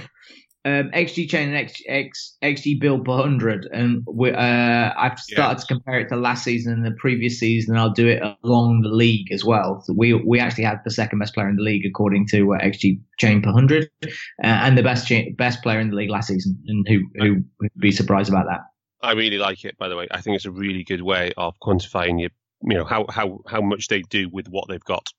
Um, 0.66 0.90
XG 0.92 1.28
chain 1.28 1.48
and 1.48 1.56
X, 1.56 1.82
X, 1.86 2.36
XG 2.42 2.80
build 2.80 3.04
per 3.04 3.12
100. 3.12 3.68
And 3.70 4.02
we, 4.06 4.30
uh, 4.32 4.92
I've 4.96 5.18
started 5.18 5.60
to 5.60 5.66
compare 5.66 6.00
it 6.00 6.08
to 6.08 6.16
last 6.16 6.44
season 6.44 6.72
and 6.72 6.84
the 6.84 6.92
previous 6.92 7.38
season, 7.38 7.74
and 7.74 7.80
I'll 7.80 7.92
do 7.92 8.08
it 8.08 8.22
along 8.42 8.80
the 8.82 8.88
league 8.88 9.30
as 9.30 9.44
well. 9.44 9.82
So 9.84 9.92
we 9.92 10.14
we 10.14 10.40
actually 10.40 10.64
had 10.64 10.80
the 10.84 10.90
second 10.90 11.18
best 11.18 11.34
player 11.34 11.48
in 11.48 11.56
the 11.56 11.62
league 11.62 11.84
according 11.84 12.28
to 12.28 12.54
uh, 12.54 12.58
XG 12.58 13.00
chain 13.18 13.42
per 13.42 13.52
100, 13.52 13.90
uh, 14.02 14.08
and 14.42 14.78
the 14.78 14.82
best 14.82 15.12
best 15.36 15.62
player 15.62 15.80
in 15.80 15.90
the 15.90 15.96
league 15.96 16.10
last 16.10 16.28
season. 16.28 16.58
And 16.66 16.88
who 16.88 17.00
who 17.16 17.44
would 17.60 17.70
be 17.78 17.92
surprised 17.92 18.30
about 18.30 18.46
that? 18.46 18.60
I 19.02 19.12
really 19.12 19.38
like 19.38 19.64
it. 19.64 19.76
By 19.76 19.88
the 19.88 19.96
way, 19.96 20.08
I 20.10 20.22
think 20.22 20.36
it's 20.36 20.46
a 20.46 20.50
really 20.50 20.82
good 20.82 21.02
way 21.02 21.32
of 21.36 21.54
quantifying 21.62 22.20
your, 22.20 22.30
you 22.62 22.78
know, 22.78 22.84
how 22.84 23.04
how 23.10 23.40
how 23.46 23.60
much 23.60 23.88
they 23.88 24.00
do 24.00 24.30
with 24.32 24.48
what 24.48 24.68
they've 24.68 24.84
got. 24.84 25.12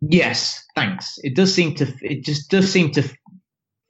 Yes, 0.00 0.64
thanks. 0.74 1.18
It 1.22 1.36
does 1.36 1.54
seem 1.54 1.74
to. 1.76 1.92
It 2.00 2.24
just 2.24 2.50
does 2.50 2.72
seem 2.72 2.90
to 2.92 3.02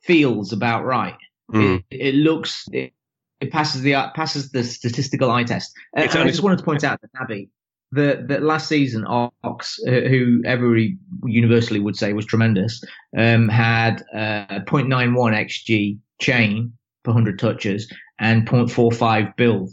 feels 0.02 0.52
about 0.52 0.84
right. 0.84 1.16
Mm. 1.52 1.84
It, 1.90 2.00
it 2.00 2.14
looks. 2.14 2.64
It, 2.72 2.92
it 3.40 3.50
passes 3.50 3.82
the 3.82 3.94
passes 4.14 4.50
the 4.50 4.62
statistical 4.62 5.30
eye 5.30 5.44
test. 5.44 5.72
It's 5.94 6.14
and 6.14 6.24
I 6.24 6.26
just 6.28 6.42
wanted 6.42 6.58
to 6.58 6.64
point 6.64 6.84
out 6.84 7.00
that 7.00 7.12
Naby, 7.14 7.48
that 7.92 8.28
that 8.28 8.42
last 8.42 8.68
season 8.68 9.04
Ox, 9.06 9.78
uh, 9.86 9.90
who 9.90 10.42
everybody 10.44 10.98
universally 11.24 11.80
would 11.80 11.96
say 11.96 12.12
was 12.12 12.26
tremendous, 12.26 12.82
um, 13.16 13.48
had 13.48 14.02
uh, 14.14 14.60
0.91 14.66 15.14
xg 15.16 15.98
chain 16.20 16.72
per 17.02 17.12
100 17.12 17.38
touches 17.38 17.92
and 18.18 18.46
0.45 18.46 19.34
build. 19.36 19.70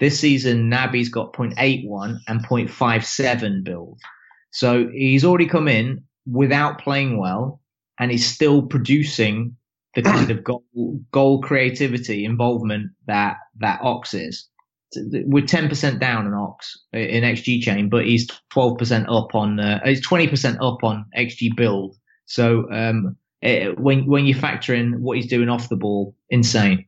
This 0.00 0.18
season, 0.18 0.68
Naby's 0.68 1.08
got 1.08 1.32
0.81 1.32 2.18
and 2.26 2.44
0.57 2.44 3.64
build. 3.64 4.00
So 4.50 4.88
he's 4.92 5.24
already 5.24 5.46
come 5.46 5.68
in 5.68 6.04
without 6.26 6.80
playing 6.80 7.18
well, 7.18 7.60
and 7.98 8.10
he's 8.10 8.26
still 8.26 8.62
producing 8.62 9.56
the 9.94 10.02
kind 10.02 10.30
of 10.30 10.42
goal, 10.44 10.64
goal 11.12 11.40
creativity 11.40 12.24
involvement 12.24 12.90
that 13.06 13.36
that 13.58 13.80
Ox 13.82 14.14
is. 14.14 14.48
We're 14.96 15.46
ten 15.46 15.68
percent 15.68 15.98
down 15.98 16.26
on 16.26 16.34
Ox 16.34 16.78
in 16.92 17.24
XG 17.24 17.62
chain, 17.62 17.88
but 17.88 18.04
he's 18.06 18.28
twelve 18.50 18.78
percent 18.78 19.08
up 19.08 19.34
on. 19.34 19.58
Uh, 19.58 19.80
he's 19.84 20.00
twenty 20.00 20.28
percent 20.28 20.58
up 20.60 20.84
on 20.84 21.06
XG 21.16 21.56
build. 21.56 21.96
So 22.26 22.70
um, 22.70 23.16
it, 23.42 23.78
when 23.78 24.06
when 24.06 24.24
you 24.26 24.34
factor 24.34 24.72
in 24.74 25.02
what 25.02 25.16
he's 25.16 25.26
doing 25.28 25.48
off 25.48 25.68
the 25.68 25.76
ball, 25.76 26.14
insane. 26.30 26.86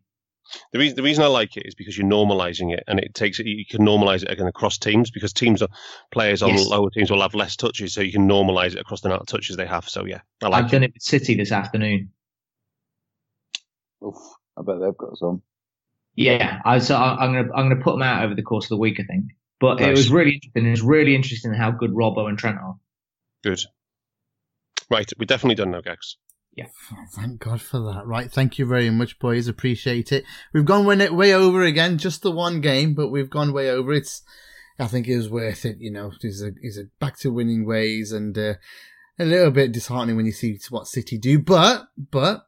The 0.73 0.79
reason 0.79 0.95
the 0.95 1.03
reason 1.03 1.25
I 1.25 1.27
like 1.27 1.57
it 1.57 1.67
is 1.67 1.75
because 1.75 1.99
you're 1.99 2.07
normalising 2.07 2.73
it, 2.73 2.85
and 2.87 3.01
it 3.01 3.15
takes 3.15 3.41
it. 3.41 3.47
You 3.47 3.65
can 3.69 3.85
normalise 3.85 4.23
it 4.23 4.31
again 4.31 4.47
across 4.47 4.79
teams 4.79 5.11
because 5.11 5.33
teams 5.33 5.61
are 5.61 5.69
players 6.13 6.41
on 6.41 6.51
Yes. 6.51 6.69
lower 6.69 6.89
teams 6.91 7.11
will 7.11 7.23
have 7.23 7.35
less 7.35 7.57
touches, 7.57 7.93
so 7.93 8.01
you 8.01 8.13
can 8.13 8.29
normalise 8.29 8.75
it 8.75 8.79
across 8.79 9.01
the 9.01 9.09
amount 9.09 9.23
of 9.23 9.27
touches 9.27 9.57
they 9.57 9.67
have. 9.67 9.89
So 9.89 10.05
yeah, 10.05 10.21
I 10.45 10.49
like 10.49 10.65
I've 10.65 10.71
it. 10.71 10.73
done 10.73 10.83
it 10.85 10.93
with 10.95 11.03
City 11.03 11.35
this 11.35 11.51
afternoon. 11.51 12.11
Oof, 14.07 14.15
I 14.57 14.63
bet 14.63 14.77
they've 14.81 14.97
got 14.97 15.19
some. 15.19 15.43
Yeah, 16.15 16.61
I 16.65 16.79
so 16.79 16.97
I- 16.97 17.17
I'm 17.25 17.33
gonna 17.33 17.53
I'm 17.55 17.69
gonna 17.69 17.83
put 17.83 17.93
them 17.93 18.03
out 18.03 18.25
over 18.25 18.35
the 18.35 18.43
course 18.43 18.67
of 18.67 18.71
the 18.71 18.77
week, 18.79 18.99
I 19.01 19.05
think. 19.05 19.33
But 19.61 19.81
it 19.81 19.91
was 19.91 20.11
really 20.11 20.33
interesting. 20.35 20.67
It 20.67 20.71
was 20.71 20.83
really 20.83 21.15
interesting 21.15 21.53
how 21.55 21.71
good 21.71 21.91
Robbo 21.91 22.29
and 22.29 22.39
Trent 22.39 22.59
are. 22.59 22.77
Good. 23.43 23.61
Right, 24.91 25.11
we're 25.19 25.25
definitely 25.27 25.57
done 25.57 25.71
now, 25.73 25.81
Gags. 25.81 26.17
Oh, 26.59 26.97
thank 27.15 27.41
God 27.41 27.61
for 27.61 27.81
that. 27.81 28.07
Right. 28.07 28.33
Thank 28.33 28.59
you 28.59 28.65
very 28.65 28.89
much, 28.89 29.19
boys. 29.19 29.47
Appreciate 29.47 30.11
it. 30.11 30.25
We've 30.55 30.65
gone 30.65 30.87
way, 30.87 31.09
way 31.11 31.35
over 31.35 31.63
again, 31.63 31.99
just 31.99 32.23
the 32.23 32.31
one 32.31 32.63
game, 32.63 32.95
but 32.95 33.09
we've 33.09 33.29
gone 33.29 33.53
way 33.53 33.71
over. 33.71 33.93
It's, 33.93 34.23
I 34.79 34.87
think 34.87 35.07
it 35.07 35.17
was 35.17 35.29
worth 35.29 35.67
it. 35.67 35.77
You 35.81 35.91
know, 35.91 36.13
he's 36.21 36.43
a, 36.43 36.53
he's 36.63 36.79
a 36.79 36.85
back 36.99 37.19
to 37.21 37.33
winning 37.33 37.67
ways 37.67 38.11
and, 38.11 38.39
uh, 38.39 38.55
a 39.19 39.25
little 39.27 39.51
bit 39.51 39.73
disheartening 39.73 40.17
when 40.17 40.25
you 40.25 40.33
see 40.33 40.59
what 40.71 40.87
City 40.87 41.19
do, 41.19 41.39
but, 41.39 41.89
but, 42.11 42.47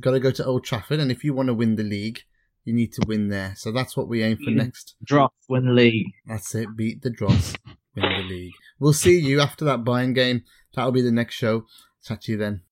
got 0.00 0.12
to 0.12 0.20
go 0.20 0.30
to 0.30 0.44
Old 0.44 0.64
Trafford. 0.64 1.00
And 1.00 1.10
if 1.10 1.24
you 1.24 1.34
want 1.34 1.48
to 1.48 1.54
win 1.54 1.76
the 1.76 1.82
league, 1.82 2.20
you 2.64 2.72
need 2.72 2.92
to 2.94 3.04
win 3.06 3.28
there. 3.28 3.54
So 3.56 3.72
that's 3.72 3.96
what 3.96 4.08
we 4.08 4.22
aim 4.22 4.38
for 4.38 4.50
next. 4.50 4.96
Drop 5.04 5.34
win 5.48 5.66
the 5.66 5.72
league. 5.72 6.12
That's 6.26 6.54
it. 6.54 6.76
Beat 6.76 7.02
the 7.02 7.10
dross, 7.10 7.54
win 7.94 8.10
the 8.16 8.22
league. 8.22 8.54
We'll 8.78 8.92
see 8.92 9.18
you 9.18 9.40
after 9.40 9.64
that 9.66 9.84
Bayern 9.84 10.14
game. 10.14 10.44
That'll 10.74 10.92
be 10.92 11.02
the 11.02 11.12
next 11.12 11.34
show. 11.34 11.64
Catch 12.06 12.28
you 12.28 12.36
then. 12.36 12.62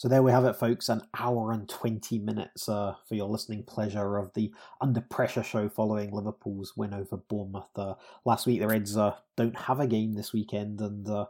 So 0.00 0.08
there 0.08 0.22
we 0.22 0.32
have 0.32 0.46
it, 0.46 0.56
folks. 0.56 0.88
An 0.88 1.02
hour 1.18 1.52
and 1.52 1.68
20 1.68 2.20
minutes 2.20 2.70
uh, 2.70 2.94
for 3.06 3.16
your 3.16 3.28
listening 3.28 3.64
pleasure 3.64 4.16
of 4.16 4.32
the 4.32 4.50
Under 4.80 5.02
Pressure 5.02 5.42
show 5.42 5.68
following 5.68 6.10
Liverpool's 6.10 6.72
win 6.74 6.94
over 6.94 7.18
Bournemouth. 7.18 7.68
Uh, 7.76 7.94
last 8.24 8.46
week, 8.46 8.60
the 8.60 8.66
Reds 8.66 8.96
uh, 8.96 9.16
don't 9.36 9.58
have 9.58 9.78
a 9.78 9.86
game 9.86 10.14
this 10.14 10.32
weekend, 10.32 10.80
and 10.80 11.06
uh, 11.06 11.26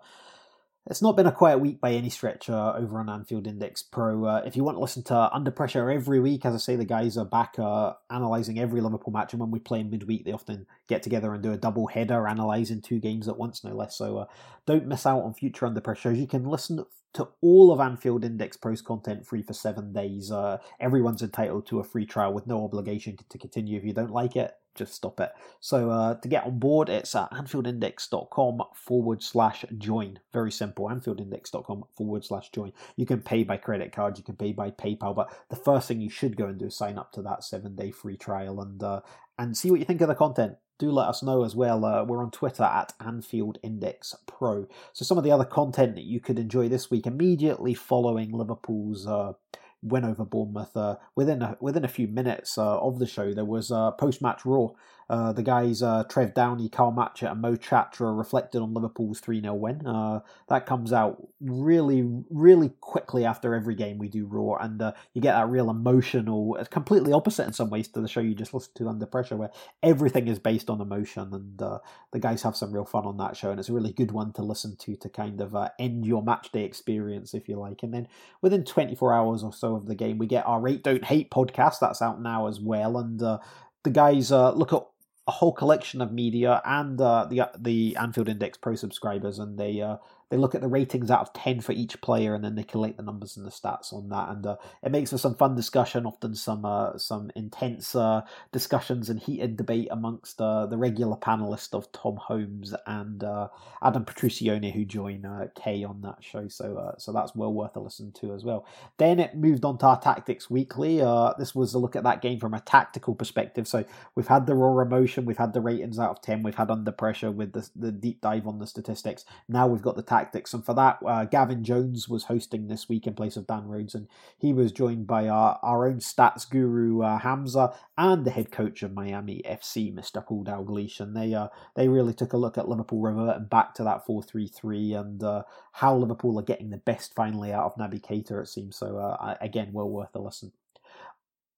it's 0.91 1.01
not 1.01 1.17
been 1.17 1.29
a 1.29 1.33
quiet 1.33 1.59
week 1.59 1.81
by 1.81 1.93
any 1.93 2.11
stretch 2.11 2.51
uh, 2.51 2.73
over 2.77 2.99
on 2.99 3.09
Anfield 3.09 3.47
Index 3.47 3.81
Pro. 3.81 4.25
Uh, 4.25 4.43
if 4.45 4.57
you 4.57 4.65
want 4.65 4.75
to 4.77 4.81
listen 4.81 5.05
to 5.05 5.33
Under 5.33 5.53
Pressure 5.53 5.89
every 5.89 6.19
week, 6.19 6.45
as 6.45 6.53
I 6.53 6.59
say, 6.59 6.75
the 6.75 6.85
guys 6.85 7.17
are 7.17 7.25
back 7.25 7.55
uh, 7.61 7.93
analysing 8.11 8.59
every 8.59 8.81
Liverpool 8.81 9.13
match, 9.13 9.33
and 9.33 9.41
when 9.41 9.53
we 9.53 9.61
play 9.61 9.85
midweek, 9.85 10.25
they 10.25 10.33
often 10.33 10.67
get 10.89 11.05
together 11.05 11.33
and 11.33 11.45
do 11.45 11.53
a 11.53 11.57
double 11.57 11.87
header, 11.87 12.27
analysing 12.27 12.83
two 12.83 12.99
games 12.99 13.29
at 13.29 13.39
once, 13.39 13.63
no 13.63 13.73
less. 13.73 13.97
So 13.97 14.19
uh, 14.19 14.27
don't 14.67 14.89
miss 14.89 15.07
out 15.07 15.23
on 15.23 15.33
future 15.33 15.65
Under 15.65 15.81
Pressure 15.81 16.11
shows. 16.11 16.19
You 16.19 16.27
can 16.27 16.45
listen 16.45 16.85
to 17.15 17.29
all 17.41 17.73
of 17.73 17.81
Anfield 17.81 18.25
Index 18.25 18.57
Pro's 18.57 18.83
content 18.83 19.27
free 19.27 19.43
for 19.43 19.53
seven 19.53 19.93
days. 19.93 20.31
Uh, 20.31 20.59
everyone's 20.79 21.23
entitled 21.23 21.67
to 21.67 21.81
a 21.81 21.85
free 21.85 22.07
trial 22.07 22.33
with 22.33 22.47
no 22.47 22.65
obligation 22.65 23.19
to 23.29 23.39
continue. 23.39 23.79
If 23.79 23.85
you 23.85 23.93
don't 23.93 24.13
like 24.13 24.37
it, 24.37 24.55
just 24.75 24.95
stop 24.95 25.21
it. 25.21 25.33
So 25.59 25.91
uh, 25.91 26.15
to 26.15 26.29
get 26.29 26.45
on 26.45 26.59
board, 26.59 26.89
it's 26.89 27.15
at 27.15 27.31
anfieldindex.com 27.33 28.63
forward 28.75 29.23
slash 29.23 29.65
join. 29.77 30.21
Very 30.33 30.53
simple. 30.53 30.87
Anfieldindex.com 30.87 31.85
forward 31.97 32.25
slash 32.25 32.51
join. 32.51 32.73
You 32.97 33.07
can 33.07 33.21
pay 33.21 33.43
by 33.43 33.57
credit 33.57 33.93
card, 33.93 34.17
you 34.17 34.25
can 34.25 34.37
pay 34.37 34.53
by 34.53 34.71
PayPal, 34.71 35.15
but 35.15 35.33
the 35.49 35.57
first 35.57 35.89
thing 35.89 36.01
you 36.01 36.11
should 36.11 36.37
go 36.37 36.47
and 36.47 36.59
do 36.59 36.67
is 36.67 36.77
sign 36.77 36.99
up 36.99 37.13
to 37.13 37.23
that 37.23 37.43
seven 37.45 37.75
day 37.75 37.91
free 37.91 38.17
trial 38.17 38.61
and 38.61 38.83
uh, 38.83 39.01
and 39.39 39.57
see 39.57 39.71
what 39.71 39.81
you 39.81 39.87
think 39.87 40.01
of 40.01 40.09
the 40.09 40.15
content. 40.15 40.57
Do 40.81 40.91
let 40.91 41.09
us 41.09 41.23
know 41.23 41.45
as 41.45 41.55
well. 41.55 41.85
Uh, 41.85 42.05
we're 42.05 42.23
on 42.23 42.31
Twitter 42.31 42.63
at 42.63 42.95
Anfield 43.05 43.59
Index 43.63 44.15
Pro. 44.27 44.67
So 44.95 45.05
some 45.05 45.19
of 45.19 45.25
the 45.25 45.31
other 45.31 45.45
content 45.45 45.95
that 45.95 46.05
you 46.05 46.21
could 46.21 46.39
enjoy 46.39 46.71
this 46.71 46.91
week 46.91 47.07
immediately 47.07 47.75
following 47.75 48.33
Liverpool's 48.33 49.07
uh, 49.07 49.35
win 49.83 50.07
over 50.07 50.25
Bournemouth. 50.25 50.75
Uh, 50.75 50.97
within 51.15 51.43
a, 51.43 51.59
within 51.61 51.85
a 51.85 51.89
few 51.89 52.09
minutes 52.09 52.57
uh, 52.57 52.81
of 52.81 52.99
the 52.99 53.07
show, 53.07 53.35
there 53.35 53.45
was 53.45 53.71
uh, 53.71 53.91
post 53.91 54.23
match 54.23 54.47
Raw. 54.47 54.69
Uh, 55.11 55.33
the 55.33 55.43
guys 55.43 55.83
uh, 55.83 56.05
Trev 56.05 56.35
Downey, 56.35 56.69
Carl 56.69 56.93
Matchett, 56.93 57.33
and 57.33 57.41
Mo 57.41 57.57
Chatra 57.57 58.17
reflected 58.17 58.63
on 58.63 58.73
Liverpool's 58.73 59.19
3 59.19 59.41
0 59.41 59.55
win. 59.55 59.85
Uh, 59.85 60.21
that 60.49 60.67
comes 60.67 60.93
out 60.93 61.27
really, 61.41 62.09
really 62.31 62.69
quickly 62.81 63.25
after 63.25 63.53
every 63.53 63.75
game 63.75 63.99
we 63.99 64.09
do 64.09 64.25
Raw, 64.25 64.55
and 64.55 64.81
uh, 64.81 64.93
you 65.13 65.21
get 65.21 65.33
that 65.33 65.49
real 65.49 65.69
emotional, 65.69 66.55
it's 66.61 66.69
completely 66.69 67.13
opposite 67.13 67.45
in 67.45 67.53
some 67.53 67.71
ways 67.71 67.89
to 67.89 68.01
the 68.01 68.07
show 68.07 68.21
you 68.21 68.37
just 68.37 68.55
listened 68.55 68.77
to 68.77 68.89
Under 68.89 69.05
Pressure, 69.05 69.37
where 69.37 69.51
everything 69.83 70.29
is 70.29 70.39
based 70.39 70.71
on 70.71 70.81
emotion, 70.81 71.35
and 71.35 71.61
uh, 71.61 71.81
the 72.13 72.21
guys 72.21 72.43
have 72.43 72.55
some 72.55 72.71
real 72.71 72.85
fun 72.85 73.05
on 73.05 73.17
that 73.17 73.37
show, 73.37 73.51
and 73.51 73.59
it's 73.59 73.69
a 73.69 73.73
really 73.73 73.93
good 73.93 74.13
one 74.13 74.33
to 74.35 74.43
listen 74.43 74.77
to 74.77 74.95
to 74.95 75.09
kind 75.09 75.41
of 75.41 75.57
uh, 75.57 75.71
end 75.81 76.07
your 76.07 76.23
match 76.23 76.53
day 76.53 76.63
experience, 76.63 77.35
if 77.35 77.49
you 77.49 77.59
like. 77.59 77.83
And 77.83 77.93
then 77.93 78.07
within 78.43 78.65
24 78.65 79.13
hours 79.13 79.43
or 79.43 79.53
so 79.53 79.75
of 79.75 79.87
the 79.87 79.97
game, 79.97 80.19
we 80.19 80.29
get 80.29 80.47
our 80.47 80.61
Rate 80.61 80.85
Don't 80.85 81.05
Hate 81.05 81.33
podcast, 81.33 81.81
that's 81.81 82.01
out 82.01 82.23
now 82.23 82.47
as 82.47 82.61
well, 82.61 82.97
and 82.97 83.21
uh, 83.21 83.39
the 83.83 83.91
guys 83.91 84.31
uh, 84.31 84.53
look 84.53 84.73
at 84.73 84.85
a 85.27 85.31
whole 85.31 85.53
collection 85.53 86.01
of 86.01 86.13
media 86.13 86.61
and 86.65 87.01
uh, 87.01 87.27
the 87.29 87.51
the 87.59 87.97
Anfield 87.97 88.29
Index 88.29 88.59
Pro 88.59 88.75
subscribers, 88.75 89.39
and 89.39 89.59
they 89.59 89.81
uh, 89.81 89.97
they 90.31 90.37
look 90.37 90.55
at 90.55 90.61
the 90.61 90.69
ratings 90.69 91.11
out 91.11 91.21
of 91.21 91.33
10 91.33 91.61
for 91.61 91.73
each 91.73 92.01
player 92.01 92.35
and 92.35 92.45
then 92.45 92.55
they 92.55 92.63
collate 92.63 92.97
the 92.97 93.03
numbers 93.03 93.37
and 93.37 93.45
the 93.45 93.51
stats 93.51 93.93
on 93.93 94.09
that 94.09 94.29
and 94.31 94.47
uh, 94.47 94.57
it 94.83 94.93
makes 94.93 95.11
for 95.11 95.19
some 95.19 95.35
fun 95.35 95.55
discussion 95.55 96.07
often 96.07 96.35
some 96.35 96.65
uh, 96.65 96.97
some 96.97 97.31
intense 97.35 97.95
uh, 97.95 98.23
discussions 98.53 99.11
and 99.11 99.21
heated 99.21 99.57
debate 99.57 99.89
amongst 99.91 100.41
uh, 100.41 100.67
the 100.67 100.77
regular 100.77 101.17
panelists 101.17 101.75
of 101.75 101.91
tom 101.93 102.17
holmes 102.17 102.75
and 102.87 103.25
uh, 103.25 103.49
adam 103.83 104.05
petruccione 104.05 104.73
who 104.73 104.85
join 104.85 105.27
uh, 105.27 105.47
kay 105.55 105.85
on 105.85 106.01
that 106.03 106.23
show. 106.23 106.49
So 106.49 106.95
so 106.99 107.13
that's 107.13 107.35
well 107.35 107.53
worth 107.53 107.77
a 107.77 107.81
listen 107.81 108.13
to 108.21 108.33
as 108.33 108.45
well. 108.45 108.67
Then 108.99 109.19
it 109.19 109.37
moved 109.37 109.65
on 109.65 109.79
to 109.79 109.87
our 109.87 110.01
tactics 110.01 110.49
weekly. 110.49 110.99
This 111.39 111.55
was 111.55 111.75
a 111.75 111.79
look 111.79 111.97
at 111.97 112.05
that 112.05 112.23
game 112.23 112.39
from 112.39 112.55
a 112.55 112.61
tactical 112.61 113.15
perspective. 113.15 113.67
So 113.67 113.85
we've 114.15 114.29
had 114.29 114.47
the 114.47 114.55
raw 114.55 114.81
emotion 114.81 115.25
we've 115.25 115.39
had 115.39 115.53
the 115.53 115.61
ratings 115.61 115.99
out 115.99 116.11
of 116.11 116.23
10 116.23 116.43
we've 116.43 116.55
had 116.55 116.71
under 116.71 116.93
pressure 116.93 117.31
with 117.31 117.53
the, 117.53 117.69
the 117.75 117.93
deep 117.93 118.21
dive 118.21 118.47
on 118.47 118.59
the 118.59 118.67
statistics. 118.67 119.25
Now 119.49 119.67
we've 119.67 119.83
got 119.83 119.97
the 119.97 120.03
tactics. 120.03 120.20
And 120.53 120.65
for 120.65 120.75
that, 120.75 120.99
uh, 121.07 121.25
Gavin 121.25 121.65
Jones 121.65 122.09
was 122.09 122.25
hosting 122.25 122.69
this 122.69 122.89
week 122.89 123.07
in 123.07 123.15
place 123.15 123.37
of 123.37 123.47
Dan 123.47 123.67
Rhodes, 123.67 123.95
and 123.95 124.09
he 124.39 124.53
was 124.53 124.73
joined 124.73 125.07
by 125.07 125.29
our, 125.29 125.59
our 125.63 125.87
own 125.87 125.99
stats 125.99 126.49
guru 126.49 127.03
uh, 127.03 127.19
Hamza 127.19 127.75
and 127.97 128.25
the 128.25 128.31
head 128.31 128.51
coach 128.51 128.83
of 128.83 128.93
Miami 128.93 129.43
FC, 129.47 129.95
Mr. 129.95 130.25
Paul 130.25 130.45
Dalglish. 130.45 131.01
And 131.01 131.17
they 131.17 131.35
uh, 131.35 131.49
they 131.77 131.89
really 131.89 132.15
took 132.15 132.33
a 132.33 132.39
look 132.39 132.59
at 132.59 132.69
Liverpool 132.69 133.01
reverting 133.01 133.47
back 133.47 133.75
to 133.75 133.85
that 133.85 134.05
four 134.05 134.23
three 134.23 134.49
three 134.49 134.93
and 134.93 135.23
uh, 135.23 135.43
how 135.73 135.97
Liverpool 135.97 136.39
are 136.39 136.45
getting 136.45 136.71
the 136.71 136.77
best 136.79 137.15
finally 137.15 137.53
out 137.53 137.65
of 137.65 137.75
Naby 137.77 138.01
Keita. 138.01 138.43
It 138.43 138.49
seems 138.49 138.77
so. 138.77 138.99
Uh, 138.99 139.37
again, 139.41 139.71
well 139.73 139.89
worth 139.89 140.15
a 140.15 140.19
listen. 140.19 140.53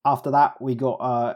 After 0.04 0.30
that, 0.32 0.60
we 0.60 0.74
got 0.74 0.94
uh, 0.94 1.34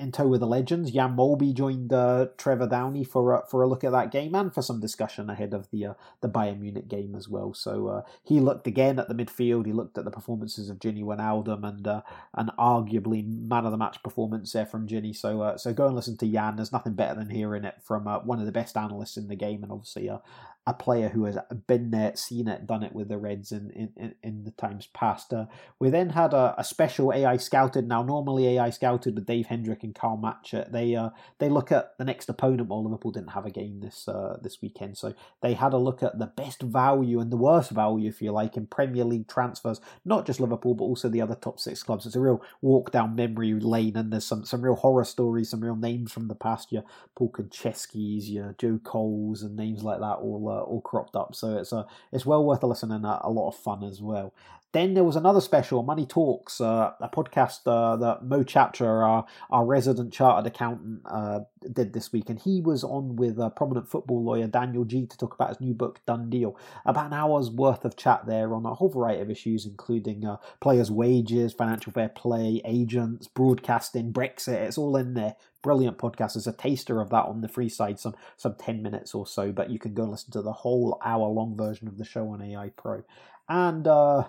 in 0.00 0.12
tow 0.12 0.28
with 0.28 0.40
the 0.40 0.46
legends. 0.46 0.92
Jan 0.92 1.16
Molby 1.16 1.52
joined 1.52 1.92
uh, 1.92 2.26
Trevor 2.36 2.68
Downey 2.68 3.02
for 3.02 3.34
a, 3.34 3.46
for 3.48 3.62
a 3.62 3.66
look 3.66 3.82
at 3.82 3.90
that 3.90 4.12
game 4.12 4.34
and 4.34 4.54
for 4.54 4.62
some 4.62 4.80
discussion 4.80 5.28
ahead 5.28 5.52
of 5.52 5.70
the 5.70 5.86
uh, 5.86 5.94
the 6.20 6.28
Bayern 6.28 6.60
Munich 6.60 6.88
game 6.88 7.14
as 7.16 7.28
well. 7.28 7.52
So 7.52 7.88
uh, 7.88 8.02
he 8.22 8.38
looked 8.38 8.66
again 8.66 8.98
at 8.98 9.08
the 9.08 9.14
midfield. 9.14 9.66
He 9.66 9.72
looked 9.72 9.98
at 9.98 10.04
the 10.04 10.10
performances 10.10 10.70
of 10.70 10.78
Gini 10.78 11.02
Wijnaldum 11.02 11.66
and 11.66 11.86
uh, 11.86 12.02
an 12.34 12.50
arguably 12.58 13.26
man 13.26 13.64
of 13.64 13.72
the 13.72 13.76
match 13.76 14.02
performance 14.02 14.52
there 14.52 14.66
from 14.66 14.86
Gini. 14.86 15.14
So 15.14 15.42
uh, 15.42 15.58
so 15.58 15.72
go 15.72 15.86
and 15.86 15.96
listen 15.96 16.16
to 16.18 16.26
Jan. 16.26 16.56
There's 16.56 16.72
nothing 16.72 16.94
better 16.94 17.18
than 17.18 17.30
hearing 17.30 17.64
it 17.64 17.76
from 17.82 18.06
uh, 18.06 18.20
one 18.20 18.38
of 18.38 18.46
the 18.46 18.52
best 18.52 18.76
analysts 18.76 19.16
in 19.16 19.28
the 19.28 19.36
game 19.36 19.62
and 19.62 19.72
obviously 19.72 20.08
a, 20.68 20.74
player 20.74 21.08
who 21.08 21.24
has 21.24 21.38
been 21.66 21.90
there, 21.90 22.14
seen 22.16 22.48
it, 22.48 22.66
done 22.66 22.82
it 22.82 22.92
with 22.92 23.08
the 23.08 23.18
Reds 23.18 23.52
in 23.52 23.70
in, 23.96 24.14
in 24.22 24.44
the 24.44 24.50
times 24.52 24.86
past. 24.86 25.32
Uh, 25.32 25.46
we 25.78 25.90
then 25.90 26.10
had 26.10 26.32
a, 26.32 26.54
a, 26.58 26.64
special 26.64 27.12
AI 27.12 27.36
scouted. 27.36 27.88
Now, 27.88 28.02
normally 28.02 28.56
AI 28.56 28.70
scouted 28.70 29.14
with 29.14 29.26
Dave 29.26 29.46
Hendrick 29.46 29.82
and 29.82 29.94
Carl 29.94 30.18
Matchett. 30.18 30.72
They 30.72 30.94
uh, 30.94 31.10
they 31.38 31.48
look 31.48 31.72
at 31.72 31.96
the 31.98 32.04
next 32.04 32.28
opponent. 32.28 32.68
Well, 32.68 32.84
Liverpool 32.84 33.12
didn't 33.12 33.30
have 33.30 33.46
a 33.46 33.50
game 33.50 33.80
this 33.80 34.06
uh, 34.08 34.38
this 34.42 34.62
weekend, 34.62 34.98
so 34.98 35.14
they 35.42 35.54
had 35.54 35.72
a 35.72 35.78
look 35.78 36.02
at 36.02 36.18
the 36.18 36.26
best 36.26 36.62
value 36.62 37.20
and 37.20 37.32
the 37.32 37.36
worst 37.36 37.70
value, 37.70 38.08
if 38.08 38.22
you 38.22 38.32
like, 38.32 38.56
in 38.56 38.66
Premier 38.66 39.04
League 39.04 39.28
transfers. 39.28 39.80
Not 40.04 40.26
just 40.26 40.40
Liverpool, 40.40 40.74
but 40.74 40.84
also 40.84 41.08
the 41.08 41.22
other 41.22 41.34
top 41.34 41.58
six 41.60 41.82
clubs. 41.82 42.06
It's 42.06 42.16
a 42.16 42.20
real 42.20 42.42
walk 42.60 42.92
down 42.92 43.14
memory 43.14 43.54
lane, 43.54 43.96
and 43.96 44.12
there's 44.12 44.26
some 44.26 44.44
some 44.44 44.62
real 44.62 44.76
horror 44.76 45.04
stories, 45.04 45.50
some 45.50 45.60
real 45.60 45.76
names 45.76 46.12
from 46.12 46.28
the 46.28 46.34
past. 46.34 46.72
Your 46.72 46.84
Paul 47.16 47.32
Konchesky's, 47.32 48.30
your 48.30 48.54
Joe 48.58 48.80
Coles, 48.82 49.42
and 49.42 49.56
names 49.56 49.82
like 49.82 50.00
that 50.00 50.18
all 50.18 50.48
uh, 50.48 50.57
all 50.60 50.80
cropped 50.80 51.16
up. 51.16 51.34
So 51.34 51.56
it's 51.58 51.72
a 51.72 51.86
it's 52.12 52.26
well 52.26 52.44
worth 52.44 52.62
a 52.62 52.66
listen 52.66 52.92
and 52.92 53.04
a, 53.06 53.20
a 53.26 53.30
lot 53.30 53.48
of 53.48 53.56
fun 53.56 53.84
as 53.84 54.00
well. 54.00 54.32
Then 54.72 54.92
there 54.92 55.04
was 55.04 55.16
another 55.16 55.40
special, 55.40 55.82
Money 55.82 56.04
Talks, 56.04 56.60
uh, 56.60 56.92
a 57.00 57.08
podcast 57.08 57.60
uh, 57.66 57.96
that 57.96 58.24
Mo 58.24 58.44
Chatra, 58.44 58.86
our, 58.86 59.26
our 59.50 59.64
resident 59.64 60.12
chartered 60.12 60.46
accountant, 60.46 61.00
uh, 61.06 61.40
did 61.72 61.94
this 61.94 62.12
week. 62.12 62.28
And 62.28 62.38
he 62.38 62.60
was 62.60 62.84
on 62.84 63.16
with 63.16 63.38
a 63.38 63.48
prominent 63.48 63.88
football 63.88 64.22
lawyer, 64.22 64.46
Daniel 64.46 64.84
Geey, 64.84 65.08
to 65.08 65.16
talk 65.16 65.34
about 65.34 65.48
his 65.48 65.60
new 65.60 65.72
book, 65.72 66.00
Done 66.06 66.28
Deal. 66.28 66.54
About 66.84 67.06
an 67.06 67.14
hour's 67.14 67.50
worth 67.50 67.86
of 67.86 67.96
chat 67.96 68.26
there 68.26 68.54
on 68.54 68.66
a 68.66 68.74
whole 68.74 68.90
variety 68.90 69.22
of 69.22 69.30
issues, 69.30 69.64
including 69.64 70.26
uh, 70.26 70.36
players' 70.60 70.90
wages, 70.90 71.54
financial 71.54 71.92
fair 71.92 72.10
play, 72.10 72.60
agents, 72.66 73.26
broadcasting, 73.26 74.12
Brexit. 74.12 74.66
It's 74.66 74.78
all 74.78 74.96
in 74.96 75.14
there 75.14 75.36
brilliant 75.62 75.98
podcast. 75.98 76.34
There's 76.34 76.46
a 76.46 76.52
taster 76.52 77.00
of 77.00 77.10
that 77.10 77.24
on 77.24 77.40
the 77.40 77.48
free 77.48 77.68
side, 77.68 77.98
some 77.98 78.14
some 78.36 78.54
ten 78.58 78.82
minutes 78.82 79.14
or 79.14 79.26
so, 79.26 79.50
but 79.50 79.70
you 79.70 79.78
can 79.78 79.92
go 79.92 80.02
and 80.02 80.12
listen 80.12 80.30
to 80.32 80.42
the 80.42 80.52
whole 80.52 81.00
hour 81.04 81.26
long 81.28 81.56
version 81.56 81.88
of 81.88 81.98
the 81.98 82.04
show 82.04 82.28
on 82.28 82.40
AI 82.40 82.70
Pro. 82.76 83.02
And 83.48 83.86
uh, 83.86 84.24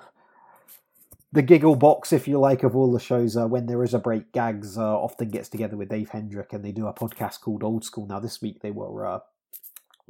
the 1.31 1.41
giggle 1.41 1.75
box, 1.75 2.11
if 2.11 2.27
you 2.27 2.39
like, 2.39 2.63
of 2.63 2.75
all 2.75 2.91
the 2.91 2.99
shows. 2.99 3.37
Uh, 3.37 3.47
when 3.47 3.67
there 3.67 3.83
is 3.83 3.93
a 3.93 3.99
break, 3.99 4.31
Gags 4.31 4.77
uh, 4.77 4.99
often 4.99 5.29
gets 5.29 5.49
together 5.49 5.77
with 5.77 5.89
Dave 5.89 6.09
Hendrick 6.09 6.53
and 6.53 6.63
they 6.63 6.71
do 6.71 6.87
a 6.87 6.93
podcast 6.93 7.41
called 7.41 7.63
Old 7.63 7.83
School. 7.83 8.07
Now 8.07 8.19
this 8.19 8.41
week 8.41 8.61
they 8.61 8.71
were 8.71 9.05
uh, 9.05 9.19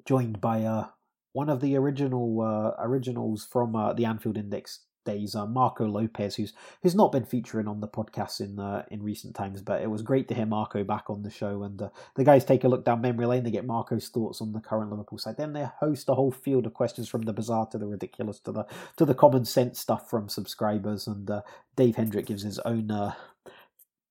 joined 0.05 0.39
by 0.39 0.63
uh, 0.63 0.87
one 1.33 1.49
of 1.49 1.61
the 1.61 1.75
original 1.75 2.41
uh, 2.41 2.83
originals 2.83 3.47
from 3.51 3.75
uh, 3.75 3.93
the 3.93 4.05
Anfield 4.05 4.37
Index 4.37 4.81
days, 5.05 5.35
uh, 5.35 5.45
Marco 5.45 5.85
Lopez, 5.85 6.35
who's 6.35 6.53
who's 6.81 6.95
not 6.95 7.11
been 7.11 7.26
featuring 7.26 7.67
on 7.67 7.80
the 7.80 7.88
podcast 7.88 8.39
in 8.39 8.59
uh, 8.59 8.84
in 8.91 9.03
recent 9.03 9.35
times, 9.35 9.61
but 9.61 9.81
it 9.81 9.89
was 9.89 10.01
great 10.01 10.27
to 10.27 10.34
hear 10.34 10.45
Marco 10.45 10.84
back 10.84 11.09
on 11.09 11.23
the 11.23 11.30
show. 11.30 11.63
And 11.63 11.81
uh, 11.81 11.89
the 12.15 12.23
guys 12.23 12.45
take 12.45 12.63
a 12.63 12.67
look 12.67 12.85
down 12.85 13.01
memory 13.01 13.26
lane. 13.26 13.43
They 13.43 13.51
get 13.51 13.65
Marco's 13.65 14.09
thoughts 14.09 14.41
on 14.41 14.53
the 14.53 14.59
current 14.59 14.89
Liverpool 14.91 15.17
side. 15.17 15.38
Then 15.38 15.53
they 15.53 15.67
host 15.80 16.09
a 16.09 16.15
whole 16.15 16.31
field 16.31 16.65
of 16.65 16.73
questions 16.73 17.09
from 17.09 17.23
the 17.23 17.34
bizarre 17.34 17.67
to 17.67 17.77
the 17.77 17.88
ridiculous 17.88 18.39
to 18.41 18.51
the 18.51 18.65
to 18.97 19.05
the 19.05 19.15
common 19.15 19.45
sense 19.45 19.80
stuff 19.80 20.09
from 20.09 20.30
subscribers. 20.30 21.07
And 21.07 21.30
uh, 21.30 21.41
Dave 21.76 21.95
Hendrick 21.95 22.26
gives 22.26 22.43
his 22.43 22.59
own 22.59 22.91
uh, 22.91 23.13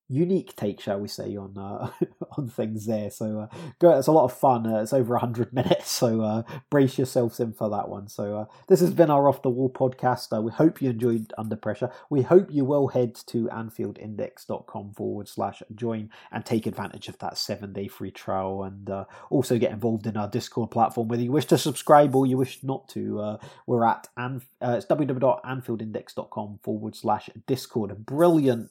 unique 0.08 0.56
take, 0.56 0.80
shall 0.80 0.98
we 0.98 1.08
say, 1.08 1.36
on 1.36 1.56
uh, 1.56 1.90
on 2.36 2.48
things 2.48 2.86
there. 2.86 3.10
So 3.10 3.40
uh, 3.40 3.56
go, 3.78 3.96
it's 3.98 4.06
a 4.06 4.12
lot 4.12 4.24
of 4.24 4.32
fun. 4.32 4.66
Uh, 4.66 4.80
it's 4.80 4.92
over 4.92 5.16
hundred 5.18 5.52
minutes, 5.52 5.90
so 5.90 6.22
uh, 6.22 6.42
brace 6.70 6.98
yourselves 6.98 7.38
in 7.40 7.52
for 7.52 7.68
that 7.70 7.88
one. 7.88 8.08
So 8.08 8.38
uh, 8.38 8.44
this 8.68 8.80
has 8.80 8.92
been 8.92 9.10
our 9.10 9.28
off 9.28 9.42
the 9.42 9.50
wall 9.50 9.70
podcast. 9.70 10.36
Uh, 10.36 10.40
we 10.40 10.50
hope 10.50 10.80
you 10.80 10.90
enjoyed 10.90 11.32
Under 11.36 11.56
Pressure. 11.56 11.90
We 12.08 12.22
hope 12.22 12.48
you 12.50 12.64
will 12.64 12.88
head 12.88 13.14
to 13.26 13.48
AnfieldIndex.com 13.48 14.92
forward 14.94 15.28
slash 15.28 15.62
join 15.74 16.10
and 16.32 16.44
take 16.44 16.66
advantage 16.66 17.08
of 17.08 17.18
that 17.18 17.36
seven 17.36 17.72
day 17.72 17.88
free 17.88 18.10
trial, 18.10 18.62
and 18.62 18.90
also 19.30 19.58
get 19.58 19.72
involved 19.72 20.06
in 20.06 20.16
our 20.16 20.28
Discord 20.28 20.70
platform. 20.70 21.08
Whether 21.08 21.22
you 21.22 21.32
wish 21.32 21.46
to 21.46 21.58
subscribe 21.58 22.16
or 22.16 22.26
you 22.26 22.36
wish 22.36 22.62
not 22.62 22.88
to, 22.90 23.38
we're 23.66 23.84
at 23.84 24.08
Anf- 24.18 24.42
it's 24.60 24.86
www.anfieldindex.com 24.86 26.60
forward 26.62 26.96
slash 26.96 27.28
Discord. 27.46 28.06
Brilliant 28.06 28.70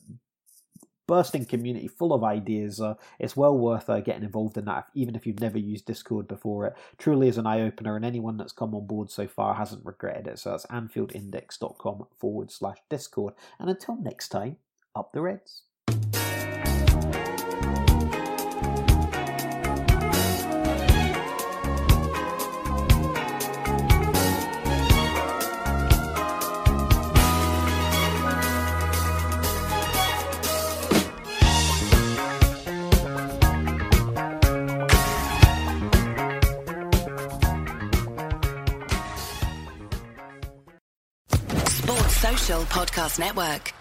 bursting 1.08 1.46
community 1.46 1.88
full 1.88 2.14
of 2.14 2.24
ideas. 2.24 2.80
Uh, 2.80 2.96
it's 3.20 3.36
well 3.36 3.58
worth 3.58 3.90
uh, 3.90 4.02
getting 4.02 4.24
involved 4.24 4.58
in 4.58 4.66
that, 4.66 4.88
even 4.94 5.16
if 5.16 5.26
you've 5.26 5.40
never 5.40 5.58
used 5.58 5.86
Discord 5.86 6.28
before. 6.28 6.66
It 6.68 6.76
truly 6.98 7.28
is 7.28 7.38
an 7.38 7.48
eye 7.48 7.62
opener, 7.62 7.96
and 7.96 8.06
anyone 8.06 8.38
that's 8.38 8.54
come 8.54 8.76
on 8.76 8.86
board 8.86 9.10
so 9.10 9.28
far 9.28 9.56
hasn't 9.56 9.86
regretted 9.86 10.28
it. 10.28 10.40
So 10.40 10.52
that's 10.52 10.66
AnfieldIndex.com 10.68 12.08
forward 12.18 12.52
slash 12.52 12.78
Discord. 12.90 13.34
And 13.60 13.70
until 13.70 13.96
next 13.96 14.30
time, 14.30 14.58
up 14.96 15.14
the 15.14 15.22
Reds. 15.22 15.67
Podcast 42.78 43.18
Network. 43.18 43.74